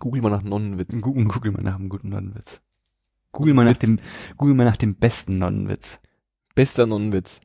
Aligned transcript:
Google 0.00 0.22
mal 0.22 0.30
nach 0.30 0.42
Nonnenwitz. 0.42 1.00
Google, 1.00 1.26
Google 1.26 1.52
mal 1.52 1.62
nach 1.62 1.76
einem 1.76 1.88
guten 1.88 2.08
Nonnenwitz. 2.08 2.60
Google 3.32 3.54
mal 3.54 3.64
nach 3.64 3.76
dem, 3.76 4.00
Google 4.36 4.54
mal 4.54 4.64
nach 4.64 4.76
dem 4.76 4.96
besten 4.96 5.38
Nonnenwitz. 5.38 6.00
Bester 6.56 6.86
Nonnenwitz. 6.86 7.40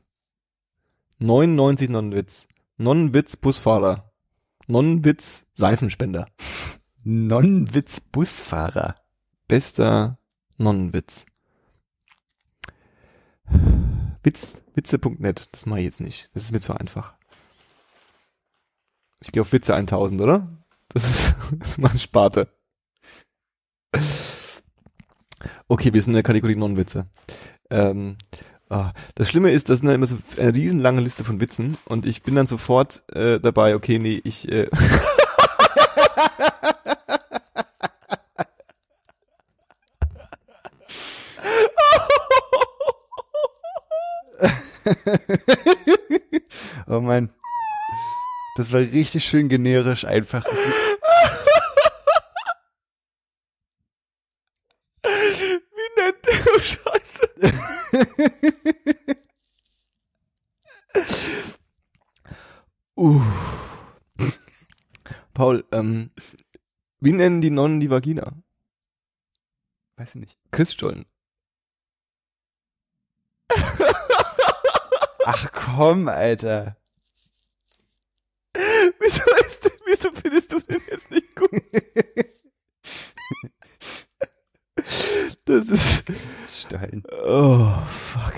99 1.18 1.88
Nonnenwitz. 1.88 2.48
Nonnenwitz 2.78 3.36
Busfahrer. 3.36 4.10
Nonnenwitz 4.66 5.46
Seifenspender. 5.54 6.26
Nonnenwitz 7.04 8.00
Busfahrer. 8.00 8.96
Bester 9.46 10.18
Nonnenwitz. 10.56 11.26
Witz, 14.22 14.60
witze.net, 14.74 15.50
das 15.52 15.66
mache 15.66 15.80
ich 15.80 15.84
jetzt 15.84 16.00
nicht. 16.00 16.30
Das 16.34 16.42
ist 16.42 16.52
mir 16.52 16.60
zu 16.60 16.74
einfach. 16.74 17.14
Ich 19.20 19.30
gehe 19.30 19.42
auf 19.42 19.52
Witze 19.52 19.74
1000, 19.74 20.20
oder? 20.20 20.65
Das 20.88 21.04
ist, 21.04 21.34
das 21.58 21.70
ist 21.70 21.78
meine 21.78 21.98
Sparte. 21.98 22.48
Okay, 25.68 25.92
wir 25.92 26.02
sind 26.02 26.12
in 26.12 26.14
der 26.14 26.22
Kategorie 26.22 26.56
Nonnenwitze. 26.56 27.06
Ähm, 27.70 28.16
ah, 28.68 28.92
das 29.14 29.28
Schlimme 29.28 29.50
ist, 29.50 29.68
das 29.68 29.80
sind 29.80 29.90
immer 29.90 30.06
so 30.06 30.16
eine 30.38 30.54
riesenlange 30.54 31.00
Liste 31.00 31.24
von 31.24 31.40
Witzen 31.40 31.76
und 31.86 32.06
ich 32.06 32.22
bin 32.22 32.34
dann 32.34 32.46
sofort 32.46 33.02
äh, 33.12 33.40
dabei, 33.40 33.74
okay, 33.74 33.98
nee, 33.98 34.20
ich 34.24 34.50
äh, 34.50 34.68
oh 46.86 47.00
mein. 47.00 47.30
Das 48.56 48.72
war 48.72 48.80
richtig 48.80 49.24
schön 49.24 49.48
generisch 49.48 50.04
einfach. 50.04 50.44
Wie 50.44 50.50
nennt 55.96 56.26
der 56.26 56.38
oh, 56.54 56.60
Scheiße? 56.60 57.30
Uh. 63.06 63.22
Paul, 65.32 65.64
ähm, 65.70 66.10
wie 67.00 67.12
nennen 67.12 67.40
die 67.40 67.50
Nonnen 67.50 67.78
die 67.80 67.90
Vagina? 67.90 68.32
Weiß 69.96 70.14
ich 70.14 70.20
nicht. 70.20 70.38
Christstollen. 70.50 71.06
Ach 75.24 75.52
komm, 75.52 76.08
Alter. 76.08 76.76
Wieso 78.98 79.22
ist 79.46 79.70
wieso 79.84 80.10
findest 80.10 80.52
du 80.52 80.60
den 80.60 80.82
jetzt 80.90 81.10
nicht 81.10 81.36
gut? 81.36 81.50
Das 85.44 85.68
ist, 85.68 86.04
Stollen. 86.48 87.04
oh, 87.10 87.72
fuck. 87.86 88.34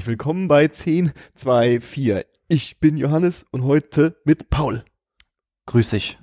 Herzlich 0.00 0.12
willkommen 0.12 0.48
bei 0.48 0.66
10, 0.66 1.12
2, 1.34 1.78
4. 1.78 2.24
Ich 2.48 2.80
bin 2.80 2.96
Johannes 2.96 3.44
und 3.50 3.64
heute 3.64 4.16
mit 4.24 4.48
Paul. 4.48 4.82
Grüß 5.66 5.90
dich. 5.90 6.18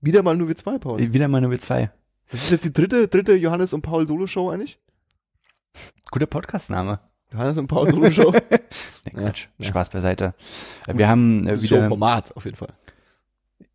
Wieder 0.00 0.22
mal 0.22 0.34
nur 0.38 0.48
wir 0.48 0.56
zwei, 0.56 0.78
Paul. 0.78 1.12
Wieder 1.12 1.28
mal 1.28 1.42
Nummer 1.42 1.58
zwei. 1.58 1.90
Das 2.30 2.44
ist 2.44 2.50
jetzt 2.50 2.64
die 2.64 2.72
dritte, 2.72 3.06
dritte 3.08 3.34
Johannes 3.34 3.74
und 3.74 3.82
Paul 3.82 4.06
Solo-Show 4.06 4.48
eigentlich? 4.48 4.78
Guter 6.10 6.24
Podcastname. 6.24 7.00
Johannes 7.30 7.58
und 7.58 7.66
Paul 7.66 7.90
Solo-Show? 7.90 8.32
Nee, 9.04 9.10
Quatsch. 9.10 9.48
ja. 9.58 9.66
Spaß 9.66 9.90
beiseite. 9.90 10.34
Wir 10.90 11.10
haben 11.10 11.46
äh, 11.46 11.60
wieder, 11.60 11.82
Show-Format 11.82 12.38
auf 12.38 12.46
jeden 12.46 12.56
Fall. 12.56 12.72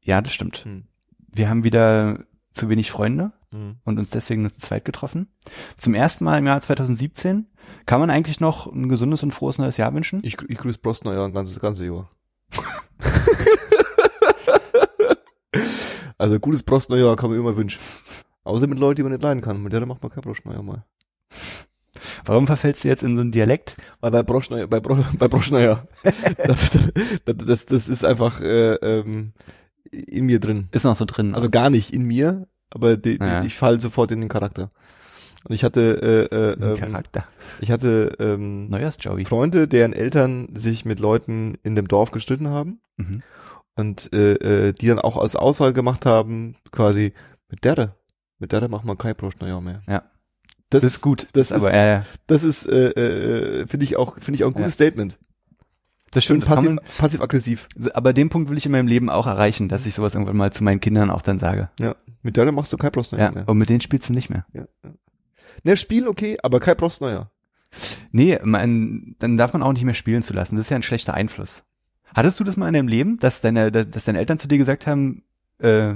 ja, 0.01 0.21
das 0.21 0.33
stimmt. 0.33 0.65
Hm. 0.65 0.85
Wir 1.31 1.49
haben 1.49 1.63
wieder 1.63 2.25
zu 2.51 2.67
wenig 2.67 2.89
Freunde 2.89 3.31
Hm. 3.53 3.75
und 3.83 3.99
uns 3.99 4.09
deswegen 4.09 4.41
nur 4.41 4.51
zu 4.51 4.59
zweit 4.59 4.83
getroffen. 4.83 5.27
Zum 5.77 5.93
ersten 5.93 6.23
Mal 6.23 6.39
im 6.39 6.47
Jahr 6.47 6.59
2017. 6.59 7.45
Kann 7.85 7.99
man 7.99 8.09
eigentlich 8.09 8.39
noch 8.39 8.65
ein 8.65 8.89
gesundes 8.89 9.21
und 9.21 9.31
frohes 9.31 9.59
neues 9.59 9.77
Jahr 9.77 9.93
wünschen? 9.93 10.21
Ich, 10.23 10.37
ich 10.47 10.57
grüße 10.57 10.79
Brostner 10.79 11.13
ja 11.13 11.23
ein 11.23 11.33
ganzes, 11.33 11.59
ganze 11.59 11.85
Jahr. 11.85 12.09
also 16.17 16.39
gutes 16.39 16.63
Brostneujahr 16.63 17.15
kann 17.15 17.29
man 17.29 17.39
immer 17.39 17.55
wünschen. 17.55 17.79
Außer 18.43 18.65
mit 18.65 18.79
Leuten, 18.79 18.95
die 18.95 19.03
man 19.03 19.11
nicht 19.11 19.21
leiden 19.21 19.41
kann. 19.41 19.61
Mit 19.61 19.71
der 19.71 19.85
macht 19.85 20.01
man 20.01 20.11
kein 20.11 20.23
Brostneujahr 20.23 20.63
mal. 20.63 20.83
Warum 22.25 22.47
verfällst 22.47 22.83
du 22.83 22.87
jetzt 22.87 23.03
in 23.03 23.15
so 23.15 23.21
einen 23.21 23.31
Dialekt? 23.31 23.77
Weil 23.99 24.11
bei 24.11 24.23
Broschneuer, 24.23 24.65
bei, 24.65 24.79
Bro, 24.79 25.05
bei 25.19 25.27
Broschneuer, 25.27 25.87
das, 26.37 26.71
das, 27.25 27.65
das 27.67 27.87
ist 27.87 28.03
einfach 28.03 28.41
äh, 28.41 28.73
ähm, 28.75 29.33
in 29.91 30.25
mir 30.25 30.39
drin. 30.39 30.69
Ist 30.71 30.85
noch 30.85 30.95
so 30.95 31.05
drin. 31.05 31.35
Also 31.35 31.49
gar 31.49 31.69
nicht 31.69 31.93
in 31.93 32.03
mir, 32.03 32.47
aber 32.73 32.97
die, 32.97 33.19
die, 33.19 33.25
Ja. 33.25 33.43
ich 33.43 33.55
falle 33.55 33.79
sofort 33.79 34.11
in 34.11 34.19
den 34.21 34.29
Charakter. 34.29 34.71
Und 35.45 35.53
ich 35.55 35.63
hatte, 35.65 36.29
äh, 36.31 36.35
äh, 36.35 36.71
ähm, 36.73 36.77
Charakter. 36.77 37.25
ich 37.59 37.69
hatte 37.71 38.15
ähm. 38.19 38.69
Freunde, 39.25 39.67
deren 39.67 39.91
Eltern 39.93 40.49
sich 40.55 40.85
mit 40.85 40.99
Leuten 40.99 41.57
in 41.63 41.75
dem 41.75 41.87
Dorf 41.87 42.11
gestritten 42.11 42.47
haben 42.47 42.79
Mhm. 42.97 43.23
und 43.75 44.13
äh, 44.13 44.67
äh, 44.69 44.73
die 44.73 44.87
dann 44.87 44.99
auch 44.99 45.17
als 45.17 45.35
Aussage 45.35 45.73
gemacht 45.73 46.05
haben, 46.05 46.55
quasi 46.71 47.13
mit 47.49 47.63
der, 47.65 47.95
mit 48.39 48.51
der 48.53 48.67
macht 48.69 48.85
man 48.85 48.97
kein 48.97 49.15
Broschneujahr 49.15 49.59
mehr. 49.61 49.81
Ja. 49.87 50.03
Das, 50.69 50.81
Das 50.81 50.93
ist 50.93 51.01
gut. 51.01 51.27
Das 51.33 51.51
aber 51.51 51.67
ist, 51.71 51.73
äh, 51.75 52.01
das 52.27 52.43
ist, 52.43 52.65
äh, 52.65 52.89
äh, 52.91 53.67
finde 53.67 53.83
ich 53.83 53.97
auch, 53.97 54.15
finde 54.19 54.35
ich 54.37 54.43
auch 54.43 54.47
ein 54.49 54.53
gutes 54.53 54.71
Ja. 54.79 54.85
Statement. 54.87 55.17
das 56.11 56.23
Schön 56.23 56.41
stimmt. 56.41 56.55
Passiv, 56.55 56.97
passiv-aggressiv. 56.97 57.67
man, 57.75 57.91
aber 57.91 58.13
den 58.13 58.29
Punkt 58.29 58.49
will 58.49 58.57
ich 58.57 58.65
in 58.65 58.71
meinem 58.71 58.87
Leben 58.87 59.09
auch 59.09 59.27
erreichen, 59.27 59.67
dass 59.67 59.85
ich 59.85 59.93
sowas 59.93 60.13
irgendwann 60.13 60.37
mal 60.37 60.51
zu 60.53 60.63
meinen 60.63 60.79
Kindern 60.79 61.09
auch 61.11 61.21
dann 61.21 61.37
sage. 61.39 61.69
Ja. 61.79 61.95
Mit 62.23 62.37
der 62.37 62.51
machst 62.51 62.73
du 62.73 62.77
kein 62.77 62.91
Brostneujahr 62.91 63.29
Ja. 63.29 63.35
mehr. 63.35 63.49
Und 63.49 63.57
mit 63.57 63.69
denen 63.69 63.81
spielst 63.81 64.09
du 64.09 64.13
nicht 64.13 64.29
mehr. 64.29 64.45
Ja. 64.53 64.65
ja. 64.83 64.91
Ne, 65.63 65.77
Spiel 65.77 66.07
okay, 66.07 66.37
aber 66.41 66.59
kein 66.59 66.77
Brostneujahr. 66.77 67.29
Nee, 68.11 68.39
man, 68.43 69.15
dann 69.19 69.37
darf 69.37 69.53
man 69.53 69.63
auch 69.63 69.73
nicht 69.73 69.83
mehr 69.83 69.93
spielen 69.93 70.23
zu 70.23 70.33
lassen. 70.33 70.55
Das 70.55 70.65
ist 70.65 70.69
ja 70.69 70.77
ein 70.77 70.83
schlechter 70.83 71.13
Einfluss. 71.13 71.63
Hattest 72.15 72.39
du 72.39 72.43
das 72.43 72.57
mal 72.57 72.67
in 72.67 72.73
deinem 72.73 72.87
Leben, 72.87 73.19
dass 73.19 73.41
deine, 73.41 73.71
dass 73.71 74.05
deine 74.05 74.19
Eltern 74.19 74.37
zu 74.37 74.47
dir 74.47 74.57
gesagt 74.57 74.85
haben, 74.87 75.23
äh, 75.59 75.95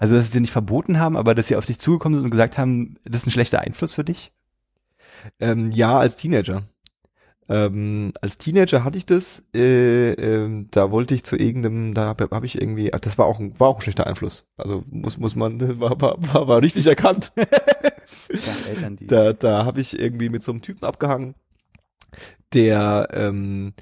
also 0.00 0.14
dass 0.16 0.26
sie 0.26 0.32
dir 0.32 0.40
nicht 0.40 0.52
verboten 0.52 0.98
haben, 0.98 1.16
aber 1.16 1.34
dass 1.34 1.48
sie 1.48 1.56
auf 1.56 1.66
dich 1.66 1.78
zugekommen 1.78 2.16
sind 2.18 2.24
und 2.24 2.30
gesagt 2.30 2.56
haben, 2.58 2.96
das 3.04 3.22
ist 3.22 3.26
ein 3.28 3.32
schlechter 3.32 3.60
Einfluss 3.60 3.92
für 3.92 4.04
dich? 4.04 4.32
Ähm, 5.40 5.70
ja, 5.72 5.98
als 5.98 6.16
Teenager. 6.16 6.62
Ähm, 7.50 8.12
als 8.20 8.36
Teenager 8.36 8.84
hatte 8.84 8.98
ich 8.98 9.06
das, 9.06 9.42
äh, 9.54 10.12
ähm, 10.12 10.68
da 10.70 10.90
wollte 10.90 11.14
ich 11.14 11.24
zu 11.24 11.36
irgendeinem, 11.36 11.94
da 11.94 12.06
habe 12.06 12.28
hab 12.30 12.44
ich 12.44 12.60
irgendwie, 12.60 12.92
ach, 12.92 13.00
das 13.00 13.16
war 13.16 13.24
auch 13.24 13.40
ein, 13.40 13.58
war 13.58 13.68
auch 13.68 13.76
ein 13.76 13.82
schlechter 13.82 14.06
Einfluss. 14.06 14.46
Also 14.58 14.84
muss 14.90 15.16
muss 15.16 15.34
man, 15.34 15.58
das 15.58 15.80
war 15.80 15.98
war, 16.00 16.16
war, 16.18 16.48
war 16.48 16.62
richtig 16.62 16.86
erkannt. 16.86 17.32
Eltern, 18.68 18.98
da 19.00 19.32
da 19.32 19.64
habe 19.64 19.80
ich 19.80 19.98
irgendwie 19.98 20.28
mit 20.28 20.42
so 20.42 20.52
einem 20.52 20.60
Typen 20.60 20.84
abgehangen, 20.84 21.34
der 22.52 23.08
ähm, 23.12 23.72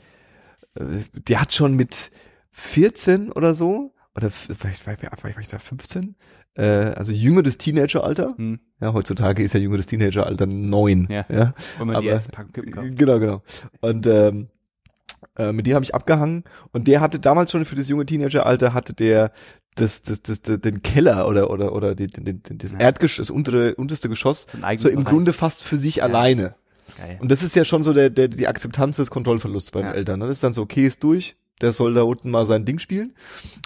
äh, 0.75 0.85
der 1.29 1.41
hat 1.41 1.53
schon 1.53 1.75
mit 1.75 2.13
14 2.53 3.33
oder 3.33 3.55
so 3.57 3.95
oder 4.15 4.31
vielleicht 4.31 4.87
war 4.87 4.95
ich 4.95 5.49
da 5.49 5.59
15, 5.59 6.15
äh, 6.57 6.63
also 6.65 7.13
jüngeres 7.13 7.59
Teenageralter. 7.59 8.35
Hm, 8.37 8.59
Ja, 8.81 8.93
heutzutage 8.93 9.43
ist 9.43 9.55
ja 9.55 9.61
jüngeres 9.61 9.87
Teenageralter 9.87 10.47
neun. 10.47 11.07
Ja. 11.11 11.25
ja. 11.29 11.55
wo 11.79 11.85
man 11.85 12.01
die 12.01 12.09
ersten 12.09 12.33
Packung 12.33 12.53
Kippen 12.53 12.73
kauft. 12.73 12.97
Genau, 12.97 13.19
genau. 13.19 13.43
Und 13.81 14.07
ähm, 14.07 14.49
äh, 15.39 15.53
mit 15.53 15.67
dem 15.67 15.75
habe 15.75 15.85
ich 15.85 15.95
abgehangen 15.95 16.45
und 16.73 16.89
der 16.89 17.01
hatte 17.01 17.19
damals 17.19 17.51
schon 17.51 17.65
für 17.65 17.77
das 17.77 17.89
junge 17.89 18.07
Teenageralter 18.07 18.75
hatte 18.75 18.95
der 18.95 19.33
das, 19.75 20.01
das, 20.03 20.23
das, 20.23 20.41
das 20.41 20.61
den 20.61 20.81
Keller 20.83 21.29
oder 21.29 21.51
oder 21.51 21.75
oder 21.75 21.95
den, 21.95 22.09
den, 22.11 22.43
den, 22.43 22.59
das 22.59 22.73
Ja. 22.73 22.79
Erdgeschoss, 22.79 23.27
das 23.27 23.31
untere, 23.31 23.75
unterste 23.75 24.09
Geschoss 24.09 24.47
So 24.77 24.89
im 24.89 24.97
Bereich. 24.97 25.05
Grunde 25.05 25.33
fast 25.35 25.63
für 25.63 25.77
sich 25.77 26.03
alleine. 26.03 26.55
Geil. 26.97 27.19
Und 27.21 27.31
das 27.31 27.43
ist 27.43 27.55
ja 27.55 27.65
schon 27.65 27.83
so 27.83 27.93
der, 27.93 28.09
der 28.09 28.29
die 28.29 28.49
Akzeptanz 28.49 28.97
des 28.97 29.11
Kontrollverlusts 29.11 29.71
beim 29.73 29.85
Ja. 29.85 29.93
Eltern. 29.93 30.21
Ne? 30.21 30.29
Das 30.29 30.37
ist 30.37 30.43
dann 30.45 30.55
so, 30.55 30.63
okay, 30.63 30.87
ist 30.87 31.03
durch, 31.03 31.37
der 31.61 31.73
soll 31.73 31.95
da 31.95 32.03
unten 32.03 32.31
mal 32.31 32.47
sein 32.47 32.65
Ding 32.65 32.79
spielen. 32.79 33.15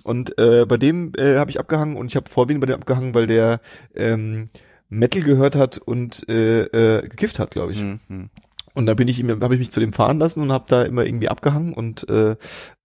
Und 0.05 0.39
äh, 0.39 0.65
bei 0.67 0.77
dem 0.77 1.13
äh, 1.17 1.37
habe 1.37 1.51
ich 1.51 1.59
abgehangen 1.59 1.97
und 1.97 2.07
ich 2.07 2.17
habe 2.17 2.31
vorwiegend 2.31 2.61
bei 2.61 2.67
dem 2.67 2.77
abgehangen, 2.77 3.15
weil 3.15 3.27
der 3.27 3.61
ähm, 3.95 4.49
Metal 4.89 5.23
gehört 5.23 5.57
hat 5.57 5.79
und 5.79 6.29
äh, 6.29 6.63
äh, 6.63 7.09
gekifft 7.09 7.39
hat, 7.39 7.51
glaube 7.53 7.73
ich. 7.73 7.83
Mhm. 7.83 8.31
Und 8.75 8.87
da 8.87 8.95
bin 8.95 9.09
ich 9.09 9.19
ihm, 9.19 9.29
habe 9.43 9.55
ich 9.55 9.61
mich 9.61 9.73
zu 9.73 9.81
dem 9.81 9.93
fahren 9.93 10.19
lassen 10.19 10.41
und 10.41 10.53
habe 10.53 10.67
da 10.69 10.83
immer 10.83 11.05
irgendwie 11.05 11.29
abgehangen 11.29 11.73
und 11.73 12.09
äh, 12.09 12.37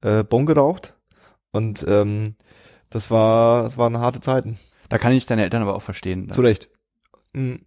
äh, 0.02 0.24
Bon 0.24 0.46
geraucht. 0.46 0.96
Und 1.52 1.86
ähm, 1.88 2.36
das 2.90 3.12
war, 3.12 3.64
das 3.64 3.78
waren 3.78 3.98
harte 4.00 4.22
Zeiten. 4.22 4.58
Da 4.90 4.98
kann 4.98 5.14
ich 5.14 5.26
deine 5.26 5.44
Eltern 5.44 5.62
aber 5.62 5.76
auch 5.76 5.82
verstehen. 5.82 6.32
Zu 6.32 6.42
Recht. 6.42 6.70
Mhm. 7.34 7.62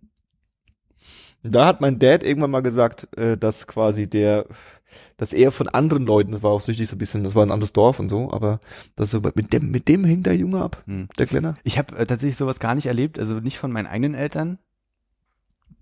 Da 1.42 1.66
hat 1.66 1.80
mein 1.80 1.98
Dad 1.98 2.24
irgendwann 2.24 2.50
mal 2.50 2.62
gesagt, 2.62 3.08
äh, 3.16 3.36
dass 3.36 3.66
quasi 3.66 4.08
der, 4.08 4.46
dass 5.16 5.32
er 5.32 5.52
von 5.52 5.68
anderen 5.68 6.06
Leuten, 6.06 6.32
das 6.32 6.42
war 6.42 6.50
auch 6.50 6.60
süchtig 6.60 6.88
so 6.88 6.96
ein 6.96 6.98
bisschen, 6.98 7.24
das 7.24 7.34
war 7.34 7.44
ein 7.44 7.50
anderes 7.50 7.72
Dorf 7.72 7.98
und 8.00 8.08
so, 8.08 8.32
aber 8.32 8.60
das 8.96 9.10
so 9.10 9.20
mit 9.34 9.52
dem, 9.52 9.70
mit 9.70 9.88
dem 9.88 10.04
hängt 10.04 10.26
der 10.26 10.36
Junge 10.36 10.62
ab, 10.62 10.82
Hm. 10.86 11.08
der 11.18 11.26
Kleiner. 11.26 11.54
Ich 11.64 11.78
habe 11.78 11.96
äh, 11.96 12.06
tatsächlich 12.06 12.36
sowas 12.36 12.58
gar 12.60 12.74
nicht 12.74 12.86
erlebt, 12.86 13.18
also 13.18 13.34
nicht 13.40 13.58
von 13.58 13.72
meinen 13.72 13.86
eigenen 13.86 14.14
Eltern. 14.14 14.58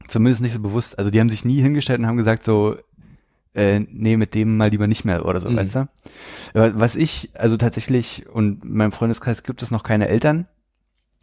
Zumindest 0.08 0.42
nicht 0.42 0.52
so 0.52 0.60
bewusst. 0.60 0.98
Also 0.98 1.10
die 1.10 1.18
haben 1.20 1.30
sich 1.30 1.44
nie 1.44 1.60
hingestellt 1.60 1.98
und 2.00 2.06
haben 2.06 2.16
gesagt 2.16 2.44
so, 2.44 2.76
äh, 3.54 3.80
nee, 3.80 4.16
mit 4.16 4.34
dem 4.34 4.56
mal 4.56 4.68
lieber 4.70 4.86
nicht 4.86 5.04
mehr 5.04 5.24
oder 5.24 5.40
so, 5.40 5.48
Mhm. 5.50 5.56
weißt 5.56 5.74
du? 5.76 5.88
Aber 6.54 6.78
was 6.80 6.94
ich, 6.96 7.30
also 7.34 7.56
tatsächlich, 7.56 8.26
und 8.28 8.62
in 8.64 8.74
meinem 8.76 8.92
Freundeskreis 8.92 9.42
gibt 9.42 9.62
es 9.62 9.70
noch 9.70 9.82
keine 9.82 10.08
Eltern. 10.08 10.46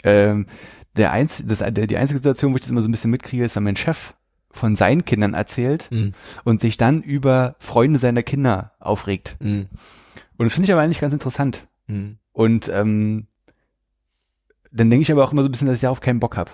Ähm, 0.03 0.47
der 0.97 1.11
einz, 1.11 1.43
das, 1.45 1.59
der, 1.59 1.71
die 1.87 1.97
einzige 1.97 2.19
Situation, 2.19 2.51
wo 2.51 2.55
ich 2.57 2.61
das 2.61 2.69
immer 2.71 2.81
so 2.81 2.87
ein 2.87 2.91
bisschen 2.91 3.11
mitkriege, 3.11 3.45
ist, 3.45 3.55
wenn 3.55 3.63
mein 3.63 3.75
Chef 3.77 4.15
von 4.53 4.75
seinen 4.77 5.03
Kindern 5.03 5.33
erzählt 5.33 5.89
Mhm. 5.91 6.13
und 6.45 6.61
sich 6.61 6.77
dann 6.77 7.01
über 7.01 7.55
Freunde 7.59 7.99
seiner 7.99 8.23
Kinder 8.23 8.71
aufregt. 8.79 9.35
Mhm. 9.41 9.67
Und 10.37 10.45
das 10.45 10.53
finde 10.53 10.65
ich 10.65 10.71
aber 10.71 10.81
eigentlich 10.81 11.01
ganz 11.01 11.11
interessant. 11.13 11.67
Mhm. 11.87 12.17
Und 12.31 12.69
ähm, 12.69 13.27
dann 14.71 14.89
denke 14.89 15.01
ich 15.01 15.11
aber 15.11 15.23
auch 15.23 15.31
immer 15.31 15.41
so 15.41 15.49
ein 15.49 15.51
bisschen, 15.51 15.67
dass 15.67 15.75
ich 15.75 15.81
darauf 15.81 16.01
keinen 16.01 16.19
Bock 16.19 16.37
habe. 16.37 16.51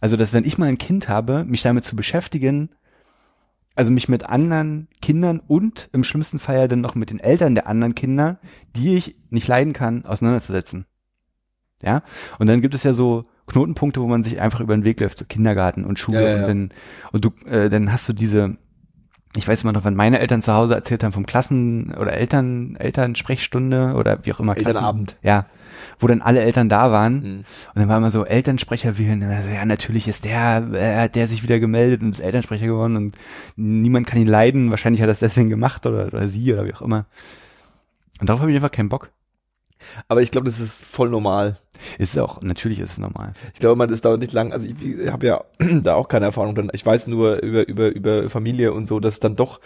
Also, 0.00 0.16
dass 0.16 0.32
wenn 0.32 0.44
ich 0.44 0.58
mal 0.58 0.68
ein 0.68 0.78
Kind 0.78 1.08
habe, 1.08 1.44
mich 1.44 1.62
damit 1.62 1.84
zu 1.84 1.96
beschäftigen, 1.96 2.70
also 3.74 3.92
mich 3.92 4.08
mit 4.08 4.28
anderen 4.28 4.88
Kindern 5.00 5.40
und 5.40 5.88
im 5.92 6.04
schlimmsten 6.04 6.38
Fall 6.38 6.56
ja 6.58 6.68
dann 6.68 6.80
noch 6.80 6.94
mit 6.94 7.10
den 7.10 7.20
Eltern 7.20 7.54
der 7.54 7.66
anderen 7.66 7.94
Kinder, 7.94 8.38
die 8.76 8.96
ich 8.96 9.16
nicht 9.30 9.48
leiden 9.48 9.72
kann, 9.72 10.04
auseinanderzusetzen. 10.04 10.86
Ja? 11.82 12.02
Und 12.38 12.48
dann 12.48 12.60
gibt 12.60 12.74
es 12.74 12.82
ja 12.82 12.92
so 12.92 13.24
Knotenpunkte, 13.46 14.00
wo 14.00 14.06
man 14.06 14.22
sich 14.22 14.40
einfach 14.40 14.60
über 14.60 14.74
den 14.76 14.84
Weg 14.84 15.00
läuft, 15.00 15.18
so 15.18 15.24
Kindergarten 15.24 15.84
und 15.84 15.98
Schule 15.98 16.22
Ja, 16.22 16.28
ja, 16.28 16.42
und 16.42 16.48
dann 16.48 16.70
und 17.12 17.24
du 17.24 17.30
äh, 17.46 17.68
dann 17.68 17.92
hast 17.92 18.08
du 18.08 18.12
diese 18.12 18.56
ich 19.34 19.48
weiß 19.48 19.62
immer 19.62 19.72
noch, 19.72 19.84
wenn 19.84 19.94
meine 19.94 20.18
Eltern 20.18 20.42
zu 20.42 20.52
Hause 20.52 20.74
erzählt 20.74 21.02
haben 21.02 21.12
vom 21.12 21.24
Klassen- 21.24 21.94
oder 21.94 22.12
Eltern, 22.12 22.76
Elternsprechstunde 22.76 23.94
oder 23.94 24.18
wie 24.24 24.32
auch 24.34 24.40
immer. 24.40 24.54
Klassen- 24.54 24.68
Elternabend. 24.68 25.16
Ja, 25.22 25.46
wo 25.98 26.06
dann 26.06 26.20
alle 26.20 26.42
Eltern 26.42 26.68
da 26.68 26.92
waren. 26.92 27.14
Mhm. 27.14 27.36
Und 27.38 27.46
dann 27.76 27.88
war 27.88 27.96
immer 27.96 28.10
so, 28.10 28.26
Elternsprecher 28.26 28.98
wählen. 28.98 29.22
Also, 29.22 29.48
ja, 29.48 29.64
natürlich 29.64 30.06
ist 30.06 30.26
der, 30.26 30.68
äh, 30.74 30.96
hat 31.04 31.14
der 31.14 31.26
sich 31.28 31.42
wieder 31.42 31.60
gemeldet 31.60 32.02
und 32.02 32.10
ist 32.10 32.20
Elternsprecher 32.20 32.66
geworden 32.66 32.96
und 32.96 33.16
niemand 33.56 34.06
kann 34.06 34.20
ihn 34.20 34.26
leiden. 34.28 34.70
Wahrscheinlich 34.70 35.00
hat 35.00 35.08
er 35.08 35.12
es 35.14 35.20
deswegen 35.20 35.48
gemacht 35.48 35.86
oder, 35.86 36.08
oder 36.08 36.28
sie 36.28 36.52
oder 36.52 36.66
wie 36.66 36.74
auch 36.74 36.82
immer. 36.82 37.06
Und 38.20 38.28
darauf 38.28 38.42
habe 38.42 38.50
ich 38.50 38.56
einfach 38.56 38.70
keinen 38.70 38.90
Bock. 38.90 39.12
Aber 40.08 40.22
ich 40.22 40.30
glaube, 40.30 40.46
das 40.46 40.60
ist 40.60 40.84
voll 40.84 41.10
normal. 41.10 41.58
Ist 41.98 42.18
auch, 42.18 42.42
natürlich 42.42 42.78
ist 42.78 42.92
es 42.92 42.98
normal. 42.98 43.34
Ich 43.54 43.60
glaube, 43.60 43.76
man 43.76 43.88
das 43.88 44.00
dauert 44.00 44.20
nicht 44.20 44.32
lang. 44.32 44.52
Also 44.52 44.68
ich, 44.68 44.80
ich 44.82 45.10
habe 45.10 45.26
ja 45.26 45.44
da 45.82 45.94
auch 45.94 46.08
keine 46.08 46.26
Erfahrung 46.26 46.54
drin. 46.54 46.70
Ich 46.72 46.84
weiß 46.84 47.06
nur 47.06 47.42
über 47.42 47.66
über 47.68 47.88
über 47.88 48.30
Familie 48.30 48.72
und 48.72 48.86
so, 48.86 49.00
dass 49.00 49.20
dann 49.20 49.36
doch 49.36 49.60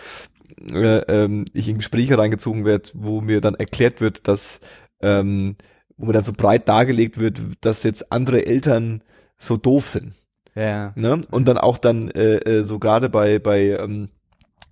äh, 0.73 0.99
ähm, 0.99 1.45
ich 1.53 1.69
in 1.69 1.79
Gespräche 1.79 2.19
reingezogen 2.19 2.65
werde, 2.65 2.91
wo 2.95 3.21
mir 3.21 3.41
dann 3.41 3.55
erklärt 3.55 4.01
wird, 4.01 4.29
dass 4.29 4.61
ähm, 5.01 5.57
wo 5.97 6.07
mir 6.07 6.13
dann 6.13 6.23
so 6.23 6.33
breit 6.33 6.69
dargelegt 6.69 7.19
wird, 7.19 7.41
dass 7.61 7.83
jetzt 7.83 8.13
andere 8.13 8.47
Eltern 8.47 9.03
so 9.39 9.57
doof 9.57 9.89
sind. 9.89 10.13
Ja. 10.55 10.93
Ne? 10.97 11.21
Und 11.31 11.47
dann 11.49 11.59
auch 11.59 11.79
dann 11.79 12.11
äh, 12.11 12.37
äh, 12.37 12.63
so 12.63 12.79
gerade 12.79 13.09
bei 13.09 13.39
bei 13.39 13.79
ähm, 13.79 14.09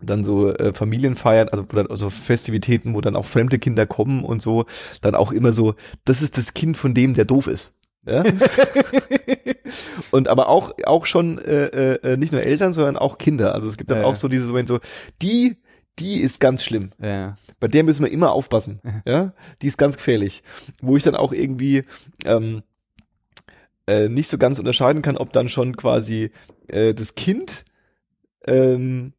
dann 0.05 0.25
so 0.25 0.53
äh, 0.53 0.73
Familienfeiern, 0.75 1.49
also 1.49 1.65
wo 1.69 1.77
dann 1.77 1.87
also 1.89 2.11
Festivitäten, 2.11 2.95
wo 2.95 3.01
dann 3.01 3.17
auch 3.17 3.27
fremde 3.27 3.59
Kinder 3.59 3.87
kommen 3.87 4.25
und 4.25 4.43
so, 4.43 4.67
dann 5.01 5.15
auch 5.15 5.33
immer 5.33 5.53
so, 5.53 5.75
das 6.05 6.23
ist 6.23 6.39
das 6.39 6.55
Kind 6.55 6.77
von 6.77 6.95
dem, 6.95 7.15
der 7.15 7.25
doof 7.25 7.47
ist. 7.47 7.75
Ja? 8.06 8.23
und 10.11 10.29
aber 10.29 10.49
auch 10.49 10.73
auch 10.85 11.06
schon 11.06 11.39
äh, 11.39 11.95
äh, 11.95 12.17
nicht 12.17 12.33
nur 12.33 12.43
Eltern, 12.43 12.73
sondern 12.73 12.97
auch 12.97 13.19
Kinder. 13.19 13.55
Also 13.55 13.69
es 13.69 13.77
gibt 13.77 13.91
dann 13.91 14.01
Ja, 14.01 14.05
auch 14.05 14.17
so 14.17 14.29
diese 14.29 14.47
Moment 14.47 14.69
so, 14.69 14.81
die 15.23 15.56
die 15.99 16.21
ist 16.21 16.41
ganz 16.41 16.65
schlimm. 16.65 16.91
Ja. 17.00 17.37
Bei 17.61 17.69
der 17.69 17.85
müssen 17.85 18.05
wir 18.05 18.11
immer 18.11 18.33
aufpassen. 18.33 18.81
Ja, 19.07 19.33
die 19.62 19.69
ist 19.69 19.79
ganz 19.79 19.97
gefährlich. 19.97 20.43
Wo 20.83 20.97
ich 20.97 21.03
dann 21.05 21.15
auch 21.15 21.33
irgendwie 21.33 21.85
ähm, 22.25 22.62
äh, 23.87 24.09
nicht 24.09 24.29
so 24.29 24.37
ganz 24.39 24.59
unterscheiden 24.59 25.03
kann, 25.03 25.17
ob 25.17 25.33
dann 25.33 25.49
schon 25.49 25.77
quasi 25.77 26.31
äh, 26.69 26.95
das 26.95 27.15
Kind 27.15 27.65
ähm, 28.47 29.12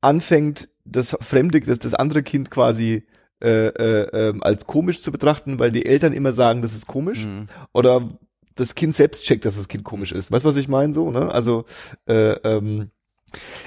anfängt, 0.00 0.68
das 0.84 1.16
fremde, 1.20 1.60
das, 1.60 1.78
das 1.78 1.94
andere 1.94 2.22
Kind 2.22 2.50
quasi 2.50 3.06
äh, 3.42 3.66
äh, 3.68 4.28
ähm, 4.30 4.42
als 4.42 4.66
komisch 4.66 5.02
zu 5.02 5.12
betrachten, 5.12 5.58
weil 5.58 5.70
die 5.70 5.86
Eltern 5.86 6.12
immer 6.12 6.32
sagen, 6.32 6.62
das 6.62 6.74
ist 6.74 6.86
komisch, 6.86 7.24
Mhm. 7.26 7.46
oder 7.72 8.08
das 8.56 8.74
Kind 8.74 8.94
selbst 8.94 9.22
checkt, 9.22 9.44
dass 9.44 9.56
das 9.56 9.68
Kind 9.68 9.84
komisch 9.84 10.10
ist. 10.10 10.32
Weißt 10.32 10.44
du, 10.44 10.48
was 10.48 10.56
ich 10.56 10.66
meine 10.68 10.92
so, 10.92 11.10
ne? 11.12 11.30
Also 11.30 11.64
äh, 12.08 12.32
ähm, 12.32 12.90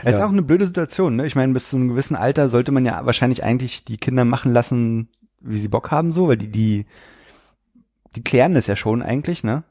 Es 0.03 0.15
ist 0.15 0.21
auch 0.21 0.29
eine 0.29 0.41
blöde 0.41 0.65
Situation, 0.65 1.15
ne? 1.15 1.25
Ich 1.25 1.35
meine, 1.35 1.53
bis 1.53 1.69
zu 1.69 1.77
einem 1.77 1.87
gewissen 1.89 2.15
Alter 2.17 2.49
sollte 2.49 2.71
man 2.73 2.83
ja 2.85 3.05
wahrscheinlich 3.05 3.43
eigentlich 3.45 3.85
die 3.85 3.97
Kinder 3.97 4.25
machen 4.25 4.51
lassen, 4.51 5.07
wie 5.39 5.57
sie 5.59 5.69
Bock 5.69 5.91
haben, 5.91 6.11
so, 6.11 6.27
weil 6.27 6.37
die, 6.37 6.51
die, 6.51 6.85
die 8.15 8.23
klären 8.23 8.53
das 8.53 8.67
ja 8.67 8.75
schon 8.75 9.01
eigentlich, 9.01 9.43
ne? 9.43 9.63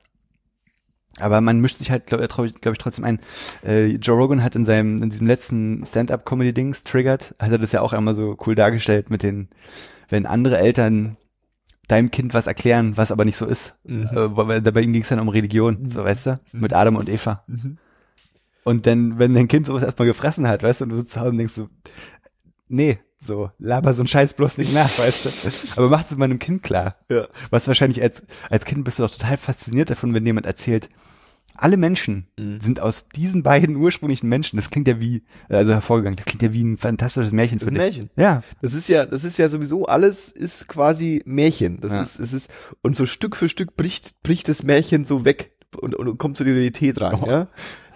Aber 1.18 1.40
man 1.40 1.60
mischt 1.60 1.78
sich 1.78 1.90
halt, 1.90 2.06
glaube 2.06 2.26
glaub 2.28 2.46
ich, 2.46 2.54
glaub 2.54 2.72
ich, 2.72 2.78
trotzdem 2.78 3.04
ein. 3.04 3.18
Äh, 3.64 3.96
Joe 3.96 4.16
Rogan 4.16 4.42
hat 4.42 4.54
in 4.54 4.64
seinem, 4.64 5.02
in 5.02 5.10
diesem 5.10 5.26
letzten 5.26 5.84
Stand-up-Comedy-Dings, 5.84 6.84
Triggered, 6.84 7.34
hat 7.38 7.50
er 7.50 7.58
das 7.58 7.72
ja 7.72 7.80
auch 7.80 7.92
einmal 7.92 8.14
so 8.14 8.36
cool 8.46 8.54
dargestellt 8.54 9.10
mit 9.10 9.22
den, 9.22 9.48
wenn 10.08 10.26
andere 10.26 10.58
Eltern 10.58 11.16
deinem 11.88 12.10
Kind 12.10 12.34
was 12.34 12.46
erklären, 12.46 12.96
was 12.96 13.10
aber 13.10 13.24
nicht 13.24 13.36
so 13.36 13.46
ist. 13.46 13.74
mhm. 13.84 14.08
Äh, 14.12 14.36
weil 14.36 14.60
bei 14.60 14.80
ihm 14.80 14.92
ging 14.92 15.02
es 15.02 15.08
dann 15.08 15.20
um 15.20 15.28
Religion, 15.28 15.90
so 15.90 16.04
weißt 16.04 16.26
du, 16.26 16.40
mit 16.52 16.72
Adam 16.72 16.96
und 16.96 17.08
Eva. 17.08 17.42
Mhm. 17.46 17.78
Und 18.62 18.86
dann, 18.86 19.18
wenn 19.18 19.34
dein 19.34 19.48
Kind 19.48 19.66
sowas 19.66 19.82
erstmal 19.82 20.08
gefressen 20.08 20.46
hat, 20.46 20.62
weißt 20.62 20.80
du, 20.80 20.84
und 20.84 20.90
du 20.90 20.96
sitzt 20.96 21.12
zu 21.12 21.20
Hause 21.20 21.30
und 21.30 21.38
denkst 21.38 21.54
so, 21.54 21.68
nee, 22.68 22.98
so, 23.22 23.50
laber 23.58 23.92
so 23.94 24.02
ein 24.02 24.08
Scheiß 24.08 24.34
bloß 24.34 24.58
nicht 24.58 24.72
nach, 24.72 24.88
weißt 24.98 25.26
du. 25.26 25.30
Aber 25.76 25.88
mach 25.90 26.04
es 26.10 26.16
mal 26.16 26.24
einem 26.24 26.38
Kind 26.38 26.62
klar. 26.62 26.96
ja. 27.10 27.28
Was 27.50 27.68
wahrscheinlich 27.68 28.00
als, 28.02 28.22
als 28.48 28.64
Kind 28.64 28.84
bist 28.84 28.98
du 28.98 29.02
doch 29.02 29.10
total 29.10 29.36
fasziniert 29.36 29.90
davon, 29.90 30.14
wenn 30.14 30.24
jemand 30.24 30.46
erzählt, 30.46 30.88
alle 31.54 31.76
Menschen 31.76 32.26
Mhm. 32.38 32.60
sind 32.62 32.80
aus 32.80 33.08
diesen 33.08 33.42
beiden 33.42 33.76
ursprünglichen 33.76 34.28
Menschen. 34.30 34.56
Das 34.56 34.70
klingt 34.70 34.88
ja 34.88 34.98
wie, 34.98 35.24
also 35.50 35.72
hervorgegangen, 35.72 36.16
das 36.16 36.24
klingt 36.24 36.40
ja 36.42 36.54
wie 36.54 36.62
ein 36.64 36.78
fantastisches 36.78 37.32
Märchen 37.32 37.58
für 37.60 37.66
Ein 37.66 37.74
dich. 37.74 37.82
Märchen. 37.82 38.10
Ja. 38.16 38.42
Das 38.62 38.72
ist 38.72 38.88
ja, 38.88 39.04
das 39.04 39.24
ist 39.24 39.36
ja 39.36 39.50
sowieso 39.50 39.84
alles 39.84 40.30
ist 40.32 40.68
quasi 40.68 41.20
Märchen. 41.26 41.78
Das 41.82 41.92
Ja. 41.92 42.00
ist, 42.00 42.18
es 42.18 42.32
ist 42.32 42.50
und 42.80 42.96
so 42.96 43.04
Stück 43.04 43.36
für 43.36 43.50
Stück 43.50 43.76
bricht 43.76 44.22
bricht 44.22 44.48
das 44.48 44.62
Märchen 44.62 45.04
so 45.04 45.26
weg 45.26 45.52
und, 45.78 45.94
und 45.94 46.18
kommt 46.18 46.36
zu 46.36 46.44
der 46.44 46.54
Realität 46.54 47.00
rein. 47.00 47.18
Oh. 47.22 47.26
Ja, 47.28 47.46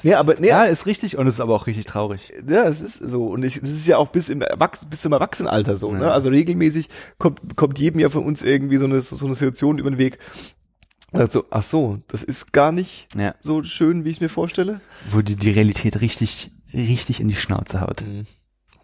nee, 0.03 0.15
aber 0.15 0.35
nee, 0.39 0.49
Ja, 0.49 0.65
ja. 0.65 0.71
ist 0.71 0.87
richtig 0.87 1.17
und 1.19 1.27
es 1.27 1.35
ist 1.35 1.41
aber 1.41 1.55
auch 1.55 1.67
richtig 1.67 1.87
traurig. 1.87 2.33
ja, 2.49 2.65
es 2.69 2.81
ist 2.81 2.99
so 2.99 3.27
und 3.27 3.43
ich, 3.45 3.61
das 3.61 3.71
ist 3.71 3.87
ja 3.87 3.99
auch 3.99 4.09
bis 4.09 4.29
im 4.29 4.43
Erwachs 4.43 4.85
bis 4.89 5.01
zum 5.01 5.13
Erwachsenenalter 5.13 5.77
so. 5.77 5.93
Ne? 5.93 6.03
Ja. 6.05 6.11
Also 6.13 6.29
regelmäßig 6.31 6.89
kommt 7.19 7.57
kommt 7.57 7.79
jedem 7.79 8.01
ja 8.01 8.11
von 8.11 8.25
uns 8.25 8.43
irgendwie 8.43 8.77
so 8.77 8.85
eine 8.85 9.01
so 9.01 9.25
eine 9.27 9.35
Situation 9.35 9.79
über 9.79 9.91
den 9.91 9.99
Weg. 9.99 10.19
Also, 11.13 11.45
ach 11.51 11.63
so, 11.63 11.99
das 12.09 12.25
ist 12.25 12.53
gar 12.53 12.73
nicht 12.73 13.07
Ja. 13.17 13.37
so 13.41 13.63
schön, 13.63 14.05
wie 14.05 14.11
ich 14.11 14.17
es 14.17 14.21
mir 14.21 14.29
vorstelle. 14.29 14.81
Wo 15.13 15.21
die, 15.23 15.37
die 15.37 15.51
Realität 15.51 16.01
richtig, 16.01 16.51
richtig 16.73 17.21
in 17.21 17.29
die 17.29 17.37
Schnauze 17.37 17.81
haut. 17.81 18.03
Mhm. 18.05 18.25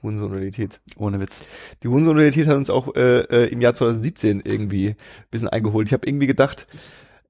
Hurensohn-Realität. 0.02 0.80
Ohne 0.96 1.18
Witz. 1.20 1.40
Die 1.82 1.88
Hurensohn-Realität 1.88 2.46
hat 2.46 2.56
uns 2.56 2.70
auch 2.70 2.94
äh, 2.94 3.20
äh, 3.22 3.46
im 3.52 3.60
Jahr 3.60 3.74
2017 3.74 4.40
irgendwie 4.44 4.90
ein 4.90 4.96
bisschen 5.30 5.48
eingeholt. 5.48 5.88
Ich 5.88 5.92
habe 5.92 6.06
irgendwie 6.06 6.26
gedacht, 6.28 6.68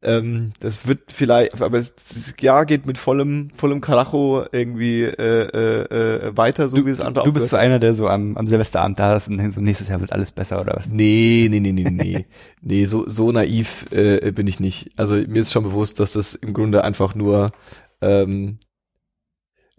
ähm, 0.03 0.53
das 0.61 0.87
wird 0.87 1.13
vielleicht, 1.13 1.61
aber 1.61 1.79
das, 1.79 1.95
Jahr 2.41 2.65
geht 2.65 2.87
mit 2.87 2.97
vollem, 2.97 3.51
vollem 3.57 3.81
Karacho 3.81 4.45
irgendwie 4.51 5.03
äh, 5.03 5.13
äh, 5.13 6.29
äh, 6.29 6.37
weiter, 6.37 6.69
so 6.69 6.85
wie 6.87 6.91
das 6.91 7.01
andere 7.01 7.25
Du 7.25 7.33
bist 7.33 7.49
so 7.49 7.57
einer, 7.57 7.79
der 7.79 7.95
so 7.95 8.09
am, 8.09 8.37
am 8.37 8.47
Silvesterabend 8.47 8.99
da 8.99 9.17
ist 9.17 9.29
und 9.29 9.39
denkt 9.39 9.53
so, 9.53 9.61
nächstes 9.61 9.89
Jahr 9.89 10.01
wird 10.01 10.13
alles 10.13 10.33
besser 10.33 10.61
oder 10.61 10.75
was? 10.77 10.87
Nee, 10.87 11.49
nee, 11.51 11.61
nee, 11.61 11.73
nee, 11.73 11.91
nee. 11.91 12.27
nee, 12.63 12.87
so, 12.87 13.09
so 13.09 13.31
naiv 13.31 13.87
äh, 13.91 14.33
bin 14.33 14.47
ich 14.47 14.59
nicht. 14.59 14.91
Also 14.97 15.15
mir 15.15 15.43
ist 15.43 15.53
schon 15.53 15.65
bewusst, 15.65 16.01
dass 16.01 16.13
das 16.13 16.35
im 16.35 16.55
Grunde 16.55 16.83
einfach 16.83 17.15
nur 17.15 17.53
ähm, 18.01 18.59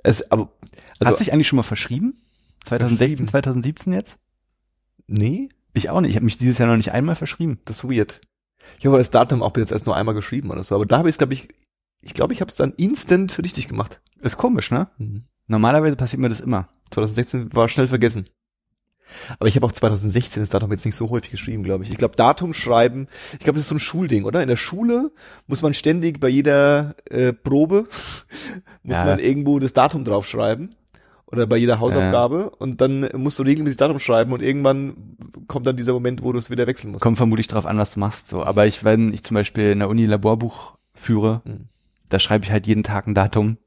es, 0.03 0.31
aber 0.31 0.51
also, 0.99 1.11
Hat 1.11 1.17
sich 1.17 1.33
eigentlich 1.33 1.47
schon 1.47 1.57
mal 1.57 1.63
verschrieben? 1.63 2.21
2016, 2.65 3.07
Verschrieben? 3.07 3.27
2017 3.27 3.93
jetzt? 3.93 4.19
nee, 5.07 5.49
Ich 5.73 5.89
auch 5.89 6.01
nicht. 6.01 6.11
Ich 6.11 6.15
habe 6.15 6.25
mich 6.25 6.37
dieses 6.37 6.57
Jahr 6.59 6.69
noch 6.69 6.77
nicht 6.77 6.91
einmal 6.91 7.15
verschrieben. 7.15 7.59
das 7.65 7.77
ist 7.77 7.83
weird. 7.89 8.21
Ich 8.79 8.85
habe 8.85 8.97
das 8.97 9.11
Datum 9.11 9.43
auch 9.43 9.51
bis 9.51 9.61
jetzt 9.61 9.71
erst 9.71 9.85
nur 9.85 9.95
einmal 9.95 10.15
geschrieben 10.15 10.49
oder 10.51 10.63
so, 10.63 10.75
aber 10.75 10.85
da 10.85 10.97
habe 10.97 11.09
ich 11.09 11.13
es, 11.13 11.17
glaube 11.17 11.33
ich, 11.33 11.49
ich 12.01 12.13
glaube, 12.13 12.33
ich 12.33 12.41
habe 12.41 12.49
es 12.49 12.55
dann 12.55 12.73
instant 12.77 13.37
richtig 13.41 13.67
gemacht. 13.67 14.01
Ist 14.21 14.37
komisch, 14.37 14.71
ne? 14.71 14.87
Mhm. 14.97 15.23
Normalerweise 15.47 15.95
passiert 15.95 16.19
mir 16.21 16.29
das 16.29 16.39
immer. 16.39 16.67
2016 16.91 17.53
war 17.53 17.69
schnell 17.69 17.87
vergessen. 17.87 18.25
Aber 19.39 19.49
ich 19.49 19.55
habe 19.55 19.65
auch 19.65 19.71
2016 19.73 20.41
das 20.41 20.49
Datum 20.49 20.71
jetzt 20.71 20.85
nicht 20.85 20.95
so 20.95 21.09
häufig 21.09 21.29
geschrieben, 21.31 21.63
glaube 21.63 21.83
ich. 21.83 21.91
Ich 21.91 21.97
glaube, 21.97 22.15
Datum 22.15 22.53
schreiben, 22.53 23.07
ich 23.33 23.39
glaube, 23.39 23.55
das 23.57 23.63
ist 23.63 23.69
so 23.69 23.75
ein 23.75 23.79
Schulding, 23.79 24.23
oder? 24.23 24.41
In 24.41 24.47
der 24.47 24.55
Schule 24.55 25.11
muss 25.47 25.61
man 25.61 25.73
ständig 25.73 26.19
bei 26.19 26.29
jeder 26.29 26.95
äh, 27.09 27.33
Probe, 27.33 27.87
muss 28.83 28.95
Ja. 28.97 29.05
man 29.05 29.19
irgendwo 29.19 29.59
das 29.59 29.73
Datum 29.73 30.05
draufschreiben. 30.05 30.75
Oder 31.31 31.47
bei 31.47 31.57
jeder 31.57 31.79
Hausaufgabe. 31.79 32.49
Und 32.51 32.81
dann 32.81 33.07
musst 33.15 33.39
du 33.39 33.43
regelmäßig 33.43 33.77
Datum 33.77 33.99
schreiben 33.99 34.33
und 34.33 34.41
irgendwann 34.41 35.15
kommt 35.47 35.65
dann 35.67 35.77
dieser 35.77 35.93
Moment, 35.93 36.23
wo 36.23 36.31
du 36.33 36.39
es 36.39 36.49
wieder 36.49 36.67
wechseln 36.67 36.91
musst. 36.91 37.01
Kommt 37.03 37.17
vermutlich 37.17 37.47
drauf 37.47 37.65
an, 37.65 37.77
was 37.77 37.93
du 37.93 37.99
machst, 37.99 38.27
so. 38.29 38.43
Aber 38.43 38.65
ich, 38.67 38.83
wenn 38.83 39.13
ich 39.13 39.23
zum 39.23 39.35
Beispiel 39.35 39.71
in 39.71 39.79
der 39.79 39.89
Uni 39.89 40.05
Laborbuch 40.05 40.77
führe, 40.93 41.41
Mhm. 41.45 41.69
da 42.09 42.19
schreibe 42.19 42.43
ich 42.45 42.51
halt 42.51 42.67
jeden 42.67 42.83
Tag 42.83 43.07
ein 43.07 43.15
Datum. 43.15 43.57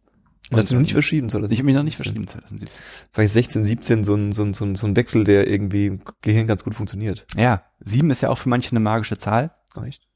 Und 0.50 0.58
hast 0.58 0.70
du 0.70 0.74
noch 0.74 0.82
nicht 0.82 0.92
verschieben 0.92 1.30
sollen? 1.30 1.50
Ich 1.50 1.58
habe 1.58 1.64
mich 1.64 1.74
noch 1.74 1.82
nicht 1.82 1.96
verschrieben 1.96 2.26
2017. 2.28 2.68
Vielleicht 3.12 3.32
16, 3.32 3.64
17 3.64 4.04
so 4.04 4.14
ein, 4.14 4.32
so 4.32 4.42
ein, 4.42 4.52
so 4.52 4.64
ein, 4.66 4.76
so 4.76 4.86
ein 4.86 4.94
Wechsel, 4.94 5.24
der 5.24 5.48
irgendwie 5.48 5.86
im 5.86 6.00
Gehirn 6.20 6.46
ganz 6.46 6.62
gut 6.64 6.74
funktioniert. 6.74 7.26
Ja, 7.34 7.62
sieben 7.80 8.10
ist 8.10 8.20
ja 8.20 8.28
auch 8.28 8.36
für 8.36 8.50
manche 8.50 8.70
eine 8.72 8.80
magische 8.80 9.16
Zahl. 9.16 9.52
Echt? 9.86 10.06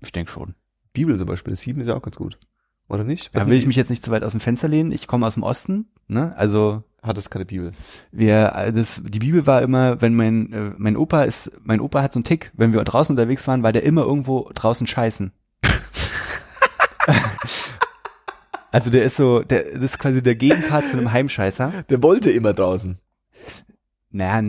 Ich 0.00 0.10
denke 0.10 0.32
schon. 0.32 0.56
Bibel 0.92 1.16
zum 1.16 1.26
Beispiel, 1.26 1.54
sieben 1.54 1.80
ist 1.80 1.86
ja 1.86 1.94
auch 1.96 2.02
ganz 2.02 2.16
gut. 2.16 2.38
Oder 2.88 3.04
nicht? 3.04 3.30
Da 3.34 3.46
will 3.46 3.56
ich 3.56 3.66
mich 3.66 3.76
jetzt 3.76 3.88
nicht 3.90 4.04
zu 4.04 4.10
weit 4.10 4.22
aus 4.24 4.32
dem 4.32 4.40
Fenster 4.40 4.68
lehnen. 4.68 4.92
Ich 4.92 5.06
komme 5.06 5.26
aus 5.26 5.34
dem 5.34 5.42
Osten, 5.42 5.86
ne? 6.08 6.34
Also 6.36 6.82
Hat 7.02 7.16
es 7.16 7.30
keine 7.30 7.46
Bibel. 7.46 7.72
wir, 8.10 8.70
das, 8.74 9.02
die 9.04 9.18
Bibel 9.18 9.46
war 9.46 9.62
immer, 9.62 10.02
wenn 10.02 10.14
mein, 10.14 10.52
äh, 10.52 10.72
mein 10.76 10.96
Opa 10.96 11.22
ist, 11.24 11.52
mein 11.62 11.80
Opa 11.80 12.02
hat 12.02 12.12
so 12.12 12.18
einen 12.18 12.24
Tick, 12.24 12.52
wenn 12.54 12.72
wir 12.72 12.84
draußen 12.84 13.14
unterwegs 13.16 13.46
waren, 13.48 13.62
war 13.62 13.72
der 13.72 13.84
immer 13.84 14.02
irgendwo 14.02 14.50
draußen 14.54 14.86
scheißen. 14.86 15.32
also 18.70 18.90
der 18.90 19.04
ist 19.04 19.16
so, 19.16 19.40
der, 19.40 19.64
das 19.72 19.82
ist 19.82 19.98
quasi 19.98 20.22
der 20.22 20.34
Gegenpart 20.36 20.86
zu 20.88 20.98
einem 20.98 21.12
Heimscheißer. 21.12 21.84
Der 21.88 22.02
wollte 22.02 22.30
immer 22.30 22.52
draußen. 22.52 22.98
Naja, 24.10 24.42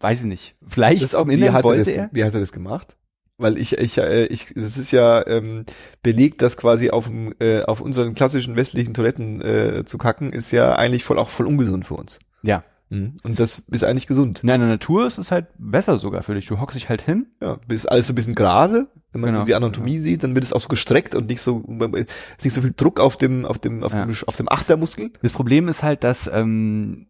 weiß 0.00 0.20
ich 0.20 0.26
nicht. 0.26 0.56
Vielleicht 0.66 1.02
Das 1.02 1.10
ist 1.10 1.14
auch, 1.14 1.28
im 1.28 1.38
wie 1.38 1.48
hat, 1.50 1.60
er 1.60 1.64
wollte 1.64 1.84
das, 1.84 1.88
er. 1.88 2.08
wie 2.12 2.24
hat 2.24 2.34
er 2.34 2.40
das 2.40 2.50
gemacht? 2.52 2.96
Weil 3.40 3.56
ich, 3.56 3.78
ich, 3.78 3.96
äh, 3.98 4.26
ich, 4.26 4.52
das 4.54 4.76
ist 4.76 4.90
ja 4.90 5.24
ähm, 5.28 5.64
belegt, 6.02 6.42
dass 6.42 6.56
quasi 6.56 6.90
auf, 6.90 7.06
dem, 7.06 7.32
äh, 7.38 7.62
auf 7.62 7.80
unseren 7.80 8.14
klassischen 8.14 8.56
westlichen 8.56 8.94
Toiletten 8.94 9.40
äh, 9.40 9.84
zu 9.84 9.96
kacken, 9.96 10.32
ist 10.32 10.50
ja 10.50 10.74
eigentlich 10.74 11.04
voll 11.04 11.18
auch 11.18 11.28
voll 11.28 11.46
ungesund 11.46 11.86
für 11.86 11.94
uns. 11.94 12.18
Ja. 12.42 12.64
Mhm. 12.90 13.18
Und 13.22 13.38
das 13.38 13.62
ist 13.70 13.84
eigentlich 13.84 14.08
gesund. 14.08 14.40
In 14.42 14.48
der 14.48 14.58
Natur 14.58 15.06
ist 15.06 15.18
es 15.18 15.30
halt 15.30 15.46
besser 15.56 15.98
sogar 15.98 16.22
für 16.22 16.34
dich. 16.34 16.46
Du 16.46 16.58
hockst 16.58 16.74
dich 16.74 16.88
halt 16.88 17.00
hin. 17.02 17.26
Ja, 17.40 17.58
ist 17.68 17.86
alles 17.86 18.08
so 18.08 18.12
ein 18.12 18.16
bisschen 18.16 18.34
gerade. 18.34 18.88
Wenn 19.12 19.20
man 19.20 19.32
Genau. 19.32 19.44
die 19.44 19.54
Anatomie 19.54 19.98
sieht, 19.98 20.22
dann 20.24 20.34
wird 20.34 20.44
es 20.44 20.52
auch 20.52 20.60
so 20.60 20.68
gestreckt 20.68 21.14
und 21.14 21.28
nicht 21.28 21.40
so, 21.40 21.60
ist 21.94 22.44
nicht 22.44 22.54
so 22.54 22.60
viel 22.60 22.72
Druck 22.76 22.98
auf 22.98 23.16
dem, 23.16 23.44
auf 23.44 23.58
dem, 23.58 23.84
auf 23.84 23.92
Ja. 23.92 24.04
dem, 24.04 24.16
auf 24.26 24.36
dem 24.36 24.50
Achtermuskel. 24.50 25.12
Das 25.22 25.32
Problem 25.32 25.68
ist 25.68 25.82
halt, 25.84 26.02
dass 26.02 26.26
ähm, 26.32 27.06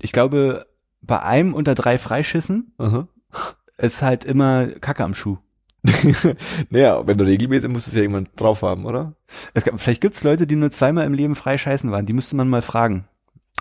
ich 0.00 0.12
glaube, 0.12 0.66
bei 1.02 1.20
einem 1.20 1.52
unter 1.52 1.74
drei 1.74 1.98
Freischissen 1.98 2.72
Aha. 2.78 3.06
Ist 3.78 4.02
halt 4.02 4.24
immer 4.24 4.66
Kacke 4.68 5.04
am 5.04 5.14
Schuh. 5.14 5.38
naja, 6.70 7.06
wenn 7.06 7.18
du 7.18 7.24
regelmäßig 7.24 7.68
musst 7.68 7.86
du 7.86 7.90
es 7.90 7.94
ja 7.96 8.02
irgendwann 8.02 8.28
drauf 8.36 8.62
haben, 8.62 8.86
oder? 8.86 9.14
Es 9.54 9.64
gab, 9.64 9.80
vielleicht 9.80 10.00
gibt's 10.00 10.24
Leute, 10.24 10.46
die 10.46 10.56
nur 10.56 10.70
zweimal 10.70 11.06
im 11.06 11.14
Leben 11.14 11.34
frei 11.36 11.58
scheißen 11.58 11.90
waren. 11.90 12.06
Die 12.06 12.12
müsste 12.12 12.36
man 12.36 12.48
mal 12.48 12.62
fragen. 12.62 13.06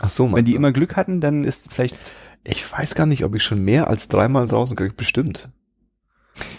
Ach 0.01 0.09
so, 0.09 0.31
Wenn 0.31 0.31
meinst 0.31 0.47
die 0.47 0.53
du? 0.53 0.57
immer 0.57 0.71
Glück 0.71 0.95
hatten, 0.95 1.21
dann 1.21 1.43
ist 1.43 1.71
vielleicht, 1.71 1.97
Ich 2.43 2.69
weiß 2.71 2.95
gar 2.95 3.05
nicht, 3.05 3.23
ob 3.25 3.35
ich 3.35 3.43
schon 3.43 3.63
mehr 3.63 3.87
als 3.87 4.07
dreimal 4.07 4.47
draußen 4.47 4.75
kriege. 4.75 4.93
Bestimmt. 4.93 5.49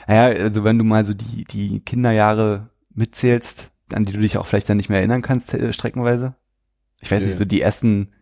naja, 0.06 0.42
also 0.42 0.64
wenn 0.64 0.78
du 0.78 0.84
mal 0.84 1.04
so 1.04 1.14
die, 1.14 1.44
die 1.44 1.80
Kinderjahre 1.80 2.70
mitzählst, 2.94 3.70
an 3.92 4.04
die 4.04 4.12
du 4.12 4.20
dich 4.20 4.38
auch 4.38 4.46
vielleicht 4.46 4.68
dann 4.68 4.76
nicht 4.78 4.88
mehr 4.88 4.98
erinnern 4.98 5.22
kannst, 5.22 5.52
äh, 5.54 5.72
streckenweise. 5.72 6.34
Ich 7.00 7.10
weiß 7.10 7.20
Ja, 7.20 7.26
nicht, 7.26 7.36
so 7.36 7.44
die 7.44 7.60
ersten 7.60 8.12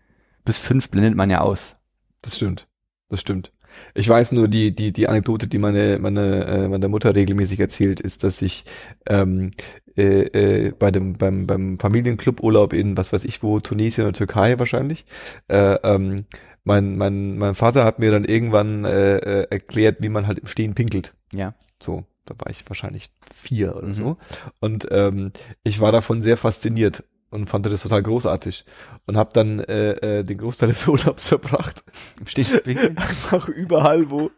bis 0.44 0.58
fünf 0.58 0.90
blendet 0.90 1.14
man 1.14 1.30
ja 1.30 1.40
aus. 1.40 1.76
Das 2.22 2.36
stimmt. 2.36 2.66
Das 3.08 3.20
stimmt. 3.20 3.52
Ich 3.94 4.08
weiß 4.08 4.32
nur, 4.32 4.48
die, 4.48 4.74
die, 4.74 4.92
die 4.92 5.08
Anekdote, 5.08 5.46
die 5.46 5.58
meine, 5.58 5.98
meine, 6.00 6.44
äh, 6.46 6.68
meine 6.68 6.88
Mutter 6.88 7.14
regelmäßig 7.14 7.60
erzählt, 7.60 8.00
ist, 8.00 8.24
dass 8.24 8.42
ich 8.42 8.64
ähm, 9.08 9.52
äh, 9.96 10.22
äh, 10.66 10.72
bei 10.72 10.90
dem, 10.90 11.14
beim, 11.14 11.46
beim 11.46 11.78
Familienclub-Urlaub 11.78 12.72
in, 12.72 12.96
was 12.96 13.12
weiß 13.12 13.24
ich 13.24 13.42
wo, 13.42 13.60
Tunesien 13.60 14.06
oder 14.06 14.14
Türkei 14.14 14.58
wahrscheinlich, 14.58 15.06
äh, 15.48 15.74
ähm, 15.82 16.24
mein, 16.64 16.96
mein, 16.96 17.36
mein 17.38 17.54
Vater 17.54 17.84
hat 17.84 17.98
mir 17.98 18.10
dann 18.10 18.24
irgendwann 18.24 18.84
äh, 18.84 19.16
äh, 19.18 19.46
erklärt, 19.50 19.98
wie 20.00 20.08
man 20.08 20.26
halt 20.26 20.38
im 20.38 20.46
Stehen 20.46 20.74
pinkelt. 20.74 21.14
Ja. 21.32 21.54
So, 21.80 22.04
da 22.24 22.34
war 22.38 22.50
ich 22.50 22.64
wahrscheinlich 22.68 23.10
vier 23.32 23.76
oder 23.76 23.88
Mhm. 23.88 23.94
so. 23.94 24.16
Und 24.60 24.88
ähm, 24.90 25.32
ich 25.62 25.80
war 25.80 25.92
davon 25.92 26.22
sehr 26.22 26.36
fasziniert 26.38 27.04
und 27.34 27.50
fand 27.50 27.66
das 27.66 27.82
total 27.82 28.02
großartig. 28.02 28.64
Und 29.06 29.16
habe 29.16 29.30
dann 29.32 29.58
äh, 29.58 30.20
äh, 30.20 30.22
den 30.24 30.38
Großteil 30.38 30.68
des 30.70 30.86
Urlaubs 30.88 31.28
verbracht, 31.28 31.82
Im 32.20 32.26
Stehen. 32.26 32.96
einfach 32.96 33.48
überall, 33.48 34.08
wo 34.10 34.30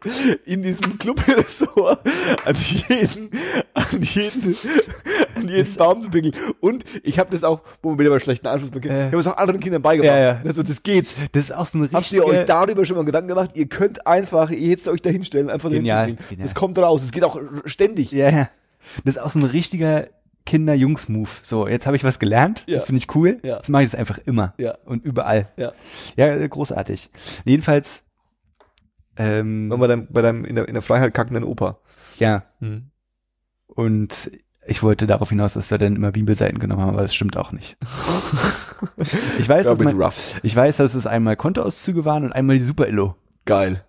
in 0.45 0.63
diesem 0.63 0.97
Club-Ressort 0.97 1.99
an 2.43 2.55
jeden, 2.55 3.29
an 3.73 4.01
jeden, 4.01 4.57
an 5.35 5.47
jeden 5.47 5.75
Baum 5.75 6.01
zu 6.01 6.09
pinkeln. 6.09 6.33
Und 6.59 6.83
ich 7.03 7.19
habe 7.19 7.29
das 7.29 7.43
auch, 7.43 7.61
wo 7.81 7.89
man 7.89 7.99
wieder 7.99 8.09
bei 8.09 8.19
schlechten 8.19 8.47
Einfluss 8.47 8.71
beginnt, 8.71 8.93
Äh. 8.95 8.99
ich 9.07 9.11
habe 9.13 9.19
es 9.19 9.27
auch 9.27 9.37
anderen 9.37 9.61
Kindern 9.61 9.81
beigebracht. 9.81 10.11
Ja, 10.11 10.19
ja. 10.19 10.41
Also 10.43 10.63
das 10.63 10.81
geht. 10.83 11.07
Das 11.31 11.43
ist 11.45 11.55
auch 11.55 11.65
so 11.67 11.77
ein 11.77 11.89
Habt 11.93 12.11
ihr 12.11 12.25
euch 12.25 12.45
darüber 12.45 12.85
schon 12.85 12.97
mal 12.97 13.05
Gedanken 13.05 13.29
gemacht? 13.29 13.51
Ihr 13.53 13.67
könnt 13.67 14.07
einfach, 14.07 14.49
ihr 14.49 14.71
hättet 14.71 14.87
euch 14.87 15.01
da 15.01 15.09
hinstellen, 15.11 15.49
einfach 15.49 15.69
Genial, 15.69 16.15
genial. 16.29 16.43
Das 16.43 16.55
kommt 16.55 16.77
raus. 16.79 17.03
Es 17.03 17.11
geht 17.11 17.23
auch 17.23 17.39
ständig. 17.65 18.11
Ja, 18.11 18.29
ja. 18.29 18.49
Das 19.05 19.15
ist 19.15 19.21
auch 19.21 19.29
so 19.29 19.39
ein 19.39 19.45
richtiger 19.45 20.07
Kinder-Jungs-Move. 20.47 21.29
So, 21.43 21.67
jetzt 21.67 21.85
habe 21.85 21.95
ich 21.95 22.03
was 22.03 22.17
gelernt. 22.17 22.63
Ja. 22.67 22.77
Das 22.77 22.85
finde 22.85 22.97
ich 22.97 23.13
cool. 23.15 23.39
Ja. 23.43 23.57
Jetzt 23.57 23.69
mache 23.69 23.83
ich 23.83 23.91
das 23.91 23.99
einfach 23.99 24.17
immer. 24.25 24.55
Ja. 24.57 24.75
Und 24.85 25.05
überall. 25.05 25.49
Ja. 25.57 25.73
Ja, 26.15 26.47
großartig. 26.47 27.11
Jedenfalls, 27.45 28.03
ähm, 29.17 29.69
bei 29.69 29.87
deinem, 29.87 30.07
bei 30.09 30.21
deinem 30.21 30.45
in, 30.45 30.55
der, 30.55 30.67
in 30.67 30.73
der 30.73 30.81
Freiheit 30.81 31.13
kackenden 31.13 31.43
Opa. 31.43 31.79
ja. 32.17 32.43
Hm. 32.59 32.89
Und 33.67 34.31
ich 34.65 34.81
wollte 34.81 35.05
darauf 35.05 35.29
hinaus, 35.29 35.53
dass 35.53 35.69
wir 35.69 35.77
dann 35.77 35.95
immer 35.95 36.11
Bibelseiten 36.11 36.59
genommen 36.59 36.81
haben, 36.81 36.89
aber 36.89 37.03
das 37.03 37.13
stimmt 37.13 37.37
auch 37.37 37.51
nicht. 37.51 37.77
ich 39.37 39.47
weiß, 39.47 39.65
dass 39.65 39.79
man, 39.79 40.11
ich 40.43 40.55
weiß, 40.55 40.77
dass 40.77 40.95
es 40.95 41.05
einmal 41.05 41.35
Kontoauszüge 41.35 42.05
waren 42.05 42.23
und 42.23 42.31
einmal 42.33 42.57
die 42.57 42.63
Super 42.63 42.87
Elo. 42.87 43.15
Geil. 43.45 43.83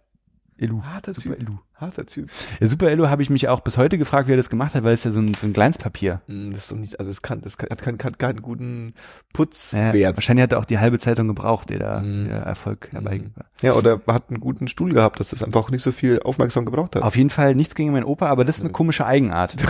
Elu. 0.58 0.82
Harter 0.82 1.14
Super 1.14 1.36
Typ. 1.36 1.40
Elu. 1.48 1.58
Harter 1.74 2.06
Typ. 2.06 2.28
Ja, 2.60 2.66
Super 2.66 2.90
Elo 2.90 3.08
habe 3.08 3.22
ich 3.22 3.30
mich 3.30 3.48
auch 3.48 3.60
bis 3.60 3.76
heute 3.78 3.98
gefragt, 3.98 4.26
wie 4.28 4.32
er 4.32 4.36
das 4.36 4.48
gemacht 4.50 4.74
hat, 4.74 4.82
weil 4.84 4.92
es 4.94 5.04
ja 5.04 5.10
so 5.12 5.20
ein, 5.20 5.34
so 5.34 5.46
ein 5.46 5.52
Glanzpapier. 5.52 6.20
Hm, 6.26 6.52
Das 6.52 6.62
ist 6.64 6.70
doch 6.72 6.76
nicht, 6.76 6.98
also 6.98 7.10
es 7.10 7.22
kann, 7.22 7.40
das 7.42 7.56
kann, 7.56 7.70
hat 7.70 7.80
keinen, 7.82 7.98
kann 7.98 8.18
keinen 8.18 8.42
guten 8.42 8.94
Ja, 8.96 9.02
Putzwert. 9.32 10.16
wahrscheinlich 10.16 10.42
hat 10.42 10.52
er 10.52 10.58
auch 10.58 10.64
die 10.64 10.78
halbe 10.78 10.98
Zeitung 10.98 11.28
gebraucht, 11.28 11.70
der 11.70 11.78
da 11.78 12.00
Mhm. 12.00 12.28
der 12.28 12.38
Erfolg 12.38 12.88
herbeigebracht 12.92 13.36
hat. 13.54 13.62
Ja, 13.62 13.74
oder 13.74 14.00
hat 14.08 14.24
einen 14.30 14.40
guten 14.40 14.66
Stuhl 14.68 14.92
gehabt, 14.92 15.20
dass 15.20 15.30
das 15.30 15.42
einfach 15.42 15.70
nicht 15.70 15.82
so 15.82 15.92
viel 15.92 16.20
aufmerksam 16.22 16.64
gebraucht 16.64 16.96
hat. 16.96 17.02
Auf 17.02 17.16
jeden 17.16 17.30
Fall 17.30 17.54
nichts 17.54 17.74
gegen 17.74 17.92
meinen 17.92 18.04
Opa, 18.04 18.26
aber 18.26 18.44
das 18.44 18.56
ist 18.56 18.62
eine 18.62 18.70
Ja. 18.70 18.74
komische 18.74 19.06
Eigenart. 19.06 19.54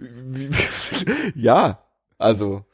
Ja, 1.34 1.80
also. 2.18 2.64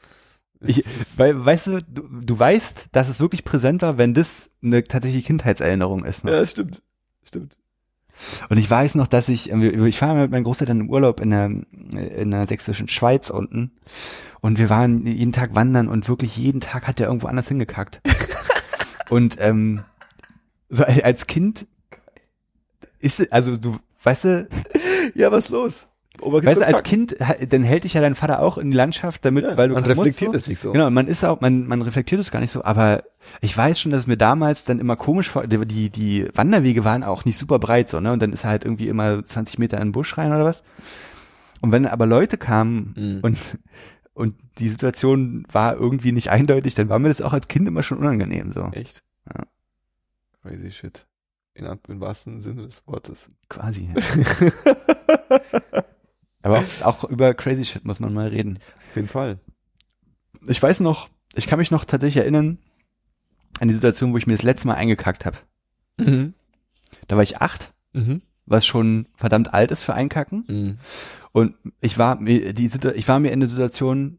Ich, 0.69 0.85
weil, 1.17 1.45
weißt 1.45 1.67
du, 1.69 1.79
du, 1.83 2.03
du 2.21 2.39
weißt, 2.39 2.89
dass 2.93 3.09
es 3.09 3.21
wirklich 3.21 3.45
präsent 3.45 3.83
war, 3.83 3.99
wenn 3.99 4.15
das 4.15 4.51
eine 4.63 4.83
tatsächliche 4.85 5.27
Kindheitserinnerung 5.27 6.05
ist. 6.05 6.25
Ne? 6.25 6.33
ja, 6.33 6.41
das 6.41 6.51
stimmt. 6.53 6.83
Stimmt. 7.25 7.57
Und 8.49 8.57
ich 8.57 8.71
weiß 8.71 8.95
noch, 8.95 9.07
dass 9.07 9.29
ich, 9.29 9.53
äh, 9.53 9.87
ich 9.89 10.01
war 10.01 10.15
mit 10.15 10.31
meinen 10.31 10.45
Großeltern 10.45 10.81
im 10.81 10.91
Urlaub 10.91 11.21
in 11.21 11.31
der, 11.31 11.47
in 11.47 12.31
der 12.31 12.47
sächsischen 12.47 12.89
Schweiz 12.89 13.29
unten 13.31 13.73
und 14.41 14.59
wir 14.59 14.71
waren 14.71 15.07
jeden 15.07 15.33
Tag 15.33 15.55
wandern 15.55 15.89
und 15.89 16.09
wirklich 16.09 16.37
jeden 16.37 16.61
Tag 16.61 16.87
hat 16.87 16.99
der 16.99 17.09
irgendwo 17.09 17.27
anders 17.27 17.49
hingekackt. 17.49 18.01
und 19.11 19.37
ähm, 19.39 19.83
so 20.71 20.85
al- 20.85 21.03
als 21.03 21.27
Kind 21.27 21.67
ist, 23.01 23.31
also 23.33 23.57
du, 23.57 23.77
weißt 24.03 24.25
du, 24.25 24.49
Ja, 25.15 25.31
was 25.31 25.49
los? 25.51 25.87
Weißt 26.21 26.61
du, 26.61 26.67
als. 26.67 26.83
Kind, 26.83 27.17
dann 27.49 27.63
hält 27.63 27.85
dich 27.85 27.95
ja 27.95 28.01
dein 28.01 28.15
Vater 28.15 28.41
auch 28.41 28.59
in 28.59 28.71
die 28.71 28.77
Landschaft, 28.77 29.25
damit, 29.25 29.45
ja, 29.45 29.57
weil 29.57 29.69
du 29.69 29.75
man 29.75 29.83
kacken 29.85 29.97
musst, 29.97 30.07
reflektiert 30.07 30.31
so. 30.33 30.37
das 30.39 30.47
nicht 30.47 30.61
so. 30.61 30.73
Genau, 30.73 30.89
man 30.91 31.07
ist 31.09 31.25
auch, 31.25 31.41
man, 31.41 31.67
man 31.67 31.83
reflektiert 31.83 32.21
es 32.21 32.31
gar 32.31 32.41
nicht 32.41 32.53
so, 32.53 32.65
aber 32.65 33.05
ich 33.41 33.57
weiß 33.57 33.79
schon, 33.81 33.93
dass 33.93 34.01
es 34.03 34.07
mir 34.07 34.17
damals 34.17 34.65
dann 34.65 34.79
immer 34.79 34.97
komisch 34.97 35.33
die, 35.47 35.67
die, 35.67 35.91
die 35.91 36.29
Wanderwege 36.35 36.85
waren 36.85 37.03
auch 37.05 37.25
nicht 37.25 37.37
super 37.37 37.59
breit, 37.59 37.89
so, 37.89 38.01
ne, 38.01 38.13
und 38.13 38.21
dann 38.23 38.33
ist 38.33 38.45
er 38.45 38.51
halt 38.51 38.65
irgendwie 38.65 38.89
immer 38.89 39.25
20 39.25 39.59
Meter 39.59 39.77
in 39.79 39.89
den 39.89 39.93
Busch 39.93 40.17
rein 40.17 40.33
oder 40.33 40.45
was. 40.45 40.63
Und 41.61 41.73
wenn 41.73 41.87
aber 41.87 42.07
Leute 42.07 42.37
kamen 42.39 42.95
Mhm. 42.97 43.19
und, 43.23 43.59
und 44.15 44.35
die 44.59 44.69
Situation 44.69 45.45
war 45.51 45.77
irgendwie 45.77 46.13
nicht 46.13 46.31
eindeutig, 46.31 46.75
dann 46.75 46.89
war 46.89 46.99
mir 46.99 47.09
das 47.09 47.21
auch 47.23 47.33
als 47.33 47.49
Kind 47.49 47.67
immer 47.67 47.83
schon 47.83 47.99
unangenehm, 47.99 48.53
so. 48.53 48.69
Echt? 48.73 49.03
Ja. 49.35 49.45
Crazy 50.43 50.71
shit. 50.71 51.07
In, 51.55 51.65
Im 51.89 52.01
wahrsten 52.01 52.41
Sinne 52.43 52.67
des 52.67 52.87
Wortes. 52.87 53.31
Quasi. 53.49 53.89
Ja. 53.95 55.83
aber 56.47 56.59
auch, 56.61 56.83
auch 56.83 57.05
über 57.05 57.35
crazy 57.35 57.65
shit 57.65 57.85
muss 57.85 58.01
man 58.01 58.13
mal 58.15 58.29
reden. 58.29 58.59
Auf 58.91 58.97
jeden 58.97 59.09
Fall. 59.09 59.39
Ich 60.47 60.63
weiß 60.63 60.81
noch, 60.81 61.09
ich 61.35 61.47
kann 61.47 61.59
mich 61.59 61.71
noch 61.71 61.85
tatsächlich 61.85 62.23
erinnern 62.23 62.59
an 63.61 63.69
die 63.69 63.75
Situation, 63.75 64.13
wo 64.13 64.17
ich 64.19 64.27
mir 64.27 64.35
das 64.35 64.43
letzte 64.43 64.67
Mal 64.69 64.75
eingekackt 64.75 65.27
habe. 65.27 65.39
Mhm. 65.99 66.35
Da 67.09 67.17
war 67.17 67.23
ich 67.23 67.41
acht, 67.41 67.73
Mhm. 67.93 68.21
was 68.47 68.65
schon 68.67 69.07
verdammt 69.17 69.53
alt 69.55 69.71
ist 69.71 69.83
für 69.83 69.95
Einkacken. 69.95 70.45
Mhm. 70.47 70.79
Und 71.33 71.55
ich 71.81 71.99
war 71.99 72.17
mir, 72.21 72.53
die, 72.53 72.71
ich 72.95 73.09
war 73.09 73.19
mir 73.19 73.33
in 73.33 73.41
der 73.41 73.49
Situation 73.49 74.19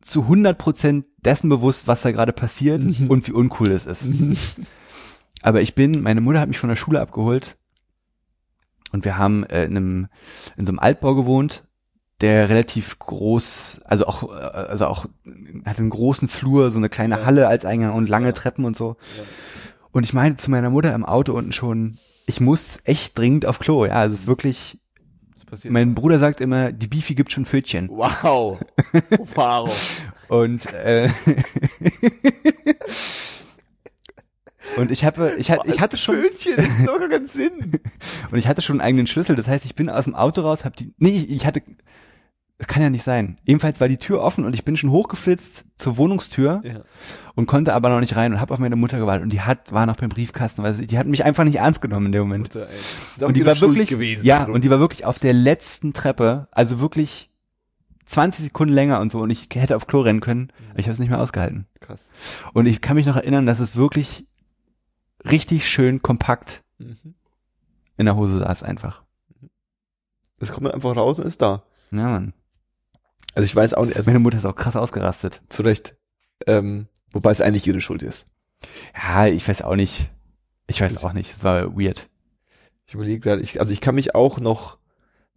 zu 0.00 0.22
100 0.22 0.56
Prozent 0.58 1.06
dessen 1.18 1.48
bewusst, 1.48 1.86
was 1.86 2.02
da 2.02 2.12
gerade 2.12 2.32
passiert 2.32 2.82
Mhm. 2.82 3.08
und 3.08 3.26
wie 3.26 3.32
uncool 3.32 3.70
es 3.70 3.86
ist. 3.86 4.06
Mhm. 4.06 4.36
Aber 5.42 5.60
ich 5.60 5.74
bin, 5.74 6.02
meine 6.02 6.20
Mutter 6.20 6.40
hat 6.40 6.48
mich 6.48 6.58
von 6.58 6.68
der 6.70 6.76
Schule 6.76 7.00
abgeholt 7.00 7.56
und 8.96 9.04
wir 9.04 9.18
haben 9.18 9.44
äh, 9.44 9.64
in 9.66 9.76
einem 9.76 10.08
in 10.56 10.64
so 10.64 10.70
einem 10.70 10.78
Altbau 10.78 11.14
gewohnt, 11.14 11.64
der 12.22 12.48
relativ 12.48 12.98
groß, 12.98 13.82
also 13.84 14.06
auch 14.06 14.22
äh, 14.30 14.32
also 14.34 14.86
auch 14.86 15.04
hat 15.66 15.78
einen 15.78 15.90
großen 15.90 16.28
Flur, 16.28 16.70
so 16.70 16.78
eine 16.78 16.88
kleine 16.88 17.18
Ja. 17.18 17.26
Halle 17.26 17.46
als 17.46 17.66
Eingang 17.66 17.92
und 17.92 18.08
lange 18.08 18.28
Ja. 18.28 18.32
Treppen 18.32 18.64
und 18.64 18.74
so. 18.74 18.96
Ja. 19.18 19.24
Und 19.92 20.04
ich 20.04 20.14
meinte 20.14 20.36
zu 20.42 20.50
meiner 20.50 20.70
Mutter 20.70 20.94
im 20.94 21.04
Auto 21.04 21.34
unten 21.34 21.52
schon, 21.52 21.98
ich 22.24 22.40
muss 22.40 22.78
echt 22.84 23.18
dringend 23.18 23.44
auf 23.44 23.58
Klo. 23.58 23.84
Ja, 23.84 23.92
also 23.92 24.14
es 24.14 24.20
ist 24.20 24.26
wirklich. 24.28 24.78
Mein 25.68 25.94
Bruder 25.94 26.18
sagt 26.18 26.40
immer, 26.40 26.72
die 26.72 26.88
Beefy 26.88 27.14
gibt 27.14 27.32
schon 27.32 27.44
Pfötchen. 27.44 27.88
wow. 27.90 28.58
wow. 29.34 30.02
Und 30.28 30.72
äh, 30.72 31.08
und 34.76 34.90
ich 34.90 35.04
habe, 35.04 35.34
ich 35.38 35.50
hatte, 35.50 35.70
ich 35.70 35.80
hatte 35.80 35.96
schon 35.96 36.16
Pfötchen, 36.16 36.56
das 36.56 36.66
doch 36.86 37.08
keinen 37.08 37.26
Sinn. 37.26 37.72
und 38.30 38.38
ich 38.38 38.46
hatte 38.48 38.62
schon 38.62 38.80
einen 38.80 38.86
eigenen 38.88 39.06
Schlüssel. 39.06 39.36
Das 39.36 39.48
heißt, 39.48 39.64
ich 39.64 39.74
bin 39.74 39.88
aus 39.90 40.04
dem 40.04 40.14
Auto 40.14 40.42
raus, 40.42 40.64
hab 40.64 40.76
die, 40.76 40.94
nee, 40.98 41.10
ich, 41.10 41.30
ich 41.30 41.46
hatte, 41.46 41.62
das 42.58 42.68
kann 42.68 42.82
ja 42.82 42.88
nicht 42.90 43.02
sein. 43.04 43.38
Ebenfalls 43.44 43.80
war 43.80 43.88
die 43.88 43.98
Tür 43.98 44.22
offen 44.22 44.44
und 44.46 44.54
ich 44.54 44.64
bin 44.64 44.76
schon 44.78 44.90
hochgeflitzt 44.90 45.64
zur 45.76 45.96
Wohnungstür 45.98 46.62
Ja. 46.64 46.80
und 47.34 47.46
konnte 47.46 47.74
aber 47.74 47.90
noch 47.90 48.00
nicht 48.00 48.16
rein 48.16 48.32
und 48.32 48.40
habe 48.40 48.54
auf 48.54 48.58
meine 48.60 48.76
Mutter 48.76 48.98
gewartet 48.98 49.22
und 49.24 49.30
die 49.32 49.42
hat, 49.42 49.72
war 49.72 49.84
noch 49.86 49.96
beim 49.96 50.08
Briefkasten, 50.08 50.62
weil 50.62 50.72
sie- 50.72 50.86
die 50.86 50.98
hat 50.98 51.06
mich 51.06 51.24
einfach 51.24 51.44
nicht 51.44 51.56
ernst 51.56 51.82
genommen 51.82 52.06
in 52.06 52.12
dem 52.12 52.22
Moment. 52.22 52.44
Mutter, 52.54 52.68
Und 53.26 53.36
die 53.36 53.44
war 53.44 53.54
Schuld 53.54 53.72
wirklich, 53.72 53.88
gewesen. 53.90 54.24
ja, 54.24 54.44
und 54.44 54.64
die 54.64 54.70
war 54.70 54.80
wirklich 54.80 55.04
auf 55.04 55.18
der 55.18 55.34
letzten 55.34 55.92
Treppe, 55.92 56.48
also 56.50 56.80
wirklich 56.80 57.30
20 58.06 58.44
Sekunden 58.46 58.72
länger 58.72 59.00
und 59.00 59.10
so 59.10 59.20
und 59.20 59.30
ich 59.30 59.48
hätte 59.52 59.76
auf 59.76 59.86
Klo 59.86 60.00
rennen 60.00 60.20
können, 60.20 60.50
aber 60.70 60.78
ich 60.78 60.86
habe 60.86 60.92
es 60.92 60.98
nicht 61.00 61.10
mehr 61.10 61.20
ausgehalten. 61.20 61.66
Krass. 61.80 62.10
Und 62.54 62.66
ich 62.66 62.80
kann 62.80 62.94
mich 62.96 63.04
noch 63.04 63.16
erinnern, 63.16 63.46
dass 63.46 63.58
es 63.60 63.74
wirklich 63.76 64.26
richtig 65.30 65.68
schön 65.68 66.02
kompakt 66.02 66.62
Mhm. 66.78 67.14
in 67.96 68.06
der 68.06 68.16
Hose 68.16 68.38
saß 68.38 68.62
einfach. 68.62 69.02
Das 70.38 70.52
kommt 70.52 70.66
dann 70.66 70.74
einfach 70.74 70.94
raus 70.96 71.18
und 71.18 71.26
ist 71.26 71.40
da. 71.40 71.62
Ja, 71.90 72.08
Mann. 72.10 72.34
Also 73.34 73.44
ich 73.46 73.56
weiß 73.56 73.74
auch 73.74 73.84
nicht, 73.86 73.96
also 73.96 74.10
Meine 74.10 74.18
Mutter 74.20 74.36
ist 74.38 74.44
auch 74.44 74.54
krass 74.56 74.76
ausgerastet. 74.76 75.40
zu 75.48 75.62
Recht. 75.62 75.96
Ähm, 76.46 76.88
wobei 77.12 77.30
es 77.30 77.40
eigentlich 77.40 77.66
ihre 77.66 77.80
Schuld 77.80 78.02
ist. 78.02 78.26
Ja, 78.94 79.26
ich 79.26 79.46
weiß 79.48 79.62
auch 79.62 79.76
nicht. 79.76 80.10
Ich 80.66 80.80
weiß 80.80 80.92
Das- 80.94 81.04
auch 81.04 81.12
nicht. 81.12 81.32
Es 81.32 81.44
war 81.44 81.74
weird. 81.78 82.08
Ich 82.86 82.94
überlege 82.94 83.20
gerade, 83.20 83.40
ich, 83.42 83.58
also 83.60 83.72
ich 83.72 83.80
kann 83.80 83.94
mich 83.94 84.14
auch 84.14 84.38
noch, 84.38 84.78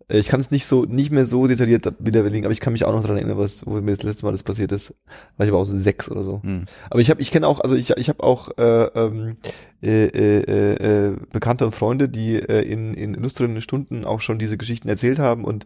ich 0.10 0.28
kann 0.28 0.40
es 0.40 0.50
nicht 0.50 0.66
so, 0.66 0.86
nicht 0.86 1.12
mehr 1.12 1.26
so 1.26 1.46
detailliert 1.46 1.94
wieder 2.00 2.22
überlegen, 2.22 2.46
aber 2.46 2.52
ich 2.52 2.60
kann 2.60 2.74
mich 2.74 2.84
auch 2.84 2.94
noch 2.94 3.04
daran 3.04 3.18
erinnern, 3.18 3.38
was, 3.38 3.66
wo 3.66 3.80
mir 3.80 3.96
das 3.96 4.04
letzte 4.04 4.26
Mal 4.26 4.32
das 4.32 4.42
passiert 4.42 4.72
ist. 4.72 4.94
War 5.38 5.46
ich 5.46 5.52
aber 5.52 5.62
auch 5.62 5.66
so 5.66 5.78
sechs 5.78 6.10
oder 6.10 6.24
so. 6.24 6.42
Hm. 6.42 6.66
Aber 6.90 7.00
ich 7.00 7.10
habe, 7.12 7.22
ich 7.22 7.30
kenne 7.32 7.48
auch, 7.48 7.60
also 7.60 7.76
ich, 7.76 7.92
ich 7.92 8.10
habe 8.10 8.24
auch 8.24 8.50
äh, 8.58 8.86
ähm, 8.96 9.36
äh, 9.84 10.06
äh, 10.06 10.40
äh, 10.42 11.10
äh, 11.10 11.18
Bekannte 11.32 11.66
und 11.66 11.76
Freunde, 11.76 12.10
die 12.10 12.36
äh, 12.36 12.62
in, 12.62 12.96
in 12.96 13.14
illustren 13.14 13.62
Stunden 13.62 14.04
auch 14.04 14.22
schon 14.22 14.40
diese 14.40 14.58
Geschichten 14.58 14.90
erzählt 14.90 15.20
haben 15.20 15.46
und 15.46 15.66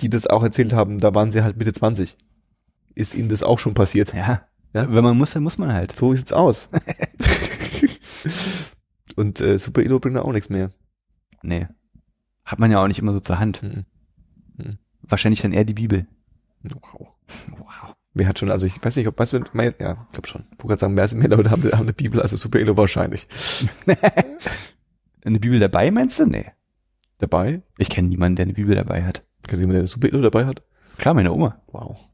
die 0.00 0.08
das 0.08 0.26
auch 0.26 0.42
erzählt 0.42 0.72
haben, 0.72 0.98
da 0.98 1.14
waren 1.14 1.30
sie 1.30 1.42
halt 1.42 1.58
Mitte 1.58 1.72
20. 1.72 2.16
Ist 2.94 3.14
ihnen 3.14 3.28
das 3.28 3.42
auch 3.42 3.58
schon 3.58 3.74
passiert? 3.74 4.14
Ja. 4.14 4.42
Ja. 4.74 4.92
Wenn 4.92 5.04
man 5.04 5.18
muss, 5.18 5.32
dann 5.32 5.42
muss 5.42 5.58
man 5.58 5.72
halt. 5.72 5.94
So 5.94 6.14
sieht's 6.14 6.32
aus. 6.32 6.70
und 9.16 9.40
äh, 9.40 9.58
Super 9.58 9.82
Elo 9.82 10.00
bringt 10.00 10.16
da 10.16 10.22
auch 10.22 10.32
nichts 10.32 10.48
mehr. 10.48 10.70
Nee. 11.42 11.66
Hat 12.44 12.58
man 12.58 12.70
ja 12.70 12.82
auch 12.82 12.88
nicht 12.88 12.98
immer 12.98 13.12
so 13.12 13.20
zur 13.20 13.38
Hand. 13.38 13.62
Mhm. 13.62 13.84
Wahrscheinlich 15.02 15.42
dann 15.42 15.52
eher 15.52 15.64
die 15.64 15.74
Bibel. 15.74 16.06
Wow. 16.62 17.08
Wow. 17.50 17.96
Wer 18.14 18.28
hat 18.28 18.38
schon, 18.38 18.50
also 18.50 18.66
ich 18.66 18.84
weiß 18.84 18.96
nicht, 18.96 19.08
ob, 19.08 19.18
weißt 19.18 19.32
du, 19.32 19.40
mein, 19.52 19.74
ja, 19.80 20.06
ich 20.06 20.12
glaube 20.12 20.28
schon. 20.28 20.42
Ich 20.52 20.58
wollte 20.58 20.68
gerade 20.68 20.80
sagen, 20.80 20.94
mehr, 20.94 21.08
mehr 21.14 21.36
Leute 21.36 21.50
haben, 21.50 21.64
haben 21.64 21.80
eine 21.80 21.92
Bibel 21.92 22.20
als 22.20 22.32
Super 22.32 22.60
Elo 22.60 22.76
wahrscheinlich. 22.76 23.26
Eine 25.24 25.38
Bibel 25.38 25.60
dabei, 25.60 25.90
meinst 25.92 26.18
du? 26.18 26.26
Nee. 26.26 26.46
Dabei? 27.18 27.62
Ich 27.78 27.88
kenne 27.88 28.08
niemanden, 28.08 28.36
der 28.36 28.46
eine 28.46 28.54
Bibel 28.54 28.74
dabei 28.74 29.04
hat. 29.04 29.22
Kann 29.46 29.60
jemand, 29.60 29.74
der 29.74 29.80
eine 29.82 29.86
Super 29.86 30.08
Elo 30.08 30.20
dabei 30.20 30.46
hat? 30.46 30.62
Klar, 30.98 31.14
meine 31.14 31.32
Oma. 31.32 31.62
Wow. 31.68 32.08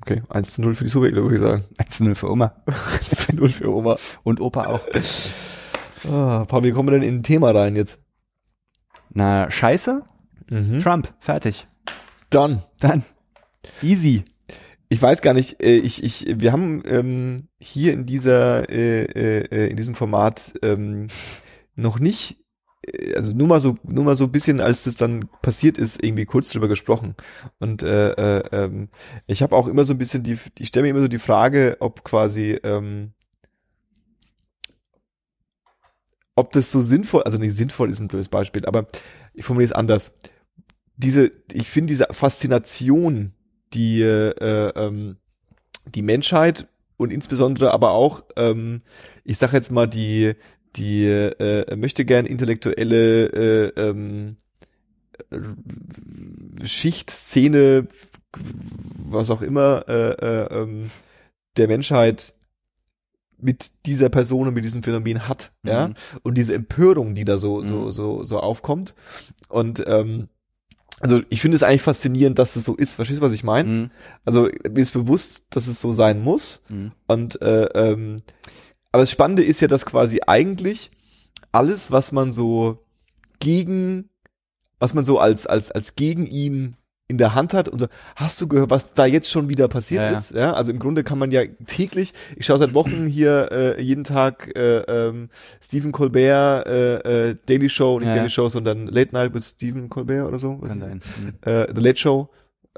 Okay, 0.00 0.22
1 0.30 0.54
zu 0.54 0.62
0 0.62 0.74
für 0.74 0.84
die 0.84 0.90
Super 0.90 1.06
Elo, 1.08 1.24
würde 1.24 1.34
ich 1.34 1.40
sagen. 1.40 1.64
1-0 1.78 2.14
für 2.14 2.30
Oma. 2.30 2.54
1 2.66 3.10
zu 3.10 3.36
0 3.36 3.48
für 3.50 3.70
Oma. 3.70 3.96
Und 4.22 4.40
Opa 4.40 4.66
auch. 4.66 4.80
Ah, 6.10 6.44
Paul, 6.46 6.64
wie 6.64 6.70
kommen 6.70 6.88
wir 6.88 6.98
denn 6.98 7.08
in 7.08 7.16
ein 7.16 7.22
Thema 7.22 7.50
rein 7.50 7.76
jetzt? 7.76 7.98
Na, 9.16 9.50
scheiße. 9.50 10.02
Mhm. 10.50 10.80
Trump. 10.80 11.14
Fertig. 11.20 11.66
Dann. 12.28 12.60
Dann. 12.80 13.02
Easy. 13.80 14.24
Ich 14.90 15.00
weiß 15.00 15.22
gar 15.22 15.32
nicht, 15.32 15.62
äh, 15.62 15.78
ich, 15.78 16.04
ich, 16.04 16.38
wir 16.38 16.52
haben 16.52 16.82
ähm, 16.84 17.48
hier 17.58 17.94
in 17.94 18.04
dieser, 18.04 18.68
äh, 18.68 19.04
äh, 19.04 19.46
äh, 19.50 19.70
in 19.70 19.76
diesem 19.78 19.94
Format 19.94 20.52
ähm, 20.62 21.06
noch 21.76 21.98
nicht, 21.98 22.44
äh, 22.86 23.14
also 23.14 23.32
nur 23.32 23.46
mal 23.48 23.58
so, 23.58 23.78
nur 23.84 24.04
mal 24.04 24.16
so 24.16 24.24
ein 24.24 24.32
bisschen, 24.32 24.60
als 24.60 24.84
das 24.84 24.96
dann 24.96 25.24
passiert 25.40 25.78
ist, 25.78 26.04
irgendwie 26.04 26.26
kurz 26.26 26.50
drüber 26.50 26.68
gesprochen. 26.68 27.14
Und 27.58 27.82
äh, 27.82 28.10
äh, 28.10 28.42
ähm, 28.52 28.90
ich 29.26 29.42
habe 29.42 29.56
auch 29.56 29.66
immer 29.66 29.84
so 29.84 29.94
ein 29.94 29.98
bisschen 29.98 30.24
die, 30.24 30.38
ich 30.58 30.68
stelle 30.68 30.82
mir 30.82 30.90
immer 30.90 31.00
so 31.00 31.08
die 31.08 31.18
Frage, 31.18 31.78
ob 31.80 32.04
quasi, 32.04 32.60
ähm, 32.62 33.14
ob 36.36 36.52
das 36.52 36.70
so 36.70 36.82
sinnvoll, 36.82 37.22
also 37.24 37.38
nicht 37.38 37.56
sinnvoll 37.56 37.90
ist 37.90 38.00
ein 38.00 38.08
blödes 38.08 38.28
Beispiel, 38.28 38.64
aber 38.66 38.86
ich 39.34 39.44
formuliere 39.44 39.70
es 39.70 39.76
anders. 39.76 40.12
Diese, 40.96 41.32
ich 41.52 41.68
finde 41.68 41.88
diese 41.88 42.06
Faszination, 42.10 43.32
die 43.72 44.02
äh, 44.02 44.72
ähm, 44.76 45.16
die 45.94 46.02
Menschheit 46.02 46.68
und 46.96 47.12
insbesondere 47.12 47.72
aber 47.72 47.90
auch, 47.90 48.24
ähm, 48.36 48.82
ich 49.24 49.38
sag 49.38 49.52
jetzt 49.52 49.72
mal 49.72 49.86
die 49.86 50.34
die 50.76 51.06
äh, 51.06 51.74
möchte 51.74 52.04
gern 52.04 52.26
intellektuelle 52.26 53.72
äh, 53.76 53.80
ähm, 53.80 54.36
äh, 55.30 56.66
Schicht, 56.66 57.10
Szene, 57.10 57.88
was 59.08 59.30
auch 59.30 59.42
immer 59.42 59.84
äh, 59.88 60.10
äh, 60.12 60.62
ähm, 60.62 60.90
der 61.56 61.68
Menschheit 61.68 62.34
mit 63.38 63.70
dieser 63.86 64.08
Person 64.08 64.48
und 64.48 64.54
mit 64.54 64.64
diesem 64.64 64.82
Phänomen 64.82 65.28
hat, 65.28 65.52
ja, 65.62 65.88
Mhm. 65.88 65.94
und 66.22 66.38
diese 66.38 66.54
Empörung, 66.54 67.14
die 67.14 67.24
da 67.24 67.36
so 67.36 67.62
Mhm. 67.62 67.68
so 67.68 67.90
so 67.90 68.24
so 68.24 68.40
aufkommt 68.40 68.94
und 69.48 69.82
ähm, 69.86 70.28
also 71.00 71.20
ich 71.28 71.42
finde 71.42 71.56
es 71.56 71.62
eigentlich 71.62 71.82
faszinierend, 71.82 72.38
dass 72.38 72.56
es 72.56 72.64
so 72.64 72.74
ist. 72.74 72.94
Verstehst 72.94 73.20
du, 73.20 73.24
was 73.24 73.32
ich 73.32 73.44
meine? 73.44 73.68
Mhm. 73.68 73.90
Also 74.24 74.44
mir 74.66 74.80
ist 74.80 74.92
bewusst, 74.94 75.44
dass 75.50 75.66
es 75.66 75.78
so 75.78 75.92
sein 75.92 76.22
muss. 76.22 76.62
Mhm. 76.70 76.92
Und 77.06 77.42
äh, 77.42 77.64
ähm, 77.74 78.16
aber 78.92 79.02
das 79.02 79.10
Spannende 79.10 79.44
ist 79.44 79.60
ja, 79.60 79.68
dass 79.68 79.84
quasi 79.84 80.20
eigentlich 80.26 80.90
alles, 81.52 81.90
was 81.90 82.12
man 82.12 82.32
so 82.32 82.78
gegen, 83.40 84.08
was 84.78 84.94
man 84.94 85.04
so 85.04 85.18
als 85.18 85.46
als 85.46 85.70
als 85.70 85.96
gegen 85.96 86.24
ihn 86.26 86.76
in 87.08 87.18
der 87.18 87.34
Hand 87.34 87.54
hat 87.54 87.68
und 87.68 87.78
so, 87.78 87.86
hast 88.16 88.40
du 88.40 88.48
gehört, 88.48 88.70
was 88.70 88.92
da 88.94 89.06
jetzt 89.06 89.30
schon 89.30 89.48
wieder 89.48 89.68
passiert 89.68 90.02
Ja, 90.02 90.18
ist? 90.18 90.32
Ja, 90.32 90.52
also 90.54 90.72
im 90.72 90.78
Grunde 90.78 91.04
kann 91.04 91.18
man 91.18 91.30
ja 91.30 91.42
täglich, 91.66 92.14
ich 92.36 92.46
schaue 92.46 92.58
seit 92.58 92.74
Wochen 92.74 93.06
hier 93.06 93.48
äh, 93.52 93.80
jeden 93.82 94.02
Tag 94.02 94.56
äh, 94.56 94.78
ähm, 94.80 95.28
Stephen 95.60 95.92
Colbert, 95.92 96.66
äh, 96.66 97.30
äh, 97.30 97.36
Daily 97.46 97.68
Show, 97.68 98.00
nicht 98.00 98.08
Ja, 98.08 98.16
Daily. 98.16 98.30
Show, 98.30 98.48
sondern 98.48 98.88
Late 98.88 99.12
Night 99.12 99.34
with 99.34 99.46
Stephen 99.46 99.88
Colbert 99.88 100.26
oder 100.26 100.38
so. 100.38 100.56
Kann 100.58 100.80
sein. 100.80 101.00
Mhm. 101.22 101.34
äh, 101.42 101.66
The 101.72 101.80
Late 101.80 101.98
Show, 101.98 102.28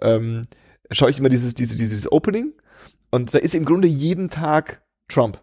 ähm, 0.02 0.42
schaue 0.90 1.10
ich 1.10 1.18
immer 1.18 1.30
dieses, 1.30 1.54
diese, 1.54 1.76
dieses 1.76 2.10
Opening 2.12 2.52
und 3.10 3.32
da 3.32 3.38
ist 3.38 3.54
im 3.54 3.64
Grunde 3.64 3.88
jeden 3.88 4.28
Tag 4.28 4.82
Trump. 5.08 5.40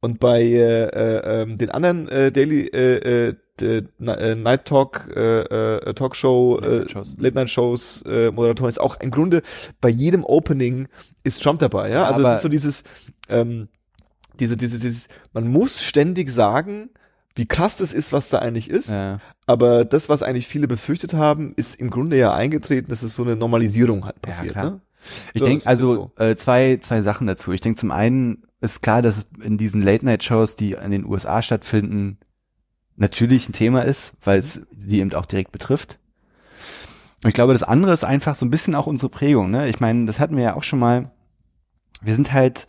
Und 0.00 0.20
bei 0.20 0.42
äh, 0.42 0.84
äh, 0.84 1.42
ähm, 1.42 1.56
den 1.58 1.70
anderen 1.70 2.08
äh, 2.08 2.30
Daily 2.30 2.66
äh, 2.68 3.28
äh, 3.28 3.34
äh, 3.62 3.82
Night 3.98 4.64
Talk 4.66 5.10
äh, 5.14 5.40
äh, 5.40 5.94
Talkshow 5.94 6.58
Late 6.60 6.76
äh, 6.76 6.78
Night 6.80 6.90
Shows. 6.90 7.14
Late 7.18 7.34
Night 7.34 7.50
Shows 7.50 8.02
äh, 8.02 8.30
Moderatoren 8.30 8.68
ist 8.68 8.80
auch 8.80 8.98
im 9.00 9.10
Grunde 9.10 9.42
bei 9.80 9.88
jedem 9.88 10.24
Opening 10.24 10.88
ist 11.24 11.42
Trump 11.42 11.58
dabei, 11.60 11.90
ja? 11.90 12.02
Ja, 12.02 12.04
Also 12.04 12.22
es 12.26 12.36
ist 12.36 12.42
so 12.42 12.48
dieses 12.48 12.84
ähm, 13.28 13.68
diese 14.40 14.56
dieses 14.56 14.80
dieses 14.80 15.08
man 15.32 15.48
muss 15.48 15.82
ständig 15.82 16.30
sagen, 16.30 16.90
wie 17.34 17.46
krass 17.46 17.76
das 17.76 17.92
ist, 17.92 18.12
was 18.12 18.28
da 18.30 18.38
eigentlich 18.40 18.68
ist. 18.68 18.88
Ja. 18.90 19.20
Aber 19.46 19.84
das, 19.84 20.08
was 20.08 20.22
eigentlich 20.22 20.48
viele 20.48 20.66
befürchtet 20.66 21.14
haben, 21.14 21.52
ist 21.56 21.76
im 21.80 21.88
Grunde 21.88 22.16
ja 22.18 22.34
eingetreten, 22.34 22.90
dass 22.90 23.02
es 23.02 23.14
so 23.14 23.22
eine 23.22 23.36
Normalisierung 23.36 24.04
halt 24.04 24.20
passiert. 24.20 24.52
klar. 24.52 24.70
ne? 24.70 24.80
Ich 25.32 25.40
So, 25.40 25.46
denke 25.46 25.62
das 25.62 25.62
ist 25.62 25.66
also 25.68 26.10
äh, 26.16 26.34
zwei 26.34 26.78
zwei 26.78 27.02
Sachen 27.02 27.26
dazu. 27.28 27.52
Ich 27.52 27.60
denke 27.60 27.78
zum 27.78 27.92
einen 27.92 28.42
ist 28.60 28.82
klar, 28.82 29.02
dass 29.02 29.18
es 29.18 29.26
in 29.40 29.56
diesen 29.56 29.80
Late 29.82 30.04
Night 30.04 30.24
Shows, 30.24 30.56
die 30.56 30.72
in 30.72 30.90
den 30.90 31.04
USA 31.04 31.40
stattfinden, 31.42 32.18
natürlich 32.98 33.48
ein 33.48 33.52
Thema 33.52 33.82
ist, 33.82 34.12
weil 34.22 34.38
es 34.38 34.66
die 34.72 35.00
eben 35.00 35.12
auch 35.14 35.26
direkt 35.26 35.52
betrifft. 35.52 35.98
Und 37.22 37.28
ich 37.28 37.34
glaube, 37.34 37.52
das 37.52 37.62
andere 37.62 37.92
ist 37.92 38.04
einfach 38.04 38.34
so 38.34 38.46
ein 38.46 38.50
bisschen 38.50 38.74
auch 38.74 38.86
unsere 38.86 39.08
Prägung. 39.08 39.50
Ne? 39.50 39.68
Ich 39.68 39.80
meine, 39.80 40.06
das 40.06 40.20
hatten 40.20 40.36
wir 40.36 40.44
ja 40.44 40.54
auch 40.54 40.62
schon 40.62 40.78
mal. 40.78 41.10
Wir 42.00 42.14
sind 42.14 42.32
halt, 42.32 42.68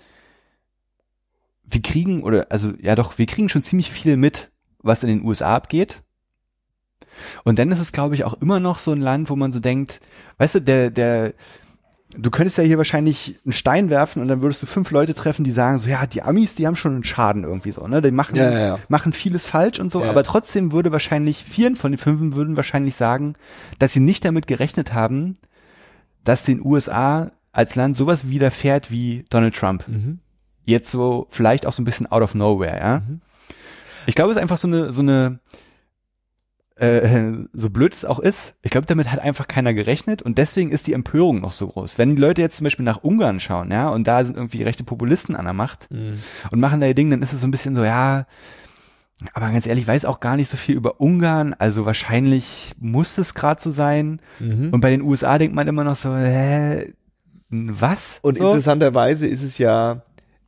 wir 1.66 1.82
kriegen 1.82 2.24
oder 2.24 2.48
also 2.50 2.74
ja 2.82 2.96
doch, 2.96 3.18
wir 3.18 3.28
kriegen 3.28 3.50
schon 3.50 3.62
ziemlich 3.62 3.92
viel 3.92 4.18
mit, 4.18 4.52
was 4.80 5.04
in 5.04 5.10
den 5.10 5.24
USA 5.24 5.56
abgeht. 5.56 6.02
Und 7.44 7.60
dann 7.60 7.72
ist 7.72 7.80
es, 7.80 7.92
glaube 7.92 8.16
ich, 8.16 8.24
auch 8.24 8.36
immer 8.42 8.60
noch 8.60 8.80
so 8.80 8.92
ein 8.92 9.02
Land, 9.02 9.30
wo 9.30 9.36
man 9.36 9.52
so 9.52 9.60
denkt, 9.60 10.00
weißt 10.38 10.56
du, 10.56 10.62
der, 10.62 10.90
der, 10.90 11.34
du 12.18 12.32
könntest 12.32 12.58
ja 12.58 12.64
hier 12.64 12.78
wahrscheinlich 12.78 13.40
einen 13.46 13.54
Stein 13.54 13.90
werfen 13.90 14.22
und 14.22 14.28
dann 14.28 14.42
würdest 14.42 14.64
du 14.64 14.66
fünf 14.66 14.90
Leute 14.92 15.14
treffen, 15.14 15.44
die 15.44 15.52
sagen 15.52 15.78
so, 15.78 15.90
ja, 15.90 16.06
die 16.08 16.24
Amis, 16.24 16.56
die 16.56 16.66
haben 16.66 16.76
schon 16.76 16.94
einen 16.94 17.04
Schaden 17.04 17.44
irgendwie 17.44 17.72
so, 17.72 17.88
ne? 17.88 18.02
Die 18.02 18.12
machen, 18.12 18.36
Ja, 18.36 18.52
ja, 18.52 18.60
ja. 18.60 18.80
machen 18.88 19.14
vieles 19.14 19.46
falsch 19.46 19.80
und 19.80 19.92
so, 19.92 20.04
aber 20.04 20.24
trotzdem 20.24 20.72
würde 20.72 20.92
wahrscheinlich, 20.92 21.44
vier 21.44 21.76
von 21.76 21.92
den 21.92 21.98
fünf 22.00 22.36
würden 22.36 22.58
wahrscheinlich 22.58 22.96
sagen, 22.96 23.36
dass 23.78 23.94
sie 23.94 24.00
nicht 24.00 24.26
damit 24.26 24.48
gerechnet 24.48 24.94
haben, 24.94 25.36
dass 26.24 26.44
den 26.44 26.66
USA 26.66 27.32
als 27.52 27.76
Land 27.76 27.96
sowas 27.96 28.30
widerfährt 28.30 28.90
wie 28.92 29.26
Donald 29.30 29.56
Trump. 29.56 29.88
Mhm. 29.88 30.20
Jetzt 30.66 30.92
so, 30.92 31.28
vielleicht 31.30 31.66
auch 31.66 31.74
so 31.74 31.82
ein 31.82 31.86
bisschen 31.86 32.08
out 32.12 32.22
of 32.22 32.36
nowhere, 32.36 32.78
ja? 32.78 33.02
Ich 34.06 34.16
glaube, 34.16 34.32
es 34.32 34.38
ist 34.38 34.42
einfach 34.42 34.58
so 34.58 34.68
eine, 34.68 34.92
so 34.92 35.02
eine, 35.02 35.40
äh, 36.80 37.34
so 37.54 37.70
blöd 37.70 37.94
es 37.94 38.06
auch 38.06 38.20
ist, 38.20 38.56
ich 38.62 38.72
glaube, 38.72 38.88
damit 38.88 39.12
hat 39.12 39.20
einfach 39.20 39.48
keiner 39.48 39.74
gerechnet 39.74 40.22
und 40.22 40.38
deswegen 40.38 40.72
ist 40.72 40.88
die 40.88 40.94
Empörung 40.94 41.42
noch 41.42 41.52
so 41.52 41.68
groß. 41.68 41.98
Wenn 41.98 42.16
die 42.16 42.22
Leute 42.22 42.42
jetzt 42.42 42.58
zum 42.58 42.64
Beispiel 42.64 42.86
nach 42.86 43.04
Ungarn 43.04 43.40
schauen, 43.40 43.72
ja, 43.72 43.90
und 43.90 44.08
da 44.08 44.24
sind 44.26 44.38
irgendwie 44.38 44.64
rechte 44.64 44.84
Populisten 44.84 45.36
an 45.36 45.46
der 45.46 45.54
Macht 45.54 45.88
Mhm. 45.92 46.20
und 46.52 46.60
machen 46.60 46.80
da 46.82 46.88
ihr 46.88 46.94
Ding, 46.96 47.10
dann 47.10 47.22
ist 47.22 47.34
es 47.34 47.42
so 47.42 47.48
ein 47.48 47.52
bisschen 47.52 47.76
so, 47.76 47.84
ja, 47.84 48.26
aber 49.34 49.50
ganz 49.52 49.68
ehrlich, 49.68 49.82
ich 49.84 49.88
weiß 49.88 50.06
auch 50.06 50.22
gar 50.22 50.38
nicht 50.38 50.48
so 50.50 50.56
viel 50.56 50.76
über 50.78 51.02
Ungarn, 51.02 51.54
also 51.60 51.86
wahrscheinlich 51.86 52.72
muss 52.80 53.18
es 53.18 53.34
gerade 53.34 53.62
so 53.62 53.70
sein. 53.72 54.22
Mhm. 54.40 54.70
Und 54.72 54.80
bei 54.80 54.90
den 54.90 55.02
USA 55.02 55.38
denkt 55.38 55.54
man 55.56 55.68
immer 55.68 55.84
noch 55.84 55.98
so, 55.98 56.16
hä, 56.16 56.94
was? 57.50 58.20
Und 58.22 58.38
so? 58.38 58.46
interessanterweise 58.46 59.28
ist 59.28 59.44
es 59.44 59.58
ja, 59.58 60.04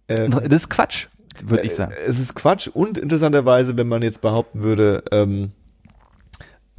äh, 0.08 0.30
Das 0.30 0.44
ist 0.63 0.70
Quatsch, 0.70 1.08
würde 1.44 1.63
ich 1.63 1.76
sagen. 1.76 1.91
Es 2.08 2.20
ist 2.20 2.34
Quatsch 2.36 2.67
und 2.67 2.98
interessanterweise, 2.98 3.78
wenn 3.78 3.88
man 3.89 4.04
jetzt 4.04 4.22
behaupten 4.22 4.62
würde, 4.62 5.04
ähm, 5.12 5.52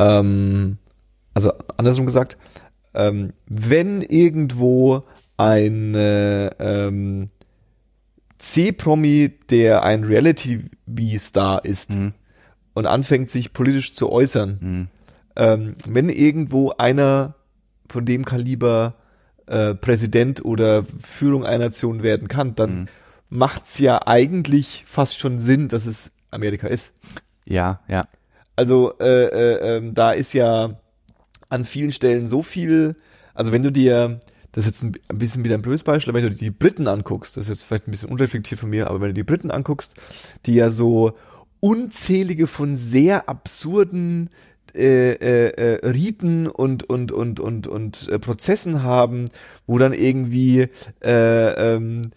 ähm, 0.03 0.79
also 1.35 1.53
andersrum 1.77 2.07
gesagt, 2.07 2.37
ähm, 2.95 3.33
wenn 3.47 4.03
irgendwo 4.03 5.03
ein 5.37 5.95
äh, 5.95 6.47
ähm, 6.59 7.29
C-Promi, 8.39 9.33
der 9.51 9.83
ein 9.85 10.05
Reality-V-Star 10.05 11.65
ist 11.65 11.95
Mhm. 11.95 12.13
und 12.75 12.87
anfängt, 12.87 13.31
sich 13.31 13.53
politisch 13.53 13.95
zu 13.95 14.11
äußern, 14.11 14.59
Mhm. 14.61 14.89
ähm, 15.37 15.75
wenn 15.87 16.09
irgendwo 16.09 16.71
einer 16.73 17.35
von 17.89 18.05
dem 18.05 18.25
Kaliber 18.25 18.95
äh, 19.47 19.75
Präsident 19.75 20.45
oder 20.45 20.85
Führung 21.01 21.45
einer 21.45 21.67
Nation 21.67 22.03
werden 22.03 22.29
kann, 22.29 22.55
dann 22.55 22.81
Mhm. 22.83 22.89
macht's 23.29 23.79
ja 23.79 24.07
eigentlich 24.07 24.85
fast 24.87 25.19
schon 25.19 25.39
Sinn, 25.41 25.69
dass 25.69 25.87
es 25.87 26.11
Amerika 26.31 26.69
ist. 26.69 26.93
Ja, 27.45 27.81
ja. 27.89 28.07
Also 28.57 28.95
äh, 28.99 29.25
äh, 29.27 29.77
ähm, 29.77 29.95
da 29.95 30.13
ist 30.13 30.33
ja 30.33 30.79
an 31.49 31.65
vielen 31.65 31.93
Stellen 31.93 32.27
so 32.27 32.43
viel, 32.43 32.97
also 33.35 33.53
wenn 33.53 33.63
du 33.63 33.73
dir, 33.73 34.21
das 34.53 34.67
ist 34.67 34.83
jetzt 34.83 34.83
ein, 34.83 35.19
bisschen 35.19 35.45
wieder 35.45 35.55
ein 35.55 35.63
blödes 35.63 35.85
Beispiel, 35.85 36.11
aber 36.11 36.23
wenn 36.23 36.31
du 36.31 36.35
dir 36.35 36.45
die 36.45 36.51
Briten 36.51 36.89
anguckst, 36.89 37.37
das 37.37 37.45
ist 37.45 37.51
jetzt 37.51 37.63
vielleicht 37.63 37.89
ein 37.89 37.91
bisschen 37.91 38.11
unreflektiert 38.11 38.61
von 38.61 38.71
mir, 38.71 38.89
aber 38.89 39.01
wenn 39.01 39.09
du 39.09 39.15
die 39.15 39.23
Briten 39.23 39.51
anguckst, 39.51 39.95
die 40.47 40.55
ja 40.55 40.71
so 40.71 41.13
unzählige 41.61 42.47
von 42.47 42.77
sehr 42.77 43.29
absurden 43.29 44.31
äh, 44.75 45.13
äh, 45.13 45.49
äh, 45.49 45.87
Riten 45.87 46.47
und 46.47 46.89
und 46.89 47.13
und 47.13 47.41
und 47.41 47.67
und 47.67 48.09
äh, 48.09 48.19
Prozessen 48.19 48.83
haben, 48.83 49.27
wo 49.67 49.79
dann 49.79 49.93
irgendwie 49.93 50.69
äh, 51.03 51.75
ähm, 51.75 52.13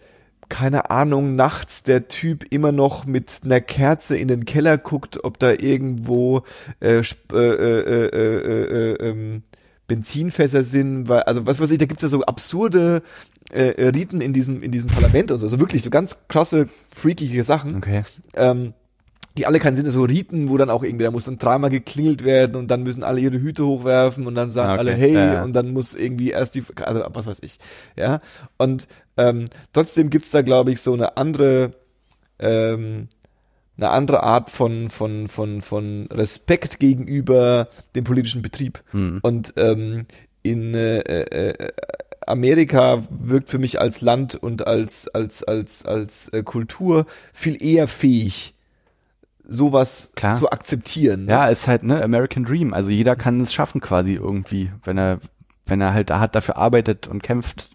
keine 0.48 0.90
Ahnung, 0.90 1.36
nachts 1.36 1.82
der 1.82 2.08
Typ 2.08 2.44
immer 2.50 2.72
noch 2.72 3.06
mit 3.06 3.40
einer 3.44 3.60
Kerze 3.60 4.16
in 4.16 4.28
den 4.28 4.44
Keller 4.44 4.78
guckt, 4.78 5.24
ob 5.24 5.38
da 5.38 5.52
irgendwo 5.52 6.42
äh, 6.80 6.98
äh, 6.98 7.02
äh, 7.32 7.80
äh, 7.80 8.06
äh, 8.06 8.92
äh, 8.92 9.08
ähm, 9.10 9.42
Benzinfässer 9.88 10.64
sind, 10.64 11.08
weil, 11.08 11.22
also 11.22 11.46
was 11.46 11.60
weiß 11.60 11.70
ich, 11.70 11.78
da 11.78 11.86
gibt's 11.86 12.02
ja 12.02 12.08
so 12.08 12.22
absurde 12.24 13.02
äh, 13.52 13.68
äh, 13.70 13.88
Riten 13.88 14.20
in 14.20 14.32
diesem, 14.32 14.62
in 14.62 14.72
diesem 14.72 14.90
Parlament 14.90 15.30
und 15.30 15.38
so, 15.38 15.46
also 15.46 15.60
wirklich 15.60 15.82
so 15.82 15.90
ganz 15.90 16.18
krasse, 16.28 16.68
freakige 16.92 17.44
Sachen 17.44 17.76
Okay. 17.76 18.02
ähm, 18.34 18.72
die 19.38 19.46
alle 19.46 19.60
keinen 19.60 19.76
Sinn, 19.76 19.90
so 19.90 20.02
Riten, 20.02 20.48
wo 20.48 20.56
dann 20.56 20.70
auch 20.70 20.82
irgendwie, 20.82 21.04
da 21.04 21.10
muss 21.10 21.26
dann 21.26 21.38
dreimal 21.38 21.68
geklingelt 21.70 22.24
werden 22.24 22.56
und 22.56 22.68
dann 22.68 22.82
müssen 22.82 23.04
alle 23.04 23.20
ihre 23.20 23.38
Hüte 23.38 23.66
hochwerfen 23.66 24.26
und 24.26 24.34
dann 24.34 24.50
sagen 24.50 24.70
Ah, 24.70 24.72
okay. 24.74 24.80
alle 24.80 24.92
hey 24.94 25.12
ja. 25.12 25.44
und 25.44 25.52
dann 25.52 25.72
muss 25.72 25.94
irgendwie 25.94 26.30
erst 26.30 26.54
die, 26.54 26.64
also 26.82 27.04
was 27.12 27.26
weiß 27.26 27.38
ich, 27.42 27.58
ja. 27.96 28.20
Und 28.56 28.88
ähm, 29.16 29.46
trotzdem 29.72 30.10
gibt's 30.10 30.30
da, 30.30 30.42
glaube 30.42 30.72
ich, 30.72 30.80
so 30.80 30.92
eine 30.92 31.16
andere, 31.16 31.72
ähm, 32.38 33.08
eine 33.76 33.90
andere 33.90 34.22
Art 34.22 34.50
von, 34.50 34.90
von, 34.90 35.28
von, 35.28 35.62
von 35.62 36.08
Respekt 36.10 36.78
gegenüber 36.78 37.68
dem 37.94 38.04
politischen 38.04 38.42
Betrieb. 38.42 38.82
Hm. 38.90 39.20
Und 39.22 39.54
ähm, 39.56 40.06
in 40.42 40.74
äh, 40.74 40.98
äh, 40.98 41.72
Amerika 42.26 43.02
wirkt 43.10 43.48
für 43.48 43.58
mich 43.58 43.80
als 43.80 44.00
Land 44.00 44.34
und 44.34 44.66
als 44.66 45.08
als 45.08 45.44
als 45.44 45.84
als 45.84 46.28
äh, 46.28 46.42
Kultur 46.42 47.06
viel 47.32 47.62
eher 47.62 47.86
fähig, 47.86 48.54
sowas 49.48 50.10
Klar. 50.16 50.34
zu 50.34 50.50
akzeptieren. 50.50 51.26
ne? 51.26 51.32
Ja, 51.32 51.48
ist 51.48 51.68
halt, 51.68 51.82
ne, 51.82 52.02
American 52.02 52.44
Dream. 52.44 52.74
Also 52.74 52.90
jeder 52.90 53.16
kann 53.16 53.40
es 53.40 53.54
schaffen 53.54 53.80
quasi 53.80 54.14
irgendwie, 54.14 54.70
wenn 54.84 54.98
er, 54.98 55.20
wenn 55.66 55.80
er 55.80 55.94
halt 55.94 56.10
da 56.10 56.20
hat, 56.20 56.34
dafür 56.34 56.56
arbeitet 56.56 57.06
und 57.06 57.22
kämpft. 57.22 57.70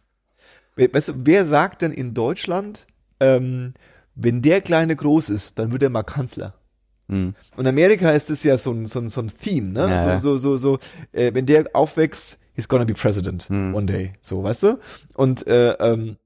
We- 0.75 0.89
Weißt 0.93 1.09
du, 1.09 1.13
wer 1.25 1.45
sagt 1.45 1.81
denn 1.81 1.91
in 1.91 2.13
Deutschland, 2.13 2.87
ähm, 3.19 3.73
wenn 4.15 4.41
der 4.41 4.61
Kleine 4.61 4.95
groß 4.95 5.29
ist, 5.29 5.59
dann 5.59 5.71
wird 5.71 5.83
er 5.83 5.89
mal 5.89 6.03
Kanzler? 6.03 6.53
Hm. 7.09 7.33
Und 7.57 7.67
Amerika 7.67 8.11
ist 8.11 8.29
es 8.29 8.43
ja 8.43 8.57
so 8.57 8.71
ein, 8.71 8.85
so 8.85 8.99
ein, 8.99 9.09
so 9.09 9.21
ein 9.21 9.29
Theme, 9.35 9.69
ne? 9.71 9.89
Ja. 9.89 10.17
So, 10.17 10.37
so, 10.37 10.57
so, 10.57 10.57
so, 10.57 10.79
äh, 11.11 11.33
wenn 11.33 11.45
der 11.45 11.69
aufwächst, 11.73 12.37
he's 12.53 12.67
gonna 12.67 12.85
be 12.85 12.93
president 12.93 13.43
Hm. 13.49 13.73
one 13.75 13.85
day. 13.85 14.13
So, 14.21 14.43
weißt 14.43 14.63
du? 14.63 14.79
Und 15.15 15.45
äh, 15.47 15.71
ähm, 15.73 16.17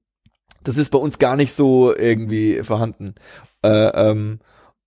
das 0.62 0.76
ist 0.76 0.90
bei 0.90 0.98
uns 0.98 1.18
gar 1.18 1.36
nicht 1.36 1.52
so 1.52 1.94
irgendwie 1.96 2.62
vorhanden. 2.62 3.14
Äh, 3.62 3.68
ähm, 4.10 4.40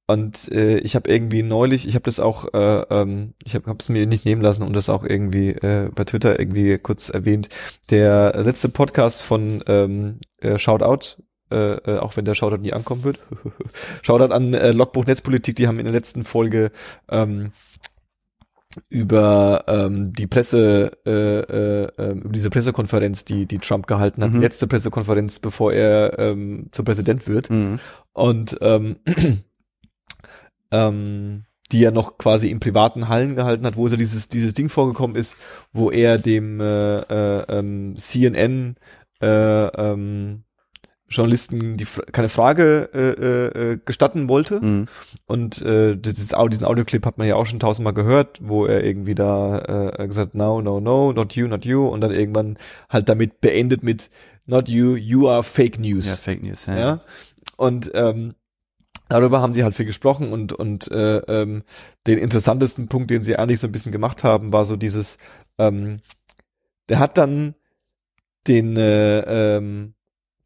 und 0.10 0.52
äh, 0.52 0.80
ich 0.80 0.96
habe 0.96 1.08
irgendwie 1.08 1.44
neulich, 1.44 1.88
ich 1.88 1.94
habe 1.94 2.02
das 2.02 2.20
auch, 2.20 2.52
äh, 2.52 2.82
ähm, 2.90 3.36
ich 3.44 3.54
habe 3.54 3.76
es 3.78 3.90
mir 3.90 4.08
nicht 4.08 4.26
nehmen 4.26 4.42
lassen 4.42 4.64
und 4.64 4.76
das 4.76 4.90
auch 4.90 5.04
irgendwie 5.04 5.50
äh, 5.50 5.92
bei 5.94 6.04
Twitter 6.04 6.40
irgendwie 6.40 6.80
kurz 6.80 7.10
erwähnt. 7.10 7.48
Der 7.92 8.34
letzte 8.44 8.70
Podcast 8.70 9.22
von 9.22 9.64
ähm, 9.68 10.18
äh, 10.40 10.58
Shoutout, 10.58 11.22
äh, 11.52 11.74
äh, 11.74 12.00
auch 12.00 12.18
wenn 12.18 12.26
der 12.26 12.34
Shoutout 12.34 12.58
nie 12.58 12.74
ankommen 12.74 13.04
wird. 13.04 13.20
Shoutout 14.02 14.34
an 14.34 14.56
äh, 14.56 14.72
Logbuch 14.72 15.06
Netzpolitik, 15.06 15.56
die 15.56 15.68
haben 15.68 15.78
in 15.78 15.86
der 15.86 15.94
letzten 15.94 16.24
Folge 16.24 16.72
ähm, 17.10 17.52
über 18.90 19.66
ähm, 19.68 20.14
die 20.14 20.26
Presse, 20.26 20.92
äh, 21.06 21.12
äh, 21.12 21.88
äh, 21.98 22.12
über 22.14 22.30
diese 22.32 22.50
Pressekonferenz, 22.50 23.26
die 23.26 23.46
die 23.46 23.60
Trump 23.60 23.86
gehalten 23.86 24.24
hat, 24.24 24.32
Mhm. 24.32 24.38
die 24.38 24.42
letzte 24.42 24.66
Pressekonferenz, 24.66 25.38
bevor 25.38 25.72
er 25.72 26.18
ähm, 26.18 26.70
zum 26.72 26.86
Präsident 26.86 27.28
wird. 27.28 27.50
Hm. 27.50 27.80
Und 28.14 28.58
ähm, 28.62 28.98
ähm, 30.72 31.44
die 31.72 31.84
er 31.84 31.92
noch 31.92 32.18
quasi 32.18 32.50
in 32.50 32.60
privaten 32.60 33.08
Hallen 33.08 33.36
gehalten 33.36 33.66
hat, 33.66 33.76
wo 33.76 33.88
so 33.88 33.96
dieses 33.96 34.30
dieses 34.30 34.54
Ding 34.54 34.70
vorgekommen 34.70 35.16
ist, 35.16 35.38
wo 35.72 35.92
er 35.92 36.18
dem 36.18 36.60
äh, 36.60 37.00
äh, 37.00 37.46
ähm, 37.50 37.96
CNN 37.98 38.76
äh, 39.22 39.28
ähm, 39.28 40.44
Journalisten 41.10 41.78
die 41.78 41.86
keine 42.12 42.30
Frage 42.30 42.90
äh, 42.94 43.00
äh, 43.00 43.72
äh, 43.72 43.80
gestatten 43.84 44.30
wollte. 44.30 44.62
Hm. 44.62 44.88
Und 45.26 45.62
äh, 45.62 45.96
dieses, 45.96 46.34
diesen 46.50 46.66
Audioclip 46.66 47.06
hat 47.06 47.18
man 47.18 47.28
ja 47.28 47.36
auch 47.36 47.46
schon 47.46 47.60
tausendmal 47.60 47.94
gehört, 47.94 48.40
wo 48.42 48.66
er 48.66 48.84
irgendwie 48.84 49.16
da 49.16 49.94
äh, 49.98 50.08
gesagt, 50.08 50.36
no, 50.36 50.62
no, 50.62 50.80
no, 50.80 51.12
not 51.12 51.34
you, 51.34 51.48
not 51.48 51.66
you, 51.66 51.88
und 51.88 52.02
dann 52.02 52.12
irgendwann 52.12 52.58
halt 52.90 53.10
damit 53.10 53.42
beendet 53.42 53.84
mit 53.84 54.10
not 54.46 54.70
you, 54.70 54.96
you 54.96 55.28
are 55.28 55.44
fake 55.44 55.80
news. 55.80 56.08
Ja, 56.08 56.16
Fake 56.16 56.44
News, 56.44 56.66
ja. 56.68 56.78
ja. 56.78 57.00
Und 57.58 57.92
ähm, 57.94 58.36
darüber 59.10 59.42
haben 59.42 59.54
sie 59.54 59.64
halt 59.64 59.76
viel 59.76 59.86
gesprochen 59.86 60.32
und 60.32 60.54
und 60.54 60.90
äh, 60.92 61.18
ähm, 61.18 61.64
den 62.08 62.20
interessantesten 62.20 62.88
Punkt, 62.88 63.12
den 63.12 63.24
sie 63.24 63.36
eigentlich 63.36 63.60
so 63.60 63.68
ein 63.68 63.74
bisschen 63.74 63.92
gemacht 63.92 64.24
haben, 64.24 64.54
war 64.54 64.64
so 64.64 64.78
dieses, 64.78 65.18
ähm, 65.58 66.00
der 66.88 67.00
hat 67.00 67.18
dann 67.18 67.56
den 68.48 68.78
äh, 68.78 69.58
ähm, 69.58 69.96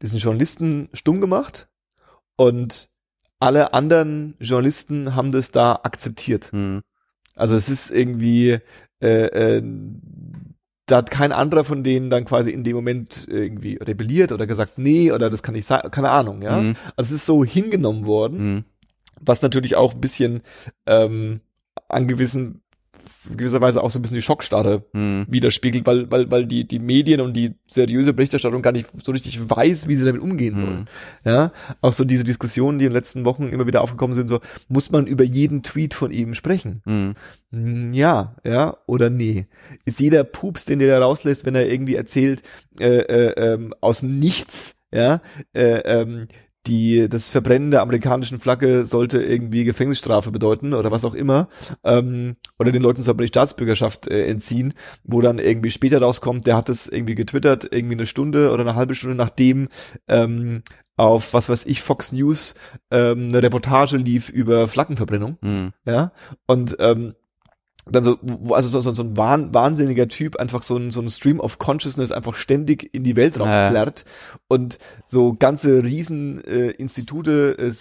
diesen 0.02 0.18
Journalisten 0.18 0.88
stumm 0.92 1.20
gemacht 1.20 1.68
und 2.36 2.90
alle 3.38 3.74
anderen 3.74 4.36
Journalisten 4.40 5.14
haben 5.14 5.30
das 5.30 5.50
da 5.50 5.80
akzeptiert. 5.82 6.50
Hm. 6.52 6.82
Also 7.36 7.56
es 7.56 7.68
ist 7.68 7.90
irgendwie, 7.90 8.58
äh, 9.00 9.26
äh, 9.56 9.62
da 10.86 10.96
hat 10.98 11.10
kein 11.10 11.32
anderer 11.32 11.64
von 11.64 11.82
denen 11.82 12.10
dann 12.10 12.24
quasi 12.24 12.50
in 12.50 12.64
dem 12.64 12.76
Moment 12.76 13.26
irgendwie 13.28 13.76
rebelliert 13.76 14.32
oder 14.32 14.46
gesagt, 14.46 14.78
nee, 14.78 15.12
oder 15.12 15.30
das 15.30 15.42
kann 15.42 15.54
nicht 15.54 15.66
sein, 15.66 15.82
keine 15.90 16.10
Ahnung, 16.10 16.42
ja. 16.42 16.58
Hm. 16.58 16.76
Also 16.96 17.14
es 17.14 17.20
ist 17.20 17.26
so 17.26 17.44
hingenommen 17.44 18.04
worden, 18.06 18.38
Hm. 18.38 18.64
was 19.20 19.42
natürlich 19.42 19.76
auch 19.76 19.94
ein 19.94 20.00
bisschen 20.00 20.42
ähm, 20.86 21.40
an 21.88 22.06
gewissen 22.08 22.62
gewisserweise 23.36 23.82
auch 23.82 23.90
so 23.90 23.98
ein 23.98 24.02
bisschen 24.02 24.16
die 24.16 24.22
Schockstarre 24.22 24.84
Hm. 24.92 25.26
widerspiegelt, 25.28 25.86
weil, 25.86 26.10
weil, 26.10 26.30
weil 26.30 26.46
die, 26.46 26.66
die 26.66 26.78
Medien 26.78 27.20
und 27.20 27.34
die 27.34 27.54
seriöse 27.66 28.12
Berichterstattung 28.12 28.62
gar 28.62 28.72
nicht 28.72 28.86
so 29.02 29.12
richtig 29.12 29.48
weiß, 29.50 29.88
wie 29.88 29.94
sie 29.96 30.04
damit 30.04 30.22
umgehen 30.22 30.56
sollen. 30.56 30.76
Hm. 30.78 30.84
Ja, 31.24 31.52
auch 31.80 31.92
so 31.92 32.04
diese 32.04 32.24
Diskussionen, 32.24 32.78
die 32.78 32.84
in 32.84 32.90
den 32.90 32.96
letzten 32.96 33.24
Wochen 33.24 33.48
immer 33.48 33.66
wieder 33.66 33.82
aufgekommen 33.82 34.16
sind, 34.16 34.28
so, 34.28 34.40
muss 34.68 34.90
man 34.90 35.06
über 35.06 35.24
jeden 35.24 35.62
Tweet 35.62 35.94
von 35.94 36.10
ihm 36.10 36.34
sprechen? 36.34 36.80
Hm. 36.84 37.14
Hm, 37.52 37.94
Ja, 37.94 38.36
ja, 38.44 38.76
oder 38.86 39.10
nee. 39.10 39.46
Ist 39.84 40.00
jeder 40.00 40.24
Pups, 40.24 40.64
den 40.64 40.78
der 40.78 40.98
da 40.98 41.04
rauslässt, 41.04 41.46
wenn 41.46 41.54
er 41.54 41.70
irgendwie 41.70 41.94
erzählt, 41.94 42.42
äh, 42.80 42.98
äh, 42.98 43.32
ähm, 43.54 43.74
aus 43.80 44.00
dem 44.00 44.18
Nichts, 44.18 44.74
ja, 44.92 45.20
äh, 45.54 45.78
ähm, 45.84 46.26
die, 46.66 47.08
das 47.08 47.28
Verbrennen 47.28 47.70
der 47.70 47.82
amerikanischen 47.82 48.40
Flagge 48.40 48.84
sollte 48.86 49.22
irgendwie 49.22 49.64
Gefängnisstrafe 49.64 50.30
bedeuten 50.30 50.72
oder 50.74 50.90
was 50.90 51.04
auch 51.04 51.14
immer, 51.14 51.48
ähm, 51.84 52.36
oder 52.58 52.72
den 52.72 52.82
Leuten 52.82 53.02
soll 53.02 53.14
man 53.14 53.22
die 53.22 53.28
Staatsbürgerschaft 53.28 54.06
äh, 54.08 54.26
entziehen, 54.26 54.74
wo 55.02 55.20
dann 55.20 55.38
irgendwie 55.38 55.70
später 55.70 56.00
rauskommt, 56.00 56.46
der 56.46 56.56
hat 56.56 56.68
es 56.68 56.88
irgendwie 56.88 57.14
getwittert, 57.14 57.68
irgendwie 57.70 57.96
eine 57.96 58.06
Stunde 58.06 58.50
oder 58.52 58.62
eine 58.62 58.74
halbe 58.74 58.94
Stunde 58.94 59.16
nachdem 59.16 59.68
ähm, 60.08 60.62
auf, 60.96 61.34
was 61.34 61.48
weiß 61.48 61.66
ich, 61.66 61.82
Fox 61.82 62.12
News 62.12 62.54
ähm, 62.90 63.28
eine 63.28 63.42
Reportage 63.42 63.96
lief 63.96 64.28
über 64.28 64.68
Flaggenverbrennung 64.68 65.38
Hm. 65.42 65.72
ja, 65.86 66.12
und 66.46 66.76
ähm, 66.78 67.14
dann 67.90 68.04
so, 68.04 68.18
also 68.50 68.68
so, 68.68 68.80
so, 68.80 68.94
so 68.94 69.02
ein 69.02 69.16
wahn, 69.16 69.52
wahnsinniger 69.52 70.08
Typ 70.08 70.36
einfach 70.36 70.62
so 70.62 70.76
ein, 70.76 70.90
so 70.90 71.00
ein 71.00 71.10
Stream 71.10 71.38
of 71.38 71.58
Consciousness 71.58 72.12
einfach 72.12 72.34
ständig 72.34 72.94
in 72.94 73.04
die 73.04 73.16
Welt 73.16 73.38
rausplärrt 73.38 74.04
und 74.48 74.78
so 75.06 75.34
ganze 75.34 75.82
riesen 75.82 76.42
äh, 76.44 76.70
Institute 76.70 77.58
äh, 77.58 77.72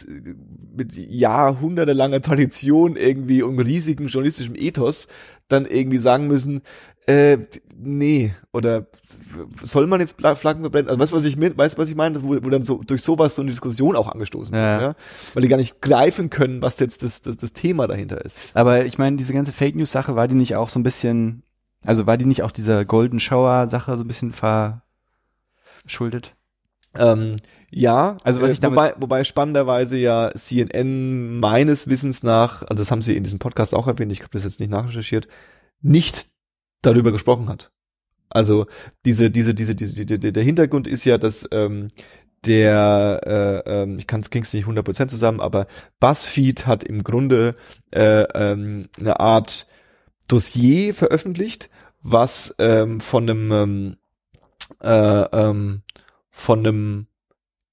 mit 0.76 0.94
jahrhundertelanger 0.96 2.22
Tradition 2.22 2.98
irgendwie 2.98 3.44
und 3.44 3.60
riesigem 3.60 4.08
journalistischem 4.08 4.56
Ethos 4.56 5.08
dann 5.48 5.66
irgendwie 5.66 5.98
sagen 5.98 6.28
müssen, 6.28 6.62
äh, 7.06 7.38
nee, 7.76 8.34
oder 8.54 8.88
soll 9.62 9.88
man 9.88 10.00
jetzt 10.00 10.16
Flaggen 10.20 10.62
verbrennen? 10.64 10.88
Also 10.90 11.00
weißt 11.00 11.12
du, 11.12 11.18
was 11.18 11.26
ich 11.26 11.36
mein, 11.36 11.58
weißt 11.58 11.78
du, 11.78 11.82
was 11.82 11.90
ich 11.90 11.96
meine? 11.96 12.24
Wo, 12.24 12.30
wo 12.30 12.50
dann 12.50 12.64
so 12.64 12.82
durch 12.82 13.02
sowas 13.04 13.36
so 13.36 13.42
eine 13.42 13.52
Diskussion 13.52 13.96
auch 13.98 14.08
angestoßen 14.10 14.56
Ja. 14.56 14.80
wird, 14.80 14.82
ja? 14.82 14.96
Weil 15.34 15.42
die 15.44 15.50
gar 15.50 15.58
nicht 15.58 15.82
greifen 15.82 16.30
können, 16.30 16.62
was 16.62 16.80
jetzt 16.80 17.04
das, 17.04 17.22
das, 17.22 17.36
das 17.38 17.52
Thema 17.52 17.88
dahinter 17.88 18.24
ist. 18.24 18.40
Aber 18.54 18.86
ich 18.86 18.98
meine, 18.98 19.18
diese 19.18 19.34
ganze 19.34 19.52
Fake 19.52 19.76
News 19.76 19.92
Sache, 19.92 20.16
war 20.16 20.30
die 20.30 20.36
nicht 20.36 20.56
auch 20.56 20.70
so 20.70 20.80
ein 20.80 20.84
bisschen, 20.84 21.44
also 21.84 22.08
war 22.08 22.16
die 22.18 22.26
nicht 22.26 22.42
auch 22.44 22.52
dieser 22.52 22.86
Golden 22.86 23.20
Shower 23.20 23.68
Sache 23.68 23.98
so 23.98 24.04
ein 24.06 24.08
bisschen 24.08 24.32
verschuldet? 25.86 26.36
Ähm, 26.96 27.38
ja, 27.72 28.18
Also, 28.24 28.42
was 28.42 28.50
äh, 28.50 28.54
ich 28.54 28.60
damit- 28.60 28.76
wobei, 28.78 28.94
wobei 29.00 29.24
spannenderweise 29.24 29.98
ja 29.98 30.32
CNN 30.36 31.40
meines 31.40 31.88
Wissens 31.88 32.22
nach, 32.24 32.62
also 32.64 32.76
das 32.84 32.92
haben 32.92 33.02
sie 33.02 33.18
in 33.18 33.24
diesem 33.24 33.40
Podcast 33.40 33.74
auch 33.74 33.88
erwähnt, 33.88 34.12
ich 34.12 34.20
habe 34.22 34.30
das 34.34 34.44
jetzt 34.44 34.60
nicht 34.60 34.70
nachrecherchiert, 34.70 35.28
nicht 35.82 36.28
darüber 36.82 37.12
gesprochen 37.12 37.50
hat. 37.50 37.72
Also 38.30 38.68
diese, 39.06 39.30
diese, 39.32 39.54
diese, 39.54 39.76
diese, 39.76 40.06
die, 40.06 40.32
der 40.34 40.44
Hintergrund 40.44 40.88
ist 40.88 41.06
ja, 41.06 41.18
dass 41.18 41.48
ähm, 41.52 41.90
der, 42.46 43.22
äh, 43.66 43.84
ähm, 43.84 44.00
ich 44.00 44.08
kann 44.08 44.22
es 44.22 44.30
ging's 44.30 44.54
nicht 44.54 44.66
100% 44.68 45.08
zusammen, 45.08 45.40
aber 45.40 45.66
BuzzFeed 46.00 46.68
hat 46.68 46.84
im 46.84 47.04
Grunde 47.04 47.56
äh, 47.92 48.24
ähm, 48.34 48.88
eine 49.00 49.20
Art 49.20 49.66
Dossier 50.28 50.94
veröffentlicht, 50.94 51.70
was 52.02 52.54
ähm, 52.60 53.00
von 53.00 53.30
einem 53.30 53.52
ähm, 53.52 53.98
äh, 54.82 55.22
ähm, 55.32 55.82
von 56.34 56.60
einem 56.60 57.08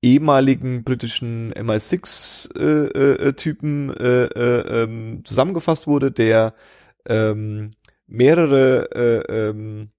ehemaligen 0.02 0.84
britischen 0.84 1.52
MI6-Typen 1.54 3.96
äh, 3.96 4.26
äh, 4.26 4.82
ähm, 4.82 5.22
zusammengefasst 5.24 5.86
wurde, 5.86 6.12
der 6.12 6.52
ähm, 7.06 7.70
mehrere 8.06 8.90
äh, 8.94 9.48
ähm, 9.48 9.92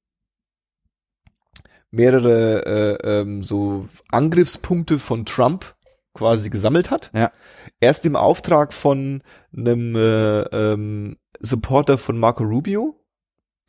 mehrere 1.89 2.65
äh, 2.65 2.97
ähm, 3.21 3.43
so 3.43 3.89
Angriffspunkte 4.10 5.00
von 5.00 5.26
Trump 5.26 5.74
quasi 6.13 6.50
gesammelt 6.50 6.91
hat. 6.91 7.12
Ja. 7.13 7.32
Erst 7.80 8.06
im 8.06 8.15
Auftrag 8.15 8.74
von 8.74 9.24
einem 9.56 9.95
äh, 9.95 10.41
ähm, 10.41 11.17
Supporter 11.39 11.97
von 11.97 12.19
Marco 12.19 12.43
Rubio. 12.43 13.01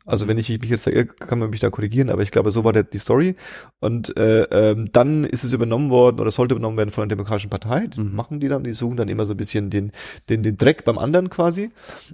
Also 0.05 0.27
wenn 0.27 0.37
ich 0.37 0.49
mich 0.49 0.69
jetzt 0.69 0.85
da 0.85 1.03
kann 1.03 1.39
man 1.39 1.49
mich 1.49 1.61
da 1.61 1.69
korrigieren, 1.69 2.09
aber 2.09 2.21
ich 2.21 2.31
glaube, 2.31 2.51
so 2.51 2.63
war 2.63 2.73
der, 2.73 2.83
die 2.83 2.97
Story. 2.97 3.35
Und 3.79 4.15
äh, 4.17 4.43
ähm, 4.51 4.89
dann 4.91 5.23
ist 5.23 5.43
es 5.43 5.53
übernommen 5.53 5.89
worden 5.89 6.19
oder 6.19 6.31
sollte 6.31 6.55
übernommen 6.55 6.77
werden 6.77 6.89
von 6.89 7.07
der 7.07 7.15
Demokratischen 7.15 7.49
Partei. 7.49 7.87
Die 7.87 8.01
Mhm. 8.01 8.15
machen 8.15 8.39
die 8.39 8.47
dann, 8.47 8.63
die 8.63 8.73
suchen 8.73 8.97
dann 8.97 9.07
immer 9.07 9.25
so 9.25 9.33
ein 9.33 9.37
bisschen 9.37 9.69
den, 9.69 9.91
den, 10.29 10.43
den 10.43 10.57
Dreck 10.57 10.83
beim 10.83 10.97
anderen 10.97 11.29
quasi. 11.29 11.71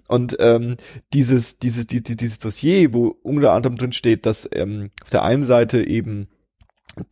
Und 0.08 0.38
ähm, 0.40 0.78
dieses, 1.14 1.60
dieses, 1.60 1.88
die, 1.88 2.04
die, 2.04 2.16
dieses 2.16 2.40
Dossier, 2.40 2.94
wo 2.94 3.08
unter 3.24 3.54
anderem 3.54 3.78
drin 3.78 3.92
steht, 3.92 4.26
dass 4.26 4.48
ähm, 4.54 4.92
auf 5.04 5.10
der 5.10 5.24
einen 5.24 5.44
Seite 5.44 5.86
eben 5.86 6.28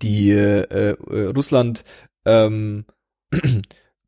die 0.01 0.31
äh, 0.31 0.61
äh, 0.61 1.25
Russland 1.35 1.83
ähm, 2.25 2.85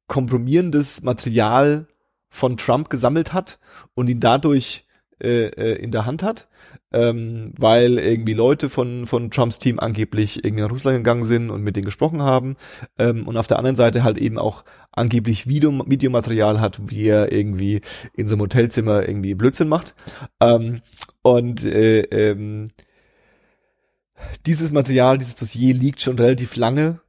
kompromierendes 0.07 1.01
Material 1.03 1.87
von 2.29 2.57
Trump 2.57 2.89
gesammelt 2.89 3.33
hat 3.33 3.59
und 3.95 4.09
ihn 4.09 4.19
dadurch 4.19 4.85
äh, 5.21 5.47
äh, 5.47 5.73
in 5.75 5.91
der 5.91 6.05
Hand 6.05 6.23
hat, 6.23 6.47
ähm, 6.91 7.53
weil 7.57 7.97
irgendwie 7.97 8.33
Leute 8.33 8.69
von 8.69 9.05
von 9.05 9.31
Trumps 9.31 9.59
Team 9.59 9.79
angeblich 9.79 10.43
irgendwie 10.43 10.63
nach 10.63 10.71
Russland 10.71 10.97
gegangen 10.97 11.23
sind 11.23 11.49
und 11.49 11.61
mit 11.63 11.75
denen 11.75 11.85
gesprochen 11.85 12.21
haben 12.21 12.55
ähm, 12.97 13.27
und 13.27 13.37
auf 13.37 13.47
der 13.47 13.57
anderen 13.57 13.75
Seite 13.75 14.03
halt 14.03 14.17
eben 14.17 14.37
auch 14.37 14.63
angeblich 14.91 15.47
Video, 15.47 15.71
Videomaterial 15.85 16.59
hat, 16.59 16.79
wie 16.89 17.07
er 17.07 17.31
irgendwie 17.31 17.81
in 18.15 18.27
so 18.27 18.35
einem 18.35 18.41
Hotelzimmer 18.41 19.07
irgendwie 19.07 19.35
Blödsinn 19.35 19.69
macht 19.69 19.95
ähm, 20.39 20.81
und 21.21 21.65
äh, 21.65 22.01
ähm, 22.01 22.69
dieses 24.45 24.71
Material, 24.71 25.17
dieses 25.17 25.35
Dossier 25.35 25.73
liegt 25.73 26.01
schon 26.01 26.17
relativ 26.17 26.55
lange 26.55 26.99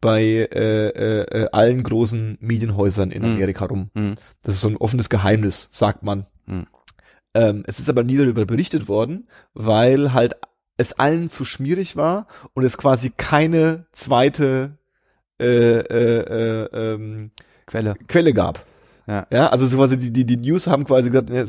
bei 0.00 0.22
äh, 0.22 0.88
äh, 0.88 1.22
äh, 1.22 1.48
allen 1.52 1.82
großen 1.82 2.38
Medienhäusern 2.40 3.10
in 3.10 3.22
Hm. 3.22 3.32
Amerika 3.34 3.64
rum. 3.66 3.90
Hm. 3.94 4.16
Das 4.42 4.54
ist 4.54 4.60
so 4.60 4.68
ein 4.68 4.76
offenes 4.76 5.08
Geheimnis, 5.08 5.68
sagt 5.70 6.02
man. 6.02 6.26
Hm. 6.46 6.66
Ähm, 7.36 7.62
es 7.66 7.78
ist 7.78 7.88
aber 7.90 8.02
nie 8.02 8.16
darüber 8.16 8.46
berichtet 8.46 8.88
worden, 8.88 9.28
weil 9.54 10.12
halt 10.14 10.34
es 10.78 10.92
allen 10.98 11.28
zu 11.28 11.44
schmierig 11.44 11.96
war 11.96 12.26
und 12.54 12.64
es 12.64 12.76
quasi 12.78 13.10
keine 13.16 13.86
zweite 13.92 14.78
äh, 15.40 15.46
äh, 15.80 16.20
äh, 16.20 16.94
ähm, 16.94 17.30
Quelle. 17.66 17.94
Quelle 18.08 18.32
gab. 18.32 18.64
Ja. 19.06 19.26
Ja, 19.30 19.48
also 19.48 19.66
so 19.66 19.76
quasi 19.76 19.98
die, 19.98 20.12
die, 20.12 20.24
die 20.24 20.36
News 20.36 20.66
haben 20.66 20.84
quasi 20.84 21.10
gesagt, 21.10 21.30
ja, 21.30 21.44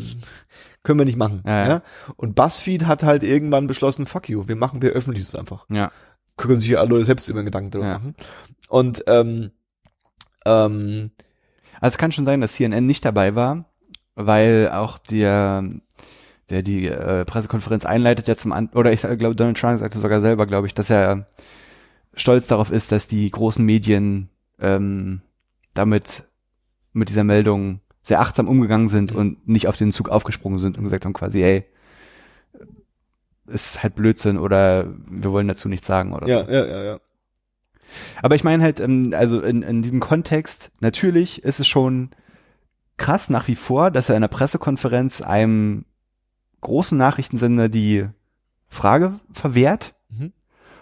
können 0.84 1.00
wir 1.00 1.06
nicht 1.06 1.18
machen. 1.18 1.42
Ja, 1.46 1.64
Ja, 1.64 1.68
ja. 1.70 1.82
Und 2.16 2.36
BuzzFeed 2.36 2.86
hat 2.86 3.04
halt 3.04 3.24
irgendwann 3.24 3.68
beschlossen, 3.68 4.06
fuck 4.08 4.30
you, 4.30 4.48
wir 4.48 4.56
machen, 4.56 4.82
wir 4.82 4.92
öffentlich 4.92 5.26
das 5.26 5.36
einfach. 5.40 5.66
Ja. 5.70 5.92
Können 6.38 6.60
sich 6.60 6.70
ja 6.72 6.80
alle 6.80 6.90
Leute 6.90 7.06
selbst 7.06 7.30
immer 7.30 7.44
Gedanken 7.44 7.72
darüber 7.72 7.88
Ja. 7.88 7.94
machen. 8.00 8.16
Und 8.70 9.04
ähm, 9.08 9.52
ähm, 10.46 11.04
Also 11.80 11.94
es 11.96 11.98
kann 11.98 12.12
schon 12.12 12.26
sein, 12.26 12.42
dass 12.42 12.54
CNN 12.54 12.86
nicht 12.86 13.06
dabei 13.06 13.36
war, 13.36 13.66
weil 14.18 14.70
auch 14.72 14.98
der, 14.98 15.64
der 16.50 16.64
die 16.64 16.88
äh, 16.88 17.24
Pressekonferenz 17.24 17.86
einleitet, 17.86 18.28
ja 18.28 18.36
zum 18.36 18.52
An 18.52 18.70
oder 18.74 18.92
ich 18.92 19.02
glaube 19.02 19.36
Donald 19.36 19.58
Trump 19.58 19.80
sagte 19.80 20.00
sogar 20.00 20.22
selber, 20.22 20.48
glaube 20.48 20.68
ich, 20.68 20.74
dass 20.74 20.90
er 20.90 21.28
stolz 22.16 22.48
darauf 22.48 22.72
ist, 22.72 22.92
dass 22.92 23.08
die 23.08 23.30
großen 23.30 23.64
Medien 23.64 24.30
ähm, 24.60 25.22
damit 25.76 26.24
mit 26.94 27.10
dieser 27.10 27.24
Meldung 27.24 27.80
sehr 28.02 28.20
achtsam 28.20 28.48
umgegangen 28.48 28.90
sind 28.90 29.12
Mhm. 29.14 29.20
und 29.20 29.48
nicht 29.48 29.68
auf 29.68 29.78
den 29.78 29.92
Zug 29.92 30.10
aufgesprungen 30.10 30.58
sind 30.58 30.78
und 30.78 30.84
gesagt 30.84 31.06
haben 31.06 31.14
quasi, 31.14 31.44
ey, 31.44 31.66
ist 33.46 33.84
halt 33.84 33.96
Blödsinn 33.96 34.38
oder 34.38 34.88
wir 35.08 35.32
wollen 35.32 35.48
dazu 35.48 35.70
nichts 35.70 35.86
sagen 35.86 36.14
oder 36.14 36.28
ja, 36.28 36.46
so. 36.46 36.52
ja, 36.52 36.66
ja, 36.66 36.84
ja. 36.84 37.00
Aber 38.22 38.36
ich 38.36 38.44
meine 38.44 38.64
halt, 38.64 38.80
ähm, 38.80 39.14
also 39.16 39.42
in, 39.42 39.62
in 39.62 39.82
diesem 39.84 40.00
Kontext, 40.00 40.72
natürlich 40.80 41.44
ist 41.44 41.60
es 41.60 41.68
schon 41.68 42.10
krass 42.98 43.30
nach 43.30 43.48
wie 43.48 43.56
vor, 43.56 43.92
dass 43.92 44.10
er 44.10 44.16
in 44.16 44.22
der 44.22 44.28
Pressekonferenz 44.28 45.22
einem 45.22 45.86
großen 46.62 46.98
Nachrichtensender 46.98 47.70
die 47.70 48.08
Frage 48.68 49.20
verwehrt 49.32 49.94
Mhm. 50.10 50.32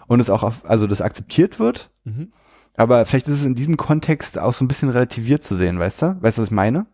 und 0.06 0.20
es 0.20 0.30
auch 0.30 0.42
auf, 0.42 0.64
also 0.64 0.86
das 0.86 1.00
akzeptiert 1.00 1.58
wird. 1.58 1.90
Mhm. 2.04 2.32
Aber 2.76 3.04
vielleicht 3.06 3.28
ist 3.28 3.40
es 3.40 3.44
in 3.44 3.54
diesem 3.54 3.76
Kontext 3.76 4.38
auch 4.38 4.52
so 4.52 4.64
ein 4.64 4.68
bisschen 4.68 4.88
relativiert 4.90 5.42
zu 5.42 5.56
sehen, 5.56 5.78
weißt 5.78 6.02
du? 6.02 6.16
Weißt 6.22 6.38
du, 6.38 6.42
was 6.42 6.48
ich 6.48 6.54
meine? 6.54 6.86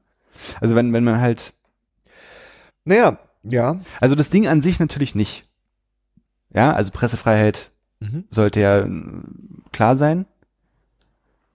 Also 0.60 0.74
wenn, 0.74 0.92
wenn 0.92 1.04
man 1.04 1.20
halt, 1.20 1.52
Naja, 2.84 3.18
ja. 3.42 3.76
also 4.00 4.14
das 4.14 4.30
Ding 4.30 4.46
an 4.48 4.62
sich 4.62 4.80
natürlich 4.80 5.14
nicht. 5.14 5.46
Ja, 6.54 6.72
also 6.72 6.90
Pressefreiheit 6.90 7.70
Mhm. 8.00 8.24
sollte 8.30 8.60
ja 8.60 8.80
äh, 8.80 8.90
klar 9.72 9.94
sein. 9.96 10.26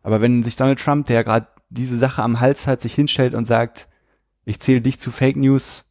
Aber 0.04 0.22
wenn 0.22 0.44
sich 0.44 0.56
Donald 0.56 0.80
Trump, 0.80 1.08
der 1.08 1.24
gerade 1.26 1.48
diese 1.70 1.98
Sache 1.98 2.24
am 2.24 2.40
Hals 2.40 2.68
hat, 2.68 2.82
sich 2.82 2.94
hinstellt 2.94 3.34
und 3.34 3.46
sagt, 3.46 3.88
ich 4.46 4.60
zähle 4.60 4.82
dich 4.82 5.00
zu 5.00 5.12
Fake 5.12 5.36
News, 5.36 5.86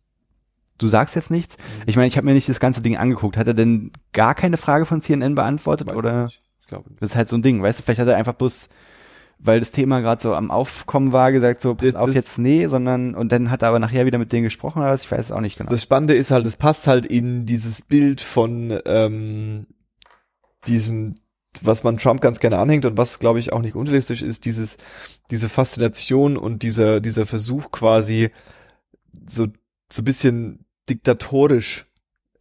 du 0.78 0.88
sagst 0.88 1.14
jetzt 1.16 1.30
nichts. 1.30 1.56
Ich 1.86 1.96
meine, 1.96 2.08
ich 2.08 2.16
habe 2.16 2.24
mir 2.26 2.34
nicht 2.34 2.48
das 2.48 2.60
ganze 2.60 2.80
Ding 2.82 2.96
angeguckt. 2.96 3.36
Hat 3.36 3.46
er 3.48 3.54
denn 3.54 3.92
gar 4.12 4.34
keine 4.34 4.56
Frage 4.56 4.86
von 4.86 5.00
CNN 5.00 5.34
beantwortet 5.34 5.86
Weiß 5.88 5.92
ich 5.94 5.98
oder? 5.98 6.24
nicht. 6.24 6.42
Ich 6.62 6.66
glaube 6.68 6.88
nicht. 6.90 7.02
Das 7.02 7.10
ist 7.10 7.16
halt 7.16 7.28
so 7.28 7.36
ein 7.36 7.42
Ding, 7.42 7.62
weißt 7.62 7.78
du? 7.78 7.82
Vielleicht 7.82 8.00
hat 8.00 8.08
er 8.08 8.16
einfach 8.16 8.34
bloß 8.34 8.68
weil 9.38 9.60
das 9.60 9.70
Thema 9.70 10.00
gerade 10.00 10.22
so 10.22 10.34
am 10.34 10.50
Aufkommen 10.50 11.12
war, 11.12 11.30
gesagt 11.30 11.60
so, 11.60 11.74
pass 11.74 11.88
Das- 11.92 11.94
auf 11.96 12.10
jetzt 12.14 12.38
nee, 12.38 12.66
sondern 12.68 13.14
und 13.14 13.30
dann 13.32 13.50
hat 13.50 13.60
er 13.60 13.68
aber 13.68 13.78
nachher 13.78 14.06
wieder 14.06 14.16
mit 14.16 14.32
denen 14.32 14.44
gesprochen 14.44 14.78
oder 14.80 14.88
was, 14.92 15.02
ich 15.04 15.12
weiß 15.12 15.26
es 15.26 15.30
auch 15.30 15.42
nicht 15.42 15.58
genau. 15.58 15.68
Das 15.68 15.82
Spannende 15.82 16.14
ist 16.14 16.30
halt, 16.30 16.46
es 16.46 16.56
passt 16.56 16.86
halt 16.86 17.04
in 17.04 17.44
dieses 17.44 17.82
Bild 17.82 18.22
von 18.22 18.78
ähm, 18.86 19.66
diesem, 20.66 21.16
was 21.64 21.84
man 21.84 21.96
Trump 21.96 22.20
ganz 22.20 22.40
gerne 22.40 22.58
anhängt 22.58 22.84
und 22.84 22.96
was, 22.96 23.18
glaube 23.18 23.38
ich, 23.38 23.52
auch 23.52 23.62
nicht 23.62 23.76
unrealistisch 23.76 24.22
ist, 24.22 24.44
dieses, 24.44 24.78
diese 25.30 25.48
Faszination 25.48 26.36
und 26.36 26.62
dieser, 26.62 27.00
dieser 27.00 27.26
Versuch 27.26 27.70
quasi 27.70 28.30
so, 29.28 29.46
so 29.90 30.02
bisschen 30.02 30.66
diktatorisch 30.88 31.85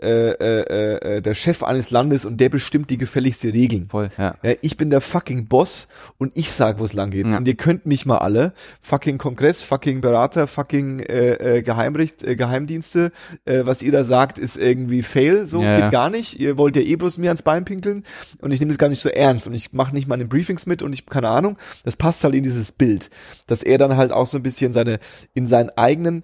äh, 0.01 0.31
äh, 0.31 1.17
äh, 1.17 1.21
der 1.21 1.33
Chef 1.33 1.63
eines 1.63 1.89
Landes 1.89 2.25
und 2.25 2.37
der 2.37 2.49
bestimmt 2.49 2.89
die 2.89 2.97
gefälligste 2.97 3.53
Regeln. 3.53 3.87
Voll, 3.89 4.09
ja. 4.17 4.35
Ja, 4.43 4.53
ich 4.61 4.77
bin 4.77 4.89
der 4.89 5.01
fucking 5.01 5.47
Boss 5.47 5.87
und 6.17 6.35
ich 6.35 6.51
sag, 6.51 6.79
wo 6.79 6.85
es 6.85 6.93
lang 6.93 7.11
geht. 7.11 7.27
Ja. 7.27 7.37
Und 7.37 7.47
ihr 7.47 7.55
könnt 7.55 7.85
mich 7.85 8.05
mal 8.05 8.17
alle, 8.17 8.53
fucking 8.81 9.17
Kongress, 9.17 9.61
fucking 9.61 10.01
Berater, 10.01 10.47
fucking 10.47 10.99
äh, 10.99 11.57
äh, 11.57 11.61
Geheimrecht, 11.61 12.23
äh, 12.23 12.35
Geheimdienste, 12.35 13.11
äh, 13.45 13.65
was 13.65 13.81
ihr 13.81 13.91
da 13.91 14.03
sagt, 14.03 14.37
ist 14.37 14.57
irgendwie 14.57 15.01
fail, 15.01 15.47
so 15.47 15.61
Ja, 15.61 15.79
geht 15.79 15.91
gar 15.91 16.09
nicht. 16.09 16.39
Ihr 16.39 16.57
wollt 16.57 16.75
ja 16.75 16.81
eh 16.81 16.95
bloß 16.95 17.17
mir 17.17 17.29
ans 17.29 17.41
Bein 17.41 17.65
pinkeln 17.65 18.03
und 18.39 18.51
ich 18.51 18.59
nehme 18.59 18.71
das 18.71 18.77
gar 18.77 18.89
nicht 18.89 19.01
so 19.01 19.09
ernst 19.09 19.47
und 19.47 19.53
ich 19.53 19.73
mache 19.73 19.93
nicht 19.93 20.07
mal 20.07 20.15
in 20.15 20.21
den 20.21 20.29
Briefings 20.29 20.65
mit 20.65 20.81
und 20.81 20.93
ich 20.93 21.05
keine 21.05 21.29
Ahnung. 21.29 21.57
Das 21.83 21.95
passt 21.95 22.23
halt 22.23 22.35
in 22.35 22.43
dieses 22.43 22.71
Bild, 22.71 23.09
dass 23.47 23.63
er 23.63 23.77
dann 23.77 23.95
halt 23.95 24.11
auch 24.11 24.25
so 24.25 24.37
ein 24.37 24.43
bisschen 24.43 24.73
seine 24.73 24.99
in 25.33 25.47
seinen 25.47 25.69
eigenen 25.69 26.23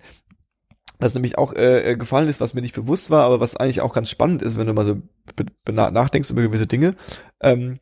was 1.02 1.14
nämlich 1.14 1.38
auch 1.38 1.54
äh, 1.54 1.92
äh, 1.92 1.96
gefallen 1.98 2.28
ist, 2.30 2.40
was 2.42 2.54
mir 2.54 2.62
nicht 2.62 2.76
bewusst 2.76 3.10
war, 3.10 3.24
aber 3.26 3.40
was 3.40 3.56
eigentlich 3.58 3.82
auch 3.82 3.94
ganz 3.94 4.10
spannend 4.10 4.42
ist, 4.42 4.58
wenn 4.58 4.68
du 4.68 4.74
mal 4.74 4.86
so 4.86 4.98
nachdenkst 5.72 6.30
über 6.30 6.42
gewisse 6.42 6.68
Dinge. 6.68 6.96
Ähm, 7.42 7.80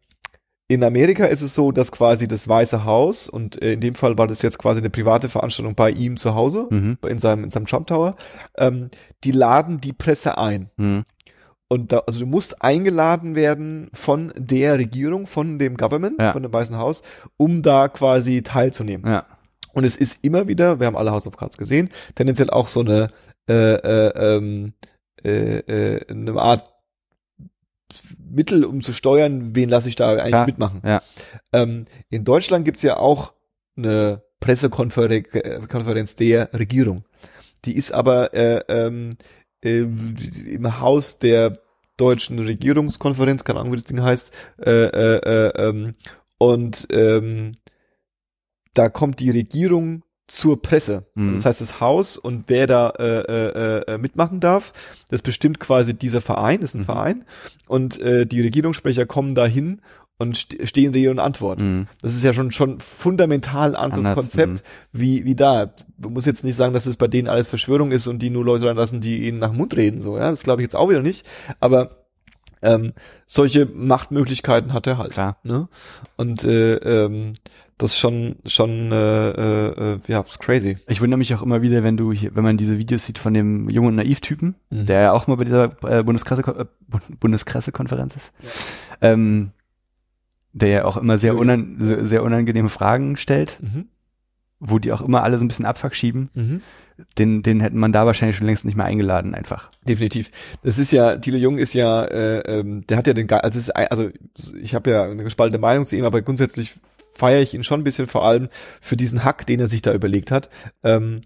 in 0.72 0.84
Amerika 0.84 1.26
ist 1.26 1.42
es 1.42 1.56
so, 1.56 1.72
dass 1.72 1.92
quasi 1.92 2.28
das 2.28 2.48
Weiße 2.48 2.86
Haus, 2.86 3.28
und 3.28 3.60
äh, 3.62 3.74
in 3.74 3.82
dem 3.82 3.96
Fall 3.96 4.18
war 4.20 4.28
das 4.28 4.44
jetzt 4.44 4.60
quasi 4.60 4.80
eine 4.82 4.92
private 4.92 5.28
Veranstaltung 5.28 5.74
bei 5.74 5.90
ihm 5.90 6.16
zu 6.18 6.36
Hause, 6.36 6.68
Mhm. 6.70 6.98
in 7.08 7.18
seinem, 7.18 7.44
in 7.46 7.50
seinem 7.50 7.66
Trump 7.66 7.88
Tower, 7.88 8.16
ähm, 8.58 8.90
die 9.24 9.32
laden 9.32 9.82
die 9.82 9.94
Presse 9.94 10.38
ein. 10.38 10.70
Mhm. 10.78 11.06
Und 11.72 11.92
da, 11.92 12.00
also 12.08 12.20
du 12.20 12.26
musst 12.28 12.64
eingeladen 12.64 13.36
werden 13.36 13.90
von 13.94 14.32
der 14.36 14.78
Regierung, 14.78 15.26
von 15.28 15.58
dem 15.60 15.76
Government, 15.78 16.20
Ja. 16.22 16.34
von 16.34 16.44
dem 16.44 16.54
Weißen 16.54 16.78
Haus, 16.78 17.02
um 17.38 17.62
da 17.64 17.88
quasi 17.88 18.42
teilzunehmen. 18.44 19.12
Ja. 19.12 19.26
Und 19.74 19.84
es 19.84 19.96
ist 19.96 20.24
immer 20.24 20.48
wieder, 20.48 20.80
wir 20.80 20.88
haben 20.88 20.98
alle 20.98 21.12
House 21.12 21.28
of 21.28 21.38
Cards 21.38 21.58
gesehen, 21.58 21.90
tendenziell 22.16 22.50
auch 22.50 22.68
so 22.68 22.82
eine, 22.82 23.10
äh, 23.50 23.74
äh, 23.74 24.38
ähm, 24.38 24.74
äh, 25.24 25.58
äh, 25.60 26.06
eine 26.10 26.34
Art 26.40 26.74
Mittel, 28.30 28.64
um 28.66 28.82
zu 28.82 28.94
steuern, 28.94 29.56
wen 29.56 29.70
lasse 29.70 29.90
ich 29.90 29.96
da 29.96 30.12
eigentlich 30.12 30.30
Klar, 30.30 30.46
mitmachen. 30.46 30.82
ja. 30.86 31.02
Ähm, 31.52 31.86
in 32.10 32.24
Deutschland 32.24 32.66
gibt's 32.66 32.84
ja 32.84 32.98
auch 32.98 33.34
eine 33.76 34.22
Pressekonferenz 34.40 35.28
Konferenz 35.68 36.16
der 36.16 36.54
Regierung. 36.54 37.04
Die 37.66 37.76
ist 37.76 37.92
aber 37.92 38.34
äh, 38.34 38.64
ähm, 38.68 39.18
äh, 39.64 39.80
im 39.80 40.80
Haus 40.80 41.18
der 41.18 41.60
deutschen 41.98 42.40
Regierungskonferenz, 42.40 43.44
keine 43.44 43.60
Ahnung, 43.60 43.74
wie 43.74 43.78
das 43.78 43.86
Ding 43.86 44.02
heißt, 44.02 44.34
äh, 44.66 44.86
äh, 44.86 45.48
äh, 45.48 45.70
ähm, 45.70 45.96
und 46.38 46.88
ähm, 46.92 47.56
da 48.74 48.90
kommt 48.90 49.20
die 49.20 49.32
Regierung 49.32 50.04
zur 50.28 50.62
Presse. 50.62 51.08
Mhm. 51.16 51.34
Das 51.34 51.46
heißt, 51.46 51.62
das 51.62 51.80
Haus 51.82 52.18
und 52.18 52.46
wer 52.48 52.68
da 52.68 52.92
äh, 52.92 53.22
äh, 53.22 53.94
äh, 53.94 53.98
mitmachen 53.98 54.40
darf, 54.40 54.74
das 55.10 55.22
bestimmt 55.24 55.60
quasi 55.60 55.96
dieser 55.96 56.22
Verein, 56.22 56.62
ist 56.62 56.76
ein 56.76 56.82
Mhm. 56.82 56.86
Verein. 56.86 57.26
Und 57.68 58.00
äh, 58.00 58.26
die 58.28 58.42
Regierungssprecher 58.42 59.06
kommen 59.08 59.34
dahin 59.34 59.82
und 60.20 60.36
st 60.38 60.56
stehen 60.68 60.94
Rede 60.94 61.10
und 61.10 61.20
Antwort. 61.20 61.60
Mhm. 61.60 61.88
Das 62.02 62.14
ist 62.14 62.24
ja 62.24 62.34
schon 62.34 62.52
schon 62.52 62.80
fundamental 62.80 63.76
anderes 63.76 64.06
Anders, 64.06 64.16
Konzept 64.16 64.64
wie 64.92 65.26
wie 65.26 65.36
da. 65.36 65.74
Du 65.98 66.10
musst 66.10 66.28
jetzt 66.28 66.44
nicht 66.44 66.58
sagen, 66.58 66.74
dass 66.74 66.86
es 66.86 66.98
bei 66.98 67.08
denen 67.08 67.28
alles 67.28 67.48
Verschwörung 67.48 67.92
ist 67.92 68.06
und 68.06 68.20
die 68.20 68.30
nur 68.30 68.46
Leute 68.46 68.68
reinlassen, 68.68 69.02
die 69.02 69.28
ihnen 69.28 69.40
nach 69.40 69.50
dem 69.50 69.58
Mund 69.58 69.76
reden. 69.76 70.00
So, 70.00 70.18
ja, 70.18 70.30
das 70.30 70.44
glaube 70.44 70.62
ich 70.62 70.66
jetzt 70.66 70.76
auch 70.76 70.90
wieder 70.90 71.02
nicht. 71.02 71.26
Aber 71.60 72.06
ähm, 72.62 72.94
solche 73.26 73.66
Machtmöglichkeiten 73.66 74.74
hat 74.74 74.86
er 74.86 74.98
halt. 74.98 75.14
Klar. 75.14 75.38
Ne? 75.44 75.70
Und 76.18 76.44
äh, 76.44 76.76
ähm, 76.76 77.36
das 77.80 77.92
ist 77.92 77.98
schon 77.98 78.36
schon 78.46 78.92
äh, 78.92 79.30
äh, 79.32 79.94
äh, 79.94 80.00
ja 80.08 80.20
ist 80.22 80.40
crazy. 80.40 80.78
Ich 80.88 81.02
wundere 81.02 81.18
mich 81.18 81.34
auch 81.34 81.42
immer 81.42 81.62
wieder, 81.64 81.82
wenn 81.82 81.98
du 81.98 82.12
hier, 82.14 82.36
wenn 82.36 82.44
man 82.44 82.58
diese 82.58 82.78
Videos 82.78 83.06
sieht 83.08 83.18
von 83.18 83.34
dem 83.34 83.68
jungen 83.70 83.88
und 83.90 83.96
Naiv-Typen, 83.96 84.54
Mhm. 84.70 84.86
der 84.86 85.02
ja 85.02 85.12
auch 85.14 85.26
mal 85.26 85.36
bei 85.38 85.46
dieser 85.46 85.72
äh, 85.88 86.04
Bundeskresse, 86.04 86.42
äh, 86.42 86.66
ist, 88.16 88.32
ähm, 89.02 89.52
der 90.54 90.70
ja 90.70 90.86
auch 90.86 90.98
immer 90.98 91.18
sehr, 91.18 91.36
unan, 91.36 91.78
sehr, 91.80 92.24
unangenehme 92.24 92.70
Fragen 92.70 93.18
stellt, 93.18 93.58
Mhm. 93.62 93.86
wo 94.60 94.78
die 94.80 94.92
auch 94.92 95.02
immer 95.02 95.24
alle 95.24 95.38
so 95.40 95.46
ein 95.46 95.48
bisschen 95.48 95.66
Abfuck 95.66 95.96
schieben. 95.96 96.30
Mhm. 96.34 96.62
Den, 97.18 97.44
den 97.44 97.62
hätten 97.62 97.78
man 97.80 97.94
da 97.94 98.06
wahrscheinlich 98.06 98.36
schon 98.36 98.46
längst 98.48 98.66
nicht 98.66 98.76
mehr 98.76 98.86
eingeladen 98.86 99.34
einfach. 99.34 99.70
Definitiv. 99.88 100.32
Das 100.64 100.78
ist 100.78 100.92
ja, 100.92 101.16
Thilo 101.16 101.38
Jung 101.38 101.58
ist 101.58 101.74
ja, 101.74 102.04
äh, 102.04 102.40
ähm, 102.60 102.86
der 102.88 102.98
hat 102.98 103.08
ja 103.08 103.14
den, 103.14 103.32
also, 103.32 103.58
es 103.58 103.68
ist, 103.68 103.76
ein- 103.76 103.88
also 103.88 104.10
ich 104.62 104.76
habe 104.76 104.90
ja 104.92 105.04
eine 105.04 105.24
gespaltene 105.24 105.60
Meinung 105.62 105.86
zu 105.86 105.96
ihm, 105.96 106.04
aber 106.04 106.22
grundsätzlich 106.22 106.76
feiere 107.20 107.42
ich 107.42 107.54
ihn 107.54 107.64
schon 107.64 107.82
ein 107.82 107.84
bisschen, 107.84 108.08
vor 108.08 108.26
allem 108.26 108.50
für 108.82 108.98
diesen 108.98 109.24
Hack, 109.24 109.46
den 109.46 109.60
er 109.60 109.68
sich 109.68 109.82
da 109.82 109.94
überlegt 109.94 110.32
hat. 110.32 110.50
Ähm, 110.84 111.22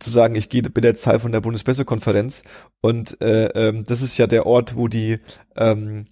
zu 0.00 0.10
sagen, 0.10 0.34
ich 0.34 0.48
gehe, 0.48 0.62
bin 0.62 0.84
jetzt 0.84 1.04
Teil 1.04 1.20
von 1.20 1.32
der 1.32 1.40
Bundespressekonferenz 1.40 2.42
und 2.80 3.20
äh, 3.20 3.46
ähm, 3.54 3.84
das 3.84 4.02
ist 4.02 4.18
ja 4.18 4.26
der 4.26 4.46
Ort, 4.46 4.74
wo 4.74 4.88
die 4.88 5.18
ähm, 5.56 6.06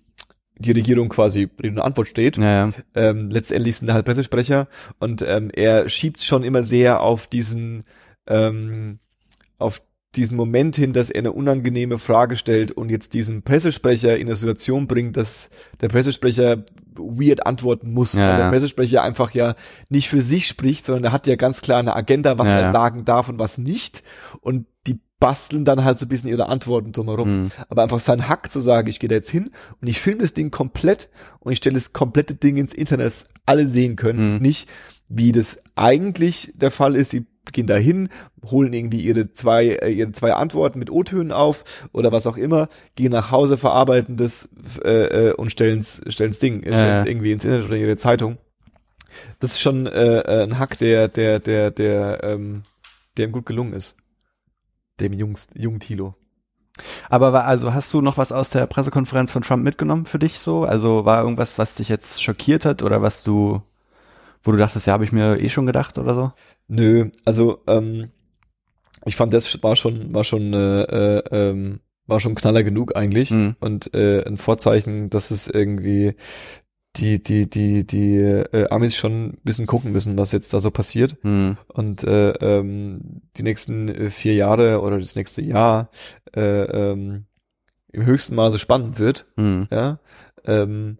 die 0.60 0.72
Regierung 0.72 1.08
quasi 1.08 1.48
und 1.62 1.78
Antwort 1.78 2.08
steht. 2.08 2.36
Ja, 2.36 2.66
ja. 2.66 2.72
Ähm, 2.94 3.30
letztendlich 3.30 3.76
sind 3.76 3.86
da 3.86 3.94
halt 3.94 4.04
Pressesprecher 4.04 4.68
und 4.98 5.22
ähm, 5.22 5.50
er 5.52 5.88
schiebt 5.88 6.20
schon 6.20 6.42
immer 6.44 6.64
sehr 6.64 7.00
auf 7.00 7.26
diesen 7.26 7.84
ähm, 8.26 8.98
auf 9.58 9.82
diesen 10.18 10.36
Moment 10.36 10.76
hin, 10.76 10.92
dass 10.92 11.10
er 11.10 11.20
eine 11.20 11.32
unangenehme 11.32 11.98
Frage 11.98 12.36
stellt 12.36 12.72
und 12.72 12.90
jetzt 12.90 13.14
diesen 13.14 13.42
Pressesprecher 13.42 14.16
in 14.18 14.26
eine 14.26 14.36
Situation 14.36 14.86
bringt, 14.86 15.16
dass 15.16 15.48
der 15.80 15.88
Pressesprecher 15.88 16.64
weird 16.96 17.46
antworten 17.46 17.92
muss, 17.92 18.12
Ja, 18.12 18.28
weil 18.28 18.36
der 18.36 18.46
ja. 18.46 18.50
Pressesprecher 18.50 19.02
einfach 19.02 19.30
ja 19.30 19.54
nicht 19.88 20.08
für 20.08 20.20
sich 20.20 20.46
spricht, 20.48 20.84
sondern 20.84 21.04
er 21.04 21.12
hat 21.12 21.26
ja 21.26 21.36
ganz 21.36 21.62
klar 21.62 21.78
eine 21.78 21.96
Agenda, 21.96 22.38
was 22.38 22.48
Ja, 22.48 22.60
er 22.60 22.72
sagen 22.72 23.04
darf 23.04 23.28
und 23.28 23.38
was 23.38 23.56
nicht 23.56 24.02
und 24.40 24.66
die 24.86 25.00
basteln 25.20 25.64
dann 25.64 25.84
halt 25.84 25.98
so 25.98 26.06
ein 26.06 26.08
bisschen 26.08 26.28
ihre 26.28 26.48
Antworten 26.48 26.92
drumherum. 26.92 27.42
Mhm. 27.42 27.50
Aber 27.68 27.82
einfach 27.82 28.00
sein 28.00 28.28
Hack 28.28 28.50
zu 28.50 28.60
sagen, 28.60 28.88
ich 28.88 29.00
gehe 29.00 29.08
da 29.08 29.16
jetzt 29.16 29.30
hin 29.30 29.50
und 29.80 29.88
ich 29.88 30.00
filme 30.00 30.22
das 30.22 30.34
Ding 30.34 30.50
komplett 30.50 31.08
und 31.40 31.52
ich 31.52 31.58
stelle 31.58 31.74
das 31.74 31.92
komplette 31.92 32.34
Ding 32.34 32.56
ins 32.56 32.72
Internet, 32.72 33.06
dass 33.06 33.26
alle 33.46 33.66
sehen 33.68 33.96
können. 33.96 34.34
Mhm. 34.34 34.42
Nicht, 34.42 34.68
wie 35.08 35.32
das 35.32 35.62
eigentlich 35.78 36.52
der 36.56 36.70
Fall 36.70 36.96
ist. 36.96 37.10
Sie 37.10 37.26
gehen 37.52 37.66
da 37.66 37.76
hin, 37.76 38.10
holen 38.44 38.72
irgendwie 38.72 39.00
ihre 39.00 39.32
zwei, 39.32 39.68
äh, 39.68 39.90
ihre 39.90 40.12
zwei 40.12 40.34
Antworten 40.34 40.78
mit 40.78 40.90
O-Tönen 40.90 41.32
auf 41.32 41.64
oder 41.92 42.12
was 42.12 42.26
auch 42.26 42.36
immer, 42.36 42.68
gehen 42.94 43.12
nach 43.12 43.30
Hause, 43.30 43.56
verarbeiten 43.56 44.16
das 44.16 44.48
äh, 44.84 45.28
äh, 45.28 45.32
und 45.32 45.50
stellen's 45.50 46.02
stellen's 46.08 46.38
Ding, 46.38 46.62
äh, 46.62 46.66
stellen's 46.66 47.08
irgendwie 47.08 47.32
ins 47.32 47.44
Internet 47.44 47.66
oder 47.66 47.76
in 47.76 47.82
ihre 47.82 47.96
Zeitung. 47.96 48.36
Das 49.40 49.52
ist 49.52 49.60
schon 49.60 49.86
äh, 49.86 50.18
äh, 50.18 50.42
ein 50.44 50.58
Hack, 50.58 50.78
der, 50.78 51.08
der, 51.08 51.40
der, 51.40 51.70
der, 51.70 52.20
ähm, 52.22 52.62
der 53.16 53.26
ihm 53.26 53.32
gut 53.32 53.46
gelungen 53.46 53.72
ist. 53.72 53.96
Dem 55.00 55.12
Jungs, 55.12 55.48
jungen 55.54 55.80
Tilo. 55.80 56.14
Aber 57.08 57.32
war, 57.32 57.44
also 57.44 57.74
hast 57.74 57.92
du 57.92 58.00
noch 58.00 58.18
was 58.18 58.32
aus 58.32 58.50
der 58.50 58.66
Pressekonferenz 58.66 59.30
von 59.30 59.42
Trump 59.42 59.64
mitgenommen 59.64 60.04
für 60.04 60.18
dich 60.18 60.38
so? 60.38 60.64
Also 60.64 61.04
war 61.04 61.22
irgendwas, 61.22 61.58
was 61.58 61.74
dich 61.74 61.88
jetzt 61.88 62.22
schockiert 62.22 62.64
hat 62.64 62.82
oder 62.82 63.02
was 63.02 63.24
du, 63.24 63.62
wo 64.48 64.52
du 64.52 64.56
dachtest, 64.56 64.86
ja, 64.86 64.94
habe 64.94 65.04
ich 65.04 65.12
mir 65.12 65.38
eh 65.38 65.50
schon 65.50 65.66
gedacht 65.66 65.98
oder 65.98 66.14
so? 66.14 66.32
Nö, 66.68 67.10
also 67.26 67.62
ähm, 67.66 68.08
ich 69.04 69.14
fand 69.14 69.34
das 69.34 69.62
war 69.62 69.76
schon 69.76 70.14
war 70.14 70.24
schon 70.24 70.54
äh, 70.54 70.82
äh, 71.18 71.22
ähm, 71.30 71.80
war 72.06 72.18
schon 72.18 72.34
Knaller 72.34 72.62
genug 72.62 72.96
eigentlich 72.96 73.30
Mhm. 73.30 73.56
und 73.60 73.94
äh, 73.94 74.24
ein 74.26 74.38
Vorzeichen, 74.38 75.10
dass 75.10 75.30
es 75.30 75.48
irgendwie 75.48 76.14
die 76.96 77.22
die 77.22 77.48
die 77.50 77.86
die 77.86 78.16
äh, 78.16 78.70
Amis 78.70 78.96
schon 78.96 79.26
ein 79.26 79.38
bisschen 79.44 79.66
gucken 79.66 79.92
müssen, 79.92 80.16
was 80.16 80.32
jetzt 80.32 80.54
da 80.54 80.60
so 80.60 80.70
passiert 80.70 81.18
Hm. 81.20 81.58
und 81.68 82.04
äh, 82.04 82.30
ähm, 82.40 83.20
die 83.36 83.42
nächsten 83.42 83.88
äh, 83.88 84.08
vier 84.10 84.34
Jahre 84.34 84.80
oder 84.80 84.98
das 84.98 85.14
nächste 85.14 85.42
Jahr 85.42 85.90
äh, 86.34 86.40
ähm, 86.62 87.26
im 87.92 88.06
höchsten 88.06 88.34
Maße 88.34 88.58
spannend 88.58 88.98
wird 88.98 89.26
Hm. 89.36 89.66
ja. 89.70 89.98
Ähm, 90.46 90.96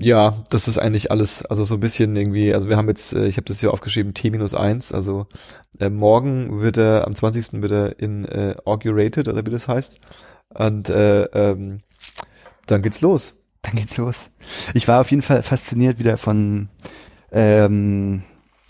ja, 0.00 0.44
das 0.48 0.66
ist 0.66 0.78
eigentlich 0.78 1.10
alles, 1.10 1.44
also 1.44 1.64
so 1.64 1.74
ein 1.74 1.80
bisschen 1.80 2.16
irgendwie, 2.16 2.54
also 2.54 2.68
wir 2.68 2.76
haben 2.76 2.88
jetzt, 2.88 3.12
äh, 3.12 3.26
ich 3.26 3.36
habe 3.36 3.44
das 3.44 3.60
hier 3.60 3.72
aufgeschrieben, 3.72 4.14
T 4.14 4.30
minus 4.30 4.54
eins, 4.54 4.92
also 4.92 5.26
äh, 5.78 5.90
morgen 5.90 6.60
wird 6.60 6.78
er, 6.78 7.06
am 7.06 7.14
20. 7.14 7.62
wird 7.62 7.72
er 7.72 7.98
in 8.00 8.24
äh, 8.24 8.56
Augurated, 8.64 9.28
oder 9.28 9.44
wie 9.44 9.50
das 9.50 9.68
heißt. 9.68 10.00
Und 10.48 10.88
äh, 10.88 11.24
ähm, 11.24 11.80
dann 12.66 12.82
geht's 12.82 13.00
los. 13.00 13.34
Dann 13.62 13.74
geht's 13.76 13.96
los. 13.96 14.30
Ich 14.74 14.88
war 14.88 15.00
auf 15.00 15.10
jeden 15.10 15.22
Fall 15.22 15.42
fasziniert 15.42 15.98
wieder 15.98 16.16
von 16.16 16.68
ähm, 17.30 18.22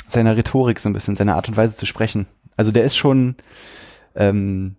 seiner 0.08 0.36
Rhetorik 0.36 0.80
so 0.80 0.88
ein 0.88 0.92
bisschen, 0.92 1.16
seiner 1.16 1.36
Art 1.36 1.48
und 1.48 1.56
Weise 1.56 1.76
zu 1.76 1.86
sprechen. 1.86 2.26
Also 2.56 2.72
der 2.72 2.84
ist 2.84 2.96
schon, 2.96 3.36
ähm, 4.16 4.76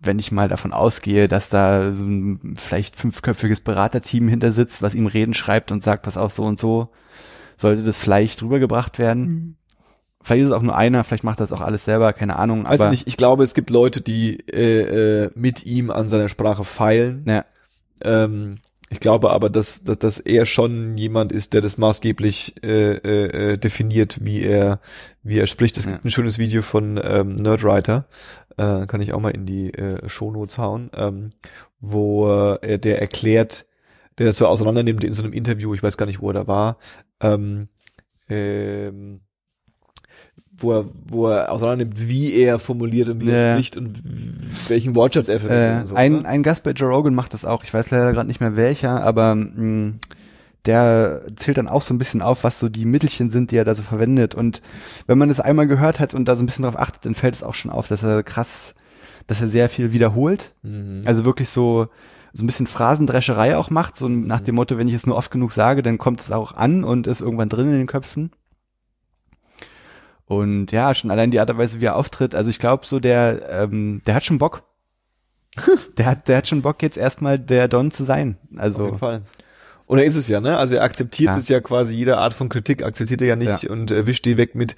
wenn 0.00 0.18
ich 0.18 0.32
mal 0.32 0.48
davon 0.48 0.72
ausgehe, 0.72 1.28
dass 1.28 1.50
da 1.50 1.92
so 1.92 2.04
ein 2.04 2.54
vielleicht 2.56 2.96
fünfköpfiges 2.96 3.60
Beraterteam 3.60 4.28
hinter 4.28 4.52
sitzt, 4.52 4.82
was 4.82 4.94
ihm 4.94 5.06
Reden 5.06 5.34
schreibt 5.34 5.70
und 5.72 5.82
sagt, 5.82 6.02
pass 6.02 6.16
auf, 6.16 6.32
so 6.32 6.44
und 6.44 6.58
so, 6.58 6.88
sollte 7.56 7.82
das 7.82 7.98
vielleicht 7.98 8.42
rübergebracht 8.42 8.98
werden. 8.98 9.22
Mhm. 9.22 9.54
Vielleicht 10.22 10.42
ist 10.42 10.48
es 10.48 10.54
auch 10.54 10.62
nur 10.62 10.76
einer, 10.76 11.04
vielleicht 11.04 11.24
macht 11.24 11.40
das 11.40 11.52
auch 11.52 11.60
alles 11.60 11.84
selber, 11.84 12.12
keine 12.12 12.36
Ahnung. 12.36 12.66
Also 12.66 12.88
nicht, 12.88 13.06
ich 13.06 13.16
glaube, 13.16 13.42
es 13.42 13.54
gibt 13.54 13.70
Leute, 13.70 14.00
die 14.00 14.38
äh, 14.50 15.24
äh, 15.24 15.30
mit 15.34 15.64
ihm 15.64 15.90
an 15.90 16.08
seiner 16.08 16.28
Sprache 16.28 16.64
feilen. 16.64 17.24
Ja. 17.26 17.44
Ähm, 18.02 18.58
ich 18.92 18.98
glaube 18.98 19.30
aber, 19.30 19.50
dass, 19.50 19.84
dass, 19.84 19.98
dass 19.98 20.18
er 20.18 20.46
schon 20.46 20.98
jemand 20.98 21.30
ist, 21.30 21.54
der 21.54 21.60
das 21.60 21.78
maßgeblich 21.78 22.62
äh, 22.64 22.96
äh, 23.52 23.56
definiert, 23.56 24.18
wie 24.20 24.42
er, 24.42 24.80
wie 25.22 25.38
er 25.38 25.46
spricht. 25.46 25.78
Es 25.78 25.84
ja. 25.84 25.92
gibt 25.92 26.04
ein 26.04 26.10
schönes 26.10 26.38
Video 26.38 26.60
von 26.60 27.00
ähm, 27.02 27.36
Nerdwriter, 27.36 28.06
äh, 28.56 28.86
kann 28.86 29.00
ich 29.00 29.12
auch 29.12 29.20
mal 29.20 29.30
in 29.30 29.46
die 29.46 29.72
äh, 29.72 30.08
Shownotes 30.08 30.58
hauen, 30.58 30.90
ähm, 30.96 31.30
wo 31.80 32.28
äh, 32.62 32.80
der 32.80 33.00
erklärt, 33.00 33.66
der 34.18 34.26
das 34.26 34.36
so 34.36 34.48
auseinander 34.48 34.82
nimmt 34.82 35.04
in 35.04 35.12
so 35.12 35.22
einem 35.22 35.32
Interview, 35.32 35.72
ich 35.72 35.84
weiß 35.84 35.96
gar 35.96 36.06
nicht, 36.06 36.20
wo 36.20 36.30
er 36.30 36.34
da 36.34 36.46
war, 36.48 36.78
ähm, 37.20 37.68
ähm, 38.28 39.20
wo 40.62 40.72
er, 40.72 40.84
wo 41.08 41.26
er 41.28 41.50
auseinandernimmt, 41.50 42.08
wie 42.08 42.34
er 42.34 42.58
formuliert 42.58 43.08
und 43.08 43.20
wie 43.20 43.30
ja. 43.30 43.34
er 43.34 43.54
spricht 43.54 43.76
und 43.76 43.98
welchen 44.68 44.94
Wortschatz 44.94 45.28
er 45.28 45.40
verwendet. 45.40 45.76
Äh, 45.76 45.80
und 45.80 45.86
so, 45.86 45.94
ein, 45.94 46.12
ne? 46.12 46.24
ein 46.26 46.42
Gast 46.42 46.62
bei 46.62 46.72
Joe 46.72 46.90
Rogan 46.90 47.14
macht 47.14 47.32
das 47.34 47.44
auch. 47.44 47.64
Ich 47.64 47.72
weiß 47.72 47.90
leider 47.90 48.12
gerade 48.12 48.28
nicht 48.28 48.40
mehr 48.40 48.56
welcher, 48.56 49.02
aber 49.02 49.34
mh, 49.34 49.62
mm, 49.62 50.00
der 50.66 51.22
zählt 51.36 51.58
dann 51.58 51.68
auch 51.68 51.82
so 51.82 51.94
ein 51.94 51.98
bisschen 51.98 52.22
auf, 52.22 52.44
was 52.44 52.58
so 52.58 52.68
die 52.68 52.84
Mittelchen 52.84 53.30
sind, 53.30 53.50
die 53.50 53.56
er 53.56 53.64
da 53.64 53.74
so 53.74 53.82
verwendet. 53.82 54.34
Und 54.34 54.60
wenn 55.06 55.18
man 55.18 55.28
das 55.28 55.40
einmal 55.40 55.66
gehört 55.66 56.00
hat 56.00 56.12
und 56.14 56.26
da 56.26 56.36
so 56.36 56.42
ein 56.42 56.46
bisschen 56.46 56.64
drauf 56.64 56.78
achtet, 56.78 57.06
dann 57.06 57.14
fällt 57.14 57.34
es 57.34 57.42
auch 57.42 57.54
schon 57.54 57.70
auf, 57.70 57.88
dass 57.88 58.02
er 58.02 58.22
krass, 58.22 58.74
dass 59.26 59.40
er 59.40 59.48
sehr 59.48 59.68
viel 59.68 59.92
wiederholt. 59.92 60.52
Mhm. 60.62 61.02
Also 61.06 61.24
wirklich 61.24 61.48
so, 61.48 61.88
so 62.32 62.44
ein 62.44 62.46
bisschen 62.46 62.66
Phrasendrescherei 62.66 63.56
auch 63.56 63.70
macht, 63.70 63.96
so 63.96 64.08
nach 64.08 64.40
mhm. 64.40 64.44
dem 64.44 64.54
Motto, 64.56 64.76
wenn 64.76 64.88
ich 64.88 64.94
es 64.94 65.06
nur 65.06 65.16
oft 65.16 65.30
genug 65.30 65.52
sage, 65.52 65.82
dann 65.82 65.98
kommt 65.98 66.20
es 66.20 66.30
auch 66.30 66.52
an 66.52 66.84
und 66.84 67.06
ist 67.06 67.22
irgendwann 67.22 67.48
drin 67.48 67.68
in 67.68 67.78
den 67.78 67.86
Köpfen. 67.86 68.30
Und 70.30 70.70
ja, 70.70 70.94
schon 70.94 71.10
allein 71.10 71.32
die 71.32 71.40
Art 71.40 71.50
und 71.50 71.58
Weise, 71.58 71.80
wie 71.80 71.86
er 71.86 71.96
auftritt. 71.96 72.36
Also 72.36 72.50
ich 72.50 72.60
glaube, 72.60 72.86
so 72.86 73.00
der, 73.00 73.48
ähm, 73.50 74.00
der 74.06 74.14
hat 74.14 74.24
schon 74.24 74.38
Bock. 74.38 74.62
der 75.96 76.06
hat, 76.06 76.28
der 76.28 76.36
hat 76.36 76.46
schon 76.46 76.62
Bock, 76.62 76.80
jetzt 76.84 76.96
erstmal 76.96 77.36
der 77.36 77.66
Don 77.66 77.90
zu 77.90 78.04
sein. 78.04 78.36
Also. 78.56 78.78
Auf 78.78 78.84
jeden 78.86 78.98
Fall. 78.98 79.22
Und 79.86 79.98
er 79.98 80.04
ist 80.04 80.14
es 80.14 80.28
ja, 80.28 80.40
ne? 80.40 80.56
Also 80.56 80.76
er 80.76 80.84
akzeptiert 80.84 81.32
ja. 81.32 81.36
es 81.36 81.48
ja 81.48 81.60
quasi, 81.60 81.96
jede 81.96 82.16
Art 82.18 82.32
von 82.32 82.48
Kritik 82.48 82.84
akzeptiert 82.84 83.22
er 83.22 83.26
ja 83.26 83.34
nicht 83.34 83.64
ja. 83.64 83.72
und 83.72 83.90
er 83.90 84.06
wischt 84.06 84.24
die 84.24 84.36
weg 84.36 84.54
mit, 84.54 84.76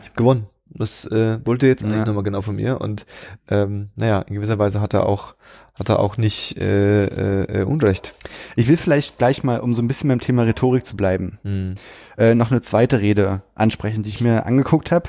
ich 0.00 0.08
hab 0.08 0.16
gewonnen. 0.16 0.46
Das 0.72 1.04
äh, 1.06 1.44
wollte 1.44 1.66
jetzt 1.66 1.84
eigentlich 1.84 1.98
ja. 1.98 2.04
nochmal 2.06 2.22
genau 2.22 2.42
von 2.42 2.56
mir. 2.56 2.80
Und 2.80 3.06
ähm, 3.48 3.90
naja, 3.96 4.20
in 4.22 4.34
gewisser 4.34 4.58
Weise 4.58 4.80
hat 4.80 4.94
er 4.94 5.06
auch 5.06 5.34
hat 5.74 5.88
er 5.88 5.98
auch 5.98 6.18
nicht 6.18 6.58
äh, 6.58 7.06
äh, 7.06 7.60
äh, 7.60 7.64
Unrecht. 7.64 8.14
Ich 8.54 8.68
will 8.68 8.76
vielleicht 8.76 9.16
gleich 9.16 9.42
mal, 9.42 9.60
um 9.60 9.72
so 9.72 9.80
ein 9.80 9.88
bisschen 9.88 10.08
beim 10.08 10.20
Thema 10.20 10.42
Rhetorik 10.42 10.84
zu 10.84 10.94
bleiben, 10.94 11.38
hm. 11.42 11.74
äh, 12.18 12.34
noch 12.34 12.50
eine 12.50 12.60
zweite 12.60 13.00
Rede 13.00 13.42
ansprechen, 13.54 14.02
die 14.02 14.10
ich 14.10 14.20
mir 14.20 14.44
angeguckt 14.44 14.92
habe 14.92 15.08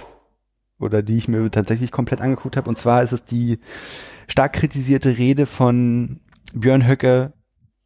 oder 0.79 1.03
die 1.03 1.17
ich 1.17 1.27
mir 1.27 1.51
tatsächlich 1.51 1.91
komplett 1.91 2.21
angeguckt 2.21 2.55
habe. 2.55 2.69
Und 2.69 2.77
zwar 2.77 3.03
ist 3.03 3.11
es 3.11 3.25
die 3.25 3.59
stark 4.27 4.53
kritisierte 4.53 5.17
Rede 5.17 5.45
von 5.45 6.21
Björn 6.53 6.87
Höcke 6.87 7.33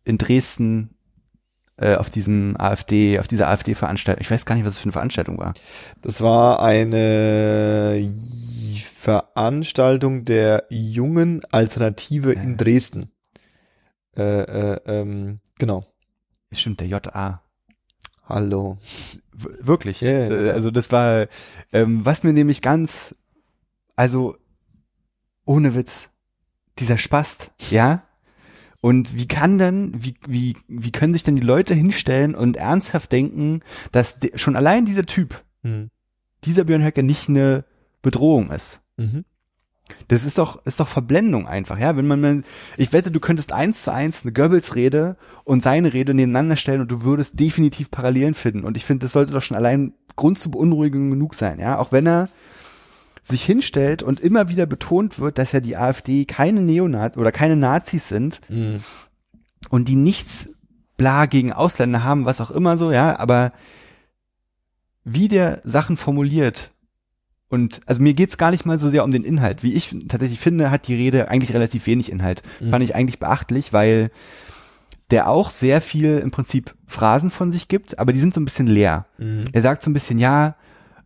in 0.04 0.20
Dresden 0.20 0.95
äh, 1.78 1.96
auf 1.96 2.10
diesem 2.10 2.56
AfD, 2.60 3.20
auf 3.20 3.28
dieser 3.28 3.48
AfD-Veranstaltung. 3.50 4.22
Ich 4.22 4.32
weiß 4.32 4.46
gar 4.46 4.56
nicht, 4.56 4.66
was 4.66 4.74
es 4.74 4.80
für 4.80 4.86
eine 4.86 4.94
Veranstaltung 4.94 5.38
war. 5.38 5.54
Das 6.02 6.22
war 6.22 6.62
eine 6.62 8.14
Veranstaltung 8.84 10.26
der 10.26 10.66
jungen 10.70 11.42
Alternative 11.52 12.34
ja. 12.34 12.42
in 12.42 12.58
Dresden. 12.58 13.12
Äh, 14.18 14.22
äh, 14.74 14.80
ähm, 14.86 15.40
genau. 15.60 15.86
Stimmt, 16.52 16.80
der 16.80 16.88
JA. 16.88 17.42
Hallo. 18.28 18.78
W 19.34 19.50
wirklich. 19.60 20.02
Yeah, 20.02 20.54
also 20.54 20.72
das 20.72 20.92
war, 20.92 21.28
ähm, 21.74 22.06
was 22.06 22.24
mir 22.24 22.34
nämlich 22.34 22.62
ganz, 22.62 23.14
also 23.96 24.38
ohne 25.46 25.76
Witz, 25.76 26.10
dieser 26.80 26.98
Spast, 26.98 27.52
ja. 27.70 28.04
Und 28.86 29.18
wie 29.18 29.28
kann 29.28 29.58
denn, 29.58 29.94
wie, 29.98 30.14
wie, 30.28 30.56
wie 30.68 30.92
können 30.92 31.14
sich 31.14 31.24
denn 31.24 31.36
die 31.36 31.42
Leute 31.42 31.74
hinstellen 31.74 32.36
und 32.36 32.56
ernsthaft 32.56 33.12
denken, 33.12 33.62
dass 33.92 34.20
die, 34.20 34.34
schon 34.36 34.56
allein 34.56 34.86
dieser 34.86 35.08
Typ, 35.08 35.44
hm. 35.64 35.90
dieser 36.44 36.66
Björn 36.66 36.86
Höcke 36.86 37.02
nicht 37.02 37.28
eine 37.28 37.66
Bedrohung 38.04 38.52
ist? 38.52 38.82
Mhm. 38.98 39.26
Das 40.08 40.24
ist 40.24 40.38
doch, 40.38 40.64
ist 40.68 40.80
doch 40.80 40.88
Verblendung 40.88 41.48
einfach, 41.48 41.80
ja. 41.80 41.98
Wenn 41.98 42.06
man, 42.06 42.44
ich 42.78 42.94
wette, 42.94 43.10
du 43.10 43.20
könntest 43.20 43.52
eins 43.52 43.82
zu 43.82 43.92
eins 43.92 44.22
eine 44.22 44.34
Goebbels-Rede 44.34 45.18
und 45.46 45.64
seine 45.64 45.92
Rede 45.92 46.14
nebeneinander 46.14 46.56
stellen 46.56 46.82
und 46.82 46.92
du 46.92 47.02
würdest 47.02 47.40
definitiv 47.40 47.90
Parallelen 47.90 48.36
finden. 48.36 48.66
Und 48.66 48.78
ich 48.78 48.86
finde, 48.86 49.08
das 49.08 49.14
sollte 49.14 49.34
doch 49.34 49.42
schon 49.42 49.58
allein 49.58 49.94
Grund 50.16 50.38
zur 50.38 50.52
Beunruhigung 50.52 51.10
genug 51.10 51.34
sein, 51.34 51.58
ja. 51.58 51.80
Auch 51.80 51.92
wenn 51.92 52.06
er 52.06 52.30
sich 53.28 53.44
hinstellt 53.44 54.04
und 54.04 54.20
immer 54.20 54.50
wieder 54.50 54.66
betont 54.66 55.20
wird, 55.20 55.38
dass 55.38 55.52
ja 55.52 55.60
die 55.60 55.76
AfD 55.76 56.26
keine 56.26 56.62
Neonaz 56.62 57.18
oder 57.18 57.32
keine 57.32 57.56
Nazis 57.56 58.08
sind 58.08 58.40
mhm. 58.50 58.84
und 59.70 59.88
die 59.88 59.96
nichts 59.96 60.50
bla 60.96 61.26
gegen 61.26 61.52
Ausländer 61.52 62.04
haben, 62.04 62.26
was 62.26 62.40
auch 62.40 62.52
immer 62.52 62.78
so, 62.78 62.92
ja, 62.92 63.18
aber 63.20 63.52
wie 65.04 65.28
der 65.28 65.62
Sachen 65.64 65.98
formuliert, 65.98 66.72
und 67.48 67.82
also 67.86 68.02
mir 68.02 68.14
geht's 68.14 68.38
gar 68.38 68.52
nicht 68.52 68.66
mal 68.66 68.80
so 68.80 68.90
sehr 68.90 69.04
um 69.04 69.12
den 69.12 69.24
Inhalt. 69.24 69.64
Wie 69.64 69.74
ich 69.74 69.96
tatsächlich 70.08 70.40
finde, 70.40 70.72
hat 70.72 70.88
die 70.88 70.96
Rede 70.96 71.30
eigentlich 71.30 71.54
relativ 71.54 71.86
wenig 71.86 72.12
Inhalt. 72.12 72.42
Mhm. 72.60 72.72
Fand 72.72 72.84
ich 72.84 72.96
eigentlich 72.96 73.20
beachtlich, 73.20 73.72
weil 73.72 74.10
der 75.12 75.30
auch 75.30 75.52
sehr 75.52 75.80
viel 75.80 76.18
im 76.18 76.32
Prinzip 76.32 76.74
Phrasen 76.88 77.30
von 77.30 77.52
sich 77.52 77.68
gibt, 77.68 78.00
aber 78.00 78.14
die 78.14 78.20
sind 78.20 78.34
so 78.34 78.42
ein 78.42 78.46
bisschen 78.46 78.68
leer. 78.68 79.06
Mhm. 79.18 79.46
Er 79.54 79.62
sagt 79.62 79.84
so 79.84 79.92
ein 79.92 79.94
bisschen, 79.94 80.18
ja, 80.18 80.56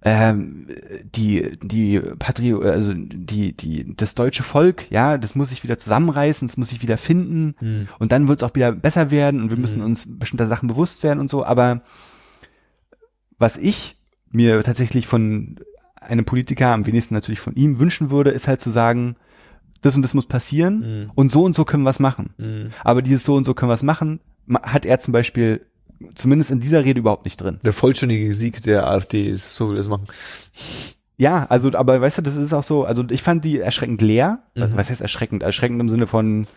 ähm, 0.02 0.68
die 1.04 1.58
die 1.62 2.00
Patrio 2.00 2.62
also 2.62 2.94
die 2.94 3.56
die 3.56 3.96
das 3.98 4.16
deutsche 4.16 4.44
Volk 4.44 4.90
ja 4.90 5.18
das 5.18 5.36
muss 5.36 5.50
sich 5.50 5.64
wieder 5.64 5.78
zusammenreißen 5.78 6.48
es 6.48 6.56
muss 6.56 6.70
sich 6.70 6.82
wieder 6.82 6.98
finden 6.98 7.56
mhm. 7.60 7.88
und 8.00 8.12
dann 8.12 8.28
wird 8.30 8.42
es 8.42 8.50
auch 8.50 8.56
wieder 8.56 8.72
besser 8.72 9.12
werden 9.12 9.42
und 9.42 9.50
wir 9.50 9.58
müssen 9.58 9.80
mhm. 9.80 9.86
uns 9.86 10.06
bestimmter 10.08 10.48
Sachen 10.48 10.70
bewusst 10.70 11.04
werden 11.04 11.20
und 11.20 11.30
so 11.30 11.46
aber 11.46 11.82
was 13.38 13.58
ich 13.58 13.98
mir 14.32 14.64
tatsächlich 14.64 15.08
von 15.08 15.58
einem 16.02 16.26
Politiker, 16.26 16.68
am 16.68 16.86
wenigsten 16.86 17.14
natürlich 17.14 17.40
von 17.40 17.56
ihm, 17.56 17.80
wünschen 17.80 18.10
würde, 18.10 18.32
ist 18.32 18.48
halt 18.48 18.62
zu 18.62 18.70
sagen, 18.70 19.16
das 19.82 19.96
und 19.96 20.02
das 20.02 20.14
muss 20.14 20.26
passieren 20.26 21.04
mhm. 21.04 21.12
und 21.16 21.32
so 21.32 21.44
und 21.44 21.54
so 21.54 21.66
können 21.66 21.84
wir 21.84 21.90
es 21.90 22.00
machen. 22.00 22.34
Mhm. 22.38 22.72
Aber 22.84 23.02
dieses 23.02 23.24
so 23.24 23.36
und 23.36 23.44
so 23.44 23.54
können 23.54 23.70
wir 23.70 23.76
es 23.76 23.84
machen, 23.84 24.20
hat 24.62 24.86
er 24.86 25.00
zum 25.00 25.14
Beispiel 25.14 25.66
zumindest 26.16 26.52
in 26.52 26.60
dieser 26.60 26.84
Rede 26.84 27.00
überhaupt 27.00 27.26
nicht 27.26 27.38
drin. 27.38 27.60
Der 27.64 27.74
vollständige 27.74 28.34
Sieg 28.34 28.62
der 28.64 28.88
AfD 28.88 29.28
ist, 29.28 29.56
so 29.56 29.70
will 29.70 29.78
es 29.78 29.88
machen. 29.88 30.08
Ja, 31.18 31.46
also, 31.50 31.74
aber 31.74 32.00
weißt 32.00 32.20
du, 32.20 32.22
das 32.22 32.36
ist 32.36 32.54
auch 32.54 32.64
so, 32.64 32.86
also 32.86 33.04
ich 33.10 33.22
fand 33.22 33.44
die 33.44 33.60
erschreckend 33.60 34.02
leer. 34.02 34.44
Mhm. 34.56 34.72
Was 34.76 34.90
heißt 34.90 35.02
erschreckend? 35.02 35.44
Erschreckend 35.44 35.82
im 35.82 35.90
Sinne 35.90 36.08
von 36.08 36.48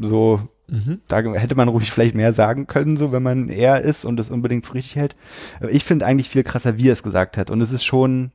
so, 0.00 0.40
mhm. 0.66 1.00
da 1.06 1.20
hätte 1.20 1.54
man 1.54 1.68
ruhig 1.68 1.92
vielleicht 1.92 2.14
mehr 2.14 2.32
sagen 2.32 2.66
können, 2.66 2.96
so 2.96 3.12
wenn 3.12 3.22
man 3.22 3.48
er 3.48 3.82
ist 3.82 4.04
und 4.04 4.16
das 4.16 4.30
unbedingt 4.30 4.66
für 4.66 4.74
richtig 4.74 4.96
hält. 4.96 5.14
Aber 5.60 5.70
ich 5.70 5.84
finde 5.84 6.06
eigentlich 6.06 6.28
viel 6.28 6.42
krasser, 6.42 6.76
wie 6.78 6.88
er 6.88 6.94
es 6.94 7.02
gesagt 7.02 7.36
hat. 7.36 7.50
Und 7.50 7.60
es 7.60 7.70
ist 7.70 7.84
schon, 7.84 8.32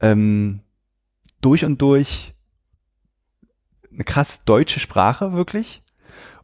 ähm, 0.00 0.60
durch 1.40 1.64
und 1.64 1.80
durch 1.80 2.34
eine 3.92 4.04
krass 4.04 4.42
deutsche 4.44 4.80
Sprache 4.80 5.32
wirklich. 5.32 5.82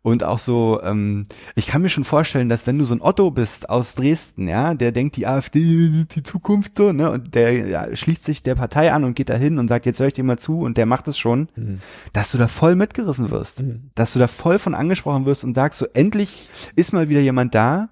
Und 0.06 0.22
auch 0.22 0.38
so, 0.38 0.80
ähm, 0.84 1.26
ich 1.56 1.66
kann 1.66 1.82
mir 1.82 1.88
schon 1.88 2.04
vorstellen, 2.04 2.48
dass 2.48 2.64
wenn 2.68 2.78
du 2.78 2.84
so 2.84 2.94
ein 2.94 3.02
Otto 3.02 3.32
bist 3.32 3.68
aus 3.68 3.96
Dresden, 3.96 4.46
ja, 4.46 4.74
der 4.74 4.92
denkt, 4.92 5.16
die 5.16 5.26
AfD 5.26 6.04
die 6.04 6.22
Zukunft 6.22 6.76
so, 6.76 6.92
ne, 6.92 7.10
und 7.10 7.34
der 7.34 7.66
ja, 7.66 7.96
schließt 7.96 8.22
sich 8.22 8.44
der 8.44 8.54
Partei 8.54 8.92
an 8.92 9.02
und 9.02 9.16
geht 9.16 9.30
da 9.30 9.34
hin 9.34 9.58
und 9.58 9.66
sagt, 9.66 9.84
jetzt 9.84 9.98
höre 9.98 10.06
ich 10.06 10.12
dir 10.12 10.22
mal 10.22 10.38
zu 10.38 10.60
und 10.60 10.76
der 10.76 10.86
macht 10.86 11.08
es 11.08 11.18
schon, 11.18 11.48
mhm. 11.56 11.80
dass 12.12 12.30
du 12.30 12.38
da 12.38 12.46
voll 12.46 12.76
mitgerissen 12.76 13.32
wirst, 13.32 13.64
mhm. 13.64 13.90
dass 13.96 14.12
du 14.12 14.20
da 14.20 14.28
voll 14.28 14.60
von 14.60 14.76
angesprochen 14.76 15.26
wirst 15.26 15.42
und 15.42 15.54
sagst, 15.54 15.80
so 15.80 15.86
endlich 15.92 16.50
ist 16.76 16.92
mal 16.92 17.08
wieder 17.08 17.20
jemand 17.20 17.56
da, 17.56 17.88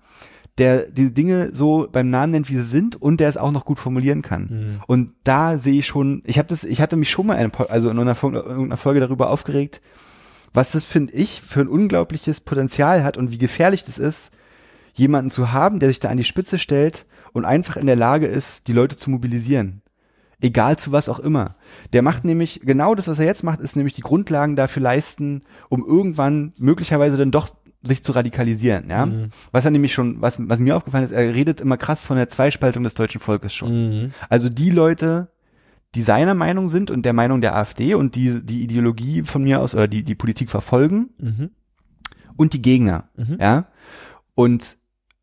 der 0.58 0.88
die 0.88 1.12
Dinge 1.12 1.50
so 1.52 1.88
beim 1.90 2.10
Namen 2.10 2.30
nennt, 2.30 2.48
wie 2.48 2.54
sie 2.54 2.62
sind 2.62 2.94
und 2.94 3.18
der 3.18 3.28
es 3.28 3.36
auch 3.36 3.50
noch 3.50 3.64
gut 3.64 3.80
formulieren 3.80 4.22
kann. 4.22 4.42
Mhm. 4.42 4.80
Und 4.86 5.12
da 5.24 5.58
sehe 5.58 5.80
ich 5.80 5.88
schon, 5.88 6.22
ich 6.24 6.38
habe 6.38 6.46
das, 6.46 6.62
ich 6.62 6.80
hatte 6.80 6.94
mich 6.94 7.10
schon 7.10 7.26
mal 7.26 7.38
eine, 7.38 7.50
also 7.70 7.90
in 7.90 7.98
einer, 7.98 8.16
in 8.22 8.64
einer 8.66 8.76
Folge 8.76 9.00
darüber 9.00 9.30
aufgeregt, 9.30 9.80
was 10.54 10.70
das 10.70 10.84
finde 10.84 11.12
ich 11.12 11.42
für 11.42 11.60
ein 11.60 11.68
unglaubliches 11.68 12.40
Potenzial 12.40 13.04
hat 13.04 13.18
und 13.18 13.32
wie 13.32 13.38
gefährlich 13.38 13.84
das 13.84 13.98
ist, 13.98 14.30
jemanden 14.94 15.28
zu 15.28 15.52
haben, 15.52 15.80
der 15.80 15.88
sich 15.88 16.00
da 16.00 16.08
an 16.08 16.16
die 16.16 16.24
Spitze 16.24 16.58
stellt 16.58 17.04
und 17.32 17.44
einfach 17.44 17.76
in 17.76 17.86
der 17.86 17.96
Lage 17.96 18.26
ist, 18.26 18.68
die 18.68 18.72
Leute 18.72 18.96
zu 18.96 19.10
mobilisieren. 19.10 19.82
Egal 20.40 20.78
zu 20.78 20.92
was 20.92 21.08
auch 21.08 21.18
immer. 21.18 21.54
Der 21.92 22.02
macht 22.02 22.24
nämlich, 22.24 22.60
genau 22.62 22.94
das, 22.94 23.08
was 23.08 23.18
er 23.18 23.24
jetzt 23.24 23.42
macht, 23.42 23.60
ist 23.60 23.76
nämlich 23.76 23.94
die 23.94 24.02
Grundlagen 24.02 24.56
dafür 24.56 24.82
leisten, 24.82 25.40
um 25.68 25.84
irgendwann 25.84 26.52
möglicherweise 26.58 27.16
dann 27.16 27.30
doch 27.30 27.48
sich 27.82 28.02
zu 28.02 28.12
radikalisieren, 28.12 28.88
ja. 28.88 29.06
Mhm. 29.06 29.30
Was 29.52 29.64
er 29.64 29.70
nämlich 29.70 29.92
schon, 29.92 30.22
was, 30.22 30.36
was 30.38 30.58
mir 30.58 30.76
aufgefallen 30.76 31.04
ist, 31.04 31.10
er 31.10 31.34
redet 31.34 31.60
immer 31.60 31.76
krass 31.76 32.04
von 32.04 32.16
der 32.16 32.28
Zweispaltung 32.28 32.82
des 32.82 32.94
deutschen 32.94 33.20
Volkes 33.20 33.54
schon. 33.54 33.72
Mhm. 34.04 34.12
Also 34.28 34.48
die 34.48 34.70
Leute, 34.70 35.28
die 35.94 36.02
seiner 36.02 36.34
Meinung 36.34 36.68
sind 36.68 36.90
und 36.90 37.02
der 37.04 37.12
Meinung 37.12 37.40
der 37.40 37.54
AfD 37.56 37.94
und 37.94 38.14
die 38.14 38.44
die 38.44 38.62
Ideologie 38.62 39.22
von 39.22 39.42
mir 39.44 39.60
aus 39.60 39.74
oder 39.74 39.88
die 39.88 40.02
die 40.02 40.14
Politik 40.14 40.50
verfolgen 40.50 41.10
Mhm. 41.18 41.50
und 42.36 42.52
die 42.52 42.62
Gegner, 42.62 43.08
Mhm. 43.16 43.38
ja. 43.40 43.64
Und 44.34 44.76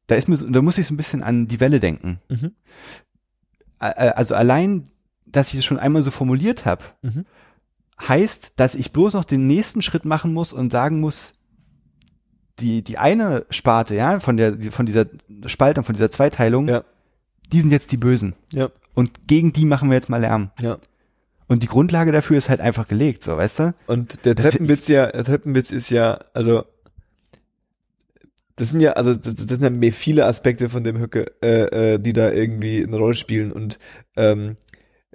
da 0.08 0.16
ist 0.16 0.28
mir 0.28 0.38
so, 0.38 0.50
da 0.50 0.62
muss 0.62 0.78
ich 0.78 0.88
so 0.88 0.94
ein 0.94 0.98
bisschen 0.98 1.24
an 1.24 1.48
die 1.48 1.60
Welle 1.60 1.80
denken. 1.80 2.20
Mhm. 2.30 2.52
Also 3.80 4.36
allein, 4.36 4.86
dass 5.26 5.54
ich 5.54 5.60
es 5.60 5.66
schon 5.66 5.80
einmal 5.80 6.02
so 6.02 6.12
formuliert 6.12 6.66
habe, 6.66 6.84
Mhm. 7.02 7.26
heißt, 8.08 8.60
dass 8.60 8.76
ich 8.76 8.92
bloß 8.92 9.14
noch 9.14 9.24
den 9.26 9.48
nächsten 9.48 9.82
Schritt 9.82 10.06
machen 10.06 10.34
muss 10.34 10.54
und 10.54 10.72
sagen 10.72 11.00
muss, 11.00 11.40
die, 12.60 12.84
die 12.84 12.98
eine 12.98 13.46
Sparte, 13.50 13.96
ja, 13.96 14.20
von 14.20 14.38
der, 14.38 14.60
von 14.72 14.86
dieser 14.86 15.06
Spaltung, 15.48 15.84
von 15.84 15.96
dieser 15.96 16.12
Zweiteilung, 16.12 16.68
Ja. 16.68 16.84
Die 17.52 17.62
sind 17.62 17.72
jetzt 17.72 17.92
die 17.92 17.98
Bösen. 17.98 18.36
Ja. 18.54 18.70
Und 18.94 19.28
gegen 19.28 19.54
die 19.54 19.66
machen 19.66 19.90
wir 19.90 19.96
jetzt 19.96 20.10
mal 20.10 20.22
Lärm. 20.22 20.52
Ja. 20.60 20.78
Und 21.48 21.64
die 21.64 21.68
Grundlage 21.68 22.12
dafür 22.12 22.38
ist 22.38 22.50
halt 22.50 22.62
einfach 22.62 22.88
gelegt, 22.88 23.24
so, 23.24 23.36
weißt 23.36 23.60
du? 23.60 23.74
Und 23.88 24.26
der 24.26 24.36
Treppenwitz 24.36 24.88
ja, 24.88 25.12
der 25.12 25.24
Treppenwitz 25.24 25.72
ist 25.72 25.90
ja, 25.90 26.20
also 26.34 26.64
das 28.56 28.70
sind 28.70 28.80
ja, 28.80 28.94
also 28.94 29.14
das, 29.14 29.36
das 29.36 29.48
sind 29.48 29.64
ja 29.64 29.70
mehr 29.70 29.92
viele 29.92 30.26
Aspekte 30.26 30.70
von 30.70 30.84
dem 30.84 30.98
Höcke, 31.00 31.26
äh, 31.42 31.96
äh, 31.96 32.00
die 32.00 32.14
da 32.14 32.32
irgendwie 32.32 32.84
eine 32.86 32.98
Rolle 32.98 33.16
spielen. 33.16 33.52
Und 33.52 33.80
ähm, 34.16 34.56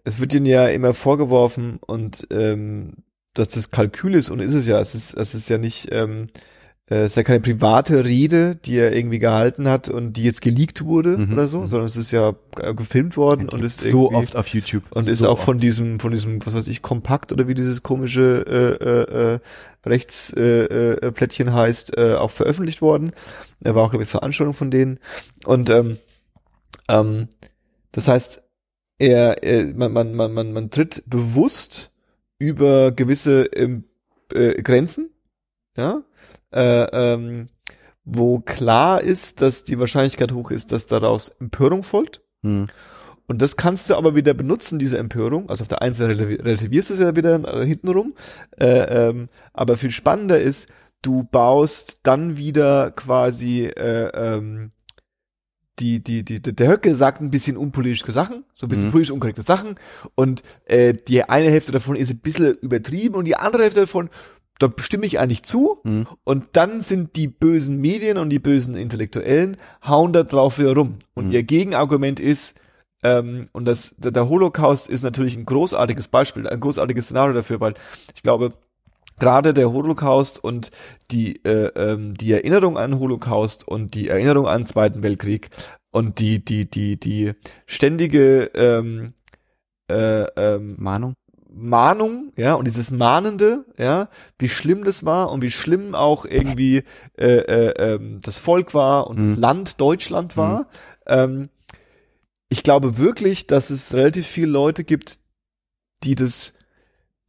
es 0.04 0.20
wird 0.20 0.34
ihnen 0.34 0.46
ja 0.46 0.68
immer 0.68 0.94
vorgeworfen 0.94 1.78
und 1.86 2.26
ähm, 2.30 2.94
dass 3.34 3.48
das 3.48 3.70
Kalkül 3.70 4.14
ist 4.14 4.30
und 4.30 4.40
ist 4.40 4.54
es 4.54 4.66
ja. 4.66 4.80
Es 4.80 4.94
ist, 4.94 5.14
es 5.14 5.34
ist 5.34 5.48
ja 5.48 5.58
nicht, 5.58 5.88
ähm, 5.90 6.28
äh, 6.28 6.40
es 6.88 7.06
ist 7.12 7.16
ja 7.16 7.22
keine 7.24 7.40
private 7.40 8.04
Rede, 8.04 8.54
die 8.54 8.76
er 8.76 8.94
irgendwie 8.96 9.18
gehalten 9.18 9.68
hat 9.68 9.88
und 9.88 10.12
die 10.12 10.22
jetzt 10.22 10.40
geleakt 10.40 10.84
wurde 10.84 11.18
Mhm. 11.18 11.32
oder 11.32 11.48
so, 11.48 11.66
sondern 11.66 11.86
es 11.86 11.96
ist 11.96 12.12
ja 12.12 12.34
äh, 12.60 12.74
gefilmt 12.74 13.16
worden 13.16 13.48
und 13.48 13.60
ist 13.64 13.80
so 13.80 14.12
oft 14.12 14.36
auf 14.36 14.46
YouTube. 14.48 14.84
und 14.90 15.08
ist 15.08 15.18
so 15.18 15.26
auch 15.26 15.32
oft. 15.32 15.44
von 15.44 15.58
diesem, 15.58 15.98
von 15.98 16.12
diesem, 16.12 16.44
was 16.46 16.54
weiß 16.54 16.68
ich, 16.68 16.82
Kompakt 16.82 17.32
oder 17.32 17.48
wie 17.48 17.54
dieses 17.54 17.82
komische 17.82 18.44
äh, 18.46 18.84
äh, 18.84 19.34
äh, 19.34 19.38
Rechtsplättchen 19.84 20.72
äh, 21.02 21.06
äh, 21.06 21.12
Plättchen 21.12 21.52
heißt, 21.52 21.96
äh, 21.98 22.14
auch 22.14 22.30
veröffentlicht 22.30 22.80
worden. 22.82 23.10
Er 23.64 23.74
war 23.74 23.84
auch, 23.84 23.90
glaube 23.90 24.04
ich, 24.04 24.08
Veranstaltung 24.10 24.54
von 24.54 24.70
denen. 24.70 24.98
Und 25.44 25.70
ähm, 25.70 25.98
ähm, 26.88 27.28
das 27.92 28.06
heißt, 28.08 28.42
er, 28.98 29.42
er 29.42 29.74
man, 29.74 29.92
man, 29.92 30.14
man, 30.14 30.32
man, 30.32 30.52
man 30.52 30.70
tritt 30.70 31.02
bewusst 31.06 31.92
über 32.38 32.92
gewisse 32.92 33.44
ähm, 33.46 33.84
äh, 34.32 34.60
Grenzen, 34.62 35.10
ja, 35.76 36.02
äh, 36.56 36.84
ähm, 37.14 37.48
wo 38.04 38.40
klar 38.40 39.00
ist, 39.00 39.42
dass 39.42 39.64
die 39.64 39.78
Wahrscheinlichkeit 39.78 40.32
hoch 40.32 40.50
ist, 40.50 40.72
dass 40.72 40.86
daraus 40.86 41.28
Empörung 41.40 41.82
folgt. 41.82 42.22
Hm. 42.42 42.68
Und 43.28 43.42
das 43.42 43.56
kannst 43.56 43.90
du 43.90 43.96
aber 43.96 44.14
wieder 44.14 44.34
benutzen, 44.34 44.78
diese 44.78 44.98
Empörung. 44.98 45.50
Also 45.50 45.62
auf 45.62 45.68
der 45.68 45.82
einen 45.82 45.94
Seite 45.94 46.10
relativ- 46.16 46.44
relativierst 46.44 46.90
du 46.90 46.94
es 46.94 47.00
ja 47.00 47.16
wieder 47.16 47.34
äh, 47.60 47.66
hintenrum. 47.66 48.14
Äh, 48.58 49.08
ähm, 49.08 49.28
aber 49.52 49.76
viel 49.76 49.90
spannender 49.90 50.38
ist, 50.38 50.68
du 51.02 51.24
baust 51.24 51.98
dann 52.04 52.36
wieder 52.36 52.92
quasi 52.92 53.66
äh, 53.66 54.10
ähm, 54.14 54.70
die, 55.78 56.02
die, 56.02 56.24
die, 56.24 56.40
der 56.40 56.68
Höcke 56.68 56.94
sagt 56.94 57.20
ein 57.20 57.30
bisschen 57.30 57.56
unpolitische 57.58 58.10
Sachen, 58.10 58.44
so 58.54 58.66
ein 58.66 58.70
bisschen 58.70 58.86
Mhm. 58.86 58.92
politisch 58.92 59.10
unkorrekte 59.10 59.42
Sachen. 59.42 59.74
Und 60.14 60.42
äh, 60.64 60.94
die 60.94 61.24
eine 61.24 61.50
Hälfte 61.50 61.72
davon 61.72 61.96
ist 61.96 62.10
ein 62.10 62.20
bisschen 62.20 62.54
übertrieben 62.62 63.14
und 63.14 63.26
die 63.26 63.36
andere 63.36 63.64
Hälfte 63.64 63.80
davon, 63.80 64.08
da 64.58 64.72
stimme 64.78 65.06
ich 65.06 65.18
eigentlich 65.18 65.42
zu. 65.42 65.78
Hm. 65.84 66.06
Und 66.24 66.44
dann 66.52 66.80
sind 66.80 67.16
die 67.16 67.28
bösen 67.28 67.80
Medien 67.80 68.18
und 68.18 68.30
die 68.30 68.38
bösen 68.38 68.74
Intellektuellen 68.74 69.56
hauen 69.86 70.12
da 70.12 70.22
drauf 70.22 70.58
wieder 70.58 70.74
rum. 70.74 70.96
Und 71.14 71.26
Mhm. 71.26 71.32
ihr 71.32 71.42
Gegenargument 71.42 72.20
ist, 72.20 72.58
ähm, 73.02 73.48
und 73.52 73.66
das, 73.66 73.94
der, 73.98 74.12
der 74.12 74.28
Holocaust 74.28 74.88
ist 74.88 75.02
natürlich 75.02 75.36
ein 75.36 75.44
großartiges 75.44 76.08
Beispiel, 76.08 76.48
ein 76.48 76.60
großartiges 76.60 77.06
Szenario 77.06 77.34
dafür, 77.34 77.60
weil 77.60 77.74
ich 78.14 78.22
glaube, 78.22 78.54
gerade 79.18 79.54
der 79.54 79.72
Holocaust 79.72 80.42
und 80.42 80.70
die, 81.10 81.44
äh, 81.44 81.70
ähm, 81.76 82.14
die 82.14 82.32
Erinnerung 82.32 82.78
an 82.78 82.98
Holocaust 82.98 83.66
und 83.66 83.94
die 83.94 84.08
Erinnerung 84.08 84.46
an 84.46 84.66
Zweiten 84.66 85.02
Weltkrieg 85.02 85.50
und 85.90 86.18
die, 86.18 86.44
die, 86.44 86.68
die, 86.68 86.98
die 86.98 87.32
ständige 87.66 88.50
ähm, 88.54 89.14
äh, 89.90 90.24
ähm, 90.36 90.76
Mahnung? 90.78 91.14
Mahnung, 91.56 92.32
ja, 92.36 92.54
und 92.54 92.66
dieses 92.66 92.90
Mahnende, 92.90 93.64
ja, 93.78 94.08
wie 94.38 94.48
schlimm 94.48 94.84
das 94.84 95.04
war 95.04 95.30
und 95.32 95.42
wie 95.42 95.50
schlimm 95.50 95.94
auch 95.94 96.24
irgendwie 96.26 96.82
äh, 97.18 97.24
äh, 97.26 97.94
ähm, 97.94 98.20
das 98.22 98.38
Volk 98.38 98.74
war 98.74 99.08
und 99.08 99.18
das 99.18 99.36
Mhm. 99.36 99.40
Land 99.42 99.80
Deutschland 99.80 100.36
war. 100.36 100.68
Ähm, 101.06 101.48
ich 102.48 102.62
glaube 102.62 102.98
wirklich, 102.98 103.46
dass 103.46 103.70
es 103.70 103.94
relativ 103.94 104.26
viele 104.26 104.52
Leute 104.52 104.84
gibt, 104.84 105.18
die 106.04 106.14
das 106.14 106.52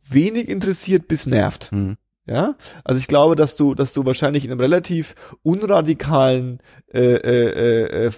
wenig 0.09 0.49
interessiert 0.49 1.07
bis 1.07 1.25
nervt. 1.25 1.71
Hm. 1.71 1.97
Ja, 2.29 2.55
also 2.83 2.99
ich 2.99 3.07
glaube, 3.07 3.37
dass 3.37 3.55
du, 3.55 3.73
dass 3.73 3.93
du 3.93 4.05
wahrscheinlich 4.05 4.43
in 4.43 4.51
einem 4.51 4.59
relativ 4.59 5.15
unradikalen 5.43 6.59
äh, 6.93 6.99
äh, 6.99 7.85
äh, 7.85 8.07
äh, 8.07 8.11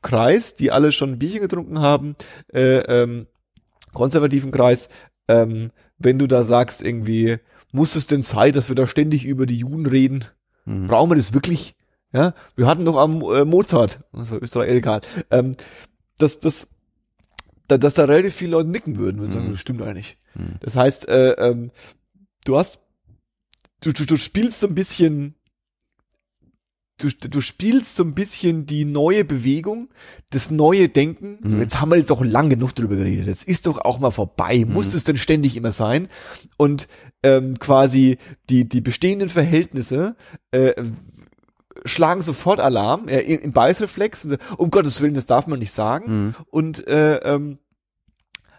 Kreis, 0.00 0.54
die 0.54 0.70
alle 0.70 0.90
schon 0.90 1.12
ein 1.12 1.18
Bierchen 1.18 1.42
getrunken 1.42 1.80
haben, 1.80 2.16
äh, 2.54 2.78
ähm, 2.78 3.26
konservativen 3.92 4.52
Kreis, 4.52 4.88
ähm, 5.28 5.70
wenn 5.98 6.18
du 6.18 6.26
da 6.26 6.44
sagst 6.44 6.82
irgendwie, 6.82 7.38
muss 7.72 7.96
es 7.96 8.06
denn 8.06 8.22
sein, 8.22 8.52
dass 8.52 8.68
wir 8.68 8.76
da 8.76 8.86
ständig 8.86 9.24
über 9.24 9.46
die 9.46 9.58
Juden 9.58 9.86
reden? 9.86 10.24
Hm. 10.64 10.86
Brauchen 10.86 11.10
wir 11.10 11.16
das 11.16 11.32
wirklich? 11.34 11.74
Ja, 12.12 12.34
wir 12.54 12.66
hatten 12.66 12.84
doch 12.84 12.96
am 12.96 13.20
äh, 13.22 13.44
Mozart, 13.44 14.00
das 14.12 14.30
war 14.30 14.42
Österreich, 14.42 14.70
egal, 14.70 15.00
ähm, 15.30 15.52
dass, 16.18 16.38
dass, 16.40 16.68
da, 17.68 17.76
dass 17.78 17.94
da 17.94 18.04
relativ 18.04 18.34
viele 18.34 18.52
Leute 18.52 18.68
nicken 18.70 18.96
würden, 18.96 19.30
sagen, 19.30 19.48
Mhm. 19.48 19.50
das 19.52 19.60
stimmt 19.60 19.82
eigentlich. 19.82 20.16
Hm. 20.32 20.54
Das 20.60 20.76
heißt, 20.76 21.08
äh, 21.08 21.32
ähm, 21.32 21.72
du 22.44 22.56
hast, 22.56 22.78
du, 23.80 23.92
du, 23.92 24.06
du 24.06 24.16
spielst 24.16 24.60
so 24.60 24.68
ein 24.68 24.74
bisschen, 24.74 25.34
du, 26.98 27.08
du 27.10 27.40
spielst 27.40 27.96
so 27.96 28.02
ein 28.04 28.14
bisschen 28.14 28.66
die 28.66 28.84
neue 28.84 29.24
Bewegung, 29.24 29.88
das 30.30 30.50
neue 30.50 30.88
Denken. 30.88 31.38
Mhm. 31.42 31.60
Jetzt 31.60 31.80
haben 31.80 31.90
wir 31.90 31.96
jetzt 31.96 32.10
doch 32.10 32.24
lang 32.24 32.48
genug 32.50 32.74
drüber 32.74 32.96
geredet. 32.96 33.26
Jetzt 33.26 33.44
ist 33.44 33.66
doch 33.66 33.78
auch 33.78 33.98
mal 33.98 34.10
vorbei. 34.10 34.64
Muss 34.66 34.90
Mhm. 34.90 34.96
es 34.96 35.04
denn 35.04 35.16
ständig 35.16 35.56
immer 35.56 35.72
sein? 35.72 36.08
Und 36.56 36.88
ähm, 37.22 37.58
quasi 37.58 38.18
die, 38.50 38.68
die 38.68 38.80
bestehenden 38.80 39.28
Verhältnisse 39.28 40.16
äh, 40.52 40.72
schlagen 41.84 42.22
sofort 42.22 42.60
Alarm, 42.60 43.08
äh, 43.08 43.20
im, 43.20 43.40
im 43.40 43.52
Beißreflex. 43.52 44.28
Um 44.56 44.70
Gottes 44.70 45.00
Willen, 45.00 45.14
das 45.14 45.26
darf 45.26 45.46
man 45.46 45.58
nicht 45.58 45.72
sagen 45.72 46.06
Hm. 46.06 46.34
und 46.50 46.86
äh, 46.88 47.16
ähm, 47.18 47.58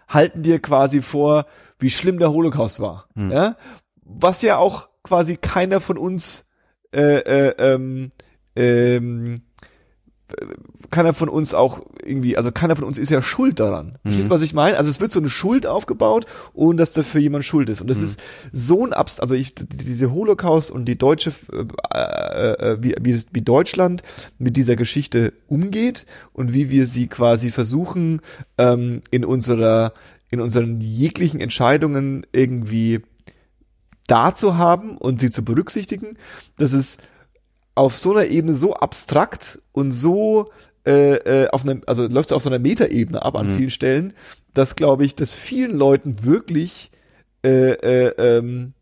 halten 0.08 0.42
dir 0.42 0.58
quasi 0.60 1.02
vor, 1.02 1.46
wie 1.78 1.90
schlimm 1.90 2.18
der 2.18 2.32
Holocaust 2.32 2.80
war. 2.80 3.08
Hm. 3.14 3.30
Ja? 3.30 3.56
Was 4.04 4.40
ja 4.42 4.56
auch 4.56 4.88
quasi 5.02 5.36
keiner 5.36 5.80
von 5.80 5.98
uns 5.98 6.46
äh, 6.94 7.18
äh, 7.48 7.54
ähm, 7.58 8.12
ähm, 8.58 9.42
keiner 10.90 11.14
von 11.14 11.30
uns 11.30 11.54
auch 11.54 11.86
irgendwie, 12.04 12.36
also 12.36 12.52
keiner 12.52 12.76
von 12.76 12.84
uns 12.84 12.98
ist 12.98 13.10
ja 13.10 13.22
schuld 13.22 13.58
daran. 13.60 13.96
Verstehst 14.02 14.26
du, 14.26 14.28
Mhm. 14.28 14.34
was 14.34 14.42
ich 14.42 14.52
meine? 14.52 14.76
Also 14.76 14.90
es 14.90 15.00
wird 15.00 15.10
so 15.10 15.20
eine 15.20 15.30
Schuld 15.30 15.66
aufgebaut, 15.66 16.26
ohne 16.52 16.76
dass 16.76 16.92
dafür 16.92 17.20
jemand 17.20 17.46
schuld 17.46 17.70
ist. 17.70 17.80
Und 17.80 17.88
das 17.88 17.98
Mhm. 17.98 18.04
ist 18.04 18.20
so 18.52 18.84
ein 18.84 18.92
Abst, 18.92 19.22
also 19.22 19.34
ich, 19.34 19.54
diese 19.54 20.12
Holocaust 20.12 20.70
und 20.70 20.84
die 20.84 20.98
deutsche, 20.98 21.32
äh, 21.94 22.52
äh, 22.52 22.78
wie, 22.82 22.94
wie, 23.00 23.22
wie 23.32 23.40
Deutschland 23.42 24.02
mit 24.38 24.56
dieser 24.58 24.76
Geschichte 24.76 25.32
umgeht 25.46 26.04
und 26.34 26.52
wie 26.52 26.68
wir 26.68 26.86
sie 26.86 27.06
quasi 27.06 27.50
versuchen, 27.50 28.20
ähm, 28.58 29.00
in 29.10 29.24
unserer, 29.24 29.94
in 30.30 30.40
unseren 30.42 30.80
jeglichen 30.82 31.40
Entscheidungen 31.40 32.26
irgendwie 32.32 33.00
da 34.06 34.34
zu 34.34 34.56
haben 34.58 34.98
und 34.98 35.20
sie 35.20 35.30
zu 35.30 35.42
berücksichtigen, 35.42 36.16
das 36.58 36.72
ist 36.74 37.00
auf 37.78 37.96
so 37.96 38.12
einer 38.12 38.26
Ebene 38.26 38.54
so 38.54 38.74
abstrakt 38.74 39.60
und 39.72 39.92
so 39.92 40.50
äh, 40.86 41.14
äh, 41.44 41.48
auf 41.50 41.64
einer, 41.64 41.80
also 41.86 42.06
läuft 42.06 42.30
es 42.30 42.32
auf 42.32 42.42
so 42.42 42.50
einer 42.50 42.58
Metaebene 42.58 43.22
ab 43.22 43.36
an 43.36 43.52
Mhm. 43.52 43.56
vielen 43.56 43.70
Stellen, 43.70 44.12
dass 44.54 44.74
glaube 44.76 45.04
ich, 45.04 45.14
dass 45.14 45.32
vielen 45.32 45.76
Leuten 45.76 46.24
wirklich 46.24 46.90
äh, 47.44 47.72
äh, 47.72 48.38
ähm, 48.38 48.72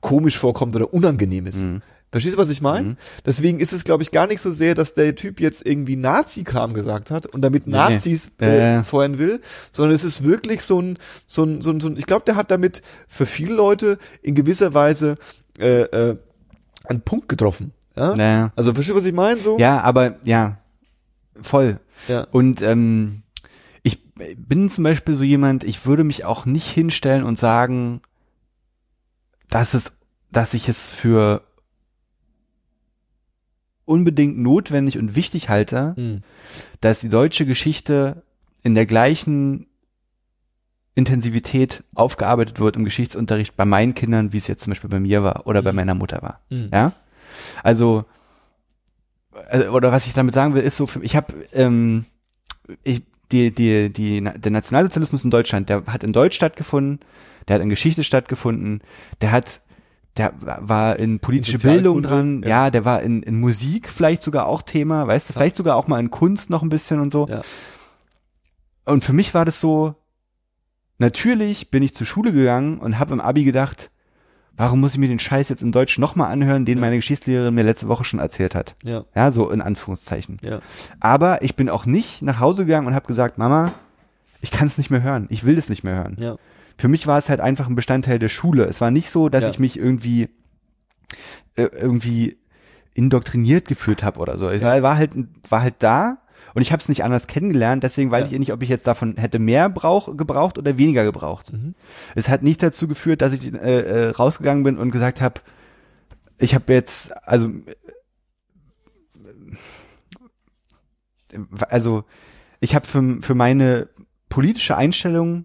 komisch 0.00 0.38
vorkommt 0.38 0.76
oder 0.76 0.92
unangenehm 0.92 1.46
ist. 1.46 1.62
Hm. 1.62 1.82
Verstehst 2.12 2.36
du, 2.36 2.40
was 2.40 2.50
ich 2.50 2.60
meine? 2.60 2.90
Mhm. 2.90 2.96
Deswegen 3.24 3.58
ist 3.58 3.72
es, 3.72 3.84
glaube 3.84 4.02
ich, 4.02 4.10
gar 4.10 4.26
nicht 4.26 4.40
so 4.40 4.50
sehr, 4.50 4.74
dass 4.74 4.94
der 4.94 5.14
Typ 5.16 5.40
jetzt 5.40 5.66
irgendwie 5.66 5.96
Nazi-Kram 5.96 6.72
gesagt 6.72 7.10
hat 7.10 7.26
und 7.26 7.40
damit 7.42 7.66
Nee. 7.66 7.72
Nazis 7.72 8.30
äh, 8.40 8.78
Äh. 8.78 8.84
feuern 8.84 9.18
will, 9.18 9.40
sondern 9.72 9.94
es 9.94 10.04
ist 10.04 10.24
wirklich 10.24 10.62
so 10.62 10.80
ein, 10.80 10.98
so 11.26 11.42
ein, 11.44 11.60
so 11.62 11.70
ein, 11.70 11.80
so 11.80 11.88
ein 11.88 11.96
ich 11.96 12.06
glaube, 12.06 12.24
der 12.24 12.36
hat 12.36 12.50
damit 12.50 12.82
für 13.08 13.26
viele 13.26 13.54
Leute 13.54 13.98
in 14.22 14.34
gewisser 14.34 14.72
Weise 14.74 15.16
äh, 15.58 15.82
äh, 15.82 16.16
einen 16.84 17.00
Punkt 17.00 17.28
getroffen. 17.28 17.72
Ja? 17.96 18.14
Naja. 18.14 18.52
Also 18.56 18.74
verstehst 18.74 18.94
du, 18.94 18.98
was 19.00 19.06
ich 19.06 19.14
meine? 19.14 19.40
So? 19.40 19.58
Ja, 19.58 19.80
aber 19.80 20.16
ja, 20.24 20.58
voll. 21.40 21.80
Ja. 22.08 22.22
Und 22.30 22.60
ähm, 22.62 23.22
ich 23.82 24.12
bin 24.14 24.68
zum 24.68 24.84
Beispiel 24.84 25.14
so 25.14 25.24
jemand, 25.24 25.64
ich 25.64 25.86
würde 25.86 26.04
mich 26.04 26.24
auch 26.24 26.44
nicht 26.46 26.68
hinstellen 26.68 27.24
und 27.24 27.38
sagen, 27.38 28.00
dass 29.48 29.74
es, 29.74 29.98
dass 30.30 30.54
ich 30.54 30.68
es 30.68 30.88
für 30.88 31.42
unbedingt 33.84 34.38
notwendig 34.38 34.98
und 34.98 35.14
wichtig 35.14 35.48
halte, 35.48 35.94
Hm. 35.96 36.22
dass 36.80 37.00
die 37.00 37.08
deutsche 37.08 37.46
Geschichte 37.46 38.22
in 38.62 38.74
der 38.74 38.86
gleichen 38.86 39.66
Intensivität 40.96 41.84
aufgearbeitet 41.94 42.58
wird 42.58 42.74
im 42.76 42.84
Geschichtsunterricht 42.84 43.54
bei 43.56 43.64
meinen 43.64 43.94
Kindern, 43.94 44.32
wie 44.32 44.38
es 44.38 44.46
jetzt 44.48 44.62
zum 44.64 44.70
Beispiel 44.72 44.90
bei 44.90 44.98
mir 44.98 45.22
war 45.22 45.46
oder 45.46 45.62
bei 45.62 45.70
Mhm. 45.72 45.76
meiner 45.76 45.94
Mutter 45.94 46.22
war. 46.22 46.40
Mhm. 46.50 46.70
Ja, 46.72 46.92
also 47.62 48.04
äh, 49.50 49.66
oder 49.66 49.92
was 49.92 50.06
ich 50.06 50.14
damit 50.14 50.34
sagen 50.34 50.54
will, 50.54 50.62
ist 50.62 50.76
so, 50.76 50.86
für, 50.86 51.02
ich 51.02 51.16
habe 51.16 51.34
ähm, 51.52 52.04
ich, 52.82 53.02
die, 53.32 53.52
die, 53.52 53.92
die, 53.92 54.22
der 54.22 54.52
Nationalsozialismus 54.52 55.24
in 55.24 55.30
Deutschland, 55.30 55.68
der 55.68 55.84
hat 55.86 56.04
in 56.04 56.12
Deutsch 56.12 56.36
stattgefunden, 56.36 57.00
der 57.48 57.56
hat 57.56 57.62
in 57.62 57.68
Geschichte 57.68 58.04
stattgefunden, 58.04 58.82
der 59.20 59.32
hat, 59.32 59.62
der 60.16 60.32
war 60.40 60.98
in 60.98 61.18
politische 61.18 61.58
Bildung 61.58 61.96
Sozialkunde, 61.96 62.08
dran, 62.08 62.50
ja. 62.50 62.64
ja, 62.64 62.70
der 62.70 62.84
war 62.84 63.02
in, 63.02 63.22
in 63.22 63.38
Musik 63.40 63.90
vielleicht 63.90 64.22
sogar 64.22 64.46
auch 64.46 64.62
Thema, 64.62 65.06
weißt 65.06 65.28
du, 65.28 65.32
vielleicht 65.32 65.56
sogar 65.56 65.76
auch 65.76 65.88
mal 65.88 66.00
in 66.00 66.10
Kunst 66.10 66.50
noch 66.50 66.62
ein 66.62 66.68
bisschen 66.68 67.00
und 67.00 67.10
so. 67.10 67.26
Ja. 67.28 67.42
Und 68.84 69.04
für 69.04 69.12
mich 69.12 69.34
war 69.34 69.44
das 69.44 69.60
so, 69.60 69.96
natürlich 70.98 71.70
bin 71.70 71.82
ich 71.82 71.94
zur 71.94 72.06
Schule 72.06 72.32
gegangen 72.32 72.78
und 72.78 72.98
habe 72.98 73.12
im 73.12 73.20
Abi 73.20 73.44
gedacht, 73.44 73.90
warum 74.56 74.80
muss 74.80 74.92
ich 74.92 74.98
mir 74.98 75.08
den 75.08 75.18
Scheiß 75.18 75.48
jetzt 75.48 75.62
in 75.62 75.72
Deutsch 75.72 75.98
nochmal 75.98 76.30
anhören, 76.32 76.64
den 76.64 76.78
Ja. 76.78 76.80
meine 76.82 76.96
Geschichtslehrerin 76.96 77.54
mir 77.54 77.62
letzte 77.64 77.88
Woche 77.88 78.04
schon 78.04 78.20
erzählt 78.20 78.54
hat. 78.54 78.74
Ja, 78.84 79.04
Ja, 79.14 79.30
so 79.30 79.50
in 79.50 79.60
Anführungszeichen. 79.60 80.38
ja. 80.42 80.60
Aber 81.00 81.42
ich 81.42 81.56
bin 81.56 81.68
auch 81.68 81.86
nicht 81.86 82.22
nach 82.22 82.40
Hause 82.40 82.64
gegangen 82.66 82.86
und 82.86 82.94
habe 82.94 83.06
gesagt, 83.06 83.38
Mama, 83.38 83.72
ich 84.40 84.50
kann 84.50 84.66
es 84.66 84.78
nicht 84.78 84.90
mehr 84.90 85.02
hören. 85.02 85.26
Ich 85.30 85.44
will 85.44 85.56
das 85.56 85.68
nicht 85.68 85.84
mehr 85.84 85.94
hören. 85.96 86.16
Ja. 86.20 86.36
Für 86.78 86.88
mich 86.88 87.06
war 87.06 87.18
es 87.18 87.28
halt 87.28 87.40
einfach 87.40 87.68
ein 87.68 87.74
Bestandteil 87.74 88.18
der 88.18 88.28
Schule. 88.28 88.64
Es 88.64 88.80
war 88.80 88.90
nicht 88.90 89.10
so, 89.10 89.28
dass 89.28 89.42
Ja. 89.42 89.50
ich 89.50 89.58
mich 89.58 89.78
irgendwie 89.78 90.28
äh, 91.56 91.62
irgendwie 91.64 92.36
indoktriniert 92.94 93.66
gefühlt 93.68 94.02
habe 94.02 94.20
oder 94.20 94.38
so. 94.38 94.50
Ich 94.50 94.62
war, 94.62 94.80
war 94.82 94.96
halt 94.96 95.10
war 95.48 95.62
halt 95.62 95.74
da 95.78 96.18
und 96.56 96.62
ich 96.62 96.72
habe 96.72 96.80
es 96.80 96.88
nicht 96.88 97.04
anders 97.04 97.26
kennengelernt. 97.26 97.82
Deswegen 97.82 98.10
weiß 98.10 98.24
Ja. 98.24 98.32
ich 98.32 98.38
nicht, 98.38 98.50
ob 98.54 98.62
ich 98.62 98.70
jetzt 98.70 98.86
davon 98.86 99.18
hätte 99.18 99.38
mehr 99.38 99.68
brauch, 99.68 100.16
gebraucht 100.16 100.56
oder 100.56 100.78
weniger 100.78 101.04
gebraucht. 101.04 101.52
Mhm. 101.52 101.74
Es 102.14 102.30
hat 102.30 102.42
nicht 102.42 102.62
dazu 102.62 102.88
geführt, 102.88 103.20
dass 103.20 103.34
ich 103.34 103.52
äh, 103.52 103.80
äh, 103.80 104.08
rausgegangen 104.08 104.64
bin 104.64 104.78
und 104.78 104.90
gesagt 104.90 105.20
habe, 105.20 105.42
ich 106.38 106.54
habe 106.54 106.72
jetzt 106.72 107.14
also 107.28 107.50
also 111.68 112.04
ich 112.60 112.74
habe 112.74 112.86
für, 112.86 113.20
für 113.20 113.34
meine 113.34 113.90
politische 114.30 114.78
Einstellung 114.78 115.44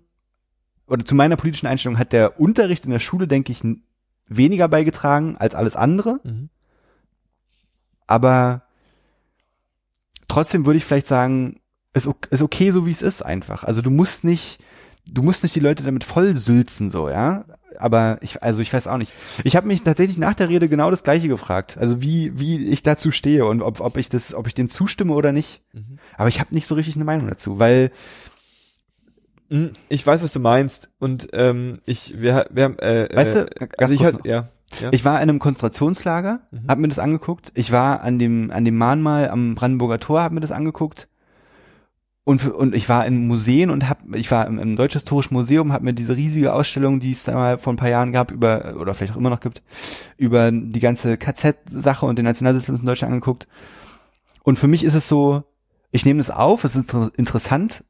oder 0.87 1.03
zu 1.03 1.13
meiner 1.13 1.35
politischen 1.35 1.67
Einstellung 1.67 1.99
hat 1.99 2.13
der 2.13 2.39
Unterricht 2.39 2.85
in 2.85 2.91
der 2.91 2.99
Schule, 2.99 3.27
denke 3.27 3.51
ich, 3.51 3.61
weniger 4.27 4.69
beigetragen 4.69 5.35
als 5.37 5.55
alles 5.55 5.75
andere. 5.75 6.21
Mhm. 6.23 6.49
Aber 8.07 8.63
trotzdem 10.31 10.65
würde 10.65 10.77
ich 10.77 10.85
vielleicht 10.85 11.07
sagen, 11.07 11.59
ist, 11.93 12.09
ist 12.29 12.41
okay, 12.41 12.71
so 12.71 12.85
wie 12.85 12.91
es 12.91 13.01
ist 13.01 13.21
einfach. 13.21 13.63
Also 13.63 13.81
du 13.81 13.91
musst 13.91 14.23
nicht, 14.23 14.59
du 15.05 15.23
musst 15.23 15.43
nicht 15.43 15.55
die 15.55 15.59
Leute 15.59 15.83
damit 15.83 16.03
vollsülzen, 16.03 16.89
so, 16.89 17.09
ja. 17.09 17.45
Aber 17.77 18.17
ich, 18.21 18.41
also 18.43 18.61
ich 18.61 18.71
weiß 18.71 18.87
auch 18.87 18.97
nicht. 18.97 19.11
Ich 19.43 19.55
habe 19.55 19.67
mich 19.67 19.81
tatsächlich 19.81 20.17
nach 20.17 20.35
der 20.35 20.49
Rede 20.49 20.69
genau 20.69 20.91
das 20.91 21.03
Gleiche 21.03 21.27
gefragt. 21.27 21.77
Also 21.77 22.01
wie, 22.01 22.37
wie 22.39 22.67
ich 22.67 22.83
dazu 22.83 23.11
stehe 23.11 23.45
und 23.45 23.61
ob, 23.61 23.81
ob 23.81 23.97
ich 23.97 24.09
das, 24.09 24.33
ob 24.33 24.47
ich 24.47 24.53
dem 24.53 24.69
zustimme 24.69 25.13
oder 25.13 25.31
nicht. 25.31 25.61
Mhm. 25.73 25.97
Aber 26.17 26.29
ich 26.29 26.39
habe 26.39 26.53
nicht 26.53 26.67
so 26.67 26.75
richtig 26.75 26.95
eine 26.95 27.05
Meinung 27.05 27.27
dazu, 27.27 27.59
weil 27.59 27.91
Mhm. 29.49 29.73
Ich 29.89 30.07
weiß, 30.07 30.23
was 30.23 30.31
du 30.31 30.39
meinst. 30.39 30.89
Und 30.97 31.27
ähm, 31.33 31.73
ich, 31.85 32.21
wir, 32.21 32.47
wir 32.51 32.63
haben, 32.63 32.79
äh, 32.79 33.09
Weißt 33.13 33.35
du, 33.35 33.39
äh, 33.41 33.47
ganz 33.59 33.73
also 33.79 33.93
ich 33.93 34.03
halt, 34.05 34.25
ja, 34.25 34.47
ja. 34.79 34.89
Ich 34.91 35.03
war 35.05 35.15
in 35.21 35.29
einem 35.29 35.39
Konzentrationslager, 35.39 36.41
Mhm. 36.51 36.67
hab 36.67 36.77
mir 36.79 36.87
das 36.87 36.99
angeguckt. 36.99 37.51
Ich 37.55 37.71
war 37.71 38.01
an 38.01 38.19
dem 38.19 38.51
an 38.51 38.63
dem 38.65 38.77
Mahnmal 38.77 39.29
am 39.29 39.55
Brandenburger 39.55 39.99
Tor, 39.99 40.21
hab 40.23 40.31
mir 40.31 40.39
das 40.39 40.51
angeguckt. 40.51 41.07
Und 42.23 42.47
und 42.47 42.75
ich 42.75 42.87
war 42.87 43.05
in 43.07 43.27
Museen 43.27 43.71
und 43.71 43.89
hab 43.89 43.99
ich 44.13 44.29
war 44.29 44.45
im, 44.45 44.59
im 44.59 44.75
Deutschhistorischen 44.75 45.33
Museum, 45.35 45.73
hab 45.73 45.81
mir 45.81 45.93
diese 45.93 46.15
riesige 46.15 46.53
Ausstellung, 46.53 46.99
die 46.99 47.11
es 47.11 47.23
da 47.23 47.33
mal 47.33 47.57
vor 47.57 47.73
ein 47.73 47.77
paar 47.77 47.89
Jahren 47.89 48.11
gab 48.11 48.31
über 48.31 48.75
oder 48.79 48.93
vielleicht 48.93 49.13
auch 49.13 49.17
immer 49.17 49.31
noch 49.31 49.39
gibt, 49.39 49.63
über 50.17 50.51
die 50.51 50.79
ganze 50.79 51.17
KZ-Sache 51.17 52.05
und 52.05 52.17
den 52.19 52.25
Nationalsozialismus 52.25 52.81
in 52.81 52.85
Deutschland 52.85 53.11
angeguckt. 53.13 53.47
Und 54.43 54.59
für 54.59 54.67
mich 54.67 54.83
ist 54.83 54.93
es 54.93 55.07
so, 55.07 55.43
ich 55.91 56.05
nehme 56.05 56.19
das 56.19 56.29
auf, 56.29 56.63
es 56.63 56.75
ist 56.75 56.93
inter- 56.93 57.11
interessant 57.17 57.83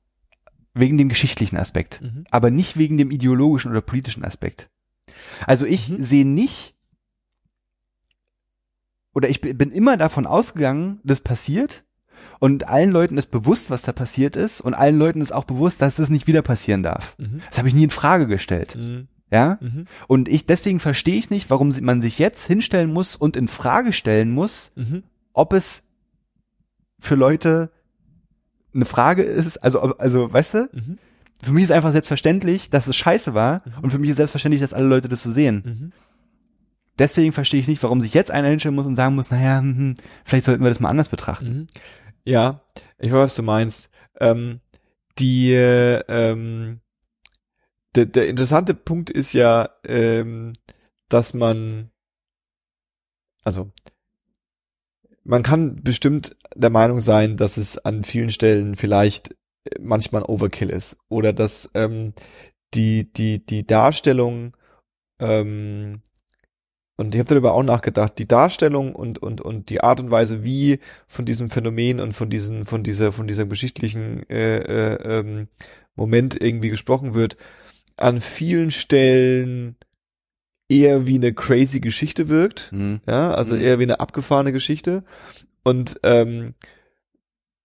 wegen 0.73 0.97
dem 0.97 1.09
geschichtlichen 1.09 1.57
Aspekt 1.57 2.01
Mhm. 2.01 2.23
aber 2.32 2.49
nicht 2.51 2.77
wegen 2.77 2.97
dem 2.97 3.11
ideologischen 3.11 3.69
oder 3.71 3.82
politischen 3.82 4.23
Aspekt. 4.23 4.69
Also 5.47 5.65
ich 5.65 5.89
Mhm. 5.89 6.03
sehe 6.03 6.26
nicht 6.26 6.76
oder 9.13 9.30
ich 9.30 9.41
bin 9.41 9.72
immer 9.72 9.97
davon 9.97 10.26
ausgegangen, 10.26 10.99
das 11.03 11.19
passiert 11.19 11.84
und 12.39 12.67
allen 12.69 12.91
Leuten 12.91 13.17
ist 13.17 13.32
bewusst, 13.32 13.69
was 13.69 13.82
da 13.82 13.91
passiert 13.91 14.36
ist 14.36 14.61
und 14.61 14.74
allen 14.74 14.97
Leuten 14.97 15.22
ist 15.22 15.34
auch 15.34 15.43
bewusst, 15.43 15.82
dass 15.82 15.97
das 15.97 16.09
nicht 16.09 16.28
wieder 16.28 16.41
passieren 16.41 16.84
darf. 16.84 17.15
Mhm. 17.17 17.41
Das 17.49 17.57
habe 17.57 17.67
ich 17.67 17.74
nie 17.74 17.84
in 17.84 17.89
Frage 17.89 18.28
gestellt, 18.28 18.76
Mhm. 18.76 19.07
ja? 19.32 19.57
Mhm. 19.59 19.86
Und 20.07 20.30
ich 20.30 20.45
deswegen 20.45 20.80
verstehe 20.80 21.17
ich 21.17 21.30
nicht, 21.30 21.49
warum 21.49 21.76
man 21.82 22.01
sich 22.01 22.19
jetzt 22.19 22.45
hinstellen 22.45 22.93
muss 22.93 23.15
und 23.15 23.36
in 23.36 23.47
Frage 23.47 23.91
stellen 23.91 24.32
muss, 24.32 24.72
Mhm. 24.76 25.03
ob 25.34 25.53
es 25.53 25.84
für 26.99 27.15
Leute 27.15 27.72
eine 28.74 28.86
Frage 28.86 29.24
ist, 29.24 29.57
also 29.57 29.82
also 29.97 30.32
weißt 30.32 30.53
du, 30.53 30.69
Mhm. 30.72 30.97
Für 31.43 31.51
mich 31.51 31.65
ist 31.65 31.71
einfach 31.71 31.91
selbstverständlich, 31.91 32.69
dass 32.69 32.87
es 32.87 32.95
scheiße 32.95 33.33
war 33.33 33.61
Mhm. 33.65 33.83
und 33.83 33.91
für 33.91 33.99
mich 33.99 34.09
ist 34.11 34.17
selbstverständlich, 34.17 34.61
dass 34.61 34.73
alle 34.73 34.87
Leute 34.87 35.09
das 35.09 35.23
so 35.23 35.31
sehen. 35.31 35.63
Mhm. 35.65 35.91
Deswegen 36.99 37.31
verstehe 37.31 37.59
ich 37.59 37.67
nicht, 37.67 37.81
warum 37.83 38.01
sich 38.01 38.13
jetzt 38.13 38.31
einer 38.31 38.49
hinstellen 38.49 38.75
muss 38.75 38.85
und 38.85 38.95
sagen 38.95 39.15
muss, 39.15 39.31
naja, 39.31 39.59
hm, 39.59 39.77
hm, 39.77 39.95
vielleicht 40.23 40.45
sollten 40.45 40.63
wir 40.63 40.69
das 40.69 40.79
mal 40.79 40.89
anders 40.89 41.09
betrachten. 41.09 41.51
Mhm. 41.51 41.67
Ja, 42.25 42.61
ich 42.99 43.11
weiß, 43.11 43.19
was 43.19 43.35
du 43.35 43.43
meinst. 43.43 43.89
Ähm, 44.19 44.59
die, 45.17 45.51
äh, 45.53 46.03
ähm, 46.07 46.81
der, 47.95 48.05
der 48.05 48.27
interessante 48.27 48.73
Punkt 48.73 49.09
ist 49.09 49.33
ja, 49.33 49.69
ähm, 49.85 50.53
dass 51.09 51.33
man, 51.33 51.89
also, 53.43 53.71
man 55.23 55.43
kann 55.43 55.81
bestimmt 55.83 56.35
der 56.55 56.69
Meinung 56.69 56.99
sein, 56.99 57.37
dass 57.37 57.57
es 57.57 57.77
an 57.77 58.03
vielen 58.03 58.29
Stellen 58.29 58.75
vielleicht 58.75 59.35
manchmal 59.80 60.24
ein 60.24 60.30
Overkill 60.30 60.70
ist 60.70 60.97
oder 61.09 61.34
dass 61.34 61.70
ähm, 61.74 62.14
die 62.74 63.12
die 63.12 63.45
die 63.45 63.66
Darstellung 63.66 64.55
ähm, 65.20 66.01
und 66.97 67.16
ich 67.16 67.20
habe 67.20 67.30
darüber 67.30 67.53
auch 67.53 67.64
nachgedacht, 67.64 68.20
die 68.20 68.28
Darstellung 68.28 68.93
und 68.93 69.18
und 69.20 69.41
und 69.41 69.70
die 69.70 69.82
Art 69.82 69.99
und 69.99 70.12
Weise, 70.12 70.43
wie 70.43 70.80
von 71.07 71.26
diesem 71.26 71.49
Phänomen 71.49 71.99
und 71.99 72.14
von 72.14 72.30
diesen 72.30 72.66
von 72.66 72.84
dieser 72.84 73.12
von 73.12 73.28
dieser 73.28 73.45
geschichtlichen 73.45 74.28
äh, 74.30 74.57
äh, 74.57 75.20
ähm, 75.20 75.47
Moment 75.95 76.39
irgendwie 76.39 76.70
gesprochen 76.70 77.14
wird, 77.16 77.38
an 77.97 78.22
vielen 78.22 78.72
Stellen 78.72 79.78
eher 80.70 81.07
wie 81.07 81.16
eine 81.16 81.34
crazy 81.34 81.80
Geschichte 81.80 82.30
wirkt. 82.30 82.72
Mhm. 82.72 83.01
Ja, 83.07 83.34
also 83.34 83.55
Mhm. 83.55 83.62
eher 83.62 83.80
wie 83.80 83.84
eine 83.84 83.99
abgefahrene 83.99 84.51
Geschichte. 84.53 85.03
Und 85.64 85.99
ähm, 86.03 86.53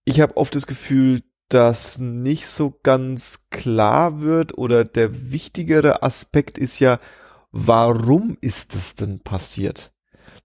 ich 0.05 0.21
habe 0.21 0.37
oft 0.37 0.55
das 0.55 0.67
Gefühl, 0.67 1.21
dass 1.49 1.99
nicht 1.99 2.47
so 2.47 2.79
ganz 2.83 3.49
klar 3.51 4.21
wird 4.21 4.59
oder 4.59 4.85
der 4.85 5.31
wichtigere 5.31 6.03
Aspekt 6.03 6.59
ist 6.59 6.81
ja, 6.81 6.99
warum 7.53 8.37
ist 8.41 8.75
es 8.75 8.97
denn 8.97 9.21
passiert? 9.21 9.93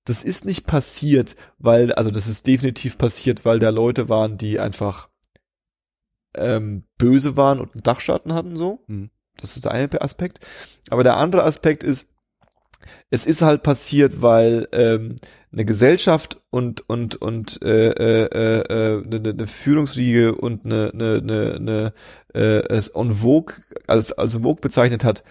Das 0.06 0.24
ist 0.24 0.46
nicht 0.46 0.66
passiert, 0.66 1.36
weil, 1.58 1.94
also 1.94 2.10
das 2.10 2.28
ist 2.28 2.48
definitiv 2.48 2.98
passiert, 2.98 3.46
weil 3.46 3.60
da 3.60 3.70
Leute 3.70 4.10
waren, 4.10 4.38
die 4.38 4.60
einfach 4.60 5.10
ähm, 6.36 6.86
böse 6.98 7.38
waren 7.38 7.60
und 7.60 7.74
einen 7.74 7.84
Dachschatten 7.84 8.34
hatten, 8.34 8.56
so. 8.56 8.84
Mhm. 8.88 9.12
Das 9.38 9.56
ist 9.56 9.66
der 9.66 9.72
eine 9.72 10.02
Aspekt. 10.02 10.40
Aber 10.90 11.04
der 11.04 11.18
andere 11.18 11.44
Aspekt 11.44 11.84
ist, 11.84 12.08
es 13.10 13.26
ist 13.26 13.42
halt 13.42 13.64
passiert, 13.64 14.22
weil 14.22 14.68
ähm, 14.72 15.16
eine 15.54 15.66
Gesellschaft 15.66 16.42
und 16.50 16.88
und 16.90 17.16
und 17.22 17.62
äh, 17.62 17.90
äh, 17.90 18.26
äh, 18.26 19.04
eine, 19.06 19.30
eine 19.30 19.48
Führungsriege 19.48 20.36
und 20.36 20.66
eine 20.66 20.92
eine 20.94 21.16
eine, 21.18 21.54
eine 21.56 21.94
äh, 22.34 22.68
es 22.74 22.90
en 22.90 23.12
vogue 23.12 23.56
als 23.88 24.14
als 24.14 24.36
en 24.36 24.44
vogue 24.44 24.62
bezeichnet 24.62 25.04
hat, 25.04 25.24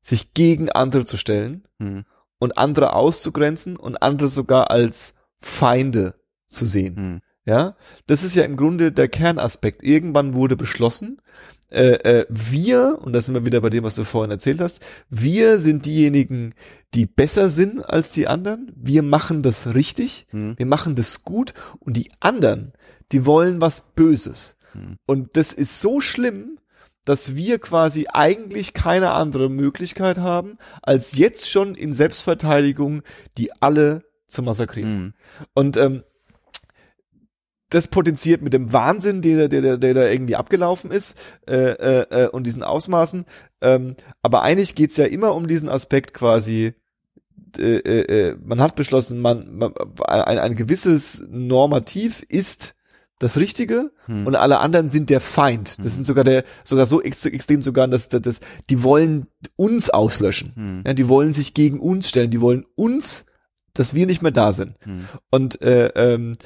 sich 0.00 0.32
gegen 0.34 0.70
andere 0.70 1.04
zu 1.04 1.16
stellen 1.16 1.62
Mhm. 1.78 2.04
und 2.38 2.56
andere 2.56 2.94
auszugrenzen 2.94 3.76
und 3.76 3.96
andere 4.02 4.30
sogar 4.30 4.70
als 4.70 5.12
Feinde 5.40 6.14
zu 6.48 6.64
sehen. 6.64 6.94
Mhm. 6.94 7.20
Ja, 7.44 7.76
das 8.06 8.24
ist 8.24 8.34
ja 8.34 8.44
im 8.44 8.56
Grunde 8.56 8.90
der 8.92 9.08
Kernaspekt. 9.08 9.84
Irgendwann 9.84 10.34
wurde 10.34 10.56
beschlossen, 10.56 11.20
äh, 11.70 12.20
äh, 12.20 12.26
wir, 12.28 12.98
und 13.02 13.12
da 13.12 13.20
sind 13.20 13.34
wir 13.34 13.44
wieder 13.44 13.60
bei 13.60 13.70
dem, 13.70 13.84
was 13.84 13.96
du 13.96 14.04
vorhin 14.04 14.30
erzählt 14.30 14.60
hast, 14.60 14.80
wir 15.10 15.58
sind 15.58 15.84
diejenigen, 15.84 16.54
die 16.94 17.06
besser 17.06 17.48
sind 17.50 17.80
als 17.80 18.10
die 18.10 18.28
anderen. 18.28 18.72
Wir 18.76 19.02
machen 19.02 19.42
das 19.42 19.74
richtig, 19.74 20.26
Mhm. 20.32 20.54
wir 20.58 20.66
machen 20.66 20.94
das 20.94 21.24
gut 21.24 21.54
und 21.80 21.96
die 21.96 22.10
anderen, 22.20 22.72
die 23.12 23.26
wollen 23.26 23.60
was 23.60 23.80
Böses. 23.94 24.56
Mhm. 24.74 24.98
Und 25.06 25.36
das 25.36 25.52
ist 25.52 25.80
so 25.80 26.00
schlimm, 26.00 26.58
dass 27.04 27.36
wir 27.36 27.58
quasi 27.58 28.06
eigentlich 28.12 28.74
keine 28.74 29.12
andere 29.12 29.48
Möglichkeit 29.48 30.18
haben, 30.18 30.58
als 30.82 31.16
jetzt 31.16 31.48
schon 31.48 31.74
in 31.74 31.94
Selbstverteidigung 31.94 33.02
die 33.38 33.50
alle 33.60 34.04
zu 34.26 34.42
massakrieren. 34.42 34.98
Mhm. 34.98 35.14
Und 35.54 35.76
ähm, 35.76 36.02
das 37.70 37.88
potenziert 37.88 38.42
mit 38.42 38.52
dem 38.52 38.72
Wahnsinn, 38.72 39.22
der, 39.22 39.48
der, 39.48 39.60
der, 39.60 39.76
der 39.78 39.94
da 39.94 40.08
irgendwie 40.08 40.36
abgelaufen 40.36 40.90
ist 40.90 41.18
äh, 41.48 41.54
äh, 41.54 42.24
äh, 42.24 42.28
und 42.28 42.46
diesen 42.46 42.62
Ausmaßen. 42.62 43.24
Ähm, 43.60 43.96
aber 44.22 44.42
eigentlich 44.42 44.74
geht's 44.74 44.96
ja 44.96 45.06
immer 45.06 45.34
um 45.34 45.48
diesen 45.48 45.68
Aspekt 45.68 46.14
quasi, 46.14 46.74
äh, 47.58 47.78
äh, 47.78 48.30
äh 48.30 48.36
man 48.44 48.60
hat 48.60 48.76
beschlossen, 48.76 49.20
man, 49.20 49.56
man 49.56 49.74
ein, 50.06 50.38
ein 50.38 50.54
gewisses 50.54 51.26
Normativ 51.28 52.22
ist 52.28 52.76
das 53.18 53.38
Richtige 53.38 53.92
hm. 54.04 54.26
und 54.26 54.34
alle 54.34 54.58
anderen 54.58 54.88
sind 54.88 55.08
der 55.08 55.20
Feind. 55.20 55.78
Das 55.78 55.86
hm. 55.86 55.94
sind 55.94 56.04
sogar 56.04 56.24
der 56.24 56.44
sogar 56.64 56.86
so 56.86 57.00
ex 57.02 57.24
extrem 57.24 57.62
sogar, 57.62 57.88
dass, 57.88 58.08
dass, 58.08 58.20
dass 58.20 58.40
die 58.68 58.82
wollen 58.82 59.26
uns 59.56 59.88
auslöschen. 59.90 60.52
Hm. 60.54 60.82
Ja, 60.86 60.94
die 60.94 61.08
wollen 61.08 61.32
sich 61.32 61.54
gegen 61.54 61.80
uns 61.80 62.08
stellen. 62.08 62.30
Die 62.30 62.42
wollen 62.42 62.66
uns, 62.74 63.26
dass 63.72 63.94
wir 63.94 64.06
nicht 64.06 64.20
mehr 64.20 64.32
da 64.32 64.52
sind. 64.52 64.74
Hm. 64.80 65.06
Und 65.30 65.62
äh, 65.62 65.88
ähm, 65.94 66.36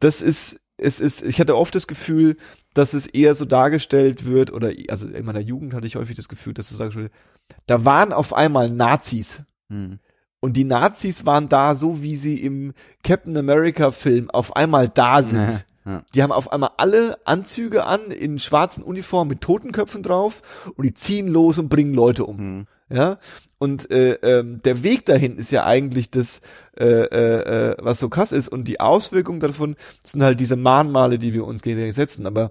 das 0.00 0.20
ist 0.20 0.60
es 0.80 0.98
ist, 0.98 1.22
ich 1.22 1.40
hatte 1.40 1.56
oft 1.56 1.74
das 1.74 1.86
Gefühl, 1.86 2.36
dass 2.74 2.94
es 2.94 3.06
eher 3.06 3.34
so 3.34 3.44
dargestellt 3.44 4.26
wird, 4.26 4.52
oder 4.52 4.72
also 4.88 5.08
in 5.08 5.24
meiner 5.24 5.40
Jugend 5.40 5.74
hatte 5.74 5.86
ich 5.86 5.96
häufig 5.96 6.16
das 6.16 6.28
Gefühl, 6.28 6.54
dass 6.54 6.70
es 6.70 6.78
dargestellt 6.78 7.12
wird, 7.12 7.58
da 7.66 7.84
waren 7.84 8.12
auf 8.12 8.32
einmal 8.32 8.70
Nazis. 8.70 9.42
Hm. 9.68 9.98
Und 10.40 10.56
die 10.56 10.64
Nazis 10.64 11.26
waren 11.26 11.48
da, 11.48 11.74
so 11.74 12.02
wie 12.02 12.16
sie 12.16 12.40
im 12.40 12.72
Captain 13.04 13.36
America 13.36 13.90
Film 13.90 14.30
auf 14.30 14.56
einmal 14.56 14.88
da 14.88 15.22
sind. 15.22 15.64
Ja. 15.90 16.04
Die 16.14 16.22
haben 16.22 16.32
auf 16.32 16.52
einmal 16.52 16.70
alle 16.76 17.18
Anzüge 17.24 17.84
an 17.84 18.10
in 18.10 18.38
schwarzen 18.38 18.82
Uniformen 18.82 19.28
mit 19.28 19.40
Totenköpfen 19.40 20.02
drauf 20.02 20.42
und 20.76 20.84
die 20.84 20.94
ziehen 20.94 21.28
los 21.28 21.58
und 21.58 21.68
bringen 21.68 21.94
Leute 21.94 22.24
um. 22.24 22.38
Hm. 22.38 22.66
Ja, 22.92 23.18
und 23.58 23.88
äh, 23.92 24.14
ähm, 24.14 24.60
der 24.64 24.82
Weg 24.82 25.06
dahin 25.06 25.36
ist 25.36 25.52
ja 25.52 25.64
eigentlich 25.64 26.10
das, 26.10 26.40
äh, 26.76 26.86
äh, 26.86 27.70
äh, 27.70 27.76
was 27.78 28.00
so 28.00 28.08
krass 28.08 28.32
ist. 28.32 28.48
Und 28.48 28.64
die 28.64 28.80
Auswirkungen 28.80 29.38
davon 29.38 29.76
sind 30.02 30.24
halt 30.24 30.40
diese 30.40 30.56
Mahnmale, 30.56 31.18
die 31.18 31.32
wir 31.32 31.44
uns 31.44 31.62
gegenseitig 31.62 31.94
setzen. 31.94 32.26
Aber 32.26 32.50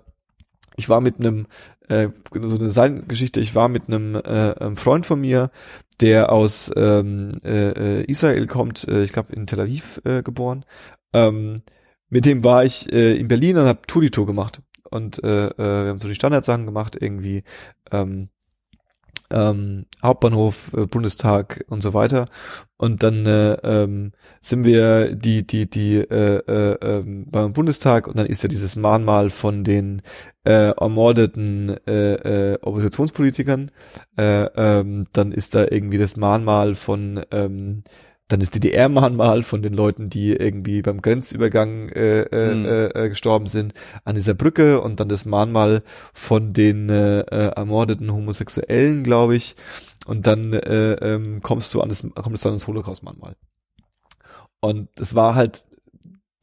ich 0.77 0.87
war 0.87 1.01
mit 1.01 1.19
einem, 1.19 1.47
äh, 1.89 2.07
so 2.33 2.55
eine 2.55 2.69
Seitengeschichte, 2.69 3.41
ich 3.41 3.53
war 3.53 3.67
mit 3.67 3.87
einem 3.87 4.15
äh, 4.15 4.75
Freund 4.77 5.05
von 5.05 5.19
mir, 5.19 5.51
der 5.99 6.31
aus 6.31 6.71
ähm, 6.75 7.31
äh, 7.43 7.99
äh, 7.99 8.03
Israel 8.05 8.47
kommt, 8.47 8.87
äh, 8.87 9.03
ich 9.03 9.11
glaube 9.11 9.33
in 9.33 9.45
Tel 9.45 9.59
Aviv 9.59 10.01
äh, 10.05 10.23
geboren. 10.23 10.63
Ähm, 11.11 11.55
mit 12.09 12.25
dem 12.25 12.43
war 12.43 12.65
ich 12.65 12.91
äh, 12.91 13.17
in 13.17 13.27
Berlin 13.27 13.57
und 13.57 13.65
habe 13.65 13.81
Tour 13.87 14.25
gemacht. 14.25 14.61
Und 14.89 15.23
äh, 15.23 15.47
äh, 15.47 15.53
wir 15.57 15.89
haben 15.89 15.99
so 15.99 16.07
die 16.07 16.15
Standardsachen 16.15 16.65
gemacht, 16.65 16.97
irgendwie 16.99 17.43
ähm, 17.91 18.29
ähm, 19.31 19.85
Hauptbahnhof, 20.01 20.73
äh, 20.73 20.85
Bundestag 20.87 21.63
und 21.69 21.81
so 21.81 21.93
weiter. 21.93 22.25
Und 22.77 23.03
dann 23.03 23.25
äh, 23.25 23.53
ähm, 23.63 24.11
sind 24.41 24.63
wir 24.63 25.15
die 25.15 25.45
die 25.45 25.69
die 25.69 25.97
äh, 25.97 26.41
äh, 26.47 26.99
äh, 26.99 27.03
beim 27.05 27.53
Bundestag 27.53 28.07
und 28.07 28.17
dann 28.17 28.25
ist 28.25 28.41
ja 28.41 28.49
dieses 28.49 28.75
Mahnmal 28.75 29.29
von 29.29 29.63
den 29.63 30.01
äh, 30.45 30.71
ermordeten 30.71 31.75
äh, 31.85 32.53
äh, 32.53 32.59
Oppositionspolitikern. 32.61 33.71
Äh, 34.17 34.45
ähm, 34.55 35.05
dann 35.13 35.31
ist 35.31 35.55
da 35.55 35.65
irgendwie 35.69 35.97
das 35.97 36.17
Mahnmal 36.17 36.75
von 36.75 37.21
ähm, 37.31 37.83
dann 38.29 38.41
ist 38.41 38.55
DDR-Mahnmal 38.55 39.43
von 39.43 39.61
den 39.61 39.73
Leuten, 39.73 40.09
die 40.09 40.33
irgendwie 40.33 40.81
beim 40.83 41.01
Grenzübergang 41.01 41.89
äh, 41.89 42.21
äh, 42.21 42.55
mhm. 42.55 42.91
äh, 42.95 43.09
gestorben 43.09 43.47
sind, 43.47 43.73
an 44.05 44.15
dieser 44.15 44.35
Brücke 44.35 44.81
und 44.81 44.99
dann 44.99 45.09
das 45.09 45.25
Mahnmal 45.25 45.81
von 46.13 46.53
den 46.53 46.89
äh, 46.89 47.21
äh, 47.21 47.51
ermordeten 47.55 48.13
Homosexuellen, 48.13 49.03
glaube 49.03 49.35
ich. 49.35 49.55
Und 50.05 50.27
dann 50.27 50.53
äh, 50.53 50.93
ähm, 50.93 51.41
kommst 51.41 51.73
du 51.73 51.81
an 51.81 51.89
das, 51.89 52.01
kommt 52.01 52.35
es 52.35 52.41
dann 52.41 52.53
ins 52.53 52.67
Holocaust-Mahnmal. 52.67 53.35
Und 54.59 54.89
es 54.99 55.15
war 55.15 55.33
halt, 55.33 55.63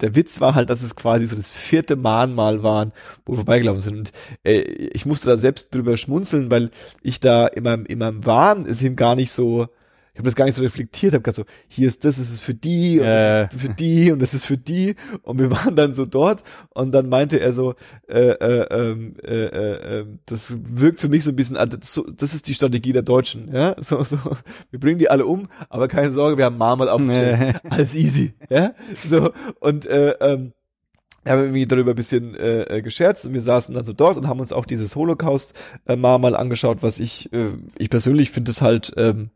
der 0.01 0.17
Witz 0.17 0.41
war 0.41 0.57
halt, 0.57 0.71
dass 0.71 0.83
es 0.83 0.97
quasi 0.97 1.27
so 1.27 1.37
das 1.37 1.53
vierte 1.53 1.95
Mahnmal 1.95 2.65
waren, 2.65 2.93
wo 3.25 3.33
wir 3.33 3.39
vorbeigelaufen 3.39 3.81
sind. 3.81 3.97
Und 3.97 4.13
äh, 4.43 4.61
ich 4.61 5.07
musste 5.07 5.29
da 5.29 5.37
selbst 5.37 5.73
drüber 5.73 5.97
schmunzeln, 5.97 6.51
weil 6.51 6.71
ich 7.03 7.21
da 7.21 7.47
in 7.47 7.63
meinem, 7.63 7.87
in 7.87 8.01
meinem 8.01 8.27
Wahn 8.27 8.67
ist 8.67 8.83
ihm 8.83 8.97
gar 8.97 9.15
nicht 9.15 9.31
so, 9.31 9.69
ich 10.17 10.19
habe 10.21 10.29
das 10.31 10.35
gar 10.35 10.47
nicht 10.47 10.55
so 10.55 10.63
reflektiert, 10.63 11.13
habe 11.13 11.23
gesagt 11.23 11.37
so, 11.37 11.55
hier 11.69 11.89
ist 11.89 12.03
das, 12.03 12.17
das 12.17 12.31
ist 12.31 12.41
für 12.41 12.55
die 12.55 13.01
und 13.01 13.07
äh. 13.07 13.49
für 13.51 13.69
die 13.69 14.11
und 14.13 14.19
das 14.23 14.33
ist 14.33 14.47
für 14.47 14.57
die 14.57 14.95
und 15.21 15.39
wir 15.39 15.51
waren 15.51 15.77
dann 15.77 15.93
so 15.93 16.07
dort 16.07 16.43
und 16.71 16.93
dann 16.93 17.11
meinte 17.11 17.39
er 17.39 17.53
so, 17.53 17.75
äh, 18.09 18.31
äh, 18.31 18.67
ähm, 18.71 19.17
äh, 19.23 19.45
äh, 19.45 19.99
äh, 19.99 20.07
das 20.25 20.57
wirkt 20.59 21.01
für 21.01 21.11
mich 21.11 21.23
so 21.23 21.33
ein 21.33 21.37
bisschen, 21.37 21.57
das, 21.57 22.33
ist 22.33 22.49
die 22.49 22.55
Strategie 22.55 22.95
der 22.95 23.03
Deutschen, 23.03 23.53
ja, 23.53 23.77
so, 23.79 24.03
so, 24.05 24.17
wir 24.71 24.81
bringen 24.81 24.99
die 24.99 25.11
alle 25.11 25.27
um, 25.27 25.49
aber 25.69 25.87
keine 25.87 26.11
Sorge, 26.11 26.39
wir 26.39 26.47
haben 26.47 26.57
Marmel 26.57 26.89
aufgestellt, 26.89 27.57
äh. 27.63 27.69
alles 27.69 27.95
easy, 27.95 28.33
ja, 28.49 28.73
so 29.05 29.33
und 29.61 29.85
äh, 29.85 30.13
ähm, 30.13 30.55
wir 31.25 31.33
haben 31.33 31.43
irgendwie 31.43 31.67
darüber 31.67 31.91
ein 31.91 31.97
bisschen 31.97 32.35
äh, 32.37 32.63
äh, 32.63 32.81
gescherzt 32.81 33.27
und 33.27 33.35
wir 33.35 33.43
saßen 33.43 33.75
dann 33.75 33.85
so 33.85 33.93
dort 33.93 34.17
und 34.17 34.29
haben 34.29 34.41
uns 34.41 34.53
auch 34.53 34.65
dieses 34.65 34.97
Holocaust-Mal 34.97 36.33
äh, 36.33 36.37
angeschaut, 36.37 36.79
was 36.81 37.01
ich, 37.01 37.31
äh, 37.35 37.49
ich 37.77 37.91
persönlich 37.91 38.31
finde 38.31 38.53
es 38.53 38.63
halt 38.63 38.95
ähm, 38.97 39.29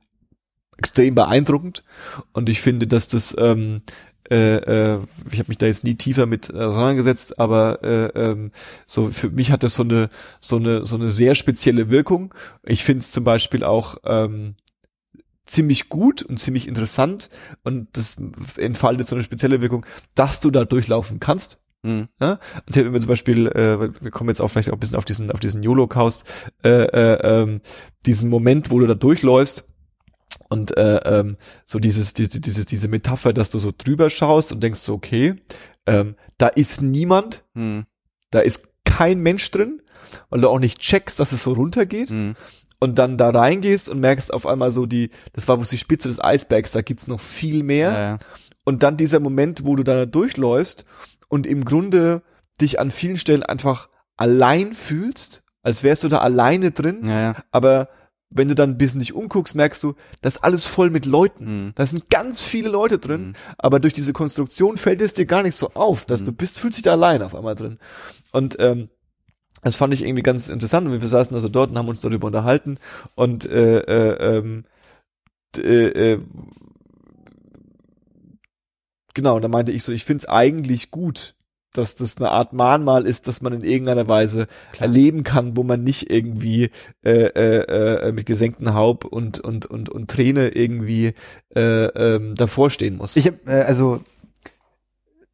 extrem 0.79 1.15
beeindruckend 1.15 1.85
und 2.33 2.49
ich 2.49 2.61
finde, 2.61 2.87
dass 2.87 3.09
das 3.09 3.37
ähm, 3.39 3.83
äh, 4.31 4.95
äh, 4.95 5.01
ich 5.33 5.39
habe 5.41 5.49
mich 5.49 5.59
da 5.59 5.67
jetzt 5.67 5.85
nie 5.85 5.97
tiefer 5.97 6.27
mit 6.27 6.55
auseinandergesetzt, 6.55 7.39
aber 7.39 7.83
äh, 7.83 8.07
ähm, 8.15 8.53
so 8.87 9.11
für 9.11 9.29
mich 9.31 9.51
hat 9.51 9.65
das 9.65 9.75
so 9.75 9.83
eine 9.83 10.09
so 10.41 10.57
eine 10.57 10.87
so 10.87 10.97
eine 10.97 11.11
sehr 11.11 11.35
spezielle 11.35 11.91
Wirkung. 11.91 12.33
Ich 12.65 12.85
finde 12.85 13.01
es 13.01 13.11
zum 13.11 13.25
Beispiel 13.25 13.65
auch 13.65 13.97
ähm, 14.05 14.55
ziemlich 15.45 15.89
gut 15.89 16.23
und 16.23 16.39
ziemlich 16.39 16.69
interessant 16.69 17.29
und 17.65 17.89
das 17.95 18.17
entfaltet 18.57 19.09
so 19.09 19.17
eine 19.17 19.25
spezielle 19.25 19.61
Wirkung, 19.61 19.85
dass 20.15 20.39
du 20.39 20.53
da 20.53 20.65
durchlaufen 20.65 21.19
kannst. 21.19 21.61
Mhm. 21.83 22.09
Ja? 22.21 22.39
Also 22.69 22.85
wenn 22.85 22.93
wir 22.93 23.01
zum 23.01 23.09
Beispiel, 23.09 23.49
äh, 23.49 23.81
wir 24.01 24.11
kommen 24.13 24.31
jetzt 24.31 24.41
auch 24.41 24.49
vielleicht 24.49 24.71
auch 24.71 24.75
ein 24.75 24.81
bisschen 24.81 24.97
auf 24.97 25.05
diesen 25.05 25.33
auf 25.33 25.41
diesen 25.41 25.67
Holocaust, 25.67 26.25
äh, 26.63 26.85
äh, 26.85 27.43
ähm, 27.43 27.63
diesen 28.07 28.31
Moment, 28.31 28.71
wo 28.71 28.79
du 28.79 28.87
da 28.87 28.95
durchläufst 28.95 29.67
und 30.49 30.77
äh, 30.77 30.97
ähm, 31.05 31.37
so 31.65 31.79
dieses, 31.79 32.15
diese, 32.15 32.41
diese, 32.41 32.65
diese 32.65 32.89
Metapher, 32.89 33.33
dass 33.33 33.51
du 33.51 33.59
so 33.59 33.73
drüber 33.77 34.11
schaust 34.11 34.53
und 34.53 34.63
denkst 34.63 34.81
so, 34.81 34.95
okay, 34.95 35.37
ähm, 35.87 36.17
da 36.39 36.49
ist 36.49 36.83
niemand, 36.83 37.45
hm. 37.55 37.87
da 38.31 38.41
ist 38.41 38.69
kein 38.85 39.21
Mensch 39.21 39.51
drin, 39.51 39.83
weil 40.29 40.41
du 40.41 40.49
auch 40.49 40.59
nicht 40.59 40.81
checkst, 40.81 41.21
dass 41.21 41.33
es 41.33 41.43
so 41.43 41.53
runtergeht. 41.53 42.11
Hm. 42.11 42.35
Und 42.83 42.99
dann 42.99 43.19
da 43.19 43.29
reingehst 43.29 43.91
und 43.91 44.01
merkst 44.01 44.33
auf 44.33 44.47
einmal 44.47 44.71
so 44.71 44.87
die, 44.87 45.11
das 45.35 45.47
war 45.49 45.59
wohl 45.59 45.67
die 45.67 45.77
Spitze 45.77 46.09
des 46.09 46.19
Eisbergs, 46.19 46.73
da 46.73 46.81
gibt's 46.81 47.07
noch 47.07 47.21
viel 47.21 47.63
mehr. 47.63 47.93
Ja, 47.93 48.01
ja. 48.01 48.19
Und 48.65 48.83
dann 48.83 48.97
dieser 48.97 49.21
Moment, 49.21 49.67
wo 49.67 49.77
du 49.77 49.83
da 49.83 50.07
durchläufst 50.07 50.85
und 51.29 51.47
im 51.47 51.65
Grunde 51.65 52.23
dich 52.61 52.81
an 52.81 52.91
vielen 52.91 53.19
Stellen 53.19 53.43
einfach 53.43 53.89
allein 54.17 54.75
fühlst, 54.75 55.43
als 55.63 55.83
wärst 55.83 56.05
du 56.05 56.09
da 56.09 56.19
alleine 56.19 56.71
drin, 56.71 57.05
ja, 57.07 57.37
aber 57.51 57.89
wenn 58.33 58.49
du 58.49 58.55
dann 58.55 58.71
ein 58.71 58.79
bisschen 58.79 59.01
dich 59.01 59.13
umguckst, 59.13 59.55
merkst 59.55 59.83
du, 59.83 59.95
das 60.23 60.37
ist 60.37 60.45
alles 60.45 60.67
voll 60.67 60.91
mit 60.91 61.05
Leuten. 61.05 61.67
Mhm. 61.67 61.73
Da 61.75 61.85
sind 61.85 62.11
ganz 62.11 62.45
viele 62.45 62.69
Leute 62.69 62.99
drin, 62.99 63.29
mhm. 63.29 63.33
aber 63.59 63.81
durch 63.81 63.93
diese 63.93 64.13
Konstruktion 64.13 64.77
fällt 64.77 65.01
es 65.01 65.15
dir 65.15 65.27
gar 65.27 65.43
nicht 65.43 65.57
so 65.57 65.71
auf, 65.75 66.05
dass 66.05 66.23
mhm. 66.23 66.27
du 66.27 66.33
bist, 66.33 66.61
fühlst 66.61 66.79
dich 66.79 66.85
da 66.85 66.93
allein 66.93 67.23
auf 67.23 67.35
einmal 67.35 67.57
drin. 67.57 67.79
Und 68.31 68.57
ähm, 68.61 68.89
das 69.63 69.77
fand 69.77 69.93
ich 69.93 70.03
irgendwie 70.03 70.23
ganz 70.23 70.49
interessant. 70.49 70.87
Und 70.87 71.01
wir 71.01 71.09
saßen 71.09 71.35
also 71.35 71.49
dort 71.49 71.71
und 71.71 71.79
haben 71.79 71.89
uns 71.89 72.01
darüber 72.01 72.29
unterhalten. 72.29 72.79
Und 73.15 73.47
äh, 73.47 73.81
äh, 73.81 74.39
ähm, 74.39 74.65
äh, 75.57 76.13
äh, 76.13 76.21
genau, 79.15 79.41
da 79.41 79.49
meinte 79.49 79.73
ich 79.73 79.83
so, 79.83 79.93
ich 79.93 80.05
finde 80.05 80.23
es 80.23 80.29
eigentlich 80.29 80.91
gut, 80.91 81.35
dass 81.73 81.95
das 81.95 82.17
eine 82.17 82.31
Art 82.31 82.53
Mahnmal 82.53 83.07
ist, 83.07 83.29
dass 83.29 83.41
man 83.41 83.53
in 83.53 83.63
irgendeiner 83.63 84.09
Weise 84.09 84.49
Klar. 84.73 84.89
erleben 84.89 85.23
kann, 85.23 85.57
wo 85.57 85.63
man 85.63 85.85
nicht 85.85 86.11
irgendwie 86.11 86.71
äh, 87.05 87.27
äh, 87.27 88.09
äh, 88.09 88.13
mit 88.13 88.27
gesenkten 88.27 88.75
Haupt 88.75 89.05
und 89.05 89.39
und 89.39 89.67
und 89.67 89.89
und 89.89 90.11
Träne 90.11 90.49
irgendwie 90.49 91.15
äh, 91.55 91.85
ähm, 91.87 92.35
davor 92.35 92.71
stehen 92.71 92.97
muss. 92.97 93.17
Ich 93.17 93.27
hab, 93.27 93.47
äh, 93.47 93.63
also 93.63 94.01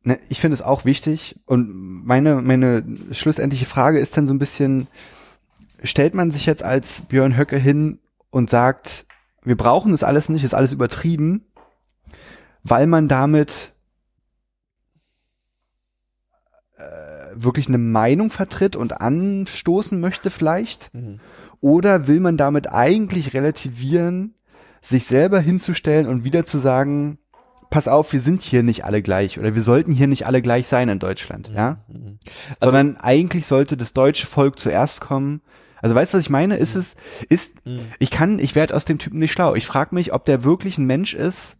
ne, 0.02 0.18
ich 0.28 0.40
finde 0.40 0.54
es 0.54 0.62
auch 0.62 0.84
wichtig 0.84 1.36
und 1.46 1.70
meine 2.04 2.42
meine 2.42 2.84
schlussendliche 3.12 3.66
Frage 3.66 3.98
ist 3.98 4.16
dann 4.16 4.26
so 4.26 4.34
ein 4.34 4.38
bisschen 4.38 4.88
stellt 5.82 6.14
man 6.14 6.30
sich 6.30 6.46
jetzt 6.46 6.62
als 6.62 7.02
Björn 7.02 7.36
Höcke 7.36 7.56
hin 7.56 7.98
und 8.30 8.50
sagt, 8.50 9.06
wir 9.42 9.56
brauchen 9.56 9.92
das 9.92 10.02
alles 10.02 10.28
nicht, 10.28 10.44
ist 10.44 10.54
alles 10.54 10.72
übertrieben, 10.72 11.46
weil 12.62 12.86
man 12.86 13.08
damit 13.08 13.72
wirklich 17.42 17.68
eine 17.68 17.78
Meinung 17.78 18.30
vertritt 18.30 18.76
und 18.76 19.00
anstoßen 19.00 20.00
möchte 20.00 20.30
vielleicht? 20.30 20.92
Mhm. 20.94 21.20
Oder 21.60 22.06
will 22.06 22.20
man 22.20 22.36
damit 22.36 22.72
eigentlich 22.72 23.34
relativieren, 23.34 24.34
sich 24.82 25.04
selber 25.04 25.40
hinzustellen 25.40 26.06
und 26.06 26.24
wieder 26.24 26.44
zu 26.44 26.58
sagen, 26.58 27.18
pass 27.70 27.88
auf, 27.88 28.12
wir 28.12 28.20
sind 28.20 28.42
hier 28.42 28.62
nicht 28.62 28.84
alle 28.84 29.02
gleich 29.02 29.38
oder 29.38 29.54
wir 29.54 29.62
sollten 29.62 29.92
hier 29.92 30.06
nicht 30.06 30.26
alle 30.26 30.42
gleich 30.42 30.68
sein 30.68 30.88
in 30.88 30.98
Deutschland, 30.98 31.50
ja? 31.54 31.78
Mhm. 31.88 32.18
Also, 32.60 32.72
Sondern 32.72 32.96
eigentlich 32.98 33.46
sollte 33.46 33.76
das 33.76 33.92
deutsche 33.92 34.26
Volk 34.26 34.58
zuerst 34.58 35.00
kommen. 35.00 35.40
Also 35.82 35.94
weißt 35.94 36.12
du, 36.12 36.18
was 36.18 36.24
ich 36.24 36.30
meine? 36.30 36.56
Ist 36.56 36.74
mhm. 36.74 36.80
es, 36.80 36.96
ist, 37.28 37.66
mhm. 37.66 37.80
ich 37.98 38.10
kann, 38.10 38.38
ich 38.38 38.54
werde 38.54 38.74
aus 38.74 38.84
dem 38.84 38.98
Typen 38.98 39.18
nicht 39.18 39.32
schlau. 39.32 39.54
Ich 39.54 39.66
frage 39.66 39.94
mich, 39.94 40.12
ob 40.12 40.24
der 40.24 40.44
wirklich 40.44 40.78
ein 40.78 40.86
Mensch 40.86 41.14
ist, 41.14 41.58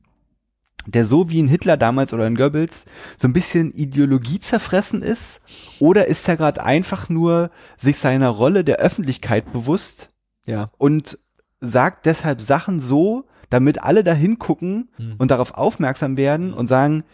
der 0.87 1.05
so 1.05 1.31
wie 1.31 1.43
ein 1.43 1.49
Hitler 1.49 1.77
damals 1.77 2.13
oder 2.15 2.25
ein 2.25 2.37
Goebbels 2.37 2.87
so 3.17 3.27
ein 3.29 3.33
bisschen 3.33 3.71
Ideologie 3.73 4.41
zerfressen 4.41 5.03
ist? 5.03 5.43
Oder 5.81 6.07
ist 6.07 6.29
er 6.29 6.37
gerade 6.37 6.63
einfach 6.63 7.09
nur 7.09 7.51
sich 7.77 7.99
seiner 7.99 8.29
Rolle 8.31 8.65
der 8.65 8.77
Öffentlichkeit 8.77 9.53
bewusst 9.53 10.09
Ja. 10.47 10.71
und 10.79 11.19
sagt 11.61 12.07
deshalb 12.07 12.41
Sachen 12.41 12.81
so, 12.81 13.25
damit 13.51 13.83
alle 13.83 14.05
da 14.05 14.13
hingucken 14.13 14.89
Hm. 14.97 15.15
und 15.19 15.31
darauf 15.31 15.55
aufmerksam 15.55 16.17
werden 16.17 16.53
und 16.53 16.67
sagen, 16.67 17.05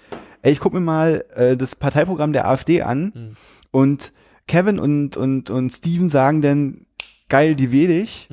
ey, 0.42 0.52
ich 0.52 0.60
guck 0.60 0.72
mir 0.72 0.80
mal 0.80 1.24
äh, 1.34 1.56
das 1.56 1.76
Parteiprogramm 1.76 2.32
der 2.32 2.48
AfD 2.48 2.82
an 2.82 3.12
Hm. 3.14 3.36
und 3.70 4.12
Kevin 4.48 4.78
und, 4.78 5.16
und, 5.16 5.50
und 5.50 5.70
Steven 5.70 6.08
sagen 6.08 6.42
dann, 6.42 6.86
geil, 7.28 7.54
die 7.54 7.70
wähle 7.70 7.94
ich. 8.00 8.28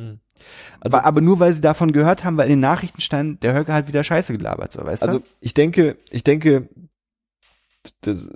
Also, 0.80 0.98
aber, 0.98 1.22
nur 1.22 1.40
weil 1.40 1.54
sie 1.54 1.62
davon 1.62 1.92
gehört 1.92 2.24
haben, 2.24 2.38
weil 2.38 2.46
in 2.46 2.54
den 2.54 2.60
Nachrichten 2.60 3.02
stand, 3.02 3.44
der 3.44 3.54
Höcke 3.54 3.74
hat 3.74 3.88
wieder 3.88 4.04
Scheiße 4.04 4.34
gelabert, 4.34 4.72
so, 4.72 4.84
weißt 4.84 5.04
also 5.04 5.20
du? 5.20 5.26
ich 5.42 5.54
denke, 5.54 5.98
ich 6.10 6.24
denke, 6.24 6.70
das, 8.02 8.30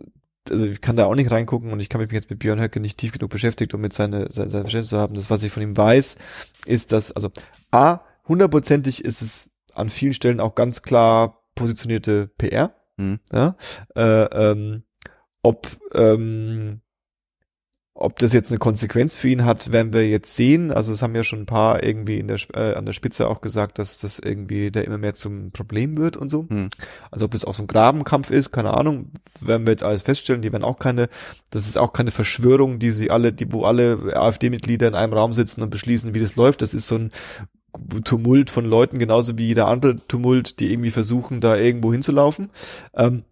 also 0.49 0.65
ich 0.65 0.81
kann 0.81 0.95
da 0.95 1.05
auch 1.05 1.15
nicht 1.15 1.31
reingucken 1.31 1.71
und 1.71 1.79
ich 1.79 1.89
kann 1.89 2.01
mich 2.01 2.11
jetzt 2.11 2.29
mit 2.29 2.39
Björn 2.39 2.61
Höcke 2.61 2.79
nicht 2.79 2.97
tief 2.97 3.11
genug 3.11 3.29
beschäftigt, 3.29 3.73
um 3.73 3.81
mit 3.81 3.93
seine, 3.93 4.31
sein, 4.31 4.49
sein 4.49 4.61
Verständnis 4.61 4.89
zu 4.89 4.97
haben. 4.97 5.15
Das, 5.15 5.29
was 5.29 5.43
ich 5.43 5.51
von 5.51 5.63
ihm 5.63 5.77
weiß, 5.77 6.17
ist, 6.65 6.91
dass, 6.91 7.11
also 7.11 7.31
A, 7.71 8.01
hundertprozentig 8.27 9.03
ist 9.03 9.21
es 9.21 9.49
an 9.73 9.89
vielen 9.89 10.13
Stellen 10.13 10.39
auch 10.39 10.55
ganz 10.55 10.81
klar 10.81 11.43
positionierte 11.55 12.27
PR. 12.37 12.75
Hm. 12.97 13.19
Ja, 13.31 13.55
äh, 13.95 14.51
ähm, 14.51 14.83
ob 15.41 15.67
ähm, 15.93 16.81
ob 17.95 18.17
das 18.17 18.33
jetzt 18.33 18.49
eine 18.49 18.57
Konsequenz 18.57 19.15
für 19.15 19.29
ihn 19.29 19.45
hat, 19.45 19.71
werden 19.71 19.93
wir 19.93 20.09
jetzt 20.09 20.35
sehen. 20.35 20.71
Also 20.71 20.91
es 20.91 21.03
haben 21.03 21.13
ja 21.13 21.23
schon 21.23 21.41
ein 21.41 21.45
paar 21.45 21.83
irgendwie 21.83 22.17
in 22.17 22.27
der 22.27 22.39
äh, 22.55 22.73
an 22.73 22.85
der 22.85 22.93
Spitze 22.93 23.27
auch 23.27 23.39
gesagt, 23.39 23.77
dass 23.77 23.99
das 23.99 24.17
irgendwie 24.17 24.71
da 24.71 24.81
immer 24.81 24.97
mehr 24.97 25.13
zum 25.13 25.51
Problem 25.51 25.95
wird 25.97 26.17
und 26.17 26.29
so. 26.29 26.47
Hm. 26.49 26.69
Also 27.11 27.25
ob 27.25 27.31
das 27.31 27.45
auch 27.45 27.53
so 27.53 27.63
ein 27.63 27.67
Grabenkampf 27.67 28.31
ist, 28.31 28.51
keine 28.51 28.73
Ahnung, 28.73 29.11
werden 29.39 29.67
wir 29.67 29.71
jetzt 29.71 29.83
alles 29.83 30.01
feststellen. 30.01 30.41
Die 30.41 30.51
werden 30.51 30.63
auch 30.63 30.79
keine, 30.79 31.07
das 31.51 31.67
ist 31.67 31.77
auch 31.77 31.93
keine 31.93 32.09
Verschwörung, 32.09 32.79
die 32.79 32.89
sie 32.89 33.11
alle, 33.11 33.31
die 33.31 33.51
wo 33.53 33.63
alle 33.63 34.15
AfD-Mitglieder 34.15 34.87
in 34.87 34.95
einem 34.95 35.13
Raum 35.13 35.33
sitzen 35.33 35.61
und 35.61 35.69
beschließen, 35.69 36.15
wie 36.15 36.19
das 36.19 36.35
läuft. 36.35 36.63
Das 36.63 36.73
ist 36.73 36.87
so 36.87 36.95
ein 36.95 37.11
Tumult 38.03 38.49
von 38.49 38.65
Leuten, 38.65 38.97
genauso 38.97 39.37
wie 39.37 39.47
jeder 39.47 39.67
andere 39.67 39.97
Tumult, 40.07 40.59
die 40.59 40.71
irgendwie 40.71 40.91
versuchen, 40.91 41.41
da 41.41 41.57
irgendwo 41.57 41.91
hinzulaufen. 41.91 42.49
Ähm, 42.95 43.23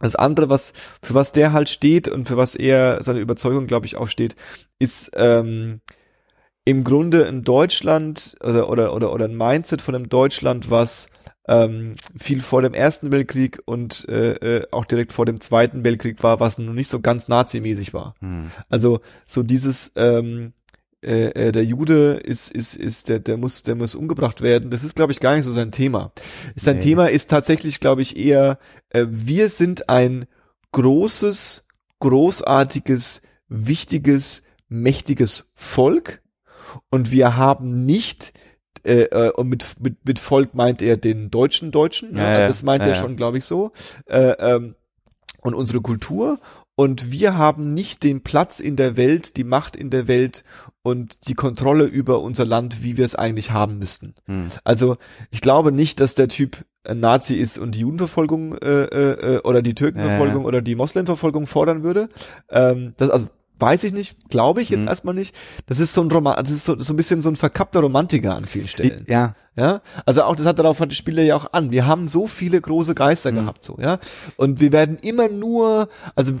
das 0.00 0.16
andere, 0.16 0.48
was 0.48 0.72
für 1.02 1.14
was 1.14 1.32
der 1.32 1.52
halt 1.52 1.68
steht 1.68 2.08
und 2.08 2.26
für 2.26 2.36
was 2.36 2.54
er 2.54 3.02
seine 3.02 3.20
Überzeugung, 3.20 3.66
glaube 3.66 3.86
ich, 3.86 3.96
auch 3.96 4.08
steht, 4.08 4.34
ist 4.78 5.12
ähm, 5.14 5.80
im 6.64 6.84
Grunde 6.84 7.26
ein 7.26 7.44
Deutschland 7.44 8.36
oder 8.42 8.68
oder 8.68 8.94
oder 8.94 9.12
oder 9.12 9.26
ein 9.26 9.36
Mindset 9.36 9.82
von 9.82 9.94
einem 9.94 10.08
Deutschland, 10.08 10.70
was 10.70 11.08
ähm, 11.46 11.96
viel 12.16 12.40
vor 12.40 12.62
dem 12.62 12.72
Ersten 12.72 13.12
Weltkrieg 13.12 13.60
und 13.66 14.08
äh, 14.08 14.32
äh, 14.32 14.66
auch 14.70 14.86
direkt 14.86 15.12
vor 15.12 15.26
dem 15.26 15.40
Zweiten 15.40 15.84
Weltkrieg 15.84 16.22
war, 16.22 16.40
was 16.40 16.58
noch 16.58 16.72
nicht 16.72 16.88
so 16.88 17.00
ganz 17.00 17.28
nazimäßig 17.28 17.92
war. 17.92 18.14
Hm. 18.20 18.50
Also 18.70 19.00
so 19.26 19.42
dieses 19.42 19.92
ähm, 19.96 20.54
äh, 21.04 21.48
äh, 21.48 21.52
der 21.52 21.64
Jude 21.64 22.14
ist 22.14 22.50
ist 22.50 22.74
ist 22.76 23.08
der 23.08 23.18
der 23.18 23.36
muss 23.36 23.62
der 23.62 23.74
muss 23.74 23.94
umgebracht 23.94 24.40
werden. 24.40 24.70
Das 24.70 24.84
ist 24.84 24.96
glaube 24.96 25.12
ich 25.12 25.20
gar 25.20 25.36
nicht 25.36 25.44
so 25.44 25.52
sein 25.52 25.72
Thema. 25.72 26.12
Sein 26.56 26.76
Nee. 26.76 26.82
Thema 26.82 27.10
ist 27.10 27.30
tatsächlich 27.30 27.80
glaube 27.80 28.02
ich 28.02 28.16
eher 28.16 28.58
äh, 28.90 29.06
wir 29.08 29.48
sind 29.48 29.88
ein 29.88 30.26
großes 30.72 31.66
großartiges 32.00 33.22
wichtiges 33.48 34.42
mächtiges 34.68 35.50
Volk 35.54 36.22
und 36.90 37.12
wir 37.12 37.36
haben 37.36 37.84
nicht 37.84 38.32
äh, 38.84 39.04
äh, 39.04 39.30
und 39.30 39.48
mit, 39.48 39.64
mit, 39.80 40.04
mit 40.04 40.18
Volk 40.18 40.54
meint 40.54 40.82
er 40.82 40.96
den 40.96 41.30
deutschen 41.30 41.70
Deutschen, 41.70 42.16
ja, 42.16 42.22
Ja, 42.22 42.40
ja, 42.40 42.48
das 42.48 42.62
meint 42.62 42.82
ja, 42.82 42.90
er 42.90 42.94
schon, 42.96 43.16
glaube 43.16 43.38
ich, 43.38 43.44
so. 43.44 43.72
Äh, 44.06 44.32
ähm, 44.38 44.74
und 45.40 45.54
unsere 45.54 45.80
Kultur 45.80 46.38
und 46.76 47.12
wir 47.12 47.36
haben 47.36 47.72
nicht 47.72 48.02
den 48.02 48.22
Platz 48.22 48.60
in 48.60 48.76
der 48.76 48.96
Welt, 48.96 49.36
die 49.36 49.44
Macht 49.44 49.76
in 49.76 49.90
der 49.90 50.08
Welt 50.08 50.44
und 50.82 51.28
die 51.28 51.34
Kontrolle 51.34 51.84
über 51.84 52.20
unser 52.20 52.44
Land, 52.44 52.82
wie 52.82 52.96
wir 52.96 53.04
es 53.04 53.14
eigentlich 53.14 53.50
haben 53.52 53.78
müssten. 53.78 54.14
Hm. 54.26 54.48
Also 54.64 54.96
ich 55.30 55.40
glaube 55.40 55.72
nicht, 55.72 56.00
dass 56.00 56.14
der 56.14 56.28
Typ 56.28 56.64
ein 56.86 57.00
Nazi 57.00 57.34
ist 57.34 57.58
und 57.58 57.74
die 57.74 57.80
Judenverfolgung 57.80 58.56
äh, 58.58 58.82
äh, 58.84 59.40
oder 59.42 59.62
die 59.62 59.74
Türkenverfolgung 59.74 60.42
Ja, 60.42 60.48
oder 60.48 60.60
die 60.62 60.74
Moslemverfolgung 60.74 61.46
fordern 61.46 61.82
würde. 61.82 62.08
Ähm, 62.50 62.92
das 62.98 63.08
also 63.10 63.26
weiß 63.58 63.84
ich 63.84 63.92
nicht, 63.92 64.28
glaube 64.28 64.60
ich 64.60 64.68
jetzt 64.68 64.82
Hm. 64.82 64.88
erstmal 64.88 65.14
nicht. 65.14 65.34
Das 65.66 65.78
ist 65.78 65.94
so 65.94 66.02
ein 66.02 66.10
Roman, 66.10 66.36
das 66.44 66.50
ist 66.50 66.64
so, 66.64 66.78
so 66.78 66.92
ein 66.92 66.96
bisschen 66.96 67.22
so 67.22 67.30
ein 67.30 67.36
verkappter 67.36 67.80
Romantiker 67.80 68.36
an 68.36 68.44
vielen 68.44 68.66
Stellen. 68.68 69.06
Ja, 69.08 69.34
Ja, 69.56 69.80
also 70.04 70.24
auch 70.24 70.34
das 70.34 70.44
hat 70.44 70.58
darauf 70.58 70.78
das 70.78 70.96
spielt 70.96 71.16
er 71.18 71.24
ja 71.24 71.36
auch 71.36 71.52
an. 71.52 71.70
Wir 71.70 71.86
haben 71.86 72.08
so 72.08 72.26
viele 72.26 72.60
große 72.60 72.96
Geister 72.96 73.30
Mhm. 73.30 73.36
gehabt, 73.36 73.64
so 73.64 73.78
ja, 73.80 74.00
und 74.36 74.60
wir 74.60 74.72
werden 74.72 74.98
immer 75.00 75.28
nur, 75.28 75.88
also 76.16 76.34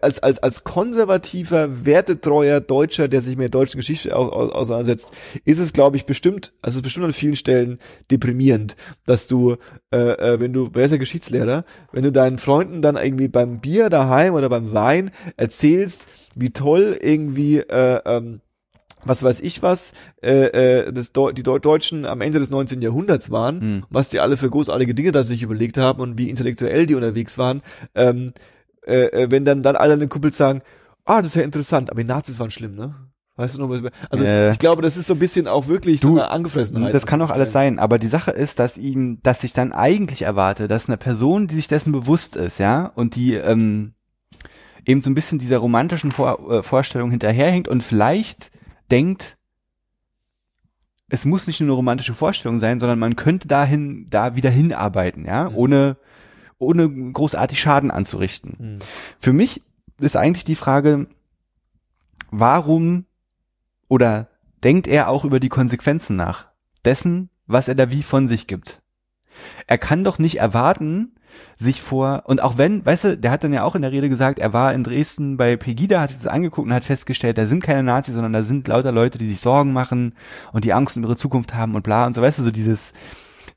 als 0.00 0.18
als 0.20 0.38
als 0.38 0.64
konservativer, 0.64 1.84
wertetreuer 1.86 2.60
Deutscher, 2.60 3.08
der 3.08 3.20
sich 3.20 3.36
mit 3.36 3.42
der 3.44 3.48
deutschen 3.50 3.78
Geschichte 3.78 4.14
au- 4.16 4.28
au- 4.30 4.50
auseinandersetzt, 4.50 5.12
ist 5.44 5.58
es, 5.58 5.72
glaube 5.72 5.96
ich, 5.96 6.06
bestimmt, 6.06 6.52
also 6.62 6.74
es 6.74 6.76
ist 6.76 6.82
bestimmt 6.82 7.06
an 7.06 7.12
vielen 7.12 7.36
Stellen 7.36 7.78
deprimierend, 8.10 8.76
dass 9.06 9.26
du, 9.26 9.56
äh, 9.92 9.96
äh, 9.98 10.40
wenn 10.40 10.52
du, 10.52 10.70
wer 10.72 10.84
ist 10.84 10.90
der 10.92 10.98
Geschichtslehrer, 10.98 11.64
wenn 11.92 12.02
du 12.02 12.12
deinen 12.12 12.38
Freunden 12.38 12.82
dann 12.82 12.96
irgendwie 12.96 13.28
beim 13.28 13.60
Bier 13.60 13.90
daheim 13.90 14.34
oder 14.34 14.48
beim 14.48 14.72
Wein 14.72 15.10
erzählst, 15.36 16.06
wie 16.34 16.50
toll 16.50 16.98
irgendwie 17.00 17.58
äh, 17.58 18.00
ähm, 18.04 18.40
was 19.02 19.22
weiß 19.22 19.40
ich 19.40 19.62
was, 19.62 19.92
äh, 20.22 20.48
äh, 20.88 20.92
das 20.92 21.12
Deu 21.12 21.32
die 21.32 21.42
Deu 21.42 21.58
Deutschen 21.58 22.04
am 22.04 22.20
Ende 22.20 22.38
des 22.38 22.50
19. 22.50 22.82
Jahrhunderts 22.82 23.30
waren, 23.30 23.60
Hm. 23.60 23.84
was 23.88 24.10
die 24.10 24.20
alle 24.20 24.36
für 24.36 24.50
großartige 24.50 24.94
Dinge 24.94 25.10
da 25.10 25.22
sich 25.22 25.42
überlegt 25.42 25.78
haben 25.78 26.02
und 26.02 26.18
wie 26.18 26.28
intellektuell 26.28 26.84
die 26.84 26.94
unterwegs 26.94 27.38
waren, 27.38 27.62
ähm, 27.94 28.30
äh, 28.86 29.06
äh, 29.24 29.30
wenn 29.30 29.44
dann 29.44 29.62
dann 29.62 29.76
alle 29.76 29.94
an 29.94 30.00
den 30.00 30.08
Kumpels 30.08 30.36
sagen, 30.36 30.62
ah, 31.04 31.22
das 31.22 31.32
ist 31.32 31.36
ja 31.36 31.42
interessant, 31.42 31.90
aber 31.90 32.00
die 32.02 32.08
Nazis 32.08 32.38
waren 32.40 32.50
schlimm, 32.50 32.74
ne? 32.74 32.94
Weißt 33.36 33.56
du 33.56 33.60
noch 33.60 33.70
was? 33.70 33.80
Also 34.10 34.24
Äh. 34.24 34.50
ich 34.50 34.58
glaube, 34.58 34.82
das 34.82 34.96
ist 34.98 35.06
so 35.06 35.14
ein 35.14 35.18
bisschen 35.18 35.48
auch 35.48 35.66
wirklich 35.66 36.00
so 36.00 36.08
Du, 36.08 36.14
eine 36.18 36.30
Angefressenheit. 36.30 36.92
Das 36.92 37.06
kann 37.06 37.22
auch 37.22 37.30
alles 37.30 37.52
sein, 37.52 37.78
aber 37.78 37.98
die 37.98 38.06
Sache 38.08 38.32
ist, 38.32 38.58
dass 38.58 38.76
ihm, 38.76 39.18
dass 39.22 39.44
ich 39.44 39.52
dann 39.54 39.72
eigentlich 39.72 40.22
erwarte, 40.22 40.68
dass 40.68 40.88
eine 40.88 40.98
Person, 40.98 41.46
die 41.46 41.54
sich 41.54 41.66
dessen 41.68 41.90
bewusst 41.92 42.36
ist, 42.36 42.58
ja, 42.58 42.84
und 42.94 43.14
die 43.16 43.34
ähm, 43.34 43.94
eben 44.84 45.00
so 45.00 45.10
ein 45.10 45.14
bisschen 45.14 45.38
dieser 45.38 45.58
romantischen 45.58 46.10
Vor 46.12 46.50
äh, 46.50 46.62
Vorstellung 46.62 47.10
hinterherhängt 47.10 47.66
und 47.68 47.82
vielleicht 47.82 48.50
denkt, 48.90 49.36
es 51.08 51.24
muss 51.24 51.46
nicht 51.46 51.60
nur 51.60 51.68
eine 51.68 51.76
romantische 51.76 52.14
Vorstellung 52.14 52.58
sein, 52.58 52.78
sondern 52.78 52.98
man 52.98 53.16
könnte 53.16 53.48
dahin, 53.48 54.06
da 54.10 54.36
wieder 54.36 54.50
hinarbeiten, 54.50 55.24
ja, 55.24 55.48
Mhm. 55.50 55.56
ohne, 55.56 55.96
ohne 56.60 56.88
großartig 57.12 57.58
Schaden 57.58 57.90
anzurichten. 57.90 58.54
Hm. 58.58 58.78
Für 59.18 59.32
mich 59.32 59.62
ist 59.98 60.16
eigentlich 60.16 60.44
die 60.44 60.56
Frage, 60.56 61.08
warum 62.30 63.06
oder 63.88 64.28
denkt 64.62 64.86
er 64.86 65.08
auch 65.08 65.24
über 65.24 65.40
die 65.40 65.48
Konsequenzen 65.48 66.16
nach 66.16 66.46
dessen, 66.84 67.30
was 67.46 67.66
er 67.66 67.74
da 67.74 67.90
wie 67.90 68.02
von 68.02 68.28
sich 68.28 68.46
gibt? 68.46 68.80
Er 69.66 69.78
kann 69.78 70.04
doch 70.04 70.18
nicht 70.18 70.38
erwarten, 70.38 71.16
sich 71.56 71.80
vor, 71.80 72.24
und 72.26 72.42
auch 72.42 72.58
wenn, 72.58 72.84
weißt 72.84 73.04
du, 73.04 73.18
der 73.18 73.30
hat 73.30 73.44
dann 73.44 73.52
ja 73.52 73.62
auch 73.62 73.74
in 73.74 73.82
der 73.82 73.92
Rede 73.92 74.08
gesagt, 74.08 74.38
er 74.38 74.52
war 74.52 74.74
in 74.74 74.84
Dresden 74.84 75.36
bei 75.36 75.56
Pegida, 75.56 76.00
hat 76.00 76.10
sich 76.10 76.18
das 76.18 76.26
angeguckt 76.26 76.66
und 76.66 76.74
hat 76.74 76.84
festgestellt, 76.84 77.38
da 77.38 77.46
sind 77.46 77.62
keine 77.62 77.82
Nazis, 77.82 78.14
sondern 78.14 78.32
da 78.32 78.42
sind 78.42 78.66
lauter 78.68 78.92
Leute, 78.92 79.18
die 79.18 79.28
sich 79.28 79.40
Sorgen 79.40 79.72
machen 79.72 80.14
und 80.52 80.64
die 80.64 80.72
Angst 80.72 80.96
um 80.96 81.04
ihre 81.04 81.16
Zukunft 81.16 81.54
haben 81.54 81.74
und 81.74 81.82
bla 81.82 82.06
und 82.06 82.14
so, 82.14 82.22
weißt 82.22 82.38
du, 82.38 82.42
so 82.42 82.50
dieses, 82.50 82.92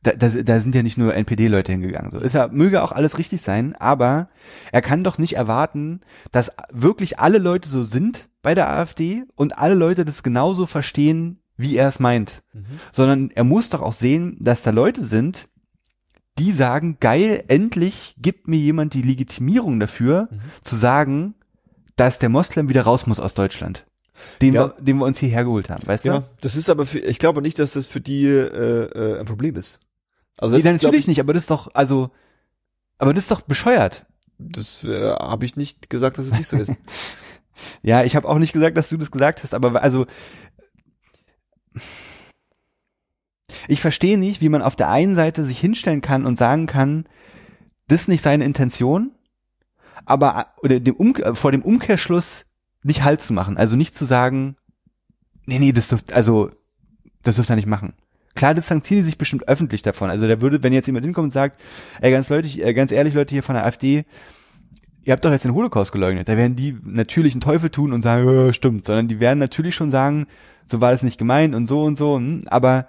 da, 0.04 0.12
da, 0.12 0.28
da 0.30 0.60
sind 0.60 0.76
ja 0.76 0.84
nicht 0.84 0.97
nur 0.97 1.14
NPD-Leute 1.16 1.72
hingegangen. 1.72 2.12
So 2.12 2.20
ist 2.20 2.34
ja, 2.34 2.47
möge 2.49 2.84
auch 2.84 2.91
alles 2.91 3.18
richtig 3.18 3.41
sein, 3.41 3.76
aber 3.76 4.30
er 4.72 4.82
kann 4.82 5.04
doch 5.04 5.18
nicht 5.18 5.36
erwarten, 5.36 6.01
dass 6.32 6.51
wirklich 6.72 7.20
alle 7.20 7.38
Leute 7.38 7.68
so 7.70 7.84
sind 7.84 8.30
bei 8.41 8.54
der 8.56 8.70
AfD 8.70 9.24
und 9.36 9.58
alle 9.58 9.76
Leute 9.76 10.06
das 10.06 10.22
genauso 10.24 10.66
verstehen, 10.68 11.39
wie 11.58 11.76
er 11.78 11.88
es 11.88 11.99
meint. 11.99 12.43
Mhm. 12.54 12.66
Sondern 12.91 13.32
er 13.32 13.43
muss 13.43 13.70
doch 13.70 13.82
auch 13.82 13.93
sehen, 13.93 14.38
dass 14.39 14.64
da 14.64 14.72
Leute 14.72 15.01
sind, 15.04 15.47
die 16.39 16.51
sagen, 16.51 16.97
geil, 16.99 17.43
endlich 17.47 18.16
gibt 18.18 18.47
mir 18.47 18.58
jemand 18.58 18.95
die 18.95 19.04
Legitimierung 19.04 19.80
dafür, 19.80 20.28
Mhm. 20.32 20.39
zu 20.62 20.76
sagen, 20.76 21.36
dass 21.95 22.18
der 22.20 22.30
Moslem 22.30 22.70
wieder 22.70 22.82
raus 22.82 23.06
muss 23.06 23.20
aus 23.20 23.36
Deutschland. 23.36 23.86
Den, 24.41 24.54
Ja. 24.54 24.74
wir, 24.78 24.84
den 24.84 24.97
wir 24.97 25.06
uns 25.06 25.20
hierher 25.20 25.43
geholt 25.43 25.70
haben, 25.70 25.86
weißt 25.86 26.06
Ja, 26.06 26.20
du? 26.20 26.26
das 26.41 26.56
ist 26.56 26.70
aber 26.70 26.86
für, 26.86 26.99
ich 26.99 27.20
glaube 27.20 27.41
nicht, 27.41 27.60
dass 27.60 27.74
das 27.74 27.88
für 27.88 28.01
die 28.01 28.26
äh, 28.26 28.86
äh, 28.86 29.20
ein 29.20 29.26
Problem 29.26 29.56
ist. 29.56 29.80
Also 30.38 30.56
das 30.56 30.64
Nee, 30.64 30.72
ist, 30.72 30.82
natürlich 30.82 31.02
ich, 31.02 31.08
nicht, 31.08 31.20
aber 31.20 31.34
das 31.34 31.44
ist 31.44 31.52
doch, 31.52 31.70
also, 31.74 32.12
aber 32.98 33.14
das 33.14 33.26
ist 33.26 33.32
doch 33.32 33.42
bescheuert. 33.42 34.06
Das 34.38 34.84
äh, 34.84 35.12
habe 35.12 35.46
ich 35.46 35.56
nicht 35.56 35.90
gesagt, 35.90 36.18
dass 36.18 36.28
es 36.28 36.34
nicht 36.34 36.48
so 36.48 36.58
ist. 36.58 36.74
Ja, 37.84 38.04
ich 38.04 38.16
habe 38.16 38.28
auch 38.28 38.40
nicht 38.40 38.52
gesagt, 38.52 38.76
dass 38.78 38.90
du 38.90 38.98
das 38.98 39.12
gesagt 39.12 39.44
hast, 39.44 39.54
aber 39.54 39.82
also 39.84 40.08
ich 43.68 43.82
verstehe 43.82 44.18
nicht, 44.18 44.42
wie 44.42 44.50
man 44.50 44.62
auf 44.62 44.76
der 44.76 44.90
einen 44.90 45.16
Seite 45.16 45.46
sich 45.46 45.60
hinstellen 45.60 46.02
kann 46.02 46.26
und 46.26 46.38
sagen 46.38 46.66
kann, 46.66 47.06
das 47.88 48.02
ist 48.02 48.08
nicht 48.08 48.22
seine 48.22 48.46
Intention, 48.46 49.12
aber 50.06 50.48
oder 50.62 50.80
dem 50.80 50.96
um, 50.96 51.16
vor 51.36 51.52
dem 51.52 51.62
Umkehrschluss 51.62 52.46
nicht 52.84 53.04
Halt 53.04 53.22
zu 53.22 53.34
machen, 53.34 53.58
also 53.58 53.76
nicht 53.76 53.96
zu 53.96 54.06
sagen, 54.06 54.58
nee, 55.46 55.60
nee, 55.60 55.72
das 55.72 55.90
dürft, 55.90 56.12
also 56.12 56.52
das 57.22 57.36
dürft 57.36 57.50
ihr 57.50 57.56
nicht 57.56 57.68
machen. 57.68 57.94
Klar 58.36 58.54
distanzieren 58.54 59.04
die 59.04 59.06
sich 59.06 59.18
bestimmt 59.18 59.48
öffentlich 59.48 59.82
davon. 59.82 60.10
Also 60.10 60.28
der 60.28 60.42
würde, 60.42 60.64
wenn 60.64 60.74
jetzt 60.74 60.88
jemand 60.88 61.06
hinkommt 61.06 61.26
und 61.26 61.32
sagt, 61.32 61.62
ey, 62.02 62.12
ganz 62.12 62.30
Leute, 62.30 62.48
äh, 62.62 62.74
ganz 62.74 62.92
ehrlich, 62.92 63.14
Leute 63.14 63.36
hier 63.36 63.44
von 63.44 63.56
der 63.56 63.66
AfD, 63.66 64.06
ihr 65.04 65.14
habt 65.14 65.24
doch 65.24 65.32
jetzt 65.32 65.46
den 65.46 65.54
Holocaust 65.54 65.92
geleugnet. 65.92 66.30
Da 66.30 66.38
werden 66.38 66.56
die 66.56 66.78
natürlich 66.84 67.34
einen 67.34 67.42
Teufel 67.42 67.70
tun 67.70 67.94
und 67.94 68.02
sagen, 68.02 68.28
äh, 68.28 68.54
stimmt, 68.54 68.86
sondern 68.86 69.08
die 69.08 69.20
werden 69.20 69.40
natürlich 69.40 69.76
schon 69.76 69.90
sagen, 69.90 70.26
so 70.66 70.82
war 70.82 70.92
das 70.92 71.04
nicht 71.04 71.18
gemeint 71.18 71.54
und 71.56 71.68
so 71.68 71.84
und 71.84 71.98
so, 71.98 72.16
hm, 72.16 72.44
aber 72.48 72.88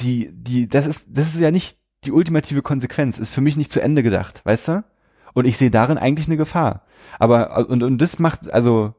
die, 0.00 0.30
die, 0.32 0.68
das 0.68 0.86
ist, 0.86 1.06
das 1.10 1.34
ist 1.34 1.40
ja 1.40 1.50
nicht 1.50 1.78
die 2.04 2.12
ultimative 2.12 2.62
Konsequenz, 2.62 3.18
ist 3.18 3.34
für 3.34 3.40
mich 3.40 3.56
nicht 3.56 3.70
zu 3.70 3.80
Ende 3.80 4.02
gedacht, 4.02 4.42
weißt 4.44 4.68
du? 4.68 4.84
Und 5.34 5.44
ich 5.44 5.58
sehe 5.58 5.70
darin 5.70 5.98
eigentlich 5.98 6.28
eine 6.28 6.36
Gefahr. 6.36 6.86
Aber, 7.18 7.68
und, 7.68 7.82
und 7.82 7.98
das 7.98 8.18
macht, 8.18 8.50
also, 8.52 8.94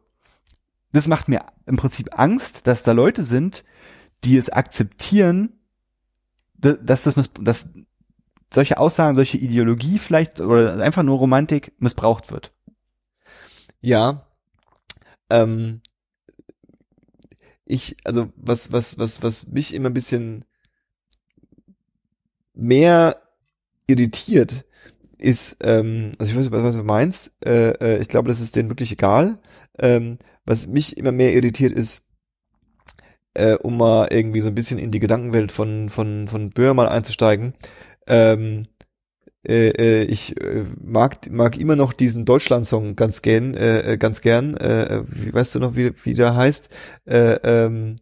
das 0.92 1.08
macht 1.08 1.28
mir 1.28 1.42
im 1.66 1.78
Prinzip 1.78 2.10
Angst, 2.20 2.68
dass 2.68 2.84
da 2.84 2.92
Leute 2.92 3.24
sind, 3.24 3.64
die 4.24 4.38
es 4.38 4.50
akzeptieren, 4.50 5.54
da- 6.58 6.74
dass 6.74 7.04
das, 7.04 7.16
dass 7.42 7.70
solche 8.54 8.78
Aussagen, 8.78 9.16
solche 9.16 9.38
Ideologie 9.38 10.00
vielleicht 10.00 10.42
oder 10.42 10.80
einfach 10.82 11.04
nur 11.04 11.18
Romantik 11.18 11.74
missbraucht 11.80 12.32
wird. 12.32 12.54
Ja. 13.82 14.26
Ähm, 15.30 15.82
ich, 17.66 17.98
also 18.04 18.30
was, 18.36 18.72
was, 18.72 18.98
was, 18.98 19.22
was 19.24 19.48
mich 19.48 19.74
immer 19.74 19.90
ein 19.90 19.94
bisschen 19.94 20.46
mehr 22.54 23.22
irritiert, 23.88 24.66
ist, 25.20 25.58
ähm, 25.62 26.14
also 26.20 26.32
ich 26.32 26.38
weiß 26.38 26.46
nicht, 26.52 26.54
was 26.64 26.76
du 26.76 26.84
meinst, 26.84 27.32
äh, 27.46 27.72
äh, 27.72 28.02
ich 28.02 28.10
glaube, 28.10 28.30
das 28.30 28.42
ist 28.42 28.56
denen 28.56 28.70
wirklich 28.70 28.92
egal. 28.94 29.40
Ähm, 29.80 30.20
was 30.46 30.68
mich 30.68 30.98
immer 30.98 31.12
mehr 31.12 31.34
irritiert 31.34 31.74
ist, 31.74 32.04
äh, 33.38 33.56
um 33.62 33.78
mal 33.78 34.08
irgendwie 34.12 34.42
so 34.42 34.48
ein 34.50 34.56
bisschen 34.56 34.80
in 34.80 34.92
die 34.92 35.00
Gedankenwelt 35.00 35.52
von, 35.52 35.90
von, 35.90 36.28
von 36.28 36.50
Böhmermann 36.50 36.88
einzusteigen, 36.88 37.54
ähm, 38.08 38.66
äh, 39.48 39.70
äh, 39.70 40.04
ich 40.04 40.40
äh, 40.42 40.64
mag 40.84 41.30
mag 41.32 41.58
immer 41.58 41.76
noch 41.76 41.94
diesen 41.94 42.26
Deutschland-Song 42.26 42.96
ganz 42.96 43.22
gern, 43.22 43.54
äh, 43.54 43.94
äh, 43.94 43.98
ganz 43.98 44.22
gern. 44.22 44.58
Äh, 44.58 45.04
wie, 45.08 45.34
weißt 45.34 45.56
du 45.56 45.60
noch, 45.60 45.76
wie, 45.76 45.94
wie 46.04 46.14
der 46.14 46.36
heißt? 46.36 46.70
Äh, 47.06 47.34
ähm, 47.44 47.98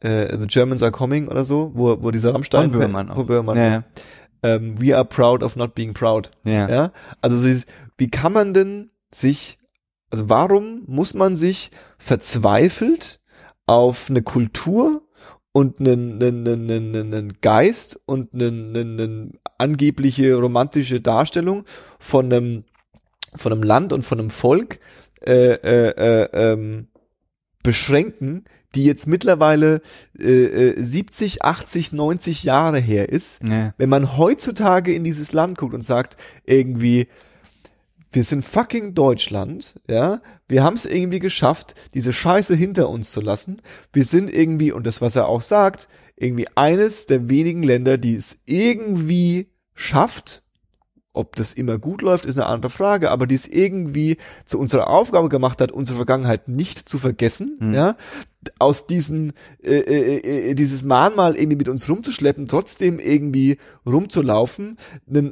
äh, 0.00 0.36
The 0.38 0.46
Germans 0.46 0.82
are 0.82 0.92
coming 0.92 1.28
oder 1.28 1.44
so, 1.44 1.72
wo, 1.74 2.02
wo 2.02 2.10
dieser 2.10 2.34
Rammstein, 2.34 2.70
Von 2.70 2.72
Böhmermann 2.72 3.10
auch. 3.10 3.16
von 3.16 3.26
Böhmermann, 3.26 3.56
Ja, 3.56 3.84
ähm, 4.42 4.80
we 4.80 4.94
are 4.94 5.04
proud 5.04 5.42
of 5.42 5.56
not 5.56 5.74
being 5.74 5.92
proud. 5.94 6.30
ja. 6.44 6.68
Ja, 6.68 6.92
also 7.20 7.36
so 7.36 7.46
dieses, 7.46 7.66
wie 7.98 8.10
kann 8.10 8.32
man 8.32 8.52
denn 8.54 8.90
sich, 9.10 9.58
also 10.10 10.28
warum 10.28 10.82
muss 10.86 11.14
man 11.14 11.34
sich 11.34 11.70
verzweifelt 11.98 13.18
auf 13.66 14.08
eine 14.08 14.22
Kultur 14.22 15.02
und 15.52 15.80
einen, 15.80 16.22
einen, 16.22 16.46
einen, 16.46 16.70
einen, 16.70 17.14
einen 17.14 17.40
Geist 17.40 18.00
und 18.06 18.34
einen, 18.34 18.76
einen, 18.76 19.00
eine 19.00 19.30
angebliche 19.58 20.34
romantische 20.34 21.00
Darstellung 21.00 21.64
von 21.98 22.32
einem, 22.32 22.64
von 23.34 23.52
einem 23.52 23.62
Land 23.62 23.92
und 23.92 24.02
von 24.02 24.20
einem 24.20 24.30
Volk 24.30 24.80
äh, 25.24 25.54
äh, 25.54 25.88
äh, 25.96 26.52
ähm, 26.52 26.88
beschränken, 27.62 28.44
die 28.74 28.84
jetzt 28.84 29.06
mittlerweile 29.06 29.80
äh, 30.20 30.72
äh, 30.72 30.82
70, 30.82 31.42
80, 31.42 31.92
90 31.92 32.44
Jahre 32.44 32.78
her 32.78 33.08
ist 33.08 33.40
ja. 33.48 33.74
wenn 33.78 33.88
man 33.88 34.16
heutzutage 34.16 34.92
in 34.92 35.04
dieses 35.04 35.32
Land 35.32 35.58
guckt 35.58 35.74
und 35.74 35.82
sagt, 35.82 36.16
irgendwie, 36.44 37.08
wir 38.10 38.24
sind 38.24 38.44
fucking 38.44 38.94
Deutschland, 38.94 39.74
ja, 39.88 40.20
wir 40.48 40.62
haben 40.62 40.74
es 40.74 40.86
irgendwie 40.86 41.18
geschafft, 41.18 41.74
diese 41.94 42.12
Scheiße 42.12 42.54
hinter 42.54 42.88
uns 42.88 43.10
zu 43.12 43.20
lassen. 43.20 43.60
Wir 43.92 44.04
sind 44.04 44.32
irgendwie, 44.32 44.72
und 44.72 44.86
das, 44.86 45.00
was 45.00 45.16
er 45.16 45.28
auch 45.28 45.42
sagt, 45.42 45.88
irgendwie 46.16 46.48
eines 46.54 47.06
der 47.06 47.28
wenigen 47.28 47.62
Länder, 47.62 47.98
die 47.98 48.14
es 48.14 48.38
irgendwie 48.46 49.50
schafft, 49.74 50.42
ob 51.16 51.36
das 51.36 51.52
immer 51.52 51.78
gut 51.78 52.02
läuft, 52.02 52.24
ist 52.24 52.36
eine 52.36 52.46
andere 52.46 52.70
Frage, 52.70 53.10
aber 53.10 53.26
die 53.26 53.34
es 53.34 53.46
irgendwie 53.48 54.16
zu 54.44 54.58
unserer 54.58 54.88
Aufgabe 54.90 55.28
gemacht 55.28 55.60
hat, 55.60 55.72
unsere 55.72 55.96
Vergangenheit 55.96 56.48
nicht 56.48 56.88
zu 56.88 56.98
vergessen, 56.98 57.56
Mhm. 57.60 57.74
ja, 57.74 57.96
aus 58.58 58.86
diesen, 58.86 59.32
äh, 59.62 59.78
äh, 59.78 60.50
äh, 60.50 60.54
dieses 60.54 60.84
Mahnmal 60.84 61.34
irgendwie 61.36 61.56
mit 61.56 61.68
uns 61.68 61.88
rumzuschleppen, 61.88 62.46
trotzdem 62.46 62.98
irgendwie 62.98 63.58
rumzulaufen, 63.84 64.76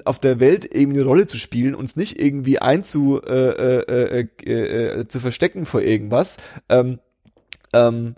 auf 0.05 0.19
der 0.19 0.41
Welt 0.41 0.75
irgendwie 0.75 0.99
eine 1.01 1.07
Rolle 1.09 1.27
zu 1.27 1.39
spielen, 1.39 1.75
uns 1.75 1.97
nicht 1.97 2.21
irgendwie 2.21 2.59
einzu, 2.59 3.21
äh, 3.23 3.51
äh, 3.51 4.19
äh, 4.21 4.27
äh, 4.45 5.01
äh, 5.01 5.09
zu 5.09 5.21
verstecken 5.21 5.65
vor 5.67 5.83
irgendwas, 5.83 6.39
ähm, 6.69 6.99
ähm, 7.73 8.17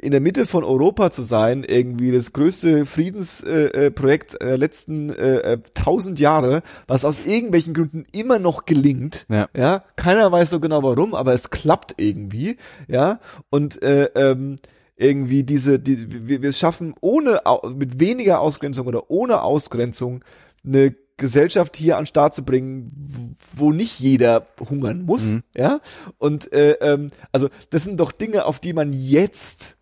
in 0.00 0.12
der 0.12 0.20
Mitte 0.20 0.46
von 0.46 0.62
Europa 0.62 1.10
zu 1.10 1.22
sein, 1.22 1.64
irgendwie 1.64 2.12
das 2.12 2.32
größte 2.32 2.86
Friedensprojekt 2.86 4.34
äh, 4.34 4.38
der 4.38 4.58
letzten 4.58 5.10
äh, 5.10 5.38
äh, 5.38 5.58
tausend 5.74 6.20
Jahre, 6.20 6.62
was 6.86 7.04
aus 7.04 7.20
irgendwelchen 7.24 7.74
Gründen 7.74 8.04
immer 8.12 8.38
noch 8.38 8.64
gelingt. 8.64 9.26
Ja. 9.28 9.48
ja, 9.56 9.82
keiner 9.96 10.30
weiß 10.30 10.50
so 10.50 10.60
genau 10.60 10.82
warum, 10.82 11.14
aber 11.14 11.34
es 11.34 11.50
klappt 11.50 11.94
irgendwie, 11.96 12.56
ja, 12.86 13.18
und 13.50 13.82
äh, 13.82 14.04
ähm, 14.14 14.56
irgendwie 14.96 15.42
diese, 15.42 15.78
die, 15.78 16.28
wir, 16.28 16.42
wir 16.42 16.52
schaffen 16.52 16.94
ohne, 17.00 17.40
mit 17.74 18.00
weniger 18.00 18.40
Ausgrenzung 18.40 18.86
oder 18.86 19.10
ohne 19.10 19.42
Ausgrenzung 19.42 20.24
eine 20.64 20.94
Gesellschaft 21.16 21.76
hier 21.76 21.96
an 21.96 22.02
den 22.02 22.06
Start 22.08 22.34
zu 22.34 22.44
bringen, 22.44 23.36
wo 23.54 23.72
nicht 23.72 23.98
jeder 24.00 24.46
hungern 24.68 25.02
muss, 25.02 25.26
Mhm. 25.26 25.42
ja, 25.56 25.80
und 26.18 26.52
äh, 26.52 26.72
ähm, 26.80 27.08
also 27.32 27.48
das 27.70 27.84
sind 27.84 27.98
doch 27.98 28.12
Dinge, 28.12 28.44
auf 28.44 28.60
die 28.60 28.72
man 28.72 28.92
jetzt 28.92 29.78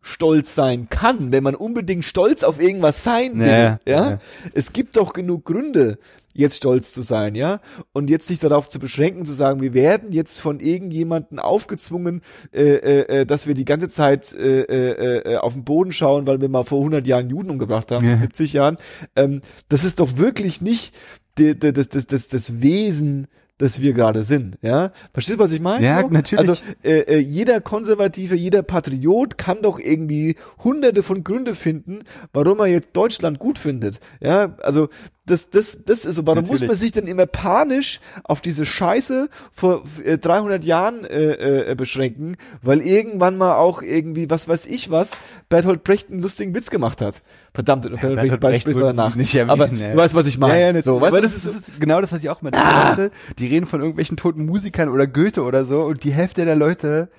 stolz 0.00 0.54
sein 0.54 0.88
kann, 0.88 1.32
wenn 1.32 1.42
man 1.42 1.54
unbedingt 1.56 2.04
stolz 2.04 2.42
auf 2.44 2.60
irgendwas 2.60 3.02
sein 3.02 3.38
will, 3.40 3.48
ja, 3.48 3.80
ja, 3.86 4.10
ja. 4.10 4.18
es 4.54 4.72
gibt 4.72 4.96
doch 4.96 5.12
genug 5.12 5.44
Gründe, 5.44 5.98
jetzt 6.34 6.56
stolz 6.56 6.92
zu 6.92 7.02
sein, 7.02 7.34
ja, 7.34 7.60
und 7.92 8.10
jetzt 8.10 8.28
sich 8.28 8.38
darauf 8.38 8.68
zu 8.68 8.78
beschränken, 8.78 9.24
zu 9.26 9.32
sagen, 9.32 9.60
wir 9.60 9.74
werden 9.74 10.12
jetzt 10.12 10.40
von 10.40 10.60
irgendjemanden 10.60 11.38
aufgezwungen, 11.38 12.22
äh, 12.52 12.62
äh, 12.62 13.20
äh, 13.20 13.26
dass 13.26 13.46
wir 13.46 13.54
die 13.54 13.64
ganze 13.64 13.88
Zeit 13.88 14.32
äh, 14.34 14.62
äh, 14.62 15.32
äh, 15.32 15.36
auf 15.36 15.54
den 15.54 15.64
Boden 15.64 15.92
schauen, 15.92 16.26
weil 16.26 16.40
wir 16.40 16.48
mal 16.48 16.64
vor 16.64 16.78
100 16.78 17.06
Jahren 17.06 17.28
Juden 17.28 17.50
umgebracht 17.50 17.90
haben, 17.90 18.06
Ja. 18.06 18.18
70 18.18 18.52
Jahren. 18.52 18.76
Ähm, 19.16 19.40
das 19.68 19.84
ist 19.84 20.00
doch 20.00 20.16
wirklich 20.16 20.60
nicht 20.60 20.94
die, 21.38 21.58
die, 21.58 21.72
das, 21.72 21.88
das, 21.88 22.06
das, 22.06 22.28
das 22.28 22.60
Wesen, 22.60 23.28
das 23.58 23.80
wir 23.82 23.92
gerade 23.92 24.22
sind, 24.22 24.56
ja. 24.62 24.92
Verstehst 25.12 25.40
du, 25.40 25.42
was 25.42 25.50
ich 25.50 25.60
meine? 25.60 25.84
Ja, 25.84 26.06
natürlich. 26.08 26.48
Also 26.48 26.62
äh, 26.84 27.00
äh, 27.00 27.18
jeder 27.18 27.60
Konservative, 27.60 28.36
jeder 28.36 28.62
Patriot 28.62 29.36
kann 29.36 29.62
doch 29.62 29.80
irgendwie 29.80 30.36
hunderte 30.62 31.02
von 31.02 31.24
Gründe 31.24 31.56
finden, 31.56 32.04
warum 32.32 32.60
er 32.60 32.66
jetzt 32.66 32.90
Deutschland 32.92 33.40
gut 33.40 33.58
findet. 33.58 33.98
Ja, 34.20 34.54
also 34.62 34.88
das, 35.28 35.50
das, 35.50 35.84
das 35.84 36.04
ist 36.04 36.16
so. 36.16 36.26
Warum 36.26 36.40
muss 36.42 36.60
Natürlich. 36.60 36.68
man 36.68 36.76
sich 36.76 36.92
denn 36.92 37.06
immer 37.06 37.26
panisch 37.26 38.00
auf 38.24 38.40
diese 38.40 38.66
Scheiße 38.66 39.28
vor 39.52 39.82
äh, 40.04 40.18
300 40.18 40.64
Jahren 40.64 41.04
äh, 41.04 41.70
äh, 41.70 41.74
beschränken, 41.74 42.36
weil 42.62 42.80
irgendwann 42.80 43.36
mal 43.36 43.56
auch 43.56 43.82
irgendwie, 43.82 44.28
was 44.30 44.48
weiß 44.48 44.66
ich 44.66 44.90
was, 44.90 45.20
Bertolt 45.48 45.84
Brecht 45.84 46.10
einen 46.10 46.20
lustigen 46.20 46.54
Witz 46.54 46.70
gemacht 46.70 47.00
hat. 47.00 47.22
Verdammt, 47.54 47.82
Bertolt, 47.82 48.00
Bertolt 48.00 48.28
Brecht, 48.28 48.40
Brecht 48.40 48.62
spricht 48.62 48.78
man 48.78 48.96
danach. 48.96 49.16
nicht 49.16 49.34
erwähnt, 49.34 49.50
Aber 49.50 49.68
ja. 49.68 49.92
du 49.92 49.96
weißt, 49.96 50.14
was 50.14 50.26
ich 50.26 50.38
meine. 50.38 50.60
Ja, 50.60 50.70
ja, 50.72 50.82
so, 50.82 50.94
so, 50.94 51.00
weißt 51.00 51.12
aber 51.12 51.22
das 51.22 51.34
ist, 51.34 51.46
das 51.46 51.56
ist 51.56 51.80
genau 51.80 52.00
das, 52.00 52.12
was 52.12 52.20
ich 52.20 52.30
auch 52.30 52.42
mal 52.42 52.50
dachte. 52.50 53.10
Die 53.38 53.46
reden 53.46 53.66
von 53.66 53.80
irgendwelchen 53.80 54.16
toten 54.16 54.46
Musikern 54.46 54.88
oder 54.88 55.06
Goethe 55.06 55.42
oder 55.42 55.64
so 55.64 55.82
und 55.82 56.04
die 56.04 56.12
Hälfte 56.12 56.44
der 56.44 56.56
Leute, 56.56 57.10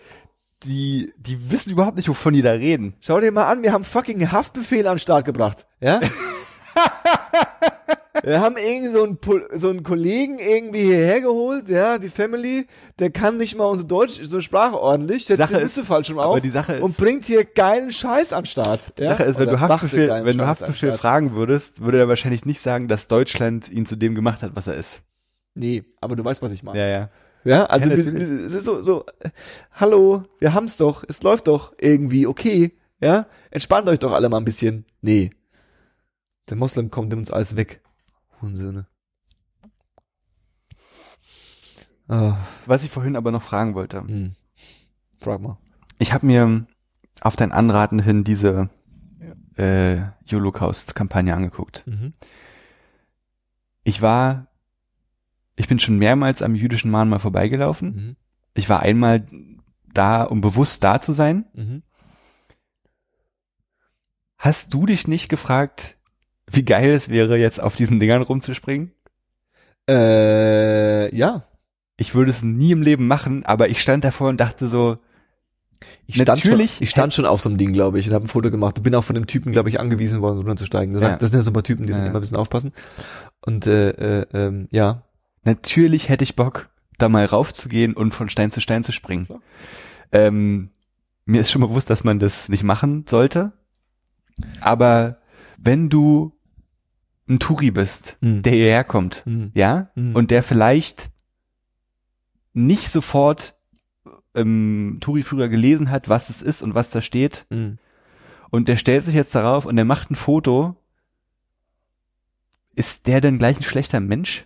die, 0.63 1.13
die 1.17 1.51
wissen 1.51 1.71
überhaupt 1.71 1.97
nicht, 1.97 2.09
wovon 2.09 2.33
die 2.33 2.41
da 2.41 2.51
reden. 2.51 2.93
Schau 2.99 3.19
dir 3.19 3.31
mal 3.31 3.45
an, 3.49 3.63
wir 3.63 3.71
haben 3.71 3.83
fucking 3.83 4.31
Haftbefehl 4.31 4.87
an 4.87 4.95
den 4.95 4.99
Start 4.99 5.25
gebracht. 5.25 5.65
Ja? 5.79 6.01
wir 8.23 8.41
haben 8.41 8.55
irgendwie 8.57 8.87
so 8.89 9.03
einen, 9.03 9.17
so 9.53 9.69
einen 9.69 9.83
Kollegen 9.83 10.39
irgendwie 10.39 10.81
hierher 10.81 11.21
geholt, 11.21 11.69
ja, 11.69 11.97
die 11.97 12.09
Family, 12.09 12.67
der 12.99 13.09
kann 13.11 13.37
nicht 13.37 13.55
mal 13.55 13.65
unsere 13.65 13.87
Deutsch, 13.87 14.19
so 14.23 14.41
Sprache 14.41 14.79
ordentlich, 14.79 15.25
setzt 15.25 15.39
Sache 15.39 15.57
die 15.57 15.63
ist- 15.63 15.79
falsch 15.79 16.09
aber 16.11 16.25
auf 16.25 16.41
die 16.41 16.49
Sache 16.49 16.73
ist- 16.73 16.81
und 16.83 16.97
bringt 16.97 17.25
hier 17.25 17.45
geilen 17.45 17.91
Scheiß 17.91 18.33
an 18.33 18.45
Start. 18.45 18.93
Ja? 18.99 19.11
Sache 19.11 19.23
ist, 19.23 19.35
wenn 19.39 19.43
Oder 19.49 19.57
du 19.57 19.59
Haftbefehl, 19.59 20.09
wenn 20.23 20.37
du 20.37 20.45
Haftbefehl 20.47 20.93
fragen 20.93 21.33
würdest, 21.33 21.81
würde 21.81 21.99
er 21.99 22.07
wahrscheinlich 22.07 22.45
nicht 22.45 22.59
sagen, 22.61 22.87
dass 22.87 23.07
Deutschland 23.07 23.69
ihn 23.71 23.85
zu 23.85 23.95
dem 23.95 24.15
gemacht 24.15 24.41
hat, 24.41 24.55
was 24.55 24.67
er 24.67 24.75
ist. 24.75 25.01
Nee, 25.55 25.83
aber 26.01 26.15
du 26.15 26.23
weißt, 26.23 26.41
was 26.41 26.51
ich 26.51 26.63
meine. 26.63 26.79
Ja, 26.79 26.87
ja. 26.87 27.09
Ja, 27.45 27.65
also 27.67 27.89
Ja, 27.89 27.95
es 27.95 28.07
ist 28.53 28.65
so, 28.65 28.83
so, 28.83 29.05
hallo, 29.73 30.23
wir 30.39 30.53
haben's 30.53 30.75
doch, 30.77 31.03
es 31.07 31.23
läuft 31.23 31.47
doch 31.47 31.73
irgendwie, 31.79 32.27
okay, 32.27 32.73
ja, 33.01 33.27
entspannt 33.49 33.87
euch 33.87 33.99
doch 33.99 34.11
alle 34.11 34.27
mal 34.27 34.37
ein 34.37 34.45
bisschen. 34.45 34.85
Nee, 35.01 35.31
der 36.49 36.57
Moslem 36.57 36.89
kommt, 36.91 37.09
nimmt 37.09 37.21
uns 37.21 37.31
alles 37.31 37.55
weg. 37.55 37.81
Hurensöhne. 38.41 38.87
Ah, 42.07 42.37
Was 42.65 42.83
ich 42.83 42.89
vorhin 42.89 43.15
aber 43.15 43.31
noch 43.31 43.43
fragen 43.43 43.75
wollte. 43.75 44.01
hm. 44.01 44.35
Frag 45.21 45.41
mal. 45.41 45.57
Ich 45.99 46.13
habe 46.13 46.25
mir 46.25 46.65
auf 47.21 47.35
dein 47.35 47.51
Anraten 47.51 47.99
hin 47.99 48.23
diese 48.23 48.69
äh, 49.57 49.97
Holocaust-Kampagne 50.31 51.35
angeguckt. 51.35 51.83
Mhm. 51.85 52.13
Ich 53.83 54.01
war, 54.01 54.47
ich 55.57 55.67
bin 55.67 55.77
schon 55.77 55.97
mehrmals 55.97 56.41
am 56.41 56.55
jüdischen 56.55 56.89
Mahnmal 56.89 57.19
vorbeigelaufen. 57.19 57.95
Mhm. 57.95 58.15
Ich 58.53 58.69
war 58.69 58.79
einmal 58.79 59.27
da, 59.93 60.23
um 60.23 60.39
bewusst 60.39 60.83
da 60.85 61.01
zu 61.01 61.11
sein. 61.11 61.45
Mhm. 61.53 61.83
Hast 64.37 64.73
du 64.73 64.85
dich 64.85 65.05
nicht 65.07 65.27
gefragt, 65.27 65.97
wie 66.51 66.63
geil 66.63 66.89
es 66.91 67.09
wäre, 67.09 67.37
jetzt 67.37 67.61
auf 67.61 67.75
diesen 67.75 67.99
Dingern 67.99 68.21
rumzuspringen? 68.21 68.91
Äh, 69.89 71.15
ja. 71.15 71.45
Ich 71.97 72.15
würde 72.15 72.31
es 72.31 72.43
nie 72.43 72.71
im 72.71 72.81
Leben 72.81 73.07
machen, 73.07 73.45
aber 73.45 73.69
ich 73.69 73.81
stand 73.81 74.03
davor 74.05 74.29
und 74.29 74.39
dachte 74.39 74.69
so, 74.69 74.97
Ich 76.05 76.15
stand, 76.15 76.29
Natürlich 76.29 76.75
schon, 76.75 76.83
ich 76.83 76.89
stand 76.89 77.13
schon 77.13 77.25
auf 77.25 77.41
so 77.41 77.49
einem 77.49 77.57
Ding, 77.57 77.73
glaube 77.73 77.99
ich, 77.99 78.07
und 78.07 78.13
habe 78.13 78.25
ein 78.25 78.29
Foto 78.29 78.51
gemacht. 78.51 78.81
Bin 78.83 78.95
auch 78.95 79.03
von 79.03 79.15
dem 79.15 79.27
Typen, 79.27 79.51
glaube 79.51 79.69
ich, 79.69 79.79
angewiesen 79.79 80.21
worden, 80.21 80.37
runterzusteigen. 80.37 80.93
Das, 80.93 81.03
Ja. 81.03 81.15
das 81.17 81.29
sind 81.31 81.39
ja 81.39 81.43
so 81.43 81.49
ein 81.49 81.53
paar 81.53 81.63
Typen, 81.63 81.85
die 81.87 81.91
Ja, 81.91 81.99
ja. 81.99 82.05
immer 82.07 82.15
ein 82.19 82.21
bisschen 82.21 82.37
aufpassen. 82.37 82.73
Und 83.41 83.67
äh, 83.67 83.89
äh, 84.21 84.25
ähm, 84.33 84.67
ja, 84.71 85.03
natürlich 85.43 86.09
hätte 86.09 86.23
ich 86.23 86.35
Bock, 86.35 86.69
da 86.97 87.09
mal 87.09 87.25
raufzugehen 87.25 87.93
und 87.93 88.13
von 88.13 88.29
Stein 88.29 88.51
zu 88.51 88.61
Stein 88.61 88.83
zu 88.83 88.91
springen. 88.91 89.25
Klar. 89.25 89.41
Ähm, 90.11 90.69
mir 91.25 91.41
ist 91.41 91.51
schon 91.51 91.61
bewusst, 91.61 91.89
dass 91.89 92.03
man 92.03 92.19
das 92.19 92.49
nicht 92.49 92.63
machen 92.63 93.05
sollte. 93.07 93.51
Aber 94.61 95.17
wenn 95.57 95.89
du 95.89 96.33
ein 97.29 97.39
Touri 97.39 97.71
bist, 97.71 98.17
Hm. 98.21 98.41
der 98.41 98.53
hierher 98.53 98.83
kommt, 98.83 99.23
Hm. 99.25 99.51
ja, 99.53 99.89
Hm. 99.95 100.15
und 100.15 100.31
der 100.31 100.43
vielleicht 100.43 101.09
nicht 102.53 102.89
sofort 102.89 103.55
im 104.33 104.97
Touri-Führer 105.01 105.47
gelesen 105.49 105.89
hat, 105.91 106.09
was 106.09 106.29
es 106.29 106.41
ist 106.41 106.61
und 106.61 106.75
was 106.75 106.89
da 106.89 107.01
steht, 107.01 107.45
Hm. 107.51 107.77
und 108.49 108.67
der 108.67 108.77
stellt 108.77 109.05
sich 109.05 109.13
jetzt 109.15 109.35
darauf 109.35 109.65
und 109.65 109.75
der 109.75 109.85
macht 109.85 110.09
ein 110.11 110.15
Foto, 110.15 110.75
ist 112.75 113.07
der 113.07 113.21
denn 113.21 113.37
gleich 113.37 113.57
ein 113.57 113.63
schlechter 113.63 113.99
Mensch? 113.99 114.45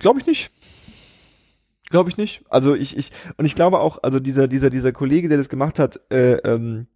Glaube 0.00 0.20
ich 0.20 0.26
nicht. 0.26 0.50
Glaube 1.88 2.10
ich 2.10 2.16
nicht. 2.16 2.42
Also 2.48 2.74
ich, 2.74 2.96
ich, 2.96 3.12
und 3.36 3.44
ich 3.44 3.54
glaube 3.54 3.78
auch, 3.78 4.02
also 4.02 4.18
dieser, 4.18 4.48
dieser, 4.48 4.70
dieser 4.70 4.92
Kollege, 4.92 5.28
der 5.28 5.38
das 5.38 5.48
gemacht 5.48 5.78
hat, 5.78 6.00
äh, 6.10 6.32
ähm, 6.38 6.86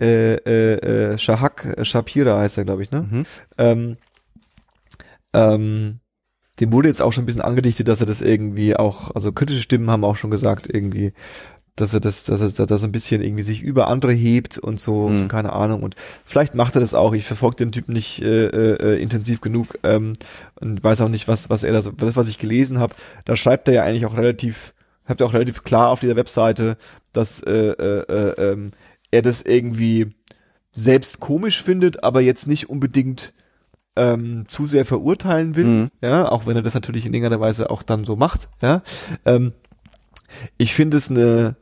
äh, 0.00 0.34
äh, 0.34 1.12
äh, 1.12 1.18
Shahak 1.18 1.74
äh, 1.76 1.84
Shapira 1.84 2.38
heißt 2.38 2.58
er, 2.58 2.64
glaube 2.64 2.82
ich, 2.82 2.90
ne? 2.90 3.06
Mhm. 3.10 3.26
Ähm, 3.58 3.96
ähm, 5.32 6.00
dem 6.58 6.72
wurde 6.72 6.88
jetzt 6.88 7.00
auch 7.00 7.12
schon 7.12 7.22
ein 7.22 7.26
bisschen 7.26 7.40
angedichtet, 7.40 7.88
dass 7.88 8.00
er 8.00 8.06
das 8.06 8.20
irgendwie 8.20 8.76
auch, 8.76 9.14
also 9.14 9.32
kritische 9.32 9.62
Stimmen 9.62 9.90
haben 9.90 10.04
auch 10.04 10.16
schon 10.16 10.30
gesagt, 10.30 10.68
irgendwie, 10.72 11.12
dass 11.76 11.94
er 11.94 12.00
das, 12.00 12.24
dass 12.24 12.58
er 12.58 12.66
das 12.66 12.84
ein 12.84 12.92
bisschen 12.92 13.22
irgendwie 13.22 13.44
sich 13.44 13.62
über 13.62 13.88
andere 13.88 14.12
hebt 14.12 14.58
und 14.58 14.78
so, 14.78 15.08
Mhm. 15.08 15.28
keine 15.28 15.52
Ahnung. 15.54 15.82
Und 15.82 15.94
vielleicht 16.26 16.54
macht 16.54 16.74
er 16.74 16.80
das 16.82 16.92
auch. 16.92 17.14
Ich 17.14 17.24
verfolge 17.24 17.56
den 17.56 17.72
Typen 17.72 17.94
nicht 17.94 18.20
äh, 18.22 18.46
äh, 18.46 18.94
äh, 18.94 19.02
intensiv 19.02 19.40
genug 19.40 19.78
ähm, 19.84 20.12
und 20.60 20.84
weiß 20.84 21.00
auch 21.00 21.08
nicht, 21.08 21.28
was, 21.28 21.48
was 21.48 21.62
er 21.62 21.72
da 21.72 21.80
so, 21.80 21.92
das, 21.92 22.16
was 22.16 22.28
ich 22.28 22.38
gelesen 22.38 22.78
habe, 22.78 22.94
da 23.24 23.36
schreibt 23.36 23.68
er 23.68 23.74
ja 23.74 23.82
eigentlich 23.84 24.04
auch 24.04 24.16
relativ, 24.16 24.74
habt 25.06 25.22
ihr 25.22 25.26
auch 25.26 25.32
relativ 25.32 25.64
klar 25.64 25.88
auf 25.88 26.00
dieser 26.00 26.16
Webseite, 26.16 26.76
dass 27.14 27.42
äh, 27.42 27.50
äh, 27.50 28.00
äh, 28.12 28.52
ähm, 28.52 28.72
er 29.10 29.22
das 29.22 29.42
irgendwie 29.42 30.14
selbst 30.72 31.20
komisch 31.20 31.62
findet, 31.62 32.04
aber 32.04 32.20
jetzt 32.20 32.46
nicht 32.46 32.70
unbedingt 32.70 33.34
ähm, 33.96 34.44
zu 34.48 34.66
sehr 34.66 34.84
verurteilen 34.84 35.56
will, 35.56 35.64
Mhm. 35.64 35.90
ja, 36.00 36.30
auch 36.30 36.46
wenn 36.46 36.56
er 36.56 36.62
das 36.62 36.74
natürlich 36.74 37.06
in 37.06 37.12
irgendeiner 37.12 37.40
Weise 37.40 37.70
auch 37.70 37.82
dann 37.82 38.04
so 38.04 38.16
macht, 38.16 38.48
ja. 38.62 38.82
Ähm, 39.24 39.52
ich 40.58 40.74
finde 40.74 40.96
es 40.96 41.10
eine 41.10 41.56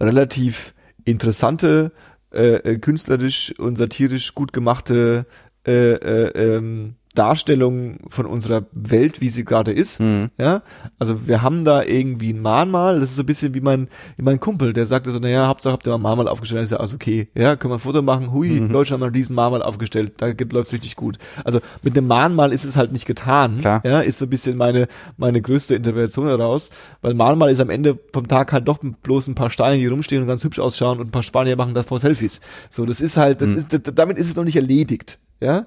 relativ 0.00 0.74
interessante, 1.04 1.90
äh, 2.32 2.54
äh, 2.54 2.78
künstlerisch 2.78 3.52
und 3.58 3.76
satirisch 3.76 4.34
gut 4.34 4.52
gemachte 4.52 5.26
äh, 5.66 5.92
äh, 5.94 6.56
ähm, 6.56 6.94
Darstellung 7.14 7.98
von 8.08 8.26
unserer 8.26 8.64
Welt, 8.72 9.20
wie 9.20 9.28
sie 9.28 9.44
gerade 9.44 9.72
ist. 9.72 10.00
Mhm. 10.00 10.30
Ja, 10.38 10.62
also 10.98 11.26
wir 11.28 11.42
haben 11.42 11.64
da 11.64 11.82
irgendwie 11.82 12.32
ein 12.32 12.40
Mahnmal, 12.42 13.00
das 13.00 13.10
ist 13.10 13.16
so 13.16 13.22
ein 13.22 13.26
bisschen 13.26 13.54
wie 13.54 13.60
mein, 13.60 13.88
wie 14.16 14.22
mein 14.22 14.40
Kumpel, 14.40 14.72
der 14.72 14.86
sagte 14.86 15.10
so, 15.10 15.18
naja, 15.18 15.46
Hauptsache 15.46 15.72
habt 15.72 15.86
ihr 15.86 15.90
mal 15.90 15.96
ein 15.96 16.02
Mahnmal 16.02 16.28
aufgestellt, 16.28 16.58
dann 16.58 16.64
ist 16.64 16.70
ja 16.70 16.78
alles 16.78 16.94
okay. 16.94 17.28
Ja, 17.34 17.56
können 17.56 17.70
wir 17.72 17.76
ein 17.76 17.80
Foto 17.80 18.02
machen, 18.02 18.32
hui, 18.32 18.60
Mhm. 18.60 18.72
Deutschland 18.72 19.02
hat 19.02 19.08
mal 19.08 19.12
diesen 19.12 19.34
Mahnmal 19.36 19.62
aufgestellt, 19.62 20.14
da 20.18 20.32
läuft's 20.50 20.72
richtig 20.72 20.96
gut. 20.96 21.18
Also 21.44 21.60
mit 21.82 21.96
dem 21.96 22.06
Mahnmal 22.06 22.52
ist 22.52 22.64
es 22.64 22.76
halt 22.76 22.92
nicht 22.92 23.06
getan. 23.06 23.58
Klar. 23.60 23.82
Ja, 23.84 24.00
ist 24.00 24.18
so 24.18 24.26
ein 24.26 24.30
bisschen 24.30 24.56
meine, 24.56 24.88
meine 25.16 25.40
größte 25.40 25.74
Interpretation 25.74 26.26
daraus, 26.26 26.70
weil 27.02 27.14
Mahnmal 27.14 27.50
ist 27.50 27.60
am 27.60 27.70
Ende 27.70 27.98
vom 28.12 28.26
Tag 28.28 28.52
halt 28.52 28.66
doch 28.68 28.78
bloß 28.78 29.28
ein 29.28 29.34
paar 29.34 29.50
Steine, 29.50 29.76
die 29.78 29.86
rumstehen 29.86 30.22
und 30.22 30.28
ganz 30.28 30.44
hübsch 30.44 30.58
ausschauen 30.58 30.98
und 31.00 31.08
ein 31.08 31.12
paar 31.12 31.22
Spanier 31.22 31.56
machen 31.56 31.74
davor 31.74 31.98
Selfies. 32.00 32.40
So, 32.70 32.84
das 32.86 33.00
ist 33.00 33.16
halt, 33.16 33.40
das 33.40 33.48
Mhm. 33.48 33.56
ist, 33.58 33.68
damit 33.94 34.18
ist 34.18 34.28
es 34.30 34.36
noch 34.36 34.44
nicht 34.44 34.56
erledigt. 34.56 35.18
Ja, 35.40 35.66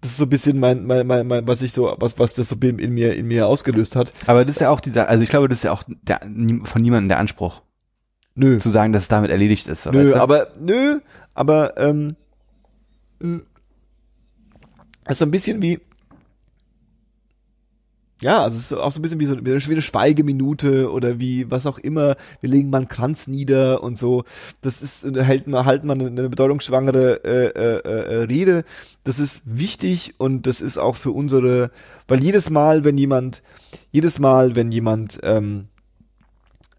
das 0.00 0.12
ist 0.12 0.16
so 0.16 0.24
ein 0.24 0.30
bisschen 0.30 0.58
mein, 0.58 0.86
mein, 0.86 1.06
mein, 1.06 1.26
mein 1.26 1.46
was 1.46 1.62
ich 1.62 1.72
so, 1.72 1.94
was, 1.98 2.18
was 2.18 2.34
das 2.34 2.48
so 2.48 2.56
in 2.56 2.92
mir, 2.94 3.14
in 3.14 3.26
mir 3.26 3.46
ausgelöst 3.46 3.96
hat. 3.96 4.12
Aber 4.26 4.44
das 4.44 4.56
ist 4.56 4.60
ja 4.60 4.70
auch 4.70 4.80
dieser, 4.80 5.08
also 5.08 5.22
ich 5.22 5.30
glaube, 5.30 5.48
das 5.48 5.58
ist 5.58 5.64
ja 5.64 5.72
auch 5.72 5.82
der, 5.86 6.20
von 6.64 6.82
niemandem 6.82 7.08
der 7.08 7.18
Anspruch, 7.18 7.62
Nö. 8.34 8.58
zu 8.58 8.70
sagen, 8.70 8.92
dass 8.92 9.04
es 9.04 9.08
damit 9.08 9.30
erledigt 9.30 9.68
ist. 9.68 9.82
so, 9.82 9.90
Nö, 9.90 10.06
weißt 10.06 10.16
du? 10.16 10.20
aber, 10.20 10.48
nö, 10.58 11.00
aber, 11.34 11.76
ähm, 11.76 12.16
mh, 13.20 13.40
also 15.04 15.24
ein 15.24 15.30
bisschen 15.30 15.60
wie, 15.60 15.80
ja, 18.20 18.42
also 18.42 18.58
es 18.58 18.70
ist 18.70 18.72
auch 18.76 18.92
so 18.92 18.98
ein 18.98 19.02
bisschen 19.02 19.18
wie 19.18 19.24
so 19.24 19.34
wie 19.44 19.50
eine 19.50 19.60
schwere 19.60 19.80
Schweigeminute 19.80 20.92
oder 20.92 21.18
wie 21.18 21.50
was 21.50 21.66
auch 21.66 21.78
immer. 21.78 22.16
Wir 22.40 22.50
legen 22.50 22.68
mal 22.68 22.78
einen 22.78 22.88
Kranz 22.88 23.26
nieder 23.26 23.82
und 23.82 23.96
so. 23.96 24.24
Das 24.60 24.82
ist 24.82 25.04
da 25.10 25.22
hält 25.22 25.46
man 25.46 25.64
halten 25.64 25.86
man 25.86 26.00
eine 26.00 26.28
bedeutungsschwangere 26.28 27.24
äh, 27.24 27.46
äh, 27.46 27.78
äh, 27.78 28.22
Rede. 28.24 28.64
Das 29.04 29.18
ist 29.18 29.42
wichtig 29.46 30.14
und 30.18 30.46
das 30.46 30.60
ist 30.60 30.76
auch 30.76 30.96
für 30.96 31.12
unsere, 31.12 31.70
weil 32.08 32.22
jedes 32.22 32.50
Mal, 32.50 32.84
wenn 32.84 32.98
jemand, 32.98 33.42
jedes 33.90 34.18
Mal, 34.18 34.54
wenn 34.54 34.70
jemand 34.70 35.20
ähm, 35.22 35.68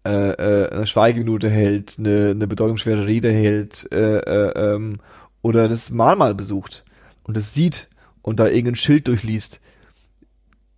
äh, 0.04 0.10
äh, 0.10 0.70
eine 0.70 0.86
Schweigeminute 0.86 1.50
hält, 1.50 1.96
eine, 1.98 2.30
eine 2.30 2.46
bedeutungsschwere 2.46 3.06
Rede 3.06 3.32
hält 3.32 3.88
äh, 3.92 4.18
äh, 4.18 4.74
ähm, 4.74 4.98
oder 5.42 5.68
das 5.68 5.90
Mahnmal 5.90 6.36
besucht 6.36 6.84
und 7.24 7.36
es 7.36 7.52
sieht 7.52 7.88
und 8.22 8.38
da 8.38 8.46
irgendein 8.46 8.76
Schild 8.76 9.08
durchliest. 9.08 9.60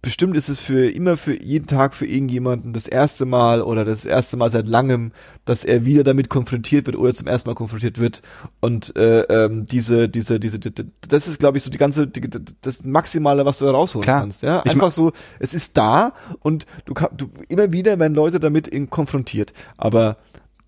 Bestimmt 0.05 0.36
ist 0.36 0.50
es 0.50 0.61
für 0.61 0.90
immer 0.90 1.16
für 1.16 1.42
jeden 1.42 1.66
Tag 1.66 1.94
für 1.94 2.05
irgendjemanden 2.05 2.74
das 2.74 2.86
erste 2.86 3.24
Mal 3.24 3.62
oder 3.62 3.86
das 3.86 4.05
erste 4.05 4.36
Mal 4.36 4.50
seit 4.50 4.66
langem, 4.66 5.12
dass 5.46 5.64
er 5.64 5.86
wieder 5.86 6.05
damit 6.05 6.28
konfrontiert 6.28 6.84
wird 6.86 6.96
oder 6.96 7.14
zum 7.14 7.26
ersten 7.26 7.48
Mal 7.48 7.55
konfrontiert 7.55 7.98
wird 7.98 8.20
und 8.61 8.94
äh, 8.96 9.22
ähm, 9.22 9.64
diese 9.64 10.11
diese 10.11 10.38
diese 10.38 10.59
d- 10.59 10.70
d- 10.70 10.84
das 11.09 11.26
ist 11.26 11.38
glaube 11.38 11.57
ich 11.57 11.64
so 11.64 11.70
die 11.70 11.78
ganze 11.78 12.07
die, 12.07 12.20
das 12.61 12.84
Maximale, 12.84 13.46
was 13.46 13.59
du 13.59 13.64
da 13.64 13.70
rausholen 13.70 14.05
Klar. 14.05 14.20
kannst. 14.20 14.42
Ja, 14.42 14.61
einfach 14.64 14.92
so, 14.92 15.12
es 15.38 15.55
ist 15.55 15.76
da 15.78 16.12
und 16.40 16.66
du 16.84 16.92
kannst 16.92 17.18
du 17.18 17.30
immer 17.48 17.72
wieder 17.72 17.98
werden 17.98 18.14
Leute 18.14 18.40
damit 18.40 18.68
in, 18.68 18.90
konfrontiert, 18.90 19.55
aber 19.78 20.18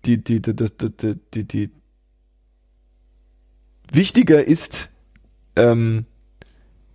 die 0.05 0.17
die 0.23 0.41
die 0.41 0.55
die 0.55 0.67
die, 0.97 1.15
die, 1.35 1.43
die 1.47 1.69
wichtiger 3.91 4.43
ist 4.47 4.89
ähm, 5.55 6.05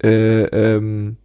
äh, 0.03 0.43
ähm, 0.47 1.19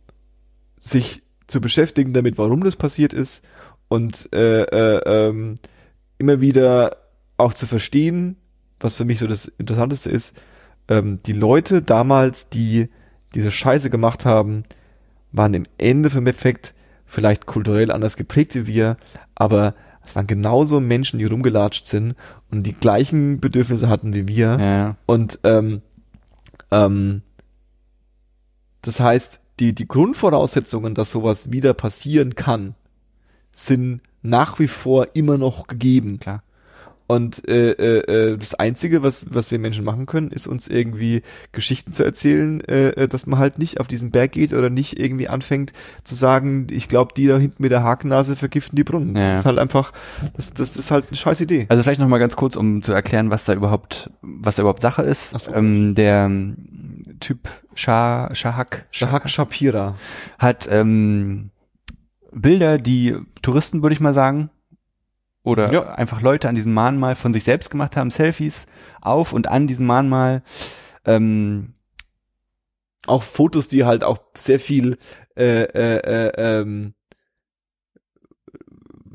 sich 0.87 1.21
zu 1.47 1.61
beschäftigen 1.61 2.13
damit, 2.13 2.37
warum 2.37 2.63
das 2.63 2.75
passiert 2.75 3.13
ist 3.13 3.43
und 3.87 4.29
äh, 4.33 4.63
äh, 4.63 5.01
ähm, 5.05 5.55
immer 6.17 6.41
wieder 6.41 6.97
auch 7.37 7.53
zu 7.53 7.65
verstehen, 7.65 8.37
was 8.79 8.95
für 8.95 9.05
mich 9.05 9.19
so 9.19 9.27
das 9.27 9.45
Interessanteste 9.45 10.09
ist, 10.09 10.35
ähm, 10.87 11.19
die 11.25 11.33
Leute 11.33 11.81
damals, 11.81 12.49
die 12.49 12.89
diese 13.33 13.51
Scheiße 13.51 13.89
gemacht 13.89 14.25
haben, 14.25 14.63
waren 15.31 15.53
im 15.53 15.65
Ende 15.77 16.09
vom 16.09 16.27
Effekt 16.27 16.73
vielleicht 17.05 17.45
kulturell 17.45 17.91
anders 17.91 18.17
geprägt 18.17 18.55
wie 18.55 18.67
wir, 18.67 18.97
aber 19.35 19.75
es 20.05 20.15
waren 20.15 20.27
genauso 20.27 20.79
Menschen, 20.79 21.19
die 21.19 21.25
rumgelatscht 21.25 21.85
sind 21.85 22.15
und 22.49 22.63
die 22.63 22.73
gleichen 22.73 23.39
Bedürfnisse 23.39 23.89
hatten 23.89 24.13
wie 24.13 24.27
wir. 24.27 24.57
ja. 24.59 24.95
Und 25.05 25.39
ähm, 25.43 25.81
ähm, 26.71 27.21
das 28.81 28.99
heißt, 28.99 29.41
die, 29.59 29.73
die 29.73 29.87
Grundvoraussetzungen, 29.87 30.95
dass 30.95 31.11
sowas 31.11 31.51
wieder 31.51 31.73
passieren 31.73 32.35
kann, 32.35 32.75
sind 33.51 34.01
nach 34.21 34.59
wie 34.59 34.67
vor 34.67 35.07
immer 35.15 35.37
noch 35.37 35.67
gegeben. 35.67 36.19
klar. 36.19 36.43
Und 37.07 37.47
äh, 37.47 37.71
äh, 37.71 38.31
äh, 38.31 38.37
das 38.37 38.53
Einzige, 38.53 39.01
was, 39.01 39.25
was 39.29 39.49
wir 39.49 39.59
Menschen 39.59 39.85
machen 39.85 40.05
können, 40.05 40.29
ist 40.29 40.45
uns 40.45 40.67
irgendwie 40.67 41.21
Geschichten 41.53 41.93
zu 41.93 42.03
erzählen, 42.03 42.59
äh, 42.67 42.89
äh, 42.89 43.07
dass 43.07 43.25
man 43.25 43.39
halt 43.39 43.59
nicht 43.59 43.79
auf 43.79 43.87
diesen 43.87 44.11
Berg 44.11 44.33
geht 44.33 44.53
oder 44.53 44.69
nicht 44.69 44.99
irgendwie 44.99 45.29
anfängt 45.29 45.71
zu 46.03 46.15
sagen, 46.15 46.67
ich 46.69 46.89
glaube, 46.89 47.13
die 47.15 47.27
da 47.27 47.37
hinten 47.37 47.63
mit 47.63 47.71
der 47.71 47.81
Hakennase 47.81 48.35
vergiften 48.35 48.75
die 48.75 48.83
Brunnen. 48.83 49.15
Ja. 49.15 49.31
Das 49.31 49.39
ist 49.39 49.45
halt 49.45 49.57
einfach, 49.57 49.93
das, 50.35 50.53
das 50.53 50.75
ist 50.75 50.91
halt 50.91 51.05
eine 51.07 51.17
scheiß 51.17 51.39
Idee. 51.39 51.65
Also 51.69 51.81
vielleicht 51.81 52.01
noch 52.01 52.09
mal 52.09 52.17
ganz 52.17 52.35
kurz, 52.35 52.57
um 52.57 52.81
zu 52.81 52.91
erklären, 52.91 53.29
was 53.29 53.45
da 53.45 53.53
überhaupt, 53.53 54.09
was 54.21 54.57
da 54.57 54.63
überhaupt 54.63 54.81
Sache 54.81 55.03
ist. 55.03 55.39
So. 55.39 55.53
ähm, 55.53 55.95
der 55.95 56.29
Typ 57.19 57.49
Shah, 57.73 58.33
Shahak, 58.33 58.87
Shahak 58.91 59.29
Shapira. 59.29 59.95
hat 60.39 60.67
ähm, 60.69 61.51
Bilder, 62.31 62.77
die 62.77 63.15
Touristen, 63.41 63.81
würde 63.81 63.93
ich 63.93 63.99
mal 63.99 64.13
sagen, 64.13 64.49
oder 65.43 65.71
Ja. 65.71 65.93
einfach 65.93 66.21
Leute 66.21 66.49
an 66.49 66.55
diesem 66.55 66.73
Mahnmal 66.73 67.15
von 67.15 67.33
sich 67.33 67.43
selbst 67.43 67.69
gemacht 67.69 67.95
haben, 67.95 68.09
Selfies 68.09 68.67
auf 69.01 69.31
und 69.33 69.47
an 69.47 69.67
diesem 69.67 69.85
Mahnmal. 69.85 70.43
Ähm, 71.05 71.73
auch 73.05 73.23
Fotos, 73.23 73.67
die 73.69 73.85
halt 73.85 74.03
auch 74.03 74.19
sehr 74.35 74.59
viel 74.59 74.97
äh, 75.37 75.63
äh, 75.63 75.97
äh, 76.27 76.31
ähm, 76.61 76.93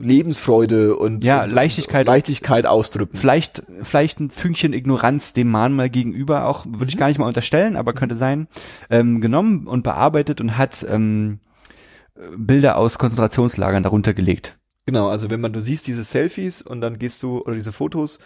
Lebensfreude 0.02 0.96
und 0.96 1.24
Ja, 1.24 1.44
und, 1.44 1.50
Leichtigkeit. 1.50 2.06
Leichtigkeit 2.06 2.66
ausdrücken. 2.66 3.16
Vielleicht, 3.16 3.62
vielleicht 3.82 4.20
ein 4.20 4.30
Fünkchen 4.30 4.72
Ignoranz 4.72 5.32
dem 5.32 5.50
Mahnmal 5.50 5.90
gegenüber 5.90 6.46
auch, 6.46 6.66
würde 6.66 6.84
Mhm. 6.84 6.88
ich 6.88 6.98
gar 6.98 7.08
nicht 7.08 7.18
mal 7.18 7.26
unterstellen, 7.28 7.76
aber 7.76 7.92
könnte 7.92 8.16
sein, 8.16 8.48
ähm, 8.90 9.20
genommen 9.20 9.66
und 9.66 9.82
bearbeitet 9.82 10.40
und 10.40 10.58
hat 10.58 10.84
ähm, 10.88 11.38
Bilder 12.36 12.76
aus 12.76 12.98
Konzentrationslagern 12.98 13.82
darunter 13.82 14.12
gelegt. 14.14 14.58
Genau, 14.84 15.08
also 15.08 15.30
wenn 15.30 15.40
man, 15.40 15.52
du 15.52 15.60
siehst 15.60 15.86
diese 15.86 16.02
Selfies 16.02 16.60
und 16.60 16.80
dann 16.80 16.98
gehst 16.98 17.22
du, 17.22 17.40
oder 17.42 17.54
diese 17.54 17.70
Fotos, 17.70 18.18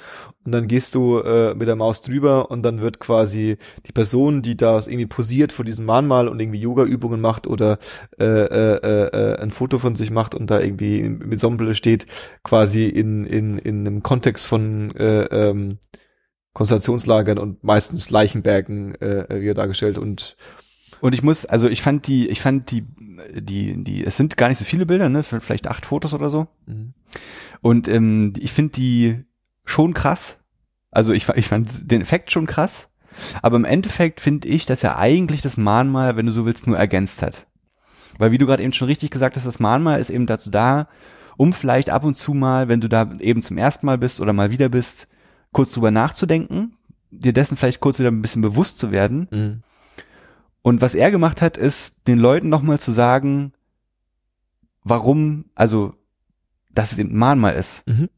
und 0.43 0.53
dann 0.53 0.69
gehst 0.69 0.95
du 0.95 1.19
äh, 1.19 1.55
mit 1.55 1.69
der 1.69 1.77
Maus 1.77 2.01
drüber 2.01 2.51
und 2.51 2.63
dann 2.63 2.81
wird 2.81 2.99
quasi 2.99 3.59
die 3.87 3.93
Person, 3.93 4.41
die 4.41 4.57
da 4.57 4.77
irgendwie 4.79 5.05
posiert 5.05 5.53
vor 5.53 5.67
diesem 5.67 5.85
Mahnmal 5.85 6.29
und 6.29 6.41
irgendwie 6.41 6.61
Yoga-Übungen 6.61 7.21
macht 7.21 7.47
oder 7.47 7.79
äh, 8.19 8.25
äh, 8.25 9.07
äh, 9.09 9.39
ein 9.39 9.51
Foto 9.51 9.79
von 9.79 9.97
sich 9.97 10.11
macht 10.11 10.35
und 10.35 10.51
da 10.51 10.59
irgendwie 10.59 11.03
mit 11.03 11.41
Sombrille 11.41 11.75
steht, 11.75 12.07
quasi 12.43 12.87
in, 12.87 13.27
in, 13.27 13.59
in 13.59 13.87
einem 13.87 14.03
Kontext 14.03 14.47
von 14.47 14.97
äh, 14.97 15.25
ähm, 15.25 15.77
Konzentrationslagern 16.55 17.39
und 17.39 17.65
meistens 17.65 18.09
Leichenbergen 18.09 18.95
äh, 19.03 19.27
wieder 19.43 19.55
dargestellt 19.55 19.99
und 19.99 20.37
Und 21.01 21.15
ich 21.15 21.23
muss, 21.23 21.45
also 21.45 21.69
ich 21.69 21.83
fand 21.83 22.07
die, 22.07 22.29
ich 22.29 22.41
fand 22.41 22.71
die, 22.71 22.85
die, 23.35 23.83
die, 23.83 24.05
es 24.05 24.17
sind 24.17 24.37
gar 24.37 24.49
nicht 24.49 24.59
so 24.59 24.65
viele 24.65 24.87
Bilder, 24.87 25.09
ne, 25.09 25.23
vielleicht 25.23 25.69
acht 25.69 25.87
Fotos 25.87 26.15
oder 26.15 26.31
so. 26.31 26.49
mhm. 26.67 26.95
Und 27.63 27.89
ähm, 27.89 28.35
ich 28.39 28.53
finde 28.53 28.73
die 28.73 29.25
schon 29.65 29.95
krass. 29.95 30.39
Also 30.91 31.13
ich, 31.13 31.29
ich 31.31 31.49
fand 31.49 31.91
den 31.91 32.03
Effekt 32.03 32.31
schon 32.31 32.47
krass. 32.47 32.89
Aber 33.43 33.57
im 33.57 33.65
Endeffekt 33.65 34.21
finde 34.21 34.49
ich, 34.49 34.67
dass 34.67 34.85
er 34.85 34.99
eigentlich 34.99 35.41
das 35.41 35.57
Mahnmal, 35.57 36.17
wenn 36.17 36.27
du 36.27 36.33
so 36.33 36.45
willst, 36.45 36.67
nur 36.67 36.77
ergänzt 36.77 37.23
hat. 37.23 37.47
Weil 38.19 38.31
wie 38.31 38.39
du 38.39 38.47
gerade 38.47 38.63
eben 38.63 38.73
schon 38.73 38.89
richtig 38.89 39.11
gesagt 39.11 39.37
hast, 39.37 39.47
das 39.47 39.59
Mahnmal 39.59 40.01
ist 40.01 40.11
eben 40.11 40.27
dazu 40.27 40.51
da, 40.51 40.89
um 41.37 41.53
vielleicht 41.53 41.91
ab 41.91 42.05
und 42.05 42.15
zu 42.15 42.35
mal, 42.35 42.69
wenn 42.69 42.81
du 42.81 42.89
da 42.89 43.11
eben 43.21 43.43
zum 43.43 43.59
ersten 43.59 43.87
Mal 43.87 43.99
bist 43.99 44.21
oder 44.21 44.33
mal 44.33 44.51
wieder 44.51 44.69
bist, 44.69 45.09
kurz 45.53 45.73
drüber 45.73 45.91
nachzudenken, 45.91 46.77
dir 47.11 47.33
dessen 47.33 47.57
vielleicht 47.57 47.81
kurz 47.81 47.99
wieder 47.99 48.11
ein 48.11 48.23
bisschen 48.23 48.43
bewusst 48.43 48.79
zu 48.79 48.91
werden. 48.91 49.29
Mhm. 49.31 49.63
Und 50.67 50.81
was 50.81 50.97
er 50.97 51.13
gemacht 51.13 51.43
hat, 51.43 51.57
ist 51.57 52.09
den 52.09 52.19
Leuten 52.19 52.49
nochmal 52.49 52.81
zu 52.81 52.91
sagen, 52.91 53.53
warum, 54.83 55.45
also, 55.55 55.95
dass 56.73 56.91
es 56.91 56.99
eben 56.99 57.11
ein 57.11 57.17
Mahnmal 57.19 57.55
ist. 57.55 57.85
Mhm. 57.87 58.09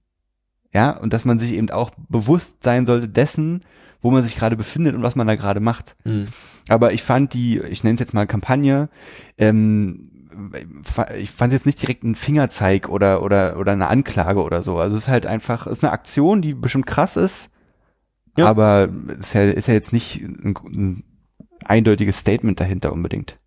Ja, 0.72 0.92
und 0.92 1.12
dass 1.12 1.26
man 1.26 1.38
sich 1.38 1.52
eben 1.52 1.68
auch 1.68 1.90
bewusst 2.08 2.64
sein 2.64 2.86
sollte 2.86 3.06
dessen, 3.06 3.60
wo 4.00 4.10
man 4.10 4.22
sich 4.22 4.34
gerade 4.34 4.56
befindet 4.56 4.94
und 4.94 5.02
was 5.02 5.14
man 5.14 5.26
da 5.26 5.34
gerade 5.34 5.60
macht. 5.60 5.94
Mhm. 6.04 6.24
Aber 6.70 6.94
ich 6.94 7.02
fand 7.02 7.34
die, 7.34 7.58
ich 7.60 7.84
nenne 7.84 7.96
es 7.96 8.00
jetzt 8.00 8.14
mal 8.14 8.26
Kampagne, 8.26 8.88
ähm, 9.36 10.26
ich 11.18 11.30
fand 11.30 11.52
jetzt 11.52 11.66
nicht 11.66 11.82
direkt 11.82 12.02
einen 12.02 12.14
Fingerzeig 12.14 12.88
oder 12.88 13.22
oder 13.22 13.58
oder 13.58 13.72
eine 13.72 13.88
Anklage 13.88 14.42
oder 14.42 14.62
so. 14.62 14.78
Also 14.78 14.96
es 14.96 15.02
ist 15.02 15.08
halt 15.08 15.26
einfach, 15.26 15.66
es 15.66 15.80
ist 15.80 15.84
eine 15.84 15.92
Aktion, 15.92 16.40
die 16.40 16.54
bestimmt 16.54 16.86
krass 16.86 17.18
ist, 17.18 17.50
Ja. 18.38 18.46
aber 18.48 18.88
ist 19.18 19.34
ja, 19.34 19.42
ist 19.50 19.68
ja 19.68 19.74
jetzt 19.74 19.92
nicht 19.92 20.22
ein, 20.22 20.54
ein 20.64 21.04
eindeutiges 21.64 22.18
Statement 22.18 22.60
dahinter 22.60 22.92
unbedingt. 22.92 23.38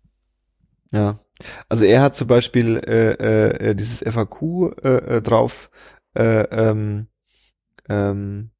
Ja, 0.90 1.20
also 1.68 1.84
er 1.84 2.02
hat 2.02 2.16
zum 2.16 2.28
Beispiel 2.28 2.78
äh, 2.86 3.12
äh, 3.12 3.70
äh, 3.70 3.74
dieses 3.74 4.00
FAQ 4.00 4.76
äh, 4.84 4.88
äh, 4.88 5.22
drauf 5.22 5.70
äh, 6.14 6.42
ähm, 6.50 7.08
ähm, 7.88 8.50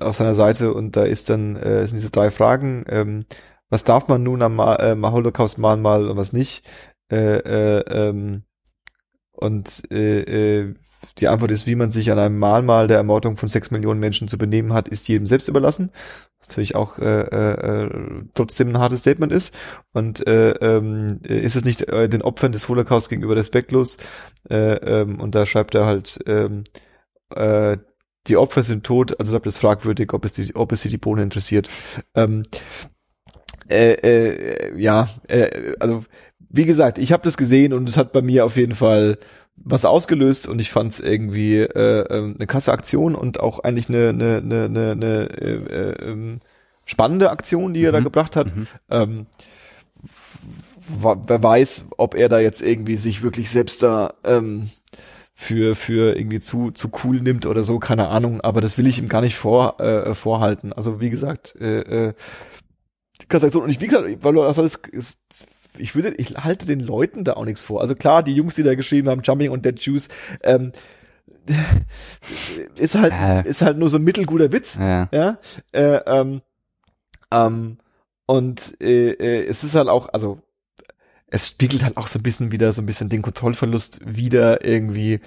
auf 0.00 0.16
seiner 0.16 0.34
Seite 0.34 0.72
und 0.72 0.96
da 0.96 1.04
ist 1.04 1.30
dann 1.30 1.56
äh, 1.56 1.86
sind 1.86 1.96
diese 1.96 2.10
drei 2.10 2.30
Fragen. 2.30 2.84
Ähm, 2.88 3.24
was 3.68 3.84
darf 3.84 4.08
man 4.08 4.22
nun 4.22 4.42
am 4.42 4.56
Ma 4.56 4.76
äh, 4.76 4.96
Holocaust-Mahnmal 5.00 6.08
und 6.08 6.16
was 6.16 6.32
nicht? 6.32 6.64
Äh, 7.10 7.38
äh, 7.38 7.84
ähm, 7.88 8.44
und 9.32 9.82
äh, 9.92 10.60
äh, 10.60 10.74
die 11.18 11.28
Antwort 11.28 11.50
ist, 11.50 11.66
wie 11.66 11.74
man 11.74 11.90
sich 11.90 12.10
an 12.10 12.18
einem 12.18 12.38
Mahnmal 12.38 12.86
der 12.86 12.98
Ermordung 12.98 13.36
von 13.36 13.48
sechs 13.48 13.70
Millionen 13.70 14.00
Menschen 14.00 14.28
zu 14.28 14.38
benehmen 14.38 14.72
hat, 14.72 14.88
ist 14.88 15.08
jedem 15.08 15.26
selbst 15.26 15.48
überlassen. 15.48 15.90
Was 16.38 16.48
natürlich 16.48 16.74
auch 16.74 16.98
äh, 16.98 17.22
äh, 17.22 17.84
äh, 17.84 17.90
trotzdem 18.34 18.68
ein 18.68 18.78
hartes 18.78 19.00
Statement 19.00 19.32
ist. 19.32 19.54
Und 19.92 20.26
äh, 20.26 20.50
ähm, 20.50 21.20
ist 21.22 21.56
es 21.56 21.64
nicht 21.64 21.82
äh, 21.88 22.08
den 22.08 22.22
Opfern 22.22 22.52
des 22.52 22.68
Holocaust 22.68 23.08
gegenüber 23.08 23.36
respektlos? 23.36 23.98
Äh, 24.48 24.74
ähm, 24.74 25.20
und 25.20 25.34
da 25.34 25.46
schreibt 25.46 25.74
er 25.74 25.86
halt, 25.86 26.18
ähm, 26.26 26.64
äh, 27.34 27.78
die 28.26 28.36
Opfer 28.36 28.62
sind 28.62 28.84
tot, 28.84 29.18
also 29.18 29.32
bleibt 29.32 29.46
es 29.46 29.58
fragwürdig, 29.58 30.12
ob 30.12 30.24
es 30.24 30.32
die, 30.32 30.54
ob 30.54 30.72
es 30.72 30.82
sie 30.82 30.90
die 30.90 30.98
Bohne 30.98 31.22
interessiert. 31.22 31.70
Ähm, 32.14 32.42
äh, 33.68 33.92
äh, 33.92 34.78
ja, 34.78 35.08
äh, 35.28 35.74
also 35.78 36.04
wie 36.50 36.64
gesagt, 36.64 36.98
ich 36.98 37.12
habe 37.12 37.22
das 37.22 37.36
gesehen 37.36 37.72
und 37.72 37.88
es 37.88 37.96
hat 37.96 38.12
bei 38.12 38.22
mir 38.22 38.44
auf 38.44 38.56
jeden 38.56 38.74
Fall 38.74 39.18
was 39.62 39.84
ausgelöst 39.84 40.48
und 40.48 40.60
ich 40.60 40.70
fand 40.70 40.92
es 40.92 41.00
irgendwie 41.00 41.58
äh, 41.58 42.06
ähm, 42.10 42.34
eine 42.38 42.46
krasse 42.46 42.72
Aktion 42.72 43.14
und 43.14 43.40
auch 43.40 43.60
eigentlich 43.60 43.88
eine, 43.88 44.08
eine, 44.10 44.38
eine, 44.38 44.64
eine, 44.64 44.90
eine 44.92 45.28
äh, 45.40 45.54
äh, 45.54 46.10
ähm, 46.10 46.40
spannende 46.86 47.30
Aktion, 47.30 47.74
die 47.74 47.84
er 47.84 47.92
da 47.92 48.00
Mhm. 48.00 48.04
gebracht 48.04 48.36
hat. 48.36 48.54
Mhm. 48.56 48.66
Ähm, 48.90 49.26
wer 50.88 51.42
weiß, 51.42 51.86
ob 51.98 52.14
er 52.14 52.28
da 52.28 52.40
jetzt 52.40 52.62
irgendwie 52.62 52.96
sich 52.96 53.22
wirklich 53.22 53.50
selbst 53.50 53.82
da 53.82 54.14
ähm, 54.24 54.70
für 55.34 55.74
für 55.74 56.16
irgendwie 56.18 56.40
zu 56.40 56.70
zu 56.70 56.90
cool 57.04 57.20
nimmt 57.20 57.46
oder 57.46 57.62
so, 57.64 57.78
keine 57.78 58.08
Ahnung. 58.08 58.40
Aber 58.40 58.60
das 58.60 58.76
will 58.78 58.86
ich 58.86 58.98
ihm 58.98 59.08
gar 59.08 59.20
nicht 59.22 59.36
vor 59.36 59.80
äh, 59.80 60.14
vorhalten. 60.14 60.72
Also 60.72 61.00
wie 61.00 61.10
gesagt, 61.10 61.56
äh, 61.60 62.08
äh, 62.08 62.14
und 63.54 63.70
ich 63.70 63.80
wie 63.80 63.86
gesagt, 63.86 64.08
weil 64.22 64.32
du 64.34 64.40
das 64.42 64.58
alles 64.58 64.76
ist, 64.90 65.20
ich 65.80 65.94
würde, 65.94 66.14
ich 66.16 66.36
halte 66.36 66.66
den 66.66 66.80
Leuten 66.80 67.24
da 67.24 67.34
auch 67.34 67.44
nichts 67.44 67.62
vor. 67.62 67.80
Also 67.80 67.94
klar, 67.94 68.22
die 68.22 68.34
Jungs, 68.34 68.54
die 68.54 68.62
da 68.62 68.74
geschrieben 68.74 69.08
haben, 69.08 69.22
Jumping 69.22 69.50
und 69.50 69.64
Dead 69.64 69.78
Juice, 69.78 70.08
ähm, 70.42 70.72
ist 72.76 72.94
halt 72.94 73.12
Äh. 73.12 73.48
ist 73.48 73.62
halt 73.62 73.78
nur 73.78 73.90
so 73.90 73.96
ein 73.96 74.04
mittelguter 74.04 74.52
Witz 74.52 74.76
Ja. 74.78 75.08
ja, 75.12 75.38
äh, 75.72 76.00
ähm, 76.06 76.42
ähm, 77.32 77.78
und 78.26 78.80
äh, 78.80 79.10
äh, 79.12 79.46
es 79.46 79.64
ist 79.64 79.74
halt 79.74 79.88
auch, 79.88 80.10
also 80.12 80.40
es 81.28 81.48
spiegelt 81.48 81.82
halt 81.82 81.96
auch 81.96 82.06
so 82.08 82.18
ein 82.18 82.22
bisschen 82.22 82.52
wieder 82.52 82.72
so 82.72 82.82
ein 82.82 82.86
bisschen 82.86 83.08
den 83.08 83.22
Kontrollverlust 83.22 84.00
wieder 84.04 84.64
irgendwie 84.64 85.20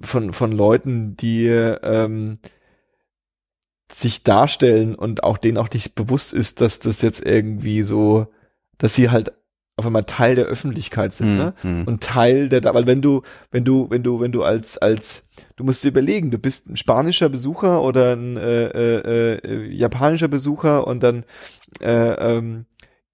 von 0.00 0.32
von 0.32 0.50
Leuten, 0.52 1.16
die 1.16 1.46
ähm, 1.46 2.38
sich 3.92 4.22
darstellen 4.24 4.94
und 4.94 5.22
auch 5.22 5.38
denen 5.38 5.58
auch 5.58 5.70
nicht 5.70 5.94
bewusst 5.94 6.32
ist, 6.32 6.60
dass 6.60 6.80
das 6.80 7.02
jetzt 7.02 7.24
irgendwie 7.24 7.82
so, 7.82 8.26
dass 8.78 8.94
sie 8.94 9.10
halt 9.10 9.32
auf 9.76 9.84
einmal 9.84 10.04
Teil 10.04 10.34
der 10.34 10.46
Öffentlichkeit 10.46 11.12
sind, 11.12 11.36
ne? 11.36 11.54
Mhm. 11.62 11.84
und 11.84 12.02
Teil 12.02 12.48
der, 12.48 12.64
weil 12.64 12.86
wenn 12.86 13.02
du, 13.02 13.22
wenn 13.50 13.64
du, 13.64 13.90
wenn 13.90 14.02
du, 14.02 14.20
wenn 14.20 14.32
du 14.32 14.42
als, 14.42 14.78
als, 14.78 15.24
du 15.56 15.64
musst 15.64 15.84
dir 15.84 15.88
überlegen, 15.88 16.30
du 16.30 16.38
bist 16.38 16.66
ein 16.66 16.78
spanischer 16.78 17.28
Besucher 17.28 17.82
oder 17.82 18.16
ein 18.16 18.38
äh, 18.38 18.66
äh, 18.68 19.34
äh, 19.34 19.72
japanischer 19.74 20.28
Besucher 20.28 20.86
und 20.86 21.02
dann 21.02 21.24
äh, 21.80 21.92
ähm, 21.92 22.64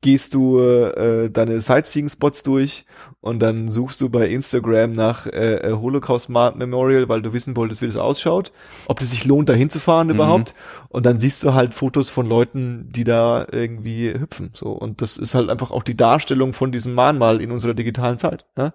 gehst 0.03 0.35
du 0.35 0.59
äh, 0.61 1.31
deine 1.31 1.61
Sightseeing-Spots 1.61 2.43
durch 2.43 2.85
und 3.21 3.41
dann 3.41 3.69
suchst 3.71 4.01
du 4.01 4.11
bei 4.11 4.29
Instagram 4.29 4.93
nach 4.93 5.27
äh, 5.27 5.55
äh, 5.71 5.73
Holocaust 5.73 6.29
Memorial, 6.29 7.09
weil 7.09 7.23
du 7.23 7.33
wissen 7.33 7.57
wolltest, 7.57 7.81
wie 7.83 7.87
das 7.87 7.97
ausschaut, 7.97 8.53
ob 8.87 9.01
es 9.01 9.13
sich 9.13 9.25
lohnt, 9.25 9.49
da 9.49 9.53
hinzufahren 9.55 10.09
Mhm. 10.09 10.15
überhaupt. 10.15 10.55
Und 10.89 11.07
dann 11.07 11.21
siehst 11.21 11.43
du 11.45 11.55
halt 11.55 11.73
Fotos 11.75 12.11
von 12.11 12.27
Leuten, 12.27 12.89
die 12.93 13.05
da 13.05 13.47
irgendwie 13.51 14.11
hüpfen. 14.13 14.51
So 14.53 14.73
und 14.73 15.01
das 15.01 15.17
ist 15.17 15.35
halt 15.35 15.49
einfach 15.49 15.71
auch 15.71 15.85
die 15.85 15.97
Darstellung 15.97 16.53
von 16.53 16.73
diesem 16.73 16.95
Mahnmal 16.95 17.41
in 17.41 17.51
unserer 17.53 17.75
digitalen 17.75 18.19
Zeit. 18.19 18.45
Ja? 18.59 18.73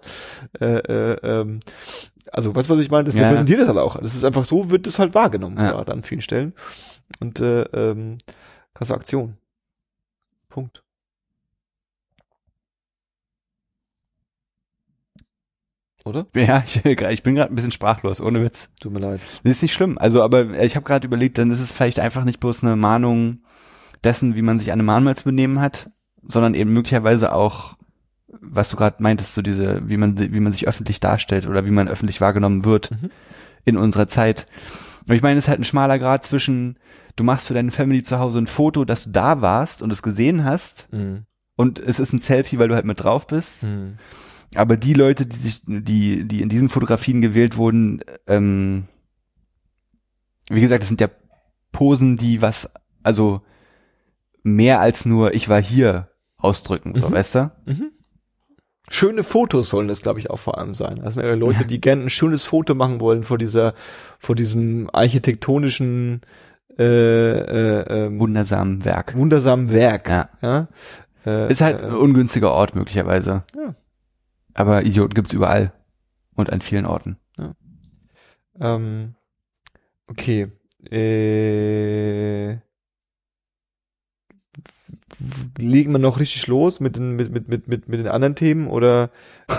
Äh, 0.60 0.64
äh, 0.78 1.16
ähm, 1.22 1.60
also, 2.32 2.54
weißt 2.54 2.68
du, 2.68 2.74
was 2.74 2.80
ich 2.80 2.90
meine? 2.90 3.04
Das 3.04 3.14
Ja. 3.14 3.22
repräsentiert 3.22 3.60
das 3.60 3.68
halt 3.68 3.78
auch. 3.78 3.98
Das 4.00 4.14
ist 4.14 4.24
einfach 4.24 4.44
so, 4.44 4.70
wird 4.70 4.86
das 4.86 4.98
halt 4.98 5.14
wahrgenommen 5.14 5.56
Ja. 5.58 5.70
gerade 5.72 5.92
an 5.92 6.02
vielen 6.02 6.20
Stellen. 6.22 6.54
Und 7.20 7.40
äh, 7.40 7.62
ähm, 7.74 8.18
krasse 8.74 8.94
Aktion. 8.94 9.36
Punkt. 10.48 10.82
Oder? 16.08 16.26
Ja, 16.34 16.62
ich, 16.66 16.84
ich 16.84 17.22
bin 17.22 17.34
gerade 17.34 17.52
ein 17.52 17.54
bisschen 17.56 17.70
sprachlos, 17.72 18.20
ohne 18.20 18.42
Witz. 18.42 18.68
Tut 18.80 18.92
mir 18.92 18.98
leid. 19.00 19.20
Das 19.44 19.52
ist 19.52 19.62
nicht 19.62 19.74
schlimm. 19.74 19.98
Also, 19.98 20.22
aber 20.22 20.58
ich 20.60 20.74
habe 20.76 20.84
gerade 20.84 21.06
überlegt, 21.06 21.38
dann 21.38 21.50
ist 21.50 21.60
es 21.60 21.70
vielleicht 21.72 22.00
einfach 22.00 22.24
nicht 22.24 22.40
bloß 22.40 22.64
eine 22.64 22.76
Mahnung 22.76 23.40
dessen, 24.04 24.34
wie 24.34 24.42
man 24.42 24.58
sich 24.58 24.72
an 24.72 24.78
einem 24.78 24.86
Mahnmal 24.86 25.16
zu 25.16 25.24
benehmen 25.24 25.60
hat, 25.60 25.90
sondern 26.22 26.54
eben 26.54 26.72
möglicherweise 26.72 27.32
auch, 27.32 27.76
was 28.40 28.70
du 28.70 28.76
gerade 28.76 29.02
meintest, 29.02 29.34
so 29.34 29.42
diese, 29.42 29.88
wie 29.88 29.96
man, 29.96 30.18
wie 30.18 30.40
man 30.40 30.52
sich 30.52 30.68
öffentlich 30.68 31.00
darstellt 31.00 31.46
oder 31.46 31.66
wie 31.66 31.70
man 31.70 31.88
öffentlich 31.88 32.20
wahrgenommen 32.20 32.64
wird 32.64 32.90
Mhm. 32.90 33.10
in 33.64 33.76
unserer 33.76 34.06
Zeit. 34.08 34.46
Und 35.08 35.14
ich 35.14 35.22
meine, 35.22 35.38
es 35.38 35.44
ist 35.44 35.48
halt 35.48 35.60
ein 35.60 35.64
schmaler 35.64 35.98
Grad 35.98 36.24
zwischen, 36.24 36.78
du 37.16 37.24
machst 37.24 37.46
für 37.48 37.54
deine 37.54 37.70
Family 37.70 38.02
zu 38.02 38.18
Hause 38.18 38.38
ein 38.38 38.46
Foto, 38.46 38.84
dass 38.84 39.04
du 39.04 39.10
da 39.10 39.40
warst 39.40 39.82
und 39.82 39.90
es 39.92 40.02
gesehen 40.02 40.44
hast 40.44 40.86
Mhm. 40.92 41.24
und 41.56 41.78
es 41.78 41.98
ist 41.98 42.12
ein 42.12 42.20
Selfie, 42.20 42.58
weil 42.58 42.68
du 42.68 42.74
halt 42.74 42.84
mit 42.84 43.02
drauf 43.02 43.26
bist. 43.26 43.62
Mhm. 43.64 43.96
Aber 44.54 44.76
die 44.76 44.94
Leute, 44.94 45.26
die 45.26 45.36
sich, 45.36 45.62
die, 45.66 46.26
die 46.26 46.40
in 46.42 46.48
diesen 46.48 46.68
Fotografien 46.68 47.20
gewählt 47.20 47.56
wurden, 47.56 48.00
ähm, 48.26 48.84
wie 50.48 50.60
gesagt, 50.60 50.82
das 50.82 50.88
sind 50.88 51.00
ja 51.00 51.08
Posen, 51.72 52.16
die 52.16 52.40
was, 52.40 52.70
also 53.02 53.42
mehr 54.42 54.80
als 54.80 55.04
nur 55.04 55.34
ich 55.34 55.48
war 55.48 55.60
hier 55.62 56.08
ausdrücken, 56.38 56.94
so, 56.98 57.08
Mhm. 57.08 57.12
weißt 57.12 57.34
du? 57.34 57.50
Mhm. 57.66 57.90
Schöne 58.90 59.22
Fotos 59.22 59.68
sollen 59.68 59.86
das, 59.88 60.00
glaube 60.00 60.18
ich, 60.18 60.30
auch 60.30 60.38
vor 60.38 60.56
allem 60.56 60.72
sein. 60.74 61.00
Also 61.02 61.20
äh, 61.20 61.34
Leute, 61.34 61.66
die 61.66 61.78
gerne 61.78 62.04
ein 62.04 62.10
schönes 62.10 62.46
Foto 62.46 62.74
machen 62.74 63.00
wollen 63.00 63.22
vor 63.24 63.36
dieser, 63.36 63.74
vor 64.18 64.34
diesem 64.34 64.88
architektonischen 64.90 66.22
äh, 66.78 66.84
äh, 66.84 68.06
ähm, 68.06 68.18
Wundersamen 68.18 68.86
Werk. 68.86 69.14
wundersamen 69.14 69.70
Werk. 69.72 70.08
Ja. 70.08 70.28
Ja? 70.40 70.68
Äh, 71.26 71.52
Ist 71.52 71.60
halt 71.60 71.82
ein 71.82 71.90
äh, 71.90 71.94
ungünstiger 71.96 72.52
Ort 72.52 72.74
möglicherweise. 72.74 73.42
Ja. 73.54 73.74
Aber 74.58 74.84
Idioten 74.84 75.14
gibt's 75.14 75.32
überall. 75.32 75.72
Und 76.34 76.50
an 76.50 76.60
vielen 76.60 76.84
Orten. 76.84 77.16
ähm, 78.60 79.14
okay. 80.08 80.48
Äh, 80.90 82.56
legen 85.58 85.92
wir 85.92 85.98
noch 85.98 86.18
richtig 86.18 86.46
los 86.48 86.80
mit 86.80 86.96
den 86.96 87.14
mit 87.14 87.30
mit 87.30 87.48
mit 87.48 87.68
mit, 87.68 87.88
mit 87.88 88.00
den 88.00 88.08
anderen 88.08 88.34
Themen 88.34 88.68
oder 88.68 89.10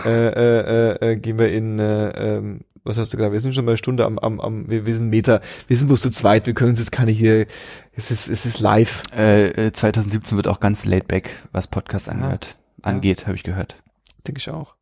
äh, 0.06 0.28
äh, 0.28 0.60
äh, 0.60 1.12
äh, 1.12 1.16
gehen 1.18 1.40
wir 1.40 1.52
in 1.52 1.80
äh, 1.80 2.38
ähm, 2.38 2.62
was 2.84 2.98
hast 2.98 3.14
du 3.14 3.18
gesagt? 3.18 3.34
Wir 3.34 3.40
sind 3.40 3.54
schon 3.56 3.66
mal 3.66 3.72
eine 3.72 3.78
Stunde 3.78 4.06
am 4.06 4.18
am, 4.20 4.40
am 4.40 4.70
wir, 4.70 4.86
wir 4.86 4.96
sind 4.96 5.10
Meter, 5.10 5.42
wir 5.68 5.78
sind 5.78 5.88
bloß 5.88 6.02
zu 6.02 6.12
zweit, 6.12 6.46
wir 6.46 6.54
können 6.54 6.72
uns 6.72 6.80
jetzt 6.80 6.92
keine 6.92 7.12
hier 7.12 7.46
es 7.94 8.12
ist 8.12 8.28
es 8.28 8.46
ist 8.46 8.60
live. 8.60 9.04
Äh, 9.14 9.68
äh, 9.68 9.72
2017 9.74 10.38
wird 10.38 10.48
auch 10.48 10.60
ganz 10.60 10.86
laid 10.86 11.08
back, 11.08 11.36
was 11.52 11.68
Podcast 11.68 12.10
angehört. 12.10 12.58
Angeht, 12.82 13.28
habe 13.28 13.36
ich 13.36 13.44
gehört. 13.44 13.82
Denke 14.26 14.40
ich 14.40 14.50
auch. 14.50 14.79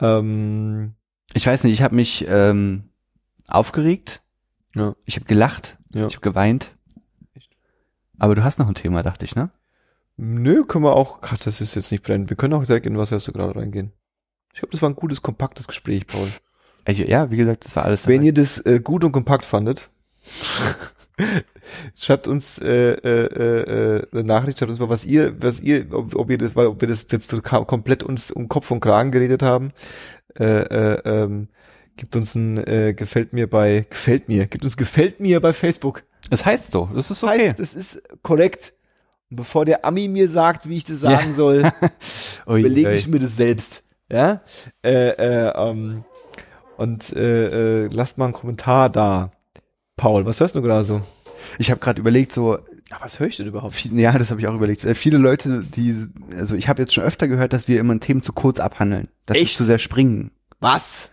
Ähm, 0.00 0.94
Ich 1.34 1.46
weiß 1.46 1.64
nicht, 1.64 1.74
ich 1.74 1.82
habe 1.82 1.94
mich 1.94 2.26
ähm, 2.28 2.90
aufgeregt. 3.48 4.22
Ja. 4.74 4.94
Ich 5.04 5.16
habe 5.16 5.26
gelacht. 5.26 5.78
Ja. 5.92 6.06
Ich 6.06 6.14
habe 6.14 6.22
geweint. 6.22 6.76
Echt? 7.34 7.50
Aber 8.18 8.34
du 8.34 8.44
hast 8.44 8.58
noch 8.58 8.68
ein 8.68 8.74
Thema, 8.74 9.02
dachte 9.02 9.24
ich, 9.24 9.34
ne? 9.34 9.50
Nö, 10.16 10.64
können 10.64 10.84
wir 10.84 10.94
auch, 10.94 11.20
Gott, 11.22 11.46
das 11.46 11.60
ist 11.60 11.74
jetzt 11.74 11.90
nicht 11.90 12.02
brennend. 12.04 12.28
Wir 12.30 12.36
können 12.36 12.52
auch 12.54 12.64
direkt 12.64 12.86
in 12.86 12.98
was 12.98 13.10
hörst 13.10 13.26
du 13.28 13.32
gerade 13.32 13.56
reingehen. 13.56 13.92
Ich 14.52 14.60
glaube, 14.60 14.72
das 14.72 14.82
war 14.82 14.90
ein 14.90 14.96
gutes, 14.96 15.22
kompaktes 15.22 15.66
Gespräch, 15.66 16.06
Paul. 16.06 16.28
Also, 16.84 17.04
ja, 17.04 17.30
wie 17.30 17.36
gesagt, 17.36 17.64
das 17.64 17.74
war 17.76 17.84
alles. 17.84 18.06
Wenn 18.06 18.16
dabei. 18.16 18.26
ihr 18.26 18.34
das 18.34 18.58
äh, 18.66 18.80
gut 18.80 19.04
und 19.04 19.12
kompakt 19.12 19.44
fandet, 19.44 19.90
schreibt 21.96 22.26
uns 22.26 22.58
äh, 22.58 22.92
äh, 22.92 23.98
äh, 23.98 24.06
eine 24.12 24.24
Nachricht, 24.24 24.58
schreibt 24.58 24.70
uns 24.70 24.80
mal, 24.80 24.88
was 24.88 25.04
ihr, 25.04 25.34
was 25.40 25.60
ihr, 25.60 25.86
ob, 25.92 26.14
ob 26.14 26.30
ihr 26.30 26.38
das, 26.38 26.56
weil 26.56 26.66
ob 26.66 26.80
wir 26.80 26.88
das 26.88 27.06
jetzt 27.10 27.30
so 27.30 27.40
komplett 27.40 28.02
uns 28.02 28.30
um 28.30 28.48
Kopf 28.48 28.70
und 28.70 28.80
Kragen 28.80 29.10
geredet 29.10 29.42
haben. 29.42 29.72
Äh, 30.38 30.44
äh, 30.44 31.00
ähm, 31.04 31.48
gibt 31.96 32.16
uns 32.16 32.34
ein 32.34 32.56
äh, 32.66 32.94
gefällt 32.94 33.32
mir 33.32 33.48
bei 33.48 33.86
gefällt 33.90 34.28
mir, 34.28 34.46
gibt 34.46 34.64
uns 34.64 34.76
gefällt 34.76 35.20
mir 35.20 35.40
bei 35.40 35.52
Facebook. 35.52 36.02
Es 36.30 36.44
heißt 36.44 36.70
so, 36.70 36.88
das 36.94 37.10
ist 37.10 37.22
okay. 37.22 37.48
Heißt, 37.48 37.60
das 37.60 37.74
ist 37.74 38.02
korrekt. 38.22 38.72
Und 39.30 39.36
bevor 39.36 39.64
der 39.64 39.84
Ami 39.84 40.08
mir 40.08 40.28
sagt, 40.28 40.68
wie 40.68 40.76
ich 40.78 40.84
das 40.84 41.00
sagen 41.00 41.34
soll, 41.34 41.62
Ui, 42.46 42.60
überlege 42.60 42.94
ich 42.94 43.08
mir 43.08 43.18
das 43.18 43.36
selbst. 43.36 43.82
Ja. 44.10 44.42
Äh, 44.82 45.10
äh, 45.10 45.52
ähm, 45.54 46.04
und 46.76 47.12
äh, 47.12 47.84
äh, 47.84 47.88
lasst 47.92 48.18
mal 48.18 48.24
einen 48.26 48.34
Kommentar 48.34 48.88
da. 48.88 49.32
Paul, 50.00 50.24
was 50.24 50.40
hörst 50.40 50.56
du 50.56 50.62
gerade 50.62 50.84
so? 50.84 51.02
Ich 51.58 51.70
habe 51.70 51.80
gerade 51.80 52.00
überlegt, 52.00 52.32
so, 52.32 52.58
Ja, 52.90 52.96
was 53.00 53.18
höre 53.20 53.26
ich 53.26 53.36
denn 53.36 53.46
überhaupt? 53.46 53.84
ja, 53.84 54.16
das 54.18 54.30
habe 54.30 54.40
ich 54.40 54.46
auch 54.46 54.54
überlegt. 54.54 54.82
Äh, 54.84 54.94
Viele 54.94 55.18
Leute, 55.18 55.62
die, 55.62 56.06
also 56.36 56.54
ich 56.54 56.68
habe 56.68 56.80
jetzt 56.80 56.94
schon 56.94 57.04
öfter 57.04 57.28
gehört, 57.28 57.52
dass 57.52 57.68
wir 57.68 57.78
immer 57.80 57.98
Themen 58.00 58.22
zu 58.22 58.32
kurz 58.32 58.60
abhandeln, 58.60 59.08
dass 59.26 59.34
wir 59.36 59.42
Echt? 59.42 59.56
zu 59.56 59.64
sehr 59.64 59.78
springen. 59.78 60.30
Was? 60.60 61.10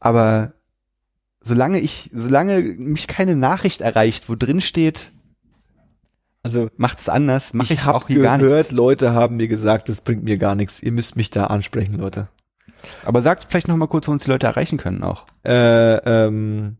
Aber 0.00 0.52
solange 1.42 1.78
ich, 1.80 2.10
solange 2.12 2.60
mich 2.60 3.06
keine 3.06 3.36
Nachricht 3.36 3.80
erreicht, 3.80 4.28
wo 4.28 4.34
drin 4.34 4.60
steht, 4.60 5.12
Also 6.42 6.68
macht 6.76 6.98
es 6.98 7.08
anders, 7.08 7.54
mache 7.54 7.72
ich, 7.74 7.80
ich 7.80 7.84
habe 7.84 7.96
auch 7.96 8.08
hier 8.08 8.22
gar 8.22 8.38
gehört, 8.38 8.56
nichts. 8.58 8.72
Leute 8.72 9.12
haben 9.12 9.36
mir 9.36 9.48
gesagt, 9.48 9.88
das 9.88 10.00
bringt 10.00 10.24
mir 10.24 10.36
gar 10.38 10.54
nichts. 10.56 10.82
Ihr 10.82 10.92
müsst 10.92 11.14
mich 11.16 11.30
da 11.30 11.46
ansprechen, 11.46 11.94
Leute. 11.94 12.28
Aber 13.04 13.22
sagt 13.22 13.46
vielleicht 13.48 13.68
noch 13.68 13.76
mal 13.76 13.88
kurz, 13.88 14.08
wo 14.08 14.12
uns 14.12 14.24
die 14.24 14.30
Leute 14.30 14.46
erreichen 14.46 14.78
können 14.78 15.02
auch. 15.02 15.26
Äh, 15.44 15.96
ähm, 16.26 16.76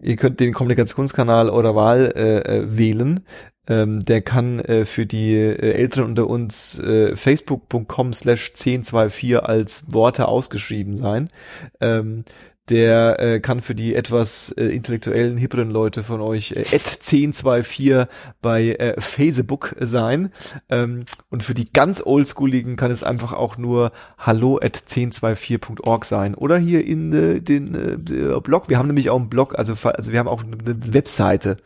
ihr 0.00 0.16
könnt 0.16 0.40
den 0.40 0.52
Kommunikationskanal 0.52 1.50
eurer 1.50 1.74
Wahl 1.74 2.12
äh, 2.14 2.38
äh, 2.38 2.78
wählen. 2.78 3.24
Ähm, 3.68 4.00
der 4.00 4.22
kann 4.22 4.60
äh, 4.60 4.86
für 4.86 5.04
die 5.04 5.34
äh, 5.34 5.72
Älteren 5.72 6.06
unter 6.06 6.26
uns 6.26 6.78
äh, 6.78 7.14
facebook.com 7.14 8.14
slash 8.14 8.50
1024 8.50 9.38
als 9.42 9.92
Worte 9.92 10.28
ausgeschrieben 10.28 10.96
sein. 10.96 11.28
Ähm, 11.80 12.24
der 12.68 13.20
äh, 13.20 13.40
kann 13.40 13.62
für 13.62 13.74
die 13.74 13.94
etwas 13.94 14.50
äh, 14.52 14.66
intellektuellen, 14.66 15.36
hipperen 15.36 15.70
Leute 15.70 16.02
von 16.02 16.20
euch 16.20 16.52
äh, 16.52 16.60
at 16.60 17.00
1024 17.00 18.06
bei 18.42 18.72
äh, 18.72 19.00
Facebook 19.00 19.74
sein. 19.80 20.32
Ähm, 20.68 21.04
und 21.30 21.42
für 21.42 21.54
die 21.54 21.72
ganz 21.72 22.02
oldschooligen 22.04 22.76
kann 22.76 22.90
es 22.90 23.02
einfach 23.02 23.32
auch 23.32 23.56
nur 23.56 23.92
hallo 24.18 24.58
at 24.62 24.76
1024.org 24.76 26.04
sein. 26.04 26.34
Oder 26.34 26.58
hier 26.58 26.86
in 26.86 27.12
äh, 27.12 27.40
den 27.40 27.74
äh, 27.74 28.40
Blog. 28.40 28.68
Wir 28.68 28.78
haben 28.78 28.88
nämlich 28.88 29.10
auch 29.10 29.18
einen 29.18 29.30
Blog, 29.30 29.58
also, 29.58 29.74
also 29.88 30.12
wir 30.12 30.18
haben 30.18 30.28
auch 30.28 30.44
eine 30.44 30.94
Webseite. 30.94 31.56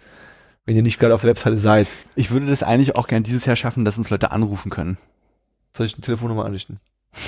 Wenn 0.65 0.77
ihr 0.77 0.83
nicht 0.83 1.01
gerade 1.01 1.15
auf 1.15 1.23
der 1.23 1.31
Webseite 1.31 1.59
seid, 1.59 1.89
Ich 2.15 2.31
würde 2.31 2.47
das 2.47 2.63
eigentlich 2.63 2.95
auch 2.95 3.09
gern 3.09 3.25
dieses 3.25 3.45
Jahr 3.47 3.57
schaffen, 3.57 3.85
dass 3.85 3.99
uns 3.99 4.11
Leute 4.11 4.31
anrufen 4.31 4.71
können. 4.71 4.97
soll 5.77 5.87
ich 5.87 5.95
eine 5.95 6.03
Telefonnummer 6.03 6.45
anrichten? 6.45 6.79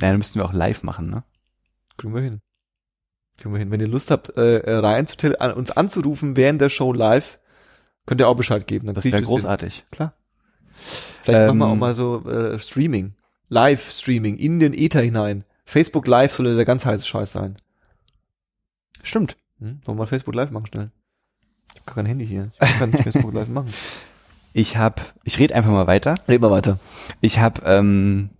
Ja, 0.00 0.08
dann 0.08 0.18
müssten 0.18 0.40
wir 0.40 0.44
auch 0.44 0.52
live 0.52 0.82
machen, 0.82 1.08
ne? 1.08 1.22
Kriegen 1.96 2.16
wir 2.16 2.20
hin. 2.20 2.40
Kriegen 3.38 3.52
wir 3.54 3.58
hin. 3.58 3.70
Wenn 3.70 3.80
ihr 3.80 3.88
Lust 3.88 4.10
habt, 4.10 4.36
äh, 4.36 4.58
äh, 4.58 4.76
rein 4.76 5.06
zu 5.06 5.40
an, 5.40 5.52
uns 5.52 5.70
anzurufen 5.70 6.36
während 6.36 6.60
der 6.60 6.68
Show 6.70 6.92
live, 6.92 7.38
könnt 8.06 8.20
ihr 8.20 8.28
auch 8.28 8.36
Bescheid 8.36 8.66
geben. 8.66 8.86
Dann 8.86 8.94
Das 8.94 9.04
wäre 9.04 9.16
hin. 9.16 9.24
großartig. 9.24 9.84
Klar. 9.90 10.14
Vielleicht 11.22 11.46
machen 11.48 11.58
wir 11.58 11.64
Ähm, 11.66 11.72
auch 11.72 11.76
mal 11.76 11.94
so 11.94 12.28
äh, 12.28 12.58
Streaming. 12.58 13.14
Live-Streaming 13.48 14.36
in 14.36 14.58
den 14.60 14.72
Ether 14.74 15.00
hinein. 15.00 15.44
Facebook 15.64 16.06
Live 16.06 16.32
soll 16.34 16.54
der 16.56 16.64
ganz 16.64 16.84
heiße 16.84 17.06
Scheiß 17.06 17.32
sein. 17.32 17.56
Stimmt. 19.02 19.36
Hm? 19.58 19.80
Wollen 19.84 19.96
wir 19.98 20.02
mal 20.02 20.06
Facebook 20.06 20.34
Live 20.34 20.50
machen 20.50 20.66
schnell? 20.66 20.90
Ich 21.74 21.80
habe 21.80 21.84
gar 21.86 21.94
kein 21.96 22.06
Handy 22.06 22.26
hier. 22.26 22.50
Ich 22.60 22.78
kann 22.78 22.90
nicht 22.90 23.02
Facebook 23.02 23.32
Live 23.34 23.48
machen. 23.48 23.72
Ich 24.52 24.76
habe, 24.76 25.02
ich 25.24 25.38
rede 25.38 25.54
einfach 25.54 25.70
mal 25.70 25.86
weiter. 25.86 26.14
Reden 26.28 26.42
wir 26.42 26.50
weiter. 26.50 26.78
Ich 27.20 27.38
habe 27.38 27.62
ähm, 27.64 28.30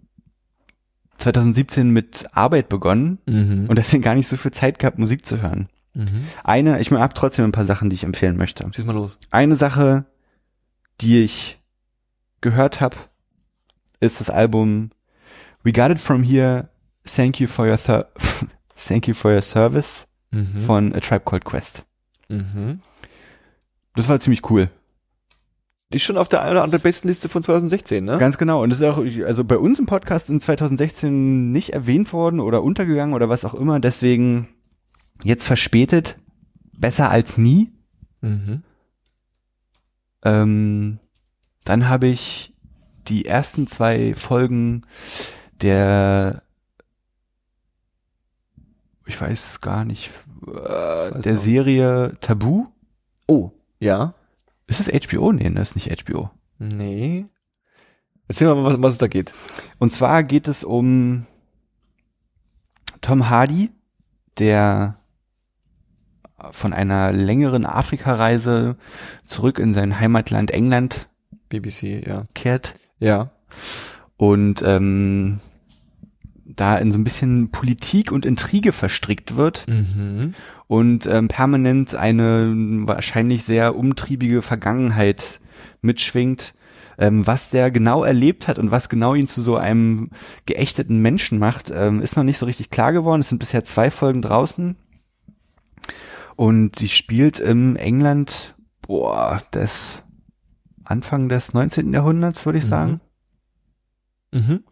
2017 1.24 1.90
mit 1.90 2.26
Arbeit 2.32 2.68
begonnen 2.68 3.18
Mhm. 3.26 3.66
und 3.68 3.76
deswegen 3.78 4.02
gar 4.02 4.14
nicht 4.14 4.28
so 4.28 4.36
viel 4.36 4.52
Zeit 4.52 4.78
gehabt, 4.78 4.98
Musik 4.98 5.24
zu 5.26 5.40
hören. 5.42 5.68
mhm. 5.94 6.26
Eine, 6.44 6.80
ich 6.80 6.90
habe 6.90 7.14
trotzdem 7.14 7.44
ein 7.46 7.52
paar 7.52 7.66
Sachen, 7.66 7.90
die 7.90 7.94
ich 7.96 8.04
empfehlen 8.04 8.36
möchte. 8.36 8.68
Schieß 8.72 8.84
mal 8.84 8.92
los. 8.94 9.18
Eine 9.30 9.56
Sache, 9.56 10.04
die 11.00 11.22
ich 11.24 11.58
gehört 12.40 12.80
habe, 12.80 12.96
ist 14.00 14.20
das 14.20 14.28
Album 14.30 14.90
We 15.62 15.72
Got 15.72 15.90
It 15.92 16.00
From 16.00 16.22
Here, 16.22 16.68
Thank 17.04 17.40
You 17.40 17.46
For 17.48 17.66
Your 17.68 17.78
Thir 17.78 18.08
Thank 18.76 19.08
You 19.08 19.14
For 19.14 19.32
Your 19.32 19.42
Service 19.42 20.06
Mhm. 20.30 20.58
von 20.66 20.92
A 20.94 21.00
Tribe 21.00 21.24
Called 21.24 21.44
Quest. 21.44 21.84
Mhm. 22.28 22.80
Das 23.94 24.08
war 24.08 24.18
ziemlich 24.18 24.50
cool. 24.50 24.68
Ist 25.94 26.02
schon 26.02 26.16
auf 26.16 26.28
der 26.28 26.42
einen 26.42 26.52
oder 26.52 26.64
anderen 26.64 26.82
besten 26.82 27.08
Liste 27.08 27.28
von 27.28 27.42
2016, 27.42 28.04
ne? 28.04 28.18
Ganz 28.18 28.36
genau. 28.36 28.62
Und 28.62 28.70
das 28.70 28.80
ist 28.80 28.86
auch, 28.86 28.98
also 28.98 29.44
bei 29.44 29.56
uns 29.56 29.78
im 29.78 29.86
Podcast 29.86 30.28
in 30.28 30.40
2016 30.40 31.52
nicht 31.52 31.72
erwähnt 31.72 32.12
worden 32.12 32.40
oder 32.40 32.62
untergegangen 32.62 33.14
oder 33.14 33.28
was 33.28 33.44
auch 33.44 33.54
immer. 33.54 33.78
Deswegen 33.78 34.48
jetzt 35.22 35.44
verspätet, 35.44 36.16
besser 36.72 37.10
als 37.10 37.38
nie. 37.38 37.70
Mhm. 38.22 38.62
Ähm, 40.24 40.98
dann 41.64 41.88
habe 41.88 42.08
ich 42.08 42.54
die 43.06 43.26
ersten 43.26 43.66
zwei 43.66 44.14
Folgen 44.14 44.82
der, 45.62 46.42
ich 49.06 49.20
weiß 49.20 49.60
gar 49.60 49.84
nicht, 49.84 50.10
äh, 50.46 50.50
weiß 50.50 51.22
der 51.22 51.36
auch. 51.36 51.40
Serie 51.40 52.16
Tabu. 52.20 52.66
Oh, 53.28 53.52
ja. 53.78 54.14
Ist 54.80 54.88
es 54.88 55.06
HBO? 55.10 55.32
Nee, 55.32 55.50
das 55.50 55.70
ist 55.70 55.74
nicht 55.76 56.04
HBO. 56.04 56.30
Nee. 56.58 57.26
Erzähl 58.28 58.46
mal, 58.54 58.64
was, 58.64 58.80
was 58.82 58.92
es 58.92 58.98
da 58.98 59.06
geht. 59.06 59.32
Und 59.78 59.90
zwar 59.90 60.22
geht 60.22 60.48
es 60.48 60.64
um 60.64 61.26
Tom 63.00 63.28
Hardy, 63.28 63.70
der 64.38 64.98
von 66.50 66.72
einer 66.72 67.12
längeren 67.12 67.66
Afrikareise 67.66 68.76
zurück 69.24 69.58
in 69.58 69.74
sein 69.74 70.00
Heimatland 70.00 70.50
England 70.50 71.08
BBC, 71.48 72.06
ja. 72.06 72.26
kehrt 72.34 72.74
Ja. 72.98 73.30
und 74.16 74.62
ähm, 74.62 75.40
da 76.44 76.76
in 76.76 76.90
so 76.92 76.98
ein 76.98 77.04
bisschen 77.04 77.50
Politik 77.50 78.12
und 78.12 78.26
Intrige 78.26 78.72
verstrickt 78.72 79.36
wird 79.36 79.64
Mhm. 79.68 80.34
Und 80.66 81.06
ähm, 81.06 81.28
permanent 81.28 81.94
eine 81.94 82.52
wahrscheinlich 82.86 83.44
sehr 83.44 83.76
umtriebige 83.76 84.40
Vergangenheit 84.42 85.40
mitschwingt, 85.82 86.54
ähm, 86.98 87.26
was 87.26 87.50
der 87.50 87.70
genau 87.70 88.04
erlebt 88.04 88.48
hat 88.48 88.58
und 88.58 88.70
was 88.70 88.88
genau 88.88 89.14
ihn 89.14 89.26
zu 89.26 89.42
so 89.42 89.56
einem 89.56 90.10
geächteten 90.46 91.00
Menschen 91.02 91.38
macht, 91.38 91.70
ähm, 91.74 92.00
ist 92.00 92.16
noch 92.16 92.24
nicht 92.24 92.38
so 92.38 92.46
richtig 92.46 92.70
klar 92.70 92.92
geworden. 92.92 93.20
Es 93.20 93.28
sind 93.28 93.38
bisher 93.38 93.64
zwei 93.64 93.90
Folgen 93.90 94.22
draußen 94.22 94.76
und 96.36 96.76
sie 96.76 96.88
spielt 96.88 97.38
im 97.40 97.76
England, 97.76 98.54
boah, 98.82 99.42
des 99.52 100.02
Anfang 100.84 101.28
des 101.28 101.52
19. 101.54 101.92
Jahrhunderts, 101.92 102.44
würde 102.46 102.58
ich 102.58 102.64
Mhm. 102.64 102.68
sagen. 102.68 103.00
Mhm. 104.32 104.64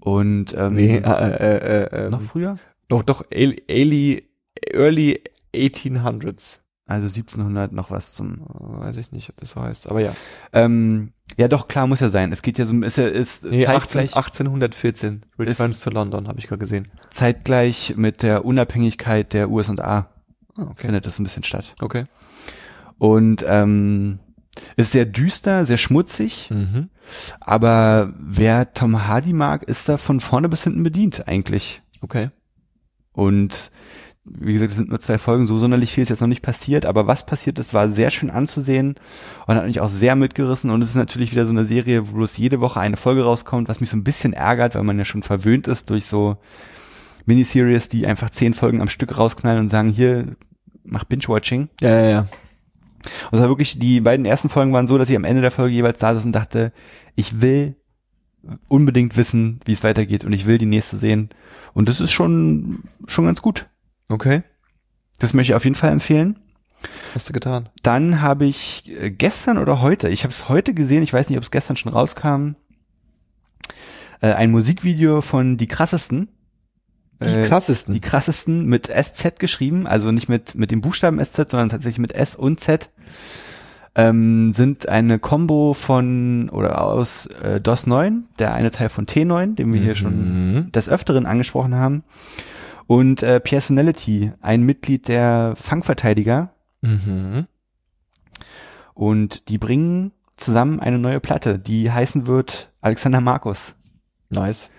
Und 0.00 0.54
ähm, 0.56 0.74
Nee, 0.74 0.96
äh, 0.98 1.00
äh, 1.00 2.06
äh, 2.06 2.10
noch 2.10 2.20
ähm, 2.20 2.26
früher? 2.26 2.58
doch, 2.88 3.02
doch, 3.02 3.24
early, 3.30 4.28
early, 4.72 5.14
early 5.14 5.22
1800s. 5.54 6.60
Also 6.86 7.04
1700 7.06 7.72
noch 7.72 7.90
was 7.90 8.12
zum. 8.12 8.42
Äh, 8.42 8.80
Weiß 8.84 8.96
ich 8.98 9.10
nicht, 9.10 9.30
ob 9.30 9.36
das 9.38 9.50
so 9.50 9.62
heißt, 9.62 9.88
aber 9.88 10.00
ja. 10.00 10.12
Ähm, 10.52 11.12
ja, 11.38 11.48
doch 11.48 11.66
klar 11.68 11.86
muss 11.86 12.00
ja 12.00 12.10
sein. 12.10 12.30
Es 12.30 12.42
geht 12.42 12.58
ja 12.58 12.66
so, 12.66 12.78
ist 12.82 12.98
ja 12.98 13.08
ist 13.08 13.44
Nee, 13.46 13.66
18, 13.66 13.80
zeitgleich, 14.02 14.16
1814. 14.16 15.22
Returns 15.38 15.80
to 15.80 15.88
London, 15.90 16.28
habe 16.28 16.38
ich 16.38 16.46
gerade 16.46 16.58
gesehen. 16.58 16.88
zeitgleich 17.10 17.94
mit 17.96 18.22
der 18.22 18.44
Unabhängigkeit 18.44 19.32
der 19.32 19.48
USA 19.50 20.10
Ah, 20.56 20.62
okay. 20.62 20.82
findet 20.86 21.06
das 21.06 21.18
ein 21.18 21.22
bisschen 21.24 21.42
statt. 21.44 21.74
Okay. 21.80 22.04
Und 22.98 23.44
ähm, 23.48 24.18
ist 24.76 24.92
sehr 24.92 25.06
düster, 25.06 25.64
sehr 25.64 25.78
schmutzig, 25.78 26.50
Mhm. 26.50 26.90
aber 27.40 28.12
wer 28.18 28.74
Tom 28.74 29.06
Hardy 29.08 29.32
mag, 29.32 29.62
ist 29.62 29.88
da 29.88 29.96
von 29.96 30.20
vorne 30.20 30.48
bis 30.50 30.64
hinten 30.64 30.82
bedient 30.82 31.26
eigentlich. 31.26 31.82
Okay. 32.02 32.28
Und 33.12 33.70
wie 34.24 34.54
gesagt, 34.54 34.72
es 34.72 34.78
sind 34.78 34.88
nur 34.88 35.00
zwei 35.00 35.18
Folgen, 35.18 35.46
so 35.46 35.58
sonderlich 35.58 35.92
viel 35.92 36.02
ist 36.02 36.08
jetzt 36.08 36.20
noch 36.20 36.28
nicht 36.28 36.42
passiert, 36.42 36.86
aber 36.86 37.06
was 37.06 37.26
passiert 37.26 37.58
ist, 37.58 37.74
war 37.74 37.90
sehr 37.90 38.10
schön 38.10 38.30
anzusehen 38.30 38.94
und 39.46 39.54
hat 39.54 39.66
mich 39.66 39.80
auch 39.80 39.88
sehr 39.88 40.16
mitgerissen 40.16 40.70
und 40.70 40.80
es 40.80 40.90
ist 40.90 40.94
natürlich 40.94 41.32
wieder 41.32 41.44
so 41.44 41.52
eine 41.52 41.66
Serie, 41.66 42.08
wo 42.08 42.12
bloß 42.12 42.38
jede 42.38 42.60
Woche 42.60 42.80
eine 42.80 42.96
Folge 42.96 43.24
rauskommt, 43.24 43.68
was 43.68 43.80
mich 43.80 43.90
so 43.90 43.96
ein 43.96 44.04
bisschen 44.04 44.32
ärgert, 44.32 44.74
weil 44.74 44.82
man 44.82 44.98
ja 44.98 45.04
schon 45.04 45.22
verwöhnt 45.22 45.68
ist 45.68 45.90
durch 45.90 46.06
so 46.06 46.38
Miniseries, 47.26 47.88
die 47.88 48.06
einfach 48.06 48.30
zehn 48.30 48.54
Folgen 48.54 48.80
am 48.80 48.88
Stück 48.88 49.16
rausknallen 49.16 49.60
und 49.60 49.68
sagen, 49.68 49.90
hier, 49.90 50.36
mach 50.84 51.04
Binge-Watching. 51.04 51.68
Ja, 51.80 52.00
ja, 52.00 52.08
ja. 52.08 52.18
Und 53.30 53.34
es 53.36 53.40
war 53.40 53.48
wirklich, 53.48 53.78
die 53.78 54.00
beiden 54.00 54.24
ersten 54.24 54.48
Folgen 54.48 54.72
waren 54.72 54.86
so, 54.86 54.96
dass 54.96 55.10
ich 55.10 55.16
am 55.16 55.24
Ende 55.24 55.42
der 55.42 55.50
Folge 55.50 55.74
jeweils 55.74 55.98
da 55.98 56.14
saß 56.14 56.24
und 56.24 56.32
dachte, 56.32 56.72
ich 57.14 57.42
will 57.42 57.76
unbedingt 58.68 59.16
wissen, 59.16 59.60
wie 59.64 59.72
es 59.72 59.84
weitergeht 59.84 60.24
und 60.24 60.32
ich 60.32 60.46
will 60.46 60.58
die 60.58 60.66
nächste 60.66 60.96
sehen. 60.96 61.30
Und 61.72 61.88
das 61.88 62.00
ist 62.00 62.12
schon, 62.12 62.84
schon 63.06 63.26
ganz 63.26 63.42
gut. 63.42 63.66
Okay. 64.08 64.42
Das 65.18 65.34
möchte 65.34 65.52
ich 65.52 65.56
auf 65.56 65.64
jeden 65.64 65.76
Fall 65.76 65.90
empfehlen. 65.92 66.38
Hast 67.14 67.28
du 67.28 67.32
getan? 67.32 67.68
Dann 67.82 68.20
habe 68.20 68.44
ich 68.44 68.84
äh, 68.90 69.10
gestern 69.10 69.58
oder 69.58 69.80
heute, 69.80 70.08
ich 70.08 70.24
habe 70.24 70.32
es 70.32 70.48
heute 70.48 70.74
gesehen, 70.74 71.02
ich 71.02 71.12
weiß 71.12 71.28
nicht, 71.28 71.38
ob 71.38 71.44
es 71.44 71.50
gestern 71.50 71.76
schon 71.76 71.92
rauskam, 71.92 72.56
äh, 74.20 74.32
ein 74.32 74.50
Musikvideo 74.50 75.20
von 75.22 75.56
Die 75.56 75.66
Krassesten. 75.66 76.28
Die 77.22 77.28
Äh, 77.28 77.48
krassesten. 77.48 77.94
die 77.94 78.00
krassesten 78.00 78.66
mit 78.66 78.88
SZ 78.88 79.38
geschrieben, 79.38 79.86
also 79.86 80.10
nicht 80.12 80.28
mit, 80.28 80.56
mit 80.56 80.70
dem 80.70 80.80
Buchstaben 80.80 81.24
SZ, 81.24 81.50
sondern 81.50 81.68
tatsächlich 81.70 82.00
mit 82.00 82.12
S 82.12 82.34
und 82.36 82.60
Z, 82.60 82.90
ähm, 83.94 84.52
sind 84.52 84.88
eine 84.88 85.20
Combo 85.20 85.72
von 85.72 86.50
oder 86.50 86.82
aus 86.82 87.26
äh, 87.26 87.60
DOS 87.60 87.86
9, 87.86 88.24
der 88.40 88.52
eine 88.52 88.72
Teil 88.72 88.88
von 88.88 89.06
T9, 89.06 89.54
den 89.54 89.72
wir 89.72 89.80
hier 89.80 89.94
schon 89.94 90.56
Mhm. 90.66 90.72
des 90.72 90.88
Öfteren 90.90 91.24
angesprochen 91.24 91.76
haben, 91.76 92.02
und 92.86 93.22
äh, 93.22 93.40
Personality, 93.40 94.32
ein 94.40 94.62
Mitglied 94.62 95.08
der 95.08 95.54
Fangverteidiger, 95.56 96.50
Mhm. 96.82 97.46
und 98.92 99.48
die 99.48 99.56
bringen 99.58 100.12
zusammen 100.36 100.80
eine 100.80 100.98
neue 100.98 101.20
Platte, 101.20 101.58
die 101.58 101.90
heißen 101.90 102.26
wird 102.26 102.70
Alexander 102.82 103.20
Markus. 103.22 103.74
Nice. 104.28 104.70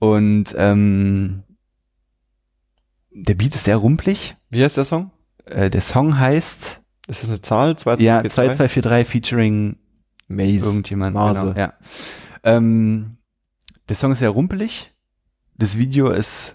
Und 0.00 0.54
ähm, 0.56 1.42
der 3.12 3.34
Beat 3.34 3.54
ist 3.54 3.64
sehr 3.64 3.76
rumpelig. 3.76 4.36
Wie 4.48 4.62
heißt 4.64 4.76
der 4.76 4.84
Song? 4.84 5.10
Äh, 5.44 5.70
der 5.70 5.80
Song 5.82 6.18
heißt 6.18 6.80
Ist 7.06 7.22
das 7.22 7.28
eine 7.28 7.42
Zahl? 7.42 7.76
2, 7.76 7.96
ja 7.96 8.22
2243 8.24 9.06
featuring 9.08 9.76
Maze. 10.28 10.64
irgendjemand. 10.64 11.14
Mase. 11.14 11.40
Genau, 11.40 11.58
ja. 11.58 11.74
ähm, 12.44 13.18
der 13.88 13.96
Song 13.96 14.12
ist 14.12 14.20
sehr 14.20 14.30
rumpelig. 14.30 14.92
Das 15.56 15.76
Video 15.76 16.10
ist 16.10 16.54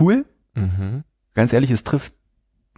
cool. 0.00 0.24
Mhm. 0.54 1.04
Ganz 1.34 1.52
ehrlich, 1.52 1.70
es 1.70 1.84
trifft 1.84 2.14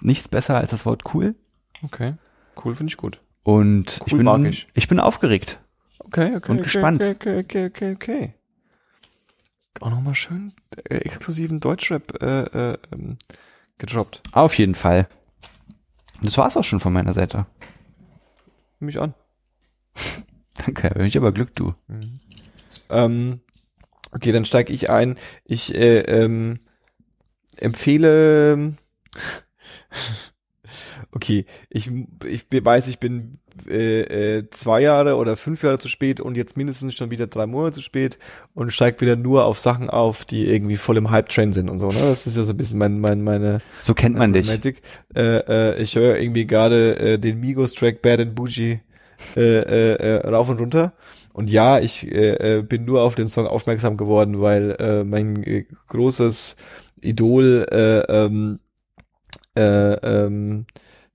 nichts 0.00 0.28
besser 0.28 0.56
als 0.56 0.70
das 0.70 0.86
Wort 0.86 1.14
cool. 1.14 1.34
Okay. 1.82 2.14
Cool, 2.62 2.74
finde 2.74 2.90
ich 2.90 2.96
gut. 2.96 3.20
Und 3.42 4.00
ich 4.06 4.12
Cool 4.12 4.18
bin 4.18 4.24
mag 4.26 4.44
ich. 4.44 4.68
ich 4.74 4.88
bin 4.88 5.00
aufgeregt. 5.00 5.60
Okay, 6.00 6.36
okay. 6.36 6.50
Und 6.50 6.58
okay, 6.58 6.62
gespannt. 6.62 7.02
Okay, 7.02 7.38
okay, 7.38 7.38
okay, 7.40 7.66
okay, 7.66 7.92
okay. 7.94 8.34
Auch 9.80 9.90
nochmal 9.90 10.14
schön 10.14 10.52
äh, 10.88 10.96
exklusiven 10.96 11.60
Deutschrap 11.60 12.20
äh, 12.22 12.72
äh, 12.72 12.78
ähm, 12.92 13.16
gedroppt. 13.78 14.22
Auf 14.32 14.54
jeden 14.54 14.74
Fall. 14.74 15.08
Das 16.20 16.36
war's 16.36 16.56
auch 16.56 16.64
schon 16.64 16.80
von 16.80 16.92
meiner 16.92 17.14
Seite. 17.14 17.46
Mich 18.80 19.00
an. 19.00 19.14
Danke, 20.54 20.88
bin 20.90 21.06
ich 21.06 21.16
aber 21.16 21.32
Glück, 21.32 21.54
du. 21.54 21.74
Ähm, 22.90 23.40
okay, 24.10 24.32
dann 24.32 24.44
steige 24.44 24.72
ich 24.72 24.90
ein. 24.90 25.16
Ich 25.44 25.74
äh, 25.74 26.00
ähm, 26.00 26.58
empfehle. 27.60 28.74
Okay, 31.10 31.46
ich, 31.70 31.90
ich 32.26 32.44
weiß, 32.50 32.86
ich 32.88 32.98
bin 32.98 33.38
äh, 33.66 34.36
äh, 34.36 34.50
zwei 34.50 34.82
Jahre 34.82 35.16
oder 35.16 35.36
fünf 35.36 35.62
Jahre 35.62 35.78
zu 35.78 35.88
spät 35.88 36.20
und 36.20 36.36
jetzt 36.36 36.56
mindestens 36.56 36.94
schon 36.94 37.10
wieder 37.10 37.26
drei 37.26 37.46
Monate 37.46 37.76
zu 37.76 37.82
spät 37.82 38.18
und 38.54 38.72
steig 38.72 39.00
wieder 39.00 39.16
nur 39.16 39.46
auf 39.46 39.58
Sachen 39.58 39.88
auf, 39.88 40.26
die 40.26 40.46
irgendwie 40.48 40.76
voll 40.76 40.98
im 40.98 41.10
Hype-Train 41.10 41.52
sind 41.52 41.70
und 41.70 41.78
so. 41.78 41.90
Ne? 41.90 42.00
Das 42.00 42.26
ist 42.26 42.36
ja 42.36 42.44
so 42.44 42.52
ein 42.52 42.56
bisschen 42.56 42.78
mein, 42.78 43.00
mein, 43.00 43.22
meine 43.22 43.60
So 43.80 43.94
kennt 43.94 44.16
man 44.16 44.32
dich. 44.32 44.48
Äh, 45.14 45.38
äh, 45.38 45.82
ich 45.82 45.96
höre 45.96 46.18
irgendwie 46.18 46.46
gerade 46.46 46.98
äh, 46.98 47.18
den 47.18 47.40
Migos-Track 47.40 48.02
Bad 48.02 48.20
and 48.20 48.34
Bougie 48.34 48.80
äh, 49.34 49.40
äh, 49.40 49.94
äh, 49.94 50.28
rauf 50.28 50.48
und 50.50 50.60
runter. 50.60 50.92
Und 51.32 51.50
ja, 51.50 51.78
ich 51.78 52.10
äh, 52.12 52.58
äh, 52.58 52.62
bin 52.62 52.84
nur 52.84 53.02
auf 53.02 53.14
den 53.14 53.28
Song 53.28 53.46
aufmerksam 53.46 53.96
geworden, 53.96 54.40
weil 54.40 54.76
äh, 54.78 55.04
mein 55.04 55.42
äh, 55.44 55.66
großes 55.86 56.56
Idol 57.02 57.66
äh, 57.70 58.00
ähm, 58.10 58.60
äh, 59.56 59.94
ähm, 59.94 60.66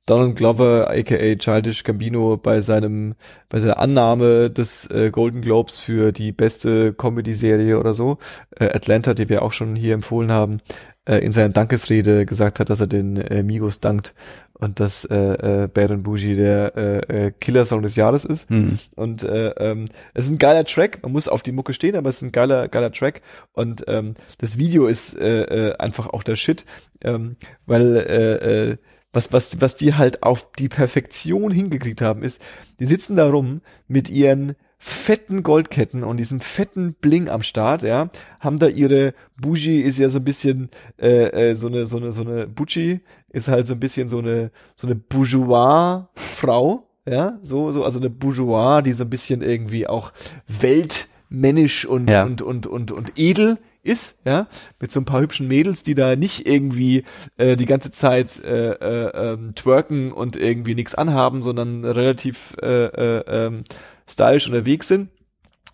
Donald 0.05 0.35
Glover, 0.35 0.89
aka 0.89 1.35
Childish 1.35 1.85
Gambino, 1.85 2.35
bei 2.35 2.60
seinem, 2.60 3.15
bei 3.47 3.61
seiner 3.61 3.80
Annahme 3.80 4.49
des 4.49 4.85
äh, 4.91 5.11
Golden 5.11 5.41
Globes 5.41 5.80
für 5.80 6.11
die 6.11 6.34
beste 6.34 6.93
Comedy-Serie 6.93 7.80
oder 7.80 7.93
so, 7.93 8.18
äh, 8.60 8.65
Atlanta, 8.65 9.14
die 9.14 9.30
wir 9.30 9.43
auch 9.43 9.53
schon 9.53 9.77
hier 9.77 9.93
empfohlen 9.93 10.30
haben, 10.30 10.60
äh, 11.05 11.17
in 11.17 11.31
seiner 11.31 11.49
Dankesrede 11.49 12.25
gesagt 12.25 12.59
hat, 12.59 12.69
dass 12.69 12.80
er 12.80 12.88
den 12.88 13.17
äh, 13.17 13.43
Migos 13.43 13.80
dankt 13.80 14.13
und 14.53 14.80
dass 14.80 15.05
äh, 15.05 15.63
äh, 15.63 15.67
Bad 15.67 15.91
and 15.91 16.03
Bougie 16.03 16.35
der 16.35 16.75
äh, 16.75 17.25
äh, 17.25 17.31
Killer-Song 17.31 17.81
des 17.81 17.95
Jahres 17.95 18.23
ist. 18.23 18.49
Hm. 18.49 18.80
Und 18.95 19.23
äh, 19.23 19.49
ähm, 19.57 19.89
es 20.13 20.25
ist 20.25 20.31
ein 20.31 20.38
geiler 20.38 20.63
Track. 20.63 20.99
Man 21.03 21.11
muss 21.11 21.27
auf 21.27 21.43
die 21.43 21.51
Mucke 21.51 21.73
stehen, 21.73 21.95
aber 21.95 22.09
es 22.09 22.17
ist 22.17 22.21
ein 22.21 22.31
geiler, 22.31 22.69
geiler 22.69 22.91
Track. 22.91 23.21
Und 23.51 23.84
ähm, 23.88 24.15
das 24.38 24.57
Video 24.57 24.88
ist 24.88 25.17
äh, 25.19 25.43
äh, 25.43 25.77
einfach 25.77 26.07
auch 26.07 26.23
der 26.23 26.38
Shit, 26.38 26.65
ähm, 27.03 27.35
weil 27.65 27.97
äh, 27.97 28.69
äh, 28.71 28.77
was, 29.11 29.31
was, 29.31 29.61
was 29.61 29.75
die 29.75 29.93
halt 29.93 30.23
auf 30.23 30.51
die 30.53 30.69
Perfektion 30.69 31.51
hingekriegt 31.51 32.01
haben, 32.01 32.23
ist, 32.23 32.41
die 32.80 32.85
sitzen 32.85 33.15
da 33.15 33.30
rum 33.30 33.61
mit 33.88 34.09
ihren 34.09 34.55
fetten 34.85 35.43
Goldketten 35.43 36.03
und 36.03 36.18
diesem 36.18 36.41
fetten 36.41 36.93
Bling 36.99 37.30
am 37.30 37.41
Start, 37.41 37.84
ja, 37.84 38.10
haben 38.41 38.60
da 38.60 38.68
ihre 38.68 39.14
Bougie 39.41 39.80
ist 39.80 39.97
ja 39.97 40.10
so 40.10 40.19
ein 40.19 40.26
bisschen 40.26 40.69
äh, 41.01 41.51
äh, 41.51 41.55
so 41.55 41.68
eine 41.68 41.85
so 41.85 41.95
eine 41.95 42.11
so 42.11 42.19
eine 42.22 42.47
Bucci 42.47 42.99
ist 43.30 43.47
halt 43.47 43.65
so 43.65 43.76
ein 43.76 43.80
bisschen 43.80 44.10
so 44.10 44.19
eine 44.19 44.51
so 44.76 44.85
eine 44.88 44.95
Bourgeois 44.95 46.10
Frau, 46.15 46.89
ja, 47.05 47.39
so 47.41 47.72
so 47.72 47.85
also 47.85 47.97
eine 47.99 48.10
Bourgeois, 48.10 48.81
die 48.81 48.91
so 48.91 49.05
ein 49.05 49.10
bisschen 49.10 49.41
irgendwie 49.41 49.88
auch 49.88 50.11
weltmännisch 50.49 51.85
und 51.85 52.10
Ja. 52.10 52.26
und 52.26 52.41
und 52.41 52.68
und 52.68 52.91
und 52.91 53.14
edel 53.18 53.57
ist, 53.84 54.19
ja, 54.26 54.47
mit 54.80 54.91
so 54.91 54.99
ein 54.99 55.05
paar 55.05 55.22
hübschen 55.22 55.47
Mädels, 55.47 55.84
die 55.84 55.93
da 55.93 56.15
nicht 56.15 56.47
irgendwie 56.47 57.03
äh, 57.38 57.55
die 57.55 57.65
ganze 57.65 57.91
Zeit 57.91 58.41
äh, 58.43 58.72
äh, 58.72 59.34
ähm, 59.34 59.55
twerken 59.55 60.11
und 60.11 60.38
irgendwie 60.38 60.73
nichts 60.73 60.95
anhaben, 60.95 61.43
sondern 61.43 61.84
relativ 61.84 62.55
äh, 62.61 62.85
äh, 62.85 63.23
ähm, 63.27 63.64
stylisch 64.07 64.47
unterwegs 64.47 64.88
sind 64.88 65.10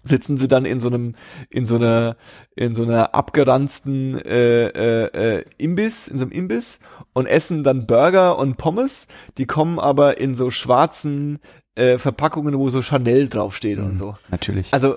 sitzen 0.01 0.37
sie 0.37 0.47
dann 0.47 0.63
in 0.63 0.79
so 0.79 0.87
einem 0.87 1.15
in 1.49 1.65
so 1.65 1.75
einer 1.75 2.15
in 2.55 2.73
so 2.73 2.83
einer 2.83 3.13
abgeranzten 3.13 4.17
äh, 4.21 4.67
äh, 4.67 5.39
äh, 5.39 5.45
Imbiss 5.57 6.07
in 6.07 6.17
so 6.17 6.23
einem 6.23 6.31
Imbiss 6.31 6.79
und 7.11 7.25
essen 7.25 7.63
dann 7.63 7.85
Burger 7.85 8.37
und 8.39 8.55
Pommes 8.57 9.07
die 9.37 9.45
kommen 9.45 9.77
aber 9.77 10.17
in 10.17 10.35
so 10.35 10.51
schwarzen 10.51 11.39
äh, 11.75 11.97
Verpackungen 11.97 12.57
wo 12.57 12.69
so 12.69 12.81
Chanel 12.81 13.27
draufsteht 13.27 13.79
und 13.79 13.97
so 13.97 14.15
Natürlich. 14.31 14.73
also 14.73 14.95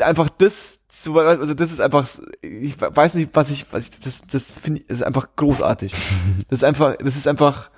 einfach 0.00 0.28
das 0.28 0.78
so, 0.94 1.18
also 1.18 1.54
das 1.54 1.72
ist 1.72 1.80
einfach 1.80 2.06
ich 2.42 2.78
weiß 2.78 3.14
nicht 3.14 3.30
was 3.32 3.50
ich 3.50 3.66
was 3.72 3.88
ich 3.88 4.00
das 4.00 4.22
das 4.30 4.52
finde 4.52 4.82
ich 4.82 4.90
ist 4.90 5.02
einfach 5.02 5.28
großartig 5.36 5.94
das 6.48 6.58
ist 6.58 6.64
einfach 6.64 6.96
das 6.96 7.16
ist 7.16 7.26
einfach 7.26 7.70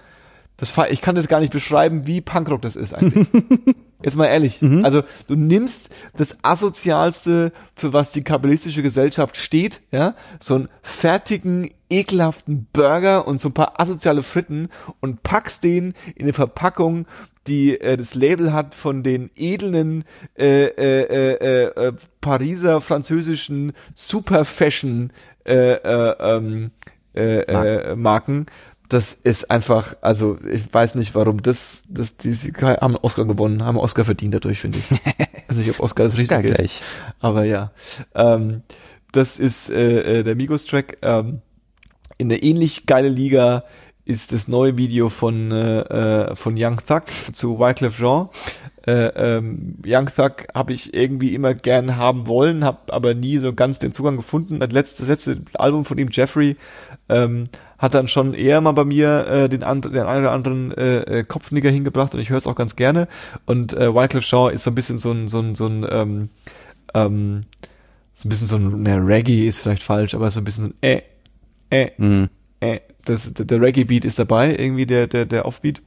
Das, 0.56 0.72
ich 0.90 1.00
kann 1.00 1.14
das 1.16 1.28
gar 1.28 1.40
nicht 1.40 1.52
beschreiben, 1.52 2.06
wie 2.06 2.20
Punkrock 2.20 2.62
das 2.62 2.76
ist 2.76 2.94
eigentlich. 2.94 3.26
Jetzt 4.04 4.16
mal 4.16 4.26
ehrlich. 4.26 4.62
Also 4.84 5.02
du 5.26 5.34
nimmst 5.34 5.90
das 6.16 6.38
asozialste, 6.42 7.52
für 7.74 7.92
was 7.92 8.12
die 8.12 8.22
kapitalistische 8.22 8.82
Gesellschaft 8.82 9.36
steht, 9.36 9.80
ja, 9.90 10.14
so 10.38 10.54
einen 10.54 10.68
fertigen, 10.82 11.70
ekelhaften 11.90 12.68
Burger 12.72 13.26
und 13.26 13.40
so 13.40 13.48
ein 13.48 13.54
paar 13.54 13.80
asoziale 13.80 14.22
Fritten 14.22 14.68
und 15.00 15.22
packst 15.22 15.64
den 15.64 15.94
in 16.14 16.24
eine 16.24 16.32
Verpackung, 16.34 17.06
die 17.46 17.80
äh, 17.80 17.96
das 17.96 18.14
Label 18.14 18.52
hat 18.52 18.74
von 18.74 19.02
den 19.02 19.30
edlen 19.36 20.04
äh, 20.38 20.66
äh, 20.66 21.34
äh, 21.34 21.86
äh, 21.86 21.92
Pariser 22.20 22.80
französischen 22.80 23.72
Super 23.94 24.44
Fashion 24.44 25.12
äh, 25.46 25.74
äh, 25.74 26.16
ähm, 26.18 26.70
äh, 27.14 27.40
äh, 27.40 27.96
Marken. 27.96 28.46
Das 28.88 29.12
ist 29.12 29.50
einfach, 29.50 29.96
also 30.02 30.38
ich 30.50 30.72
weiß 30.72 30.94
nicht, 30.94 31.14
warum 31.14 31.42
das, 31.42 31.84
das 31.88 32.16
die 32.16 32.32
sie 32.32 32.52
haben 32.52 32.76
einen 32.80 32.96
Oscar 32.96 33.24
gewonnen, 33.24 33.62
haben 33.62 33.76
einen 33.76 33.84
Oscar 33.84 34.04
verdient 34.04 34.34
dadurch, 34.34 34.60
finde 34.60 34.78
ich. 34.78 35.00
also 35.48 35.60
nicht, 35.60 35.70
ob 35.70 35.80
Oscar 35.80 36.04
das 36.04 36.12
Oscar 36.12 36.38
Richtige 36.38 36.48
ist. 36.48 36.56
gleich. 36.56 36.82
Aber 37.20 37.44
ja, 37.44 37.72
ähm, 38.14 38.62
das 39.12 39.38
ist 39.38 39.70
äh, 39.70 40.20
äh, 40.20 40.22
der 40.22 40.34
Migos-Track. 40.34 40.98
Ähm, 41.02 41.40
in 42.18 42.30
eine 42.30 42.42
ähnlich 42.42 42.86
geile 42.86 43.08
Liga 43.08 43.64
ist 44.04 44.32
das 44.32 44.48
neue 44.48 44.76
Video 44.76 45.08
von 45.08 45.50
äh, 45.50 45.80
äh, 45.80 46.36
von 46.36 46.54
Young 46.58 46.78
Thug 46.86 47.04
zu 47.32 47.58
Wyclef 47.58 47.96
Jean. 47.96 48.28
Äh, 48.86 49.06
ähm, 49.16 49.76
Young 49.86 50.06
Thug 50.14 50.46
habe 50.54 50.74
ich 50.74 50.92
irgendwie 50.92 51.34
immer 51.34 51.54
gern 51.54 51.96
haben 51.96 52.26
wollen, 52.26 52.64
habe 52.64 52.92
aber 52.92 53.14
nie 53.14 53.38
so 53.38 53.54
ganz 53.54 53.78
den 53.78 53.92
Zugang 53.92 54.16
gefunden. 54.16 54.60
Das 54.60 54.70
letzte, 54.72 55.02
das 55.02 55.08
letzte 55.08 55.42
Album 55.54 55.86
von 55.86 55.96
ihm, 55.96 56.08
Jeffrey, 56.10 56.56
ähm, 57.08 57.48
hat 57.78 57.94
dann 57.94 58.08
schon 58.08 58.34
eher 58.34 58.60
mal 58.60 58.72
bei 58.72 58.84
mir 58.84 59.26
äh, 59.26 59.48
den, 59.48 59.62
and 59.62 59.86
den 59.86 59.96
einen 60.02 60.24
oder 60.24 60.32
anderen 60.32 60.72
äh, 60.72 61.20
äh, 61.20 61.24
Kopfnicker 61.24 61.70
hingebracht 61.70 62.14
und 62.14 62.20
ich 62.20 62.28
höre 62.28 62.38
es 62.38 62.46
auch 62.46 62.56
ganz 62.56 62.76
gerne. 62.76 63.08
Und 63.46 63.72
äh, 63.72 63.94
Wyclef 63.94 64.24
Jean 64.24 64.52
ist 64.52 64.64
so 64.64 64.70
ein 64.70 64.74
bisschen 64.74 64.98
so 64.98 65.12
ein 65.12 65.28
so 65.28 65.40
ein 65.40 65.54
so 65.54 65.66
ein 65.66 65.86
ähm, 65.90 66.28
ähm, 66.92 67.44
so 68.14 68.26
ein 68.26 68.28
bisschen 68.28 68.46
so 68.48 68.56
ein 68.56 68.82
ne, 68.82 68.98
Reggae 68.98 69.48
ist 69.48 69.58
vielleicht 69.58 69.82
falsch, 69.82 70.14
aber 70.14 70.30
so 70.30 70.40
ein 70.40 70.44
bisschen 70.44 70.64
so 70.64 70.70
ein 70.70 70.74
äh, 70.82 71.02
äh, 71.70 71.90
Mhm. 71.96 72.28
Das, 73.04 73.32
der, 73.34 73.60
Reggae-Beat 73.60 74.04
ist 74.04 74.18
dabei, 74.18 74.54
irgendwie 74.56 74.86
der, 74.86 75.06
der, 75.06 75.26
der 75.26 75.46
Offbeat. 75.46 75.82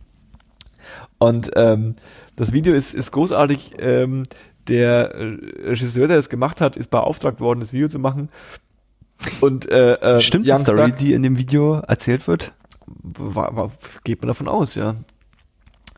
Und 1.17 1.51
ähm, 1.55 1.95
das 2.35 2.53
Video 2.53 2.73
ist, 2.73 2.93
ist 2.93 3.11
großartig. 3.11 3.73
Ähm, 3.79 4.23
der 4.67 5.13
Regisseur, 5.63 6.09
der 6.09 6.17
es 6.17 6.27
gemacht 6.27 6.59
hat, 6.59 6.75
ist 6.75 6.89
beauftragt 6.89 7.39
worden, 7.39 7.61
das 7.61 7.71
Video 7.71 7.87
zu 7.87 7.99
machen. 7.99 8.29
Und 9.39 9.69
äh, 9.71 9.93
äh, 9.93 10.21
Stimmt 10.21 10.45
die 10.45 10.51
Young 10.51 10.59
Story, 10.59 10.91
Thug- 10.91 10.97
die 10.97 11.13
in 11.13 11.23
dem 11.23 11.37
Video 11.37 11.75
erzählt 11.75 12.27
wird? 12.27 12.53
war, 12.85 13.55
war, 13.55 13.71
geht 14.03 14.21
man 14.21 14.27
davon 14.27 14.47
aus, 14.47 14.75
ja. 14.75 14.95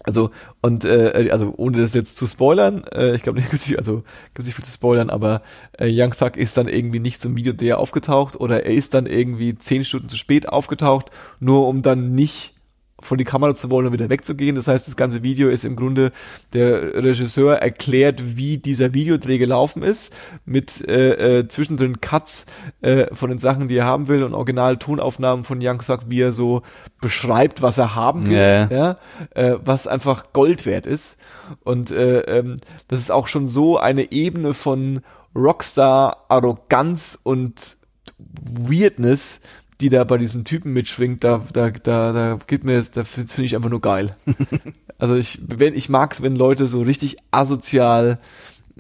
Also 0.03 0.31
und 0.61 0.85
äh, 0.85 1.29
also 1.31 1.53
ohne 1.57 1.77
das 1.77 1.93
jetzt 1.93 2.15
zu 2.15 2.25
spoilern, 2.25 2.83
äh, 2.93 3.15
ich 3.15 3.23
glaube 3.23 3.39
nicht, 3.39 3.51
also 3.77 4.03
gibt 4.33 4.45
nicht 4.45 4.55
viel 4.55 4.65
zu 4.65 4.71
spoilern, 4.71 5.09
aber 5.09 5.41
äh, 5.77 5.89
Young 5.89 6.11
Thug 6.11 6.37
ist 6.37 6.57
dann 6.57 6.67
irgendwie 6.67 6.99
nicht 6.99 7.21
zum 7.21 7.35
Video 7.35 7.53
der 7.53 7.79
aufgetaucht 7.79 8.35
oder 8.39 8.65
er 8.65 8.73
ist 8.73 8.93
dann 8.93 9.05
irgendwie 9.05 9.57
zehn 9.57 9.83
Stunden 9.83 10.09
zu 10.09 10.17
spät 10.17 10.47
aufgetaucht, 10.49 11.09
nur 11.39 11.67
um 11.67 11.81
dann 11.81 12.13
nicht 12.13 12.58
vor 13.01 13.17
die 13.17 13.23
Kamera 13.23 13.55
zu 13.55 13.69
wollen 13.69 13.87
und 13.87 13.93
wieder 13.93 14.09
wegzugehen. 14.09 14.55
Das 14.55 14.67
heißt, 14.67 14.87
das 14.87 14.95
ganze 14.95 15.23
Video 15.23 15.49
ist 15.49 15.63
im 15.65 15.75
Grunde, 15.75 16.11
der 16.53 17.03
Regisseur 17.03 17.55
erklärt, 17.57 18.37
wie 18.37 18.57
dieser 18.57 18.93
Videodreh 18.93 19.37
gelaufen 19.37 19.83
ist, 19.83 20.13
mit 20.45 20.87
äh, 20.87 21.39
äh, 21.39 21.47
zwischendrin 21.47 22.01
Cuts 22.01 22.45
äh, 22.81 23.13
von 23.15 23.29
den 23.29 23.39
Sachen, 23.39 23.67
die 23.67 23.77
er 23.77 23.85
haben 23.85 24.07
will 24.07 24.23
und 24.23 24.33
Original-Tonaufnahmen 24.33 25.45
von 25.45 25.59
Young 25.61 25.79
Thug, 25.79 25.99
wie 26.07 26.21
er 26.21 26.33
so 26.33 26.61
beschreibt, 27.01 27.61
was 27.61 27.77
er 27.77 27.95
haben 27.95 28.27
will, 28.27 28.37
Ja. 28.37 28.67
ja, 28.69 28.97
äh, 29.31 29.55
was 29.63 29.87
einfach 29.87 30.33
Gold 30.33 30.65
wert 30.65 30.85
ist. 30.85 31.17
Und 31.63 31.91
äh, 31.91 32.19
ähm, 32.21 32.59
das 32.87 32.99
ist 32.99 33.11
auch 33.11 33.27
schon 33.27 33.47
so 33.47 33.77
eine 33.77 34.11
Ebene 34.11 34.53
von 34.53 35.01
Rockstar-Arroganz 35.35 37.17
und 37.23 37.77
Weirdness, 38.17 39.41
die 39.81 39.89
da 39.89 40.03
bei 40.03 40.17
diesem 40.17 40.43
Typen 40.43 40.73
mitschwingt, 40.73 41.23
da, 41.23 41.41
da, 41.53 41.69
da, 41.71 42.11
da 42.11 42.39
geht 42.47 42.63
mir, 42.63 42.83
da 42.83 43.03
finde 43.05 43.33
find 43.33 43.45
ich 43.45 43.55
einfach 43.55 43.69
nur 43.69 43.81
geil. 43.81 44.15
also 44.97 45.15
ich, 45.15 45.39
wenn, 45.47 45.73
ich 45.75 45.89
mag's, 45.89 46.21
wenn 46.21 46.35
Leute 46.35 46.65
so 46.65 46.81
richtig 46.81 47.17
asozial, 47.31 48.19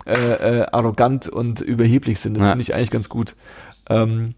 äh, 0.05 0.59
äh, 0.61 0.65
arrogant 0.71 1.27
und 1.27 1.61
überheblich 1.61 2.19
sind. 2.19 2.35
Das 2.35 2.43
Ja. 2.43 2.49
finde 2.51 2.63
ich 2.63 2.73
eigentlich 2.73 2.91
ganz 2.91 3.09
gut. 3.09 3.35
Ähm, 3.89 4.35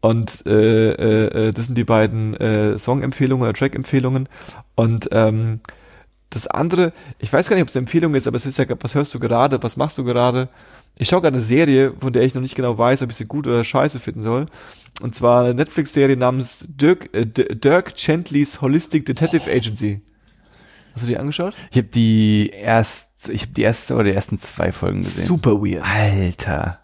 und 0.00 0.46
äh, 0.46 0.92
äh, 0.92 1.48
äh, 1.48 1.52
das 1.52 1.66
sind 1.66 1.78
die 1.78 1.84
beiden 1.84 2.34
äh, 2.34 2.76
Song-Empfehlungen 2.78 3.42
oder 3.44 3.54
Track-Empfehlungen. 3.54 4.28
Und 4.74 5.08
ähm, 5.12 5.60
das 6.28 6.46
andere, 6.46 6.92
ich 7.18 7.32
weiß 7.32 7.48
gar 7.48 7.56
nicht, 7.56 7.62
ob 7.62 7.68
es 7.68 7.76
eine 7.76 7.84
Empfehlung 7.84 8.14
ist, 8.14 8.26
aber 8.26 8.36
es 8.36 8.44
ist 8.44 8.58
ja, 8.58 8.66
was 8.80 8.94
hörst 8.94 9.14
du 9.14 9.18
gerade, 9.20 9.62
was 9.62 9.76
machst 9.78 9.96
du 9.96 10.04
gerade? 10.04 10.48
Ich 10.98 11.08
schaue 11.08 11.22
gerade 11.22 11.36
eine 11.36 11.44
Serie, 11.44 11.92
von 11.98 12.12
der 12.12 12.22
ich 12.22 12.34
noch 12.34 12.42
nicht 12.42 12.54
genau 12.54 12.76
weiß, 12.76 13.02
ob 13.02 13.10
ich 13.10 13.16
sie 13.16 13.24
gut 13.26 13.46
oder 13.46 13.64
scheiße 13.64 13.98
finden 14.00 14.22
soll. 14.22 14.46
Und 15.00 15.14
zwar 15.14 15.44
eine 15.44 15.54
Netflix-Serie 15.54 16.16
namens 16.16 16.64
Dirk, 16.68 17.10
äh, 17.14 17.26
Dirk 17.26 17.94
Gently's 17.96 18.60
Holistic 18.60 19.06
Detective 19.06 19.50
Agency. 19.50 20.02
Hast 20.94 21.02
du 21.02 21.06
die 21.08 21.18
angeschaut? 21.18 21.54
Ich 21.72 21.78
habe 21.78 21.88
die 21.88 22.50
erst, 22.50 23.28
ich 23.28 23.42
habe 23.42 23.52
die 23.52 23.62
erste 23.62 23.94
oder 23.94 24.04
die 24.04 24.12
ersten 24.12 24.38
zwei 24.38 24.70
Folgen 24.70 25.00
gesehen. 25.00 25.26
Super 25.26 25.60
weird. 25.60 25.84
Alter. 25.84 26.78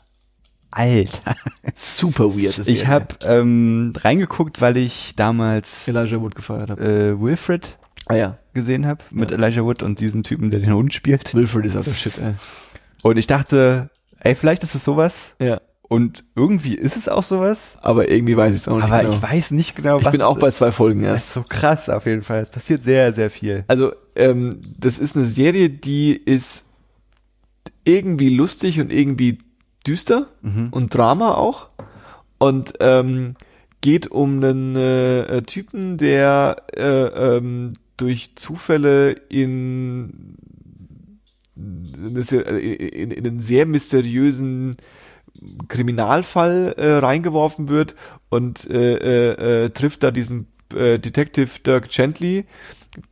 Alter. 0.73 1.35
Super 1.75 2.35
weird 2.37 2.59
ist 2.59 2.69
Ich 2.69 2.87
habe 2.89 3.07
ähm, 3.25 3.93
reingeguckt, 3.97 4.61
weil 4.61 4.77
ich 4.77 5.15
damals 5.17 5.87
Elijah 5.89 6.21
Wood 6.21 6.35
gefeiert 6.35 6.71
habe. 6.71 6.83
äh, 6.83 7.21
Wilfred 7.21 7.77
ah 8.07 8.15
ja. 8.15 8.39
gesehen 8.55 8.87
habe 8.87 9.03
mit 9.11 9.31
Ja. 9.31 9.37
Elijah 9.37 9.63
Wood 9.63 9.83
und 9.85 10.01
diesem 10.01 10.23
Typen, 10.25 10.51
der 10.51 10.61
den 10.61 10.73
Hund 10.73 10.93
spielt. 10.93 11.33
Wilfred 11.35 11.67
ist 11.67 11.77
auch 11.77 11.85
der 11.85 11.93
Shit, 11.93 12.19
ey. 12.19 12.35
Und 13.03 13.17
ich 13.17 13.27
dachte, 13.29 13.91
ey, 14.19 14.35
vielleicht 14.35 14.63
ist 14.65 14.75
es 14.75 14.85
sowas. 14.85 15.31
Ja. 15.41 15.61
Und 15.93 16.23
irgendwie 16.37 16.77
ist 16.77 16.97
es 16.97 17.09
auch 17.09 17.25
sowas. 17.25 17.77
Aber 17.83 18.09
irgendwie 18.09 18.37
weiß 18.37 18.53
ich 18.53 18.59
es 18.59 18.69
auch 18.69 18.77
nicht 18.77 18.85
Aber 18.85 19.01
genau. 19.01 19.13
ich 19.13 19.21
weiß 19.21 19.51
nicht 19.51 19.75
genau, 19.75 19.99
ich 19.99 20.05
was 20.05 20.13
bin 20.13 20.21
es 20.21 20.27
auch 20.29 20.39
bei 20.39 20.53
zwei 20.53 20.71
Folgen 20.71 21.03
Das 21.03 21.11
erst. 21.11 21.27
ist 21.27 21.35
so 21.35 21.43
krass 21.49 21.89
auf 21.89 22.07
jeden 22.07 22.23
Fall. 22.23 22.39
Es 22.39 22.49
passiert 22.51 22.85
sehr, 22.85 23.13
sehr 23.13 23.29
viel. 23.29 23.65
Also, 23.67 23.93
ähm, 24.15 24.51
das 24.79 25.01
ist 25.01 25.17
eine 25.17 25.25
Serie, 25.27 25.69
die 25.69 26.13
ist 26.13 26.67
irgendwie 27.83 28.33
lustig 28.33 28.79
und 28.79 28.93
irgendwie 28.93 29.39
düster 29.85 30.29
und 30.71 30.95
Drama 30.95 31.35
auch. 31.35 31.71
Und 32.39 32.75
ähm, 32.79 33.35
geht 33.81 34.13
um 34.13 34.45
einen 34.45 34.77
äh, 34.77 35.39
äh, 35.39 35.43
Typen, 35.43 35.99
der 35.99 36.55
äh, 36.77 37.37
ähm, 37.37 37.73
durch 37.97 38.37
Zufälle 38.37 39.11
in, 39.29 40.37
äh, 41.57 42.77
in, 42.87 43.11
in 43.11 43.27
einen 43.27 43.41
sehr 43.41 43.67
mysteriösen 43.67 44.77
Kriminalfall 45.69 46.75
äh, 46.77 46.99
reingeworfen 46.99 47.69
wird 47.69 47.95
und 48.29 48.69
äh, 48.69 48.97
äh, 48.97 49.65
äh, 49.65 49.71
trifft 49.71 50.03
da 50.03 50.11
diesen 50.11 50.47
äh, 50.75 50.99
Detective 50.99 51.61
Dirk 51.65 51.89
Gently, 51.89 52.45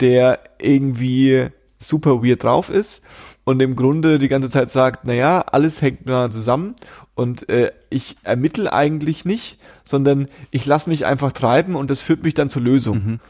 der 0.00 0.40
irgendwie 0.58 1.48
super 1.78 2.22
weird 2.22 2.42
drauf 2.44 2.70
ist 2.70 3.02
und 3.44 3.60
im 3.60 3.76
Grunde 3.76 4.18
die 4.18 4.28
ganze 4.28 4.50
Zeit 4.50 4.70
sagt, 4.70 5.04
naja, 5.04 5.40
alles 5.40 5.80
hängt 5.80 6.00
miteinander 6.00 6.30
zusammen 6.30 6.74
und 7.14 7.48
äh, 7.48 7.72
ich 7.88 8.16
ermittle 8.22 8.72
eigentlich 8.72 9.24
nicht, 9.24 9.58
sondern 9.84 10.28
ich 10.50 10.66
lasse 10.66 10.90
mich 10.90 11.06
einfach 11.06 11.32
treiben 11.32 11.74
und 11.74 11.90
das 11.90 12.00
führt 12.00 12.22
mich 12.22 12.34
dann 12.34 12.50
zur 12.50 12.62
Lösung. 12.62 13.20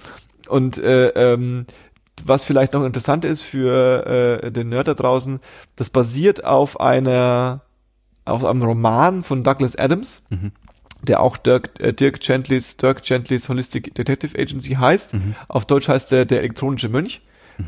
Und 0.49 0.79
äh, 0.79 1.09
ähm, 1.11 1.67
was 2.25 2.43
vielleicht 2.43 2.73
noch 2.73 2.85
interessant 2.85 3.25
ist 3.25 3.43
für 3.43 4.41
äh, 4.43 4.51
den 4.51 4.71
Nerd 4.71 4.89
da 4.89 4.95
draußen, 4.95 5.41
das 5.77 5.91
basiert 5.91 6.45
auf 6.45 6.81
einer 6.81 7.61
auf 8.29 8.45
einem 8.45 8.63
Roman 8.63 9.23
von 9.23 9.43
Douglas 9.43 9.77
Adams, 9.77 10.23
der 11.03 11.21
auch 11.21 11.37
Dirk, 11.37 11.71
äh, 11.81 11.93
Dirk 11.93 12.21
Gentlys 12.21 12.77
Dirk 12.77 13.03
Gentlys 13.03 13.49
Holistic 13.49 13.95
Detective 13.95 14.39
Agency 14.39 14.75
heißt. 14.75 15.15
Auf 15.49 15.65
Deutsch 15.65 15.89
heißt 15.89 16.11
der 16.13 16.25
der 16.25 16.39
elektronische 16.41 16.89
Mönch. 16.89 17.23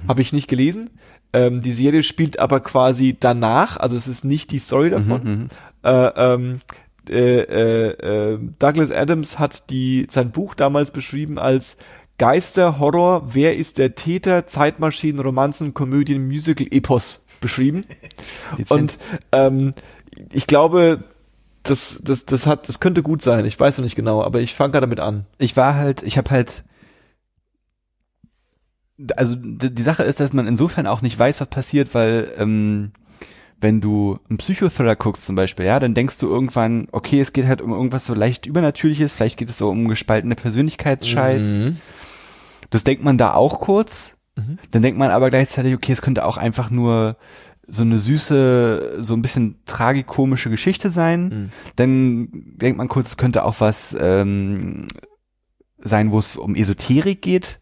Habe 0.07 0.21
ich 0.21 0.33
nicht 0.33 0.49
gelesen. 0.49 0.91
Ähm, 1.33 1.63
die 1.63 1.73
Serie 1.73 2.03
spielt 2.03 2.39
aber 2.39 2.61
quasi 2.61 3.17
danach, 3.19 3.77
also 3.77 3.97
es 3.97 4.09
ist 4.09 4.25
nicht 4.25 4.51
die 4.51 4.59
Story 4.59 4.91
davon. 4.91 5.49
Äh, 5.83 5.91
ähm, 6.17 6.61
äh, 7.09 7.41
äh, 7.41 8.35
äh, 8.35 8.39
Douglas 8.59 8.91
Adams 8.91 9.39
hat 9.39 9.71
die 9.71 10.07
sein 10.11 10.31
Buch 10.31 10.55
damals 10.55 10.91
beschrieben 10.91 11.39
als 11.39 11.77
Geister, 12.19 12.79
Horror, 12.79 13.35
wer 13.35 13.57
ist 13.57 13.79
der 13.79 13.95
Täter, 13.95 14.47
Zeitmaschinen, 14.47 15.21
Romanzen, 15.21 15.73
Komödien, 15.73 16.27
Musical, 16.27 16.67
Epos 16.71 17.27
beschrieben. 17.41 17.85
Und 18.69 18.99
ähm, 19.33 19.73
ich 20.33 20.47
glaube, 20.47 21.05
das, 21.63 22.01
das, 22.03 22.27
das 22.27 22.47
hat, 22.47 22.69
das 22.69 22.81
könnte 22.81 23.03
gut 23.03 23.23
sein. 23.23 23.45
Ich 23.45 23.59
weiß 23.59 23.79
noch 23.79 23.85
nicht 23.85 23.97
genau, 23.97 24.23
aber 24.23 24.41
ich 24.41 24.55
fange 24.55 24.73
gerade 24.73 24.87
damit 24.87 25.01
an. 25.01 25.27
ich 25.39 25.57
war 25.57 25.75
halt, 25.75 26.03
ich 26.03 26.19
habe 26.19 26.31
halt, 26.31 26.65
also 29.17 29.37
die 29.37 29.83
Sache 29.83 30.03
ist, 30.03 30.21
dass 30.21 30.33
man 30.33 30.47
insofern 30.47 30.87
auch 30.87 31.03
nicht 31.03 31.19
weiß, 31.19 31.41
was 31.41 31.49
passiert, 31.49 31.95
weil 31.95 32.33
ähm, 32.37 32.93
wenn 33.61 33.81
du 33.81 34.19
einen 34.29 34.39
Psychothriller 34.39 34.97
guckst 34.97 35.27
zum 35.27 35.37
Beispiel, 35.37 35.67
ja, 35.67 35.79
dann 35.79 35.95
denkst 35.95 36.19
du 36.19 36.29
irgendwann, 36.29 36.89
okay, 36.93 37.21
es 37.21 37.33
geht 37.33 37.47
halt 37.47 37.61
um 37.61 37.73
irgendwas 37.73 38.07
so 38.07 38.15
leicht 38.15 38.47
Übernatürliches, 38.47 39.13
vielleicht 39.13 39.39
geht 39.39 39.51
es 39.51 39.59
so 39.59 39.69
um 39.69 39.89
gespaltene 39.89 40.35
Persönlichkeitsscheiß. 40.35 41.75
Das 42.71 42.85
denkt 42.85 43.05
man 43.05 43.19
da 43.19 43.35
auch 43.35 43.61
kurz. 43.61 44.17
Mhm. 44.37 44.59
Dann 44.71 44.83
denkt 44.83 44.99
man 44.99 45.11
aber 45.11 45.29
gleichzeitig, 45.29 45.75
okay, 45.75 45.93
es 45.93 46.03
könnte 46.03 46.25
auch 46.25 46.37
einfach 46.37 46.71
nur 46.71 47.17
so 47.71 47.83
eine 47.83 47.99
süße, 47.99 48.99
so 48.99 49.15
ein 49.15 49.23
bisschen 49.23 49.61
tragikomische 49.65 50.51
Geschichte 50.51 50.91
sein. 50.91 51.23
Mhm. 51.23 51.51
Dann 51.77 52.29
denkt 52.33 52.79
man 52.79 52.89
kurz, 52.89 53.11
es 53.11 53.17
könnte 53.17 53.45
auch 53.45 53.61
was 53.61 53.97
ähm, 53.99 54.87
sein, 55.79 56.11
wo 56.11 56.19
es 56.19 56.37
um 56.37 56.57
Esoterik 56.57 57.23
geht. 57.23 57.61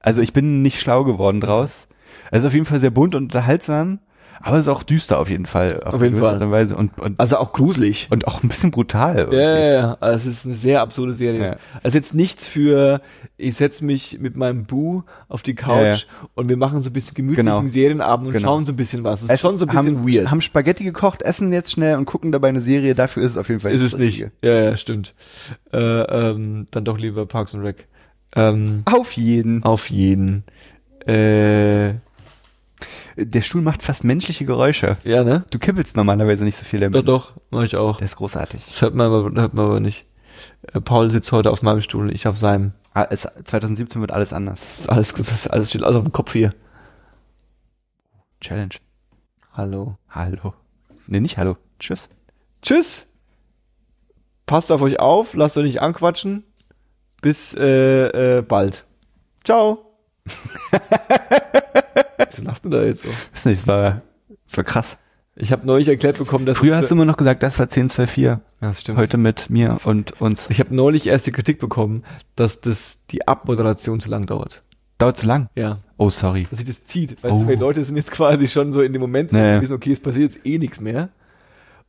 Also 0.00 0.20
ich 0.22 0.32
bin 0.32 0.62
nicht 0.62 0.80
schlau 0.80 1.04
geworden 1.04 1.40
draus. 1.40 1.88
Also 2.30 2.48
auf 2.48 2.54
jeden 2.54 2.66
Fall 2.66 2.80
sehr 2.80 2.90
bunt 2.90 3.14
und 3.14 3.24
unterhaltsam, 3.24 4.00
aber 4.40 4.56
es 4.56 4.66
ist 4.66 4.68
auch 4.68 4.82
düster 4.82 5.18
auf 5.18 5.28
jeden 5.30 5.46
Fall. 5.46 5.82
Auf 5.84 5.94
eine 5.94 6.04
jeden 6.04 6.18
Fall. 6.18 6.34
Art 6.34 6.42
und 6.42 6.50
Weise 6.50 6.76
und, 6.76 6.98
und, 7.00 7.18
Also 7.20 7.36
auch 7.38 7.52
gruselig. 7.52 8.06
und 8.10 8.26
auch 8.26 8.42
ein 8.42 8.48
bisschen 8.48 8.70
brutal. 8.70 9.28
Ja, 9.32 9.38
ja, 9.40 9.72
ja. 9.72 9.96
Also 10.00 10.28
es 10.28 10.38
ist 10.38 10.46
eine 10.46 10.54
sehr 10.54 10.80
absurde 10.80 11.14
Serie. 11.14 11.40
Ja. 11.42 11.56
Also 11.82 11.96
jetzt 11.98 12.14
nichts 12.14 12.46
für, 12.46 13.00
ich 13.36 13.54
setz 13.56 13.80
mich 13.80 14.18
mit 14.20 14.36
meinem 14.36 14.64
Bu 14.64 15.02
auf 15.28 15.42
die 15.42 15.54
Couch 15.54 15.76
Ja, 15.76 15.92
ja. 15.94 15.98
und 16.34 16.48
wir 16.48 16.56
machen 16.56 16.80
so 16.80 16.90
ein 16.90 16.92
bisschen 16.92 17.14
gemütlichen 17.14 17.46
Genau. 17.46 17.66
Serienabend 17.66 18.28
und 18.28 18.32
Genau. 18.34 18.46
schauen 18.48 18.66
so 18.66 18.72
ein 18.72 18.76
bisschen 18.76 19.04
was. 19.04 19.20
Es 19.20 19.24
ist 19.24 19.30
Es 19.30 19.40
schon 19.40 19.58
so 19.58 19.64
ein 19.66 19.68
bisschen 19.74 19.96
haben, 19.98 20.08
weird. 20.12 20.30
Haben 20.30 20.40
Spaghetti 20.40 20.84
gekocht, 20.84 21.22
essen 21.22 21.52
jetzt 21.52 21.72
schnell 21.72 21.96
und 21.96 22.04
gucken 22.04 22.32
dabei 22.32 22.48
eine 22.48 22.60
Serie. 22.62 22.94
Dafür 22.94 23.22
ist 23.22 23.32
es 23.32 23.36
auf 23.36 23.48
jeden 23.48 23.60
Fall 23.60 23.72
ist 23.72 23.82
es 23.82 23.96
nicht. 23.96 24.26
Ja, 24.42 24.54
ja, 24.62 24.76
stimmt. 24.76 25.14
Äh, 25.72 25.78
ähm, 25.78 26.66
dann 26.70 26.84
doch 26.84 26.98
lieber 26.98 27.26
Parks 27.26 27.54
and 27.54 27.64
Rec. 27.64 27.86
Ähm, 28.36 28.82
Auf 28.84 29.12
jeden. 29.12 29.62
auf 29.64 29.88
jeden. 29.90 30.44
Äh, 31.06 31.94
Der 33.16 33.42
Stuhl 33.42 33.62
macht 33.62 33.82
fast 33.82 34.04
menschliche 34.04 34.44
Geräusche. 34.44 34.96
ja, 35.04 35.24
ne? 35.24 35.44
Du 35.50 35.58
kippelst 35.58 35.96
normalerweise 35.96 36.44
nicht 36.44 36.56
so 36.56 36.64
viel 36.64 36.80
damit. 36.80 36.96
Doch, 36.96 37.32
doch, 37.32 37.40
mach 37.50 37.64
ich 37.64 37.76
auch. 37.76 37.98
Der 37.98 38.06
ist 38.06 38.16
großartig. 38.16 38.64
Das 38.66 38.82
hört 38.82 38.94
man 38.94 39.06
aber, 39.06 39.40
hört 39.40 39.54
man 39.54 39.64
aber 39.66 39.80
nicht. 39.80 40.06
Äh, 40.72 40.80
Paul 40.80 41.10
sitzt 41.10 41.32
heute 41.32 41.50
auf 41.50 41.62
meinem 41.62 41.80
Stuhl, 41.80 42.12
ich 42.12 42.26
auf 42.28 42.38
seinem. 42.38 42.72
Ah, 42.94 43.06
es, 43.10 43.22
2017 43.44 44.00
wird 44.00 44.12
alles 44.12 44.32
anders. 44.32 44.88
Alles, 44.88 45.14
alles 45.48 45.70
steht 45.70 45.82
alles 45.82 45.96
auf 45.96 46.04
dem 46.04 46.12
Kopf 46.12 46.32
hier. 46.32 46.54
Challenge. 48.40 48.74
Hallo. 49.52 49.98
Hallo. 50.08 50.54
Nee, 51.06 51.20
nicht 51.20 51.38
hallo. 51.38 51.56
Tschüss. 51.80 52.08
Tschüss. 52.62 53.06
Passt 54.46 54.70
auf 54.72 54.80
euch 54.82 55.00
auf, 55.00 55.34
lasst 55.34 55.56
euch 55.58 55.64
nicht 55.64 55.82
anquatschen. 55.82 56.44
Bis 57.20 57.54
äh, 57.54 58.38
äh, 58.38 58.42
bald. 58.42 58.86
Ciao. 59.44 59.96
Wieso 62.36 62.42
lachst 62.44 62.64
du 62.64 62.68
da 62.70 62.82
jetzt 62.82 63.02
so? 63.02 63.08
Ist 63.34 63.46
nicht, 63.46 63.60
das 63.60 63.66
war, 63.66 64.02
das 64.44 64.56
war 64.56 64.64
krass. 64.64 64.98
Ich 65.40 65.52
habe 65.52 65.64
neulich 65.66 65.86
erklärt 65.88 66.18
bekommen, 66.18 66.46
dass 66.46 66.58
Früher 66.58 66.76
hast 66.76 66.90
du 66.90 66.94
immer 66.96 67.04
noch 67.04 67.16
gesagt, 67.16 67.42
das 67.44 67.58
war 67.58 67.64
1024. 67.66 68.16
ja, 68.24 68.40
das 68.60 68.80
stimmt. 68.80 68.98
Heute 68.98 69.16
mit 69.18 69.50
mir 69.50 69.78
und 69.84 70.20
uns. 70.20 70.50
Ich 70.50 70.58
habe 70.58 70.74
neulich 70.74 71.06
erst 71.06 71.26
die 71.28 71.32
Kritik 71.32 71.60
bekommen, 71.60 72.02
dass 72.34 72.60
das 72.60 72.98
die 73.10 73.28
Abmoderation 73.28 74.00
zu 74.00 74.10
lang 74.10 74.26
dauert. 74.26 74.62
Dauert 74.98 75.16
zu 75.16 75.26
lang. 75.26 75.48
Ja, 75.54 75.78
Oh, 75.96 76.10
sorry. 76.10 76.48
dass 76.50 76.58
sich 76.58 76.66
das 76.66 76.84
zieht. 76.86 77.22
Weißt 77.22 77.32
Oh. 77.34 77.40
du, 77.42 77.46
weil 77.46 77.54
die 77.56 77.60
Leute 77.62 77.84
sind 77.84 77.96
jetzt 77.96 78.10
quasi 78.10 78.48
schon 78.48 78.72
so 78.72 78.80
in 78.82 78.92
dem 78.92 79.00
Moment, 79.00 79.32
wo 79.32 79.36
Nee. 79.36 79.56
sie 79.56 79.62
wissen, 79.62 79.74
okay, 79.74 79.92
es 79.92 80.00
passiert 80.00 80.32
jetzt 80.34 80.44
eh 80.44 80.58
nichts 80.58 80.80
mehr. 80.80 81.08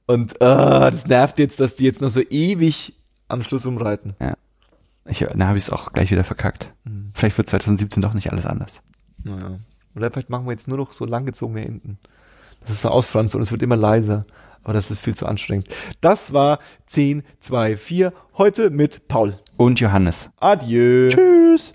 Und 0.06 0.40
ah, 0.44 0.92
das 0.92 1.08
nervt 1.08 1.40
jetzt, 1.40 1.60
dass 1.60 1.74
die 1.76 1.86
jetzt 1.86 2.02
noch 2.02 2.12
so 2.12 2.22
ewig 2.22 2.94
am 3.28 3.42
Schluss 3.44 3.66
umreiten. 3.66 4.16
Ich, 5.06 5.26
na, 5.34 5.48
habe 5.48 5.58
ich 5.58 5.64
es 5.66 5.70
auch 5.72 5.92
gleich 5.94 6.12
wieder 6.12 6.24
verkackt. 6.24 6.72
Mhm. 6.84 7.10
Vielleicht 7.16 7.38
wird 7.40 7.48
2017 7.50 8.02
doch 8.04 8.14
nicht 8.14 8.32
alles 8.32 8.46
anders. 8.46 8.82
Naja. 9.24 9.58
Oder 10.00 10.12
vielleicht 10.12 10.30
machen 10.30 10.46
wir 10.46 10.52
jetzt 10.52 10.68
nur 10.68 10.78
noch 10.78 10.94
so 10.94 11.06
langgezogene 11.06 11.66
Enden. 11.66 12.00
Das 12.62 12.72
ist 12.72 12.82
so 12.82 12.90
ausfranst 12.90 13.36
und 13.36 13.42
es 13.42 13.52
wird 13.52 13.62
immer 13.62 13.76
leiser. 13.76 14.26
Aber 14.64 14.74
das 14.74 14.92
ist 14.92 15.00
viel 15.00 15.16
zu 15.16 15.26
anstrengend. 15.26 15.68
Das 16.02 16.34
war 16.34 16.60
10, 16.88 17.24
2, 17.40 17.78
4. 17.78 18.14
Heute 18.38 18.70
mit 18.70 19.08
Paul. 19.08 19.38
Und 19.58 19.80
Johannes. 19.80 20.32
Adieu. 20.40 21.10
Tschüss. 21.10 21.74